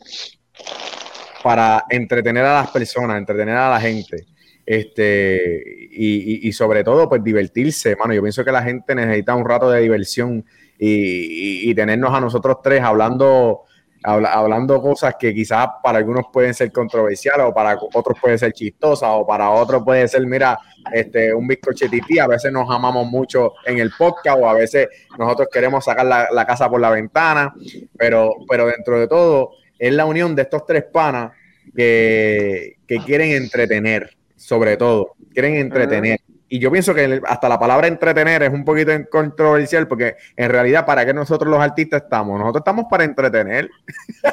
para 1.43 1.83
entretener 1.87 2.45
a 2.45 2.61
las 2.61 2.71
personas, 2.71 3.15
entretener 3.19 3.55
a 3.57 3.69
la 3.69 3.79
gente. 3.79 4.25
Este, 4.71 5.63
y, 5.91 6.51
sobre 6.53 6.83
todo, 6.83 7.09
pues 7.09 7.23
divertirse, 7.23 7.95
mano. 7.95 8.13
Yo 8.13 8.21
pienso 8.21 8.45
que 8.45 8.51
la 8.51 8.61
gente 8.61 8.93
necesita 8.93 9.33
un 9.33 9.43
rato 9.43 9.67
de 9.71 9.81
diversión 9.81 10.45
y, 10.77 11.69
y- 11.71 11.73
tenernos 11.73 12.13
a 12.13 12.21
nosotros 12.21 12.57
tres 12.63 12.79
hablando, 12.83 13.61
habla- 14.03 14.31
hablando 14.31 14.79
cosas 14.79 15.15
que 15.19 15.33
quizás 15.33 15.67
para 15.83 15.97
algunos 15.97 16.25
pueden 16.31 16.53
ser 16.53 16.71
controversiales 16.71 17.47
o 17.47 17.53
para 17.53 17.79
otros 17.95 18.19
pueden 18.21 18.37
ser 18.37 18.53
chistosas 18.53 19.09
o 19.11 19.25
para 19.25 19.49
otros 19.49 19.81
puede 19.83 20.07
ser, 20.07 20.23
mira, 20.27 20.59
este, 20.93 21.33
un 21.33 21.47
bizcochetití. 21.47 22.19
A 22.19 22.27
veces 22.27 22.51
nos 22.51 22.69
amamos 22.69 23.07
mucho 23.07 23.53
en 23.65 23.79
el 23.79 23.89
podcast 23.97 24.37
o 24.39 24.47
a 24.47 24.53
veces 24.53 24.87
nosotros 25.17 25.47
queremos 25.51 25.83
sacar 25.83 26.05
la, 26.05 26.27
la 26.31 26.45
casa 26.45 26.69
por 26.69 26.79
la 26.79 26.91
ventana, 26.91 27.51
pero, 27.97 28.35
pero 28.47 28.67
dentro 28.67 28.99
de 28.99 29.07
todo 29.07 29.53
es 29.79 29.91
la 29.93 30.05
unión 30.05 30.35
de 30.35 30.43
estos 30.43 30.63
tres 30.67 30.83
panas 30.83 31.31
que, 31.75 32.77
que 32.87 32.99
quieren 32.99 33.31
entretener, 33.31 34.15
sobre 34.39 34.77
todo, 34.77 35.15
quieren 35.33 35.55
entretener. 35.55 36.19
Y 36.47 36.59
yo 36.59 36.71
pienso 36.71 36.95
que 36.95 37.21
hasta 37.27 37.47
la 37.47 37.59
palabra 37.59 37.87
entretener 37.87 38.41
es 38.41 38.51
un 38.51 38.65
poquito 38.65 38.91
controversial 39.11 39.87
porque 39.87 40.15
en 40.35 40.49
realidad 40.49 40.85
para 40.85 41.05
qué 41.05 41.13
nosotros 41.13 41.51
los 41.51 41.59
artistas 41.59 42.03
estamos, 42.03 42.39
nosotros 42.39 42.61
estamos 42.61 42.85
para 42.89 43.03
entretener. 43.03 43.69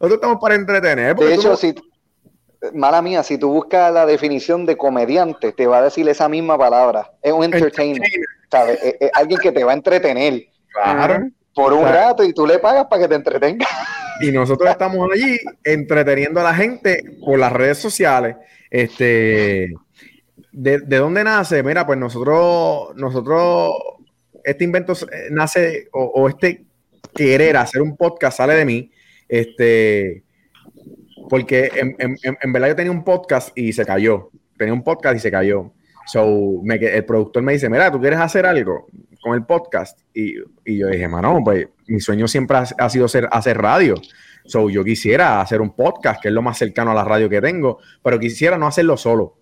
nosotros 0.00 0.14
estamos 0.14 0.38
para 0.38 0.54
entretener. 0.54 1.16
De 1.16 1.34
hecho, 1.34 1.56
si, 1.56 1.74
mala 2.74 3.00
mía, 3.00 3.22
si 3.22 3.38
tú 3.38 3.50
buscas 3.50 3.90
la 3.90 4.04
definición 4.04 4.66
de 4.66 4.76
comediante, 4.76 5.52
te 5.52 5.66
va 5.66 5.78
a 5.78 5.82
decir 5.82 6.06
esa 6.08 6.28
misma 6.28 6.58
palabra. 6.58 7.12
Es 7.22 7.32
un 7.32 7.44
entertainer, 7.44 8.02
¿sabes? 8.50 8.78
Es, 8.82 8.96
es 9.00 9.10
alguien 9.14 9.40
que 9.40 9.52
te 9.52 9.64
va 9.64 9.72
a 9.72 9.76
entretener 9.76 10.42
Claro. 10.76 11.30
por 11.54 11.72
un 11.72 11.84
rato 11.84 12.22
y 12.22 12.32
tú 12.32 12.46
le 12.46 12.58
pagas 12.58 12.86
para 12.86 13.02
que 13.02 13.08
te 13.08 13.14
entretenga. 13.14 13.66
Y 14.20 14.30
nosotros 14.30 14.70
estamos 14.70 15.08
allí 15.12 15.38
entreteniendo 15.64 16.40
a 16.40 16.44
la 16.44 16.54
gente 16.54 17.02
por 17.24 17.38
las 17.38 17.52
redes 17.52 17.78
sociales. 17.78 18.36
Este, 18.70 19.72
¿de, 20.52 20.78
de 20.80 20.96
dónde 20.96 21.24
nace? 21.24 21.62
Mira, 21.62 21.86
pues 21.86 21.98
nosotros, 21.98 22.94
nosotros, 22.96 23.72
este 24.44 24.64
invento 24.64 24.92
eh, 24.94 25.28
nace, 25.30 25.88
o, 25.92 26.28
este 26.28 26.64
querer 27.14 27.56
hacer 27.56 27.82
un 27.82 27.96
podcast 27.96 28.36
sale 28.38 28.54
de 28.54 28.64
mí. 28.64 28.90
Este, 29.28 30.22
porque 31.28 31.70
en, 31.74 31.96
en- 31.98 32.16
en- 32.40 32.52
verdad 32.52 32.68
yo 32.68 32.76
tenía 32.76 32.92
un 32.92 33.04
podcast 33.04 33.56
y 33.58 33.72
se 33.72 33.84
cayó. 33.84 34.30
Tenía 34.56 34.72
un 34.74 34.84
podcast 34.84 35.16
y 35.16 35.20
se 35.20 35.30
cayó. 35.30 35.72
So, 36.06 36.60
me 36.62 36.76
el 36.76 37.04
productor 37.04 37.42
me 37.42 37.52
dice, 37.54 37.68
mira, 37.68 37.90
¿tú 37.90 38.00
quieres 38.00 38.20
hacer 38.20 38.46
algo 38.46 38.86
con 39.20 39.34
el 39.34 39.44
podcast? 39.44 39.98
Y, 40.14 40.34
y 40.64 40.78
yo 40.78 40.86
dije, 40.86 41.08
mano, 41.08 41.40
pues 41.44 41.66
mi 41.88 41.98
sueño 41.98 42.28
siempre 42.28 42.56
ha, 42.58 42.64
ha 42.78 42.88
sido 42.90 43.08
ser, 43.08 43.28
hacer 43.32 43.58
radio. 43.58 43.96
So, 44.46 44.70
yo 44.70 44.84
quisiera 44.84 45.40
hacer 45.40 45.60
un 45.60 45.70
podcast, 45.70 46.22
que 46.22 46.28
es 46.28 46.34
lo 46.34 46.42
más 46.42 46.58
cercano 46.58 46.92
a 46.92 46.94
la 46.94 47.04
radio 47.04 47.28
que 47.28 47.40
tengo, 47.40 47.78
pero 48.02 48.18
quisiera 48.18 48.56
no 48.56 48.66
hacerlo 48.66 48.96
solo. 48.96 49.34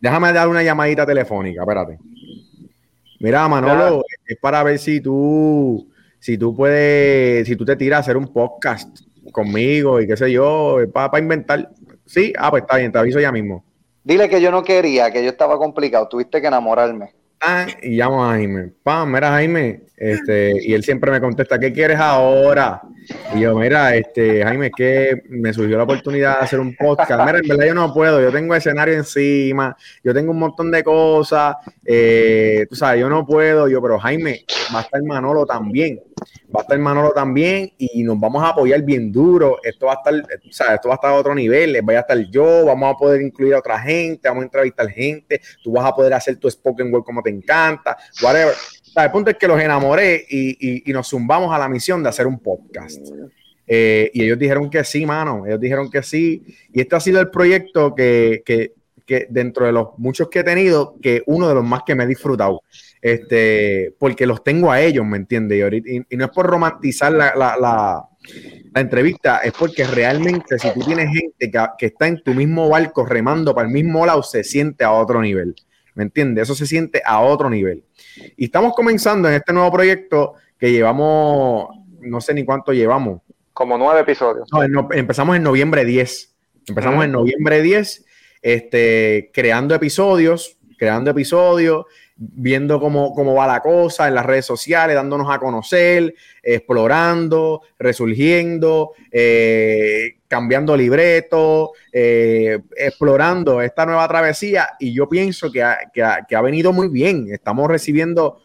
Déjame 0.00 0.32
dar 0.32 0.48
una 0.48 0.62
llamadita 0.62 1.06
telefónica, 1.06 1.62
espérate. 1.62 1.98
Mira, 3.20 3.48
Manolo, 3.48 4.02
es 4.26 4.36
para 4.38 4.62
ver 4.62 4.78
si 4.78 5.00
tú, 5.00 5.88
si 6.18 6.36
tú 6.36 6.54
puedes, 6.54 7.46
si 7.46 7.56
tú 7.56 7.64
te 7.64 7.76
tiras 7.76 7.98
a 7.98 8.00
hacer 8.00 8.16
un 8.16 8.28
podcast 8.32 9.00
conmigo 9.32 10.00
y 10.00 10.06
qué 10.06 10.16
sé 10.16 10.30
yo, 10.30 10.78
para 10.92 11.18
inventar. 11.18 11.70
Sí, 12.04 12.32
ah, 12.36 12.50
pues 12.50 12.64
está 12.64 12.76
bien, 12.76 12.92
te 12.92 12.98
aviso 12.98 13.20
ya 13.20 13.32
mismo. 13.32 13.64
Dile 14.02 14.28
que 14.28 14.42
yo 14.42 14.50
no 14.50 14.62
quería, 14.62 15.10
que 15.10 15.22
yo 15.24 15.30
estaba 15.30 15.56
complicado, 15.56 16.08
tuviste 16.08 16.40
que 16.40 16.48
enamorarme. 16.48 17.14
Y 17.82 17.96
llamo 17.96 18.24
a 18.24 18.30
Jaime. 18.30 18.72
Pam, 18.82 19.12
mira 19.12 19.30
Jaime, 19.30 19.82
este, 19.96 20.54
y 20.62 20.74
él 20.74 20.82
siempre 20.82 21.10
me 21.10 21.20
contesta, 21.20 21.58
¿qué 21.58 21.72
quieres 21.72 21.98
ahora? 21.98 22.82
Y 23.34 23.40
yo, 23.40 23.56
mira, 23.56 23.94
este, 23.94 24.42
Jaime, 24.42 24.70
que 24.70 25.22
me 25.28 25.52
surgió 25.52 25.76
la 25.76 25.84
oportunidad 25.84 26.38
de 26.38 26.44
hacer 26.44 26.60
un 26.60 26.74
podcast. 26.74 27.24
Mira, 27.24 27.38
en 27.38 27.48
verdad 27.48 27.66
yo 27.66 27.74
no 27.74 27.92
puedo, 27.92 28.20
yo 28.20 28.32
tengo 28.32 28.54
escenario 28.54 28.94
encima, 28.94 29.76
yo 30.02 30.14
tengo 30.14 30.32
un 30.32 30.38
montón 30.38 30.70
de 30.70 30.82
cosas, 30.82 31.56
eh, 31.84 32.66
tú 32.68 32.76
sabes, 32.76 33.00
yo 33.00 33.08
no 33.08 33.26
puedo, 33.26 33.68
yo, 33.68 33.82
pero 33.82 33.98
Jaime, 33.98 34.44
va 34.74 34.80
a 34.80 34.82
estar 34.82 35.02
Manolo 35.02 35.44
también, 35.44 36.00
va 36.54 36.60
a 36.60 36.62
estar 36.62 36.78
Manolo 36.78 37.12
también 37.12 37.72
y 37.78 38.02
nos 38.02 38.18
vamos 38.20 38.42
a 38.42 38.50
apoyar 38.50 38.82
bien 38.82 39.10
duro. 39.10 39.58
Esto 39.62 39.86
va 39.86 39.92
a 39.92 39.96
estar, 39.96 40.38
tú 40.40 40.52
sabes, 40.52 40.74
esto 40.74 40.88
va 40.88 40.94
a 40.94 40.96
estar 40.96 41.10
a 41.10 41.14
otro 41.14 41.34
nivel, 41.34 41.80
vaya 41.82 42.00
a 42.00 42.02
estar 42.02 42.18
yo, 42.30 42.64
vamos 42.66 42.94
a 42.94 42.98
poder 42.98 43.20
incluir 43.22 43.54
a 43.54 43.58
otra 43.58 43.78
gente, 43.80 44.28
vamos 44.28 44.42
a 44.42 44.44
entrevistar 44.44 44.88
gente, 44.88 45.40
tú 45.62 45.72
vas 45.72 45.84
a 45.86 45.94
poder 45.94 46.14
hacer 46.14 46.36
tu 46.36 46.50
spoken 46.50 46.92
word 46.92 47.04
como 47.04 47.22
te 47.22 47.30
encanta, 47.30 47.96
whatever. 48.22 48.52
O 48.54 48.90
sea, 48.94 49.04
el 49.06 49.10
punto 49.10 49.30
es 49.30 49.36
que 49.36 49.48
los 49.48 49.60
enamoré 49.60 50.24
y, 50.28 50.50
y- 50.60 50.90
y 50.90 50.92
nos 50.92 51.08
zumbamos 51.08 51.52
a 51.52 51.58
la 51.58 51.68
misión 51.68 52.02
de 52.02 52.08
hacer 52.10 52.26
un 52.26 52.38
podcast. 52.38 53.00
Eh, 53.66 54.10
y 54.12 54.22
ellos 54.24 54.38
dijeron 54.38 54.68
que 54.70 54.84
sí, 54.84 55.04
mano. 55.06 55.46
Ellos 55.46 55.58
dijeron 55.58 55.90
que 55.90 56.02
sí. 56.02 56.44
Y 56.72 56.80
este 56.82 56.94
ha 56.96 57.00
sido 57.00 57.20
el 57.20 57.30
proyecto 57.30 57.94
que, 57.94 58.42
que- 58.44 58.72
que 59.06 59.26
dentro 59.30 59.66
de 59.66 59.72
los 59.72 59.88
muchos 59.98 60.28
que 60.28 60.40
he 60.40 60.44
tenido, 60.44 60.96
que 61.02 61.22
uno 61.26 61.48
de 61.48 61.54
los 61.54 61.64
más 61.64 61.82
que 61.84 61.94
me 61.94 62.04
he 62.04 62.06
disfrutado. 62.06 62.62
Este, 63.02 63.94
porque 63.98 64.26
los 64.26 64.42
tengo 64.42 64.72
a 64.72 64.80
ellos, 64.80 65.04
¿me 65.04 65.16
entiendes? 65.18 65.72
Y, 65.84 65.96
y- 65.98 66.06
y 66.10 66.16
no 66.16 66.24
es 66.24 66.30
por 66.30 66.46
romantizar 66.46 67.12
la, 67.12 67.34
la- 67.36 67.56
la- 67.58 68.08
la 68.74 68.80
entrevista, 68.80 69.38
es 69.38 69.52
porque 69.52 69.84
realmente 69.84 70.58
si 70.58 70.72
tú 70.72 70.80
tienes 70.80 71.08
gente 71.10 71.50
que, 71.50 71.66
que 71.76 71.86
está 71.86 72.06
en 72.08 72.22
tu 72.22 72.32
mismo 72.32 72.68
barco 72.70 73.04
remando 73.04 73.54
para 73.54 73.68
el 73.68 73.72
mismo 73.74 74.06
lado, 74.06 74.22
se 74.22 74.42
siente 74.42 74.82
a 74.84 74.92
otro 74.92 75.20
nivel. 75.20 75.54
¿Me 75.94 76.02
entiendes? 76.04 76.44
Eso 76.44 76.54
se 76.54 76.66
siente 76.66 77.02
a 77.04 77.20
otro 77.20 77.50
nivel. 77.50 77.84
Y 78.36 78.46
estamos 78.46 78.72
comenzando 78.74 79.28
en 79.28 79.34
este 79.34 79.52
nuevo 79.52 79.70
proyecto 79.70 80.34
que 80.58 80.72
llevamos, 80.72 81.68
no 82.00 82.20
sé 82.22 82.32
ni 82.34 82.44
cuánto 82.44 82.72
llevamos, 82.72 83.20
Como 83.52 83.76
nueve 83.78 84.00
episodios. 84.00 84.48
No, 84.50 84.88
empezamos 84.92 85.36
en 85.36 85.42
noviembre 85.42 85.84
10. 85.84 86.34
Empezamos 86.66 87.04
en 87.04 87.12
noviembre 87.12 87.60
10, 87.62 88.04
este, 88.44 89.30
creando 89.32 89.74
episodios, 89.74 90.58
creando 90.76 91.10
episodios, 91.10 91.86
viendo 92.14 92.78
cómo, 92.78 93.14
cómo 93.14 93.34
va 93.34 93.46
la 93.46 93.60
cosa 93.60 94.06
en 94.06 94.14
las 94.14 94.26
redes 94.26 94.44
sociales, 94.44 94.94
dándonos 94.94 95.34
a 95.34 95.38
conocer, 95.38 96.14
explorando, 96.42 97.62
resurgiendo, 97.78 98.92
eh, 99.10 100.18
cambiando 100.28 100.76
libretos, 100.76 101.70
eh, 101.90 102.60
explorando 102.76 103.62
esta 103.62 103.86
nueva 103.86 104.06
travesía. 104.08 104.68
Y 104.78 104.92
yo 104.92 105.08
pienso 105.08 105.50
que 105.50 105.62
ha, 105.62 105.78
que, 105.90 106.02
ha, 106.02 106.42
venido 106.42 106.70
muy 106.70 106.88
bien. 106.88 107.28
Estamos 107.32 107.66
recibiendo 107.66 108.42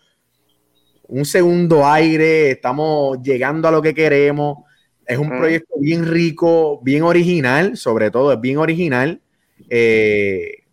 un 1.09 1.25
segundo 1.25 1.85
aire, 1.85 2.51
estamos 2.51 3.21
llegando 3.21 3.67
a 3.67 3.71
lo 3.71 3.81
que 3.81 3.93
queremos. 3.93 4.59
Es 5.05 5.17
un 5.17 5.27
proyecto 5.27 5.75
bien 5.77 6.07
rico, 6.07 6.79
bien 6.83 7.03
original, 7.03 7.75
sobre 7.75 8.09
todo 8.11 8.31
es 8.31 8.39
bien 8.39 8.59
original. 8.59 9.19
Eh, 9.69 10.63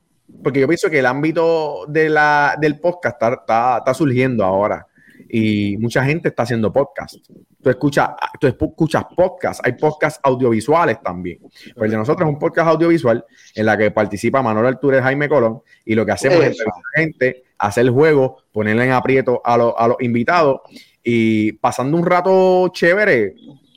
porque 0.42 0.60
yo 0.60 0.68
pienso 0.68 0.90
que 0.90 0.98
el 0.98 1.06
ámbito 1.06 1.86
de 1.88 2.08
la, 2.08 2.56
del 2.60 2.78
podcast 2.78 3.20
está, 3.22 3.78
está, 3.78 3.94
surgiendo 3.94 4.44
ahora 4.44 4.86
y 5.28 5.76
mucha 5.78 6.04
gente 6.04 6.28
está 6.28 6.42
haciendo 6.42 6.72
podcast. 6.72 7.16
Tú 7.62 7.70
escuchas, 7.70 8.10
tú 8.40 8.46
escuchas 8.46 9.04
podcast, 9.16 9.60
hay 9.64 9.72
podcasts 9.72 10.20
audiovisuales 10.22 11.00
también. 11.02 11.38
Pues 11.74 11.90
de 11.90 11.96
nosotros 11.96 12.28
es 12.28 12.34
un 12.34 12.38
podcast 12.38 12.68
audiovisual 12.68 13.24
en 13.54 13.66
la 13.66 13.76
que 13.76 13.90
participa 13.90 14.42
Manuel 14.42 14.78
y 14.82 14.88
Jaime 15.02 15.28
Colón 15.28 15.62
y 15.84 15.94
lo 15.94 16.04
que 16.04 16.12
hacemos 16.12 16.44
es 16.44 16.62
gente, 16.94 17.44
hacer 17.58 17.86
el 17.86 17.90
juego, 17.90 18.38
ponerle 18.52 18.84
en 18.84 18.92
aprieto 18.92 19.40
a, 19.44 19.54
a 19.54 19.88
los 19.88 19.96
invitados 20.00 20.60
y 21.02 21.52
pasando 21.52 21.96
un 21.96 22.04
rato 22.04 22.68
chévere. 22.68 23.34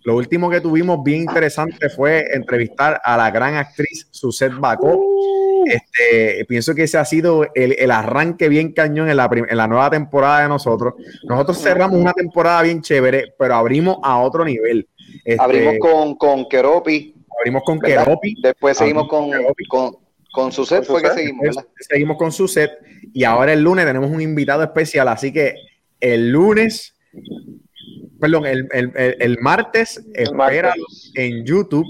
Lo 0.09 0.15
último 0.15 0.49
que 0.49 0.59
tuvimos 0.59 1.03
bien 1.03 1.21
interesante 1.21 1.87
fue 1.87 2.25
entrevistar 2.33 2.99
a 3.03 3.15
la 3.15 3.29
gran 3.29 3.53
actriz 3.53 4.07
Suset 4.09 4.51
Bacó 4.59 4.99
este, 5.67 6.45
pienso 6.45 6.73
que 6.73 6.81
ese 6.81 6.97
ha 6.97 7.05
sido 7.05 7.45
el, 7.53 7.91
arranque 7.91 8.49
bien 8.49 8.73
cañón 8.73 9.07
en 9.07 9.17
la, 9.17 9.29
en 9.31 9.55
la, 9.55 9.67
nueva 9.67 9.91
temporada 9.91 10.41
de 10.41 10.47
nosotros. 10.47 10.95
Nosotros 11.25 11.61
cerramos 11.61 12.01
una 12.01 12.13
temporada 12.13 12.63
bien 12.63 12.81
chévere, 12.81 13.35
pero 13.37 13.53
abrimos 13.53 13.99
a 14.01 14.19
otro 14.19 14.43
nivel. 14.43 14.87
Este, 15.23 15.39
abrimos 15.39 15.75
con, 15.79 16.15
con 16.15 16.49
Keropi. 16.49 17.13
Abrimos 17.39 17.61
con 17.63 17.79
Keropi. 17.79 18.33
Después 18.41 18.77
seguimos 18.77 19.07
con, 19.07 19.29
con, 19.69 19.95
con 20.31 20.51
su 20.51 20.65
set, 20.65 20.85
fue 20.85 21.03
que 21.03 21.11
seguimos. 21.11 21.55
Seguimos 21.77 22.17
con 22.17 22.31
su 22.31 22.47
set. 22.47 22.71
Y 23.13 23.25
ahora 23.25 23.53
el 23.53 23.61
lunes 23.61 23.85
tenemos 23.85 24.09
un 24.09 24.21
invitado 24.21 24.63
especial. 24.63 25.07
Así 25.07 25.31
que 25.31 25.53
el 25.99 26.31
lunes, 26.31 26.95
perdón, 28.19 28.45
el, 28.45 28.67
el, 28.71 28.91
el, 28.95 29.37
martes, 29.39 30.03
espera 30.13 30.73
en 31.15 31.45
YouTube 31.45 31.85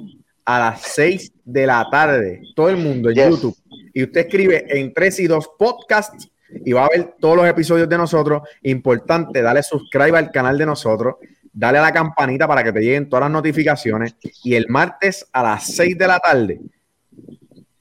a 0.46 0.60
las 0.60 0.82
6 0.82 1.34
de 1.46 1.68
la 1.68 1.88
tarde. 1.92 2.42
Todo 2.56 2.70
el 2.70 2.78
mundo 2.78 3.10
en 3.10 3.16
YouTube 3.16 3.56
y 3.94 4.04
usted 4.04 4.22
escribe 4.22 4.66
en 4.70 4.94
3 4.94 5.20
y 5.20 5.28
2 5.28 5.50
podcasts 5.58 6.30
y 6.66 6.72
va 6.72 6.86
a 6.86 6.90
ver 6.90 7.16
todos 7.20 7.36
los 7.36 7.48
episodios 7.48 7.90
de 7.90 7.98
nosotros. 7.98 8.42
Importante, 8.64 9.42
dale 9.42 9.64
subscribe 9.64 10.18
al 10.18 10.32
canal 10.32 10.58
de 10.58 10.66
nosotros, 10.66 11.16
dale 11.52 11.78
a 11.78 11.82
la 11.82 11.92
campanita 11.92 12.48
para 12.48 12.64
que 12.64 12.72
te 12.72 12.82
lleguen 12.82 13.10
todas 13.10 13.24
las 13.24 13.32
notificaciones 13.32 14.16
y 14.44 14.56
el 14.56 14.68
martes 14.68 15.28
a 15.34 15.44
las 15.44 15.66
6 15.76 15.98
de 15.98 16.08
la 16.08 16.20
tarde 16.20 16.60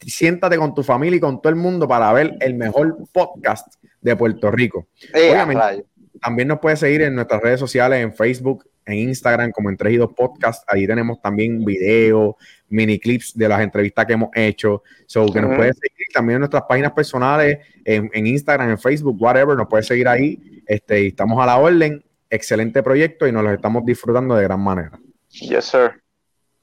siéntate 0.08 0.56
con 0.56 0.74
tu 0.74 0.82
familia 0.82 1.18
y 1.18 1.20
con 1.20 1.40
todo 1.40 1.50
el 1.50 1.56
mundo 1.56 1.86
para 1.86 2.12
ver 2.12 2.36
el 2.40 2.54
mejor 2.54 2.96
podcast 3.12 3.74
de 4.00 4.16
Puerto 4.16 4.50
Rico. 4.50 4.88
Obviamente, 5.14 5.84
también 6.20 6.48
nos 6.48 6.58
puedes 6.58 6.80
seguir 6.80 7.02
en 7.02 7.14
nuestras 7.14 7.42
redes 7.42 7.60
sociales, 7.60 8.02
en 8.02 8.12
Facebook, 8.14 8.68
en 8.84 8.94
Instagram, 8.94 9.50
como 9.52 9.70
en 9.70 9.76
3 9.76 9.94
y 9.94 9.96
2 9.96 10.12
Podcast. 10.14 10.64
Ahí 10.66 10.86
tenemos 10.86 11.20
también 11.20 11.64
videos, 11.64 12.34
mini 12.68 12.98
clips 12.98 13.36
de 13.36 13.48
las 13.48 13.60
entrevistas 13.60 14.06
que 14.06 14.14
hemos 14.14 14.30
hecho. 14.34 14.82
So, 15.06 15.26
que 15.26 15.40
nos 15.40 15.54
puedes 15.56 15.76
seguir 15.76 16.06
también 16.12 16.36
en 16.36 16.40
nuestras 16.40 16.62
páginas 16.68 16.92
personales, 16.92 17.58
en, 17.84 18.26
Instagram, 18.26 18.70
en 18.70 18.78
Facebook, 18.78 19.16
whatever, 19.20 19.56
nos 19.56 19.68
puedes 19.68 19.86
seguir 19.86 20.08
ahí. 20.08 20.62
Este, 20.66 21.02
y 21.02 21.06
estamos 21.08 21.40
a 21.42 21.46
la 21.46 21.58
orden. 21.58 22.02
Excelente 22.30 22.82
proyecto 22.82 23.26
y 23.26 23.32
nos 23.32 23.42
lo 23.42 23.52
estamos 23.52 23.84
disfrutando 23.84 24.34
de 24.34 24.44
gran 24.44 24.60
manera. 24.60 24.98
Yes, 25.30 25.64
sir. 25.64 26.02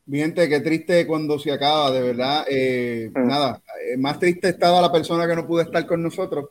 Miente, 0.08 0.48
qué 0.48 0.60
triste 0.60 1.08
cuando 1.08 1.40
se 1.40 1.52
acaba, 1.52 1.92
de 1.92 2.02
verdad. 2.02 2.46
Eh, 2.48 3.10
mm. 3.14 3.28
Nada, 3.28 3.62
eh, 3.90 3.98
más 3.98 4.20
triste 4.20 4.50
estaba 4.50 4.80
la 4.82 4.92
persona 4.92 5.28
que 5.28 5.36
no 5.36 5.48
pudo 5.48 5.62
estar 5.62 5.86
con 5.86 6.04
nosotros. 6.04 6.50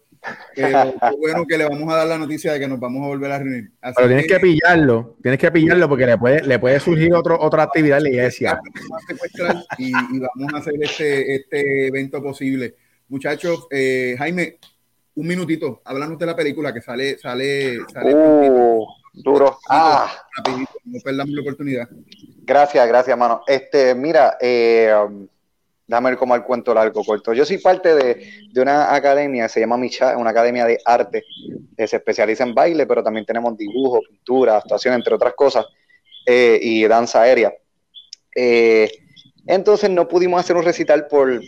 Pero 0.57 0.95
qué 1.01 1.17
bueno 1.19 1.47
que 1.47 1.59
le 1.59 1.69
vamos 1.69 1.93
a 1.93 1.97
dar 1.99 2.07
la 2.09 2.19
noticia 2.19 2.53
de 2.53 2.61
que 2.61 2.67
nos 2.67 2.81
vamos 2.81 3.05
a 3.05 3.09
volver 3.09 3.31
a 3.31 3.39
reunir. 3.39 3.71
Pero 3.81 4.09
tienes 4.09 4.27
que, 4.27 4.41
pillarlo, 4.41 5.17
tienes 5.23 5.39
que 5.39 5.53
pillarlo 5.53 5.89
porque 5.89 6.07
le 6.07 6.19
puede, 6.19 6.43
le 6.43 6.59
puede 6.59 6.81
surgir 6.81 7.15
otro, 7.15 7.39
otra 7.41 7.63
actividad 7.63 7.99
en 7.99 8.05
la 8.05 8.11
iglesia. 8.11 8.61
Y, 9.79 9.89
y, 9.89 9.93
vamos 9.93 10.55
a 10.55 10.59
hacer 10.59 10.75
este, 10.81 11.37
este 11.37 11.87
evento 11.87 12.21
posible. 12.21 12.75
Muchachos, 13.09 13.69
eh, 13.71 14.17
Jaime, 14.19 14.59
un 15.15 15.27
minutito, 15.29 15.81
háblanos 15.85 16.19
de 16.19 16.27
la 16.27 16.35
película 16.35 16.75
que 16.75 16.81
sale, 16.81 17.19
sale, 17.19 17.79
sale. 17.93 18.15
Uh, 18.15 18.85
duro. 19.13 19.59
Ah. 19.69 20.11
no 20.85 20.99
perdamos 21.05 21.33
la 21.35 21.41
oportunidad. 21.43 21.89
Gracias, 22.47 22.87
gracias, 22.87 23.17
mano. 23.17 23.43
Este, 23.47 23.95
mira, 23.95 24.37
eh, 24.39 24.95
déjame 25.87 26.11
ver 26.11 26.19
cómo 26.19 26.35
el 26.35 26.43
cuento 26.43 26.75
largo, 26.75 27.03
corto. 27.03 27.33
Yo 27.33 27.47
soy 27.47 27.57
parte 27.57 27.95
de, 27.95 28.61
una 28.61 28.95
academia, 28.95 29.49
se 29.49 29.61
llama 29.61 29.79
Micha, 29.79 30.17
una 30.19 30.31
academia 30.31 30.67
de 30.67 30.79
arte, 30.85 31.25
que 31.75 31.87
se 31.87 31.97
especializa 31.97 32.45
en 32.45 32.55
baile, 32.55 32.87
pero 32.87 33.03
también 33.03 33.25
tenemos 33.25 33.57
dibujo, 33.57 34.01
pintura, 34.07 34.59
actuación, 34.59 34.95
entre 34.95 35.15
otras 35.15 35.33
cosas, 35.33 35.65
eh, 36.27 36.59
y 36.61 36.87
danza 36.87 37.23
aérea. 37.23 37.55
Eh, 38.37 38.91
entonces 39.47 39.89
no 39.89 40.07
pudimos 40.07 40.39
hacer 40.39 40.57
un 40.57 40.65
recital 40.65 41.07
por, 41.07 41.41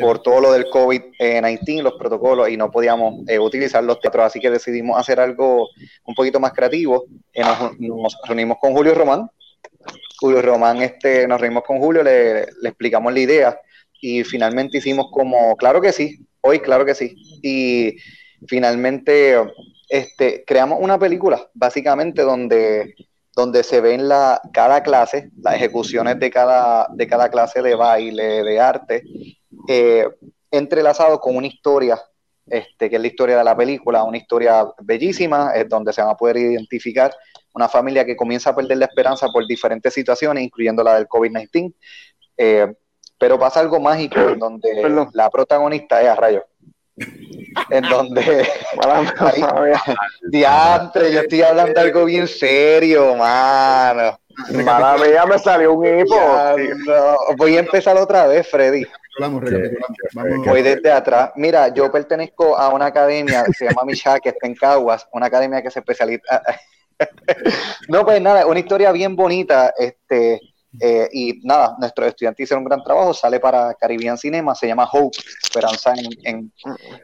por 0.00 0.22
todo 0.22 0.40
lo 0.40 0.52
del 0.52 0.64
COVID-19, 0.70 1.82
los 1.82 1.94
protocolos, 1.98 2.48
y 2.48 2.56
no 2.56 2.70
podíamos 2.70 3.28
eh, 3.28 3.38
utilizar 3.38 3.84
los 3.84 4.00
teatros, 4.00 4.24
así 4.24 4.40
que 4.40 4.48
decidimos 4.48 4.98
hacer 4.98 5.20
algo 5.20 5.68
un 6.04 6.14
poquito 6.14 6.40
más 6.40 6.54
creativo. 6.54 7.04
Nos, 7.36 7.78
nos, 7.78 8.18
reunimos 8.26 8.56
con 8.58 8.72
Julio 8.72 8.94
Román, 8.94 9.30
Julio 10.18 10.42
Román, 10.42 10.82
este, 10.82 11.28
nos 11.28 11.40
reímos 11.40 11.62
con 11.64 11.78
Julio, 11.78 12.02
le, 12.02 12.42
explicamos 12.62 13.12
la 13.12 13.20
idea 13.20 13.60
y 14.00 14.24
finalmente 14.24 14.78
hicimos 14.78 15.06
como, 15.12 15.56
claro 15.56 15.80
que 15.80 15.92
sí, 15.92 16.26
hoy 16.40 16.58
claro 16.60 16.84
que 16.84 16.94
sí. 16.94 17.14
Y 17.42 17.96
finalmente 18.46 19.36
este, 19.88 20.44
creamos 20.44 20.78
una 20.80 20.98
película, 20.98 21.48
básicamente, 21.54 22.22
donde, 22.22 22.94
donde 23.34 23.62
se 23.62 23.80
ven 23.80 24.08
la, 24.08 24.40
cada 24.52 24.82
clase, 24.82 25.30
las 25.40 25.54
ejecuciones 25.54 26.18
de 26.18 26.30
cada, 26.30 26.88
de 26.92 27.06
cada 27.06 27.30
clase 27.30 27.62
de 27.62 27.76
baile, 27.76 28.42
de 28.42 28.60
arte, 28.60 29.04
eh, 29.68 30.08
entrelazado 30.50 31.20
con 31.20 31.36
una 31.36 31.46
historia, 31.46 32.00
este, 32.46 32.90
que 32.90 32.96
es 32.96 33.02
la 33.02 33.08
historia 33.08 33.38
de 33.38 33.44
la 33.44 33.56
película, 33.56 34.02
una 34.02 34.16
historia 34.16 34.66
bellísima, 34.82 35.52
es 35.54 35.68
donde 35.68 35.92
se 35.92 36.02
van 36.02 36.10
a 36.10 36.16
poder 36.16 36.38
identificar 36.38 37.14
una 37.58 37.68
familia 37.68 38.04
que 38.04 38.16
comienza 38.16 38.50
a 38.50 38.54
perder 38.54 38.78
la 38.78 38.84
esperanza 38.84 39.26
por 39.32 39.44
diferentes 39.46 39.92
situaciones, 39.92 40.44
incluyendo 40.44 40.84
la 40.84 40.94
del 40.94 41.08
COVID-19. 41.08 41.74
Eh, 42.36 42.72
pero 43.18 43.36
pasa 43.36 43.58
algo 43.58 43.80
mágico 43.80 44.20
en 44.20 44.38
donde 44.38 44.68
la 45.12 45.28
protagonista 45.28 46.00
es 46.00 46.08
a 46.08 46.14
rayo. 46.14 46.46
en 47.70 47.82
donde 47.90 48.46
diantre, 50.30 51.12
yo 51.12 51.20
estoy 51.20 51.42
hablando 51.42 51.74
de 51.74 51.80
algo 51.80 52.04
bien 52.04 52.28
serio, 52.28 53.16
mano. 53.16 54.20
Mala 54.52 54.96
ya 55.12 55.26
me 55.26 55.36
salió 55.40 55.72
un 55.72 55.84
hipo. 55.84 56.16
Voy 57.36 57.56
a 57.56 57.60
empezar 57.60 57.96
otra 57.96 58.28
vez, 58.28 58.48
Freddy. 58.48 58.86
Voy 60.46 60.62
desde 60.62 60.92
atrás. 60.92 61.32
Mira, 61.34 61.74
yo 61.74 61.90
pertenezco 61.90 62.56
a 62.56 62.68
una 62.68 62.86
academia 62.86 63.42
que 63.42 63.52
se 63.52 63.64
llama 63.64 63.82
Micha, 63.84 64.20
que 64.20 64.28
está 64.28 64.46
en 64.46 64.54
Caguas, 64.54 65.08
una 65.12 65.26
academia 65.26 65.60
que 65.60 65.72
se 65.72 65.80
especializa 65.80 66.40
no, 67.88 68.04
pues 68.04 68.20
nada, 68.20 68.46
una 68.46 68.60
historia 68.60 68.92
bien 68.92 69.16
bonita. 69.16 69.72
Este, 69.78 70.40
eh, 70.80 71.08
y 71.12 71.40
nada, 71.44 71.76
nuestros 71.78 72.08
estudiantes 72.08 72.44
hicieron 72.44 72.62
un 72.62 72.68
gran 72.68 72.82
trabajo. 72.82 73.14
Sale 73.14 73.40
para 73.40 73.74
Caribbean 73.74 74.18
Cinema, 74.18 74.54
se 74.54 74.66
llama 74.66 74.88
Hope, 74.90 75.18
Esperanza 75.42 75.94
en, 76.24 76.52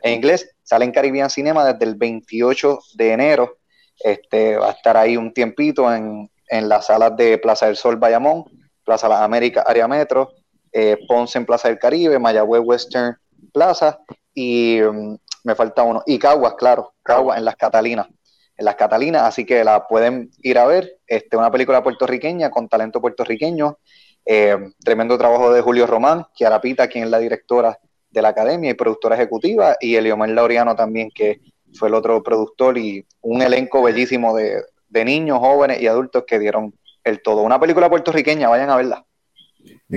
inglés. 0.04 0.50
Sale 0.62 0.84
en 0.84 0.92
Caribbean 0.92 1.30
Cinema 1.30 1.64
desde 1.64 1.84
el 1.84 1.94
28 1.96 2.78
de 2.94 3.12
enero. 3.12 3.58
Este, 4.00 4.56
va 4.56 4.68
a 4.68 4.72
estar 4.72 4.96
ahí 4.96 5.16
un 5.16 5.32
tiempito 5.32 5.92
en, 5.92 6.28
en 6.48 6.68
las 6.68 6.86
salas 6.86 7.16
de 7.16 7.38
Plaza 7.38 7.66
del 7.66 7.76
Sol 7.76 7.96
Bayamón, 7.96 8.44
Plaza 8.84 9.08
Las 9.08 9.20
Américas, 9.20 9.64
Área 9.66 9.88
Metro, 9.88 10.32
eh, 10.72 10.98
Ponce 11.06 11.38
en 11.38 11.46
Plaza 11.46 11.68
del 11.68 11.78
Caribe, 11.78 12.18
Mayagüez 12.18 12.62
Western 12.64 13.16
Plaza 13.52 14.00
y 14.34 14.80
mm, 14.80 15.16
me 15.44 15.54
falta 15.54 15.82
uno. 15.82 16.02
Y 16.06 16.18
Caguas, 16.18 16.54
claro, 16.54 16.94
Caguas 17.02 17.38
en 17.38 17.44
las 17.44 17.56
Catalinas 17.56 18.08
en 18.56 18.64
las 18.64 18.76
Catalinas, 18.76 19.22
así 19.22 19.44
que 19.44 19.64
la 19.64 19.86
pueden 19.86 20.30
ir 20.42 20.58
a 20.58 20.66
ver. 20.66 20.98
Este, 21.06 21.36
una 21.36 21.50
película 21.50 21.82
puertorriqueña 21.82 22.50
con 22.50 22.68
talento 22.68 23.00
puertorriqueño. 23.00 23.78
Eh, 24.26 24.56
tremendo 24.82 25.18
trabajo 25.18 25.52
de 25.52 25.60
Julio 25.60 25.86
Román, 25.86 26.26
Kiara 26.34 26.60
Pita, 26.60 26.88
quien 26.88 27.04
es 27.04 27.10
la 27.10 27.18
directora 27.18 27.78
de 28.10 28.22
la 28.22 28.28
academia 28.28 28.70
y 28.70 28.74
productora 28.74 29.16
ejecutiva, 29.16 29.76
y 29.80 29.96
Eliomar 29.96 30.28
Laureano 30.30 30.76
también, 30.76 31.10
que 31.12 31.40
fue 31.74 31.88
el 31.88 31.94
otro 31.94 32.22
productor, 32.22 32.78
y 32.78 33.04
un 33.20 33.42
elenco 33.42 33.82
bellísimo 33.82 34.34
de, 34.36 34.62
niños, 35.04 35.40
jóvenes 35.40 35.82
y 35.82 35.88
adultos 35.88 36.22
que 36.24 36.38
dieron 36.38 36.72
el 37.02 37.20
todo. 37.20 37.42
Una 37.42 37.58
película 37.58 37.90
puertorriqueña, 37.90 38.48
vayan 38.48 38.70
a 38.70 38.76
verla. 38.76 39.04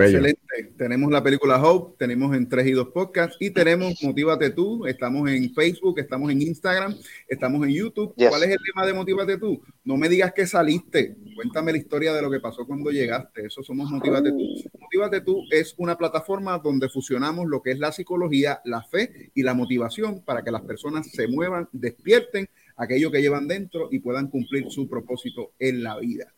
Excelente. 0.06 0.42
Tenemos 0.78 1.12
la 1.12 1.24
película 1.24 1.62
Hope, 1.62 1.96
tenemos 1.98 2.36
en 2.36 2.48
3 2.48 2.68
y 2.68 2.72
2 2.72 2.90
Podcasts 2.90 3.38
y 3.40 3.52
tenemos 3.52 4.02
Motívate 4.04 4.52
tú. 4.52 4.86
Estamos 4.86 5.30
en 5.30 5.54
Facebook, 5.54 6.00
estamos 6.00 6.32
en 6.32 6.42
Instagram, 6.42 6.96
estamos 7.28 7.66
en 7.68 7.74
YouTube. 7.74 8.14
¿Cuál 8.16 8.44
es 8.44 8.50
el 8.50 8.58
tema 8.64 8.86
de 8.86 8.94
Motívate 8.94 9.38
tú? 9.38 9.62
No 9.84 9.98
me 9.98 10.10
digas 10.10 10.34
que 10.34 10.48
saliste. 10.48 11.16
Cuéntame 11.36 11.72
la 11.72 11.78
historia 11.78 12.14
de 12.14 12.22
lo 12.22 12.32
que 12.32 12.40
pasó 12.40 12.66
cuando 12.66 12.92
llegaste. 12.92 13.46
Eso 13.46 13.64
somos 13.64 13.90
Motívate 13.90 14.32
tú. 14.32 14.70
Motívate 14.80 15.22
tú 15.22 15.44
es 15.52 15.74
una 15.78 15.98
plataforma 15.98 16.58
donde 16.60 16.90
fusionamos 16.90 17.48
lo 17.48 17.62
que 17.62 17.72
es 17.72 17.80
la 17.80 17.92
psicología, 17.92 18.62
la 18.66 18.84
fe 18.84 19.32
y 19.34 19.44
la 19.44 19.54
motivación 19.54 20.22
para 20.24 20.44
que 20.44 20.52
las 20.52 20.62
personas 20.62 21.12
se 21.12 21.28
muevan, 21.28 21.68
despierten 21.72 22.48
aquello 22.78 23.12
que 23.12 23.22
llevan 23.22 23.48
dentro 23.48 23.90
y 23.92 24.00
puedan 24.00 24.28
cumplir 24.28 24.70
su 24.70 24.88
propósito 24.88 25.52
en 25.60 25.84
la 25.84 25.98
vida. 26.00 26.34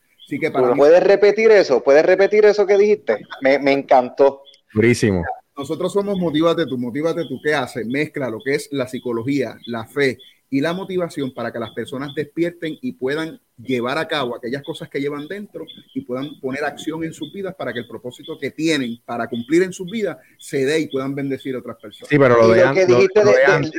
¿Puedes 0.76 1.02
repetir 1.02 1.50
eso? 1.50 1.82
¿Puedes 1.82 2.04
repetir 2.04 2.44
eso 2.44 2.66
que 2.66 2.76
dijiste? 2.76 3.18
Me, 3.42 3.58
me 3.58 3.72
encantó. 3.72 4.42
Durísimo. 4.72 5.24
Nosotros 5.56 5.92
somos 5.92 6.16
Motívate 6.18 6.66
tú, 6.66 6.78
Motívate 6.78 7.24
tú. 7.28 7.40
¿Qué 7.42 7.54
hace? 7.54 7.84
Mezcla 7.84 8.30
lo 8.30 8.38
que 8.42 8.54
es 8.54 8.68
la 8.70 8.86
psicología, 8.86 9.56
la 9.66 9.86
fe 9.86 10.18
y 10.50 10.60
la 10.60 10.72
motivación 10.72 11.32
para 11.32 11.52
que 11.52 11.60
las 11.60 11.70
personas 11.70 12.12
despierten 12.14 12.76
y 12.82 12.92
puedan 12.92 13.40
llevar 13.56 13.98
a 13.98 14.08
cabo 14.08 14.34
aquellas 14.34 14.62
cosas 14.64 14.88
que 14.88 15.00
llevan 15.00 15.28
dentro 15.28 15.64
y 15.94 16.00
puedan 16.00 16.40
poner 16.40 16.64
acción 16.64 17.04
en 17.04 17.12
sus 17.12 17.32
vidas 17.32 17.54
para 17.54 17.72
que 17.72 17.78
el 17.80 17.86
propósito 17.86 18.36
que 18.38 18.50
tienen 18.50 18.98
para 19.04 19.28
cumplir 19.28 19.62
en 19.62 19.72
sus 19.72 19.88
vidas 19.88 20.18
se 20.38 20.64
dé 20.64 20.80
y 20.80 20.88
puedan 20.88 21.14
bendecir 21.14 21.54
a 21.54 21.60
otras 21.60 21.76
personas. 21.76 22.08
Sí, 22.08 22.18
pero 22.18 22.48
lo, 22.48 22.52
que 22.74 22.86
dijiste 22.86 23.22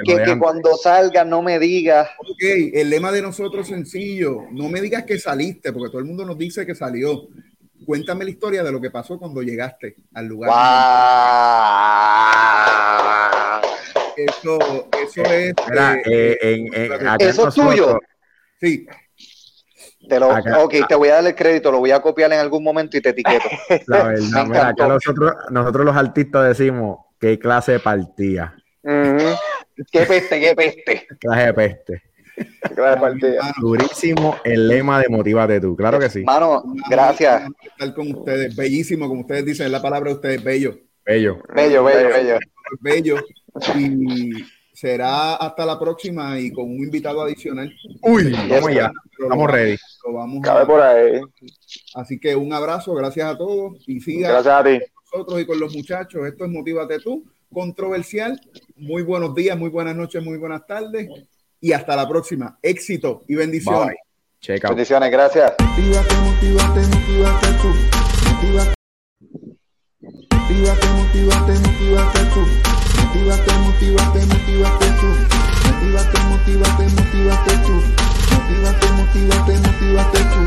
que, 0.06 0.39
cuando 0.39 0.77
salga 0.77 1.26
no 1.26 1.41
me 1.41 1.60
digas. 1.60 2.10
Ok, 2.19 2.43
el 2.73 2.89
lema 2.89 3.11
de 3.11 3.22
nosotros 3.22 3.65
es 3.65 3.76
sencillo, 3.76 4.43
no 4.52 4.69
me 4.69 4.80
digas 4.80 5.03
que 5.03 5.19
saliste, 5.19 5.73
porque 5.73 5.89
todo 5.89 5.99
el 5.99 6.06
mundo 6.06 6.26
nos 6.26 6.38
dice 6.38 6.65
que 6.65 6.76
salió. 6.76 7.27
Cuéntame 7.85 8.23
la 8.23 8.30
historia 8.30 8.64
de 8.64 8.72
lo 8.72 8.80
que 8.80 8.91
pasó 8.91 9.18
cuando 9.18 9.41
llegaste 9.41 9.95
al 10.14 10.27
lugar. 10.27 10.52
Eso, 14.27 14.89
eso 15.03 15.23
es. 15.23 15.53
Eh, 16.06 16.38
eh, 16.41 16.89
eso 17.19 17.48
es 17.48 17.56
tuyo. 17.56 17.99
Sí. 18.60 18.85
Te 20.07 20.19
lo, 20.19 20.30
ok, 20.30 20.73
te 20.88 20.95
voy 20.95 21.10
a 21.10 21.15
dar 21.15 21.27
el 21.27 21.35
crédito, 21.35 21.72
lo 21.72 21.80
voy 21.80 21.91
a 21.91 22.02
copiar 22.02 22.34
en 22.34 22.39
algún 22.39 22.64
momento 22.64 22.98
y 22.98 23.02
te 23.02 23.10
etiqueto. 23.10 23.48
La 23.88 24.03
verdad, 24.03 24.45
mira, 24.48 24.68
acá 24.69 24.88
nosotros, 24.88 25.34
nosotros 25.52 25.85
los 25.85 25.95
artistas 25.95 26.57
decimos 26.57 26.99
qué 27.19 27.38
clase 27.38 27.73
de 27.73 27.80
partida. 27.80 28.56
Qué 28.84 30.06
peste, 30.06 30.39
qué 30.39 30.56
peste. 30.56 31.07
Clase 31.19 31.45
de 31.45 31.53
peste. 31.53 32.02
Durísimo 33.60 34.38
el 34.43 34.68
lema 34.68 34.99
de 34.99 35.10
Motivate 35.10 35.60
tú, 35.60 35.76
claro 35.76 35.99
que 35.99 36.10
sí. 36.10 36.23
Mano, 36.23 36.64
gracias. 36.89 37.43
Estar 37.61 37.93
con 37.93 38.11
ustedes, 38.15 38.56
bellísimo, 38.56 39.07
como 39.07 39.22
ustedes 39.22 39.45
dicen, 39.45 39.72
la 39.72 39.81
palabra 39.81 40.10
de 40.10 40.15
ustedes, 40.15 40.43
bello. 40.43 40.77
Bello. 41.06 41.41
Bello, 41.53 41.84
bello, 41.84 42.10
bello. 42.10 42.39
Bello. 42.80 43.15
Y 43.76 44.32
será 44.73 45.36
hasta 45.36 45.65
la 45.65 45.80
próxima 45.80 46.40
y 46.40 46.52
con 46.52 46.65
un 46.65 46.78
invitado 46.78 47.22
adicional. 47.22 47.72
Uy, 48.02 48.32
vamos 48.49 48.73
ya. 48.73 48.91
Estamos 49.19 49.52
ready. 49.52 49.78
Vamos 50.11 50.41
Cabe 50.44 50.65
por 50.65 50.82
ahí. 50.82 51.22
Así 51.95 52.19
que 52.19 52.36
un 52.36 52.53
abrazo, 52.53 52.94
gracias 52.95 53.28
a 53.28 53.38
todos 53.38 53.78
y 53.88 53.99
siga 53.99 54.30
gracias 54.30 54.53
a 54.53 54.64
ti. 54.64 54.80
Con 54.80 55.19
nosotros 55.19 55.41
y 55.41 55.45
con 55.45 55.60
los 55.60 55.76
muchachos. 55.76 56.26
Esto 56.26 56.45
es 56.45 56.52
Motívate 56.52 56.99
tú, 56.99 57.26
controversial. 57.53 58.40
Muy 58.76 59.03
buenos 59.03 59.36
días, 59.36 59.57
muy 59.57 59.69
buenas 59.69 59.95
noches, 59.95 60.23
muy 60.23 60.38
buenas 60.38 60.65
tardes 60.65 61.07
y 61.60 61.73
hasta 61.73 61.95
la 61.95 62.07
próxima. 62.07 62.57
Éxito 62.61 63.23
y 63.28 63.36
bendiciones. 63.36 63.95
Bendiciones, 64.48 65.11
gracias. 65.11 65.53
Motívate, 65.60 66.15
motívate, 66.15 66.82
motívate 66.88 67.48
tú. 67.61 67.68
Motívate, 70.32 70.88
motívate, 70.88 71.53
motívate 71.60 72.19
tú. 72.34 72.70
Motívate, 73.11 73.51
motívate, 73.59 74.25
motívate 74.25 74.88
tú. 75.01 75.09
Motívate, 75.67 76.19
motívate, 76.31 76.83
motívate 76.95 77.53
tú. 77.67 77.75
Motívate, 78.31 78.88
motívate, 78.95 79.53
motívate 79.59 80.21
tú. 80.31 80.41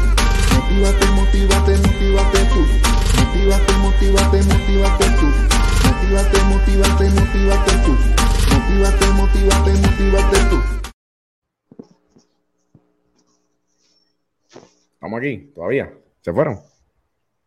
Motívate, 0.56 1.06
motívate, 1.12 1.76
motívate 1.76 2.40
tú. 2.48 2.60
Motívate, 3.20 3.72
motívate, 3.84 4.38
motívate 4.48 5.06
tú. 5.20 5.28
Motívate, 5.84 6.38
motívate, 6.48 7.10
motívate 7.10 7.72
tú. 7.84 7.92
Motívate, 8.48 9.06
motívate, 9.12 9.72
motívate 9.84 10.38
tú. 10.48 10.58
Estamos 14.94 15.18
aquí, 15.18 15.52
todavía. 15.54 15.92
¿Se 16.22 16.32
fueron? 16.32 16.60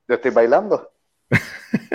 Yo 0.07 0.14
estoy 0.14 0.30
bailando. 0.30 0.91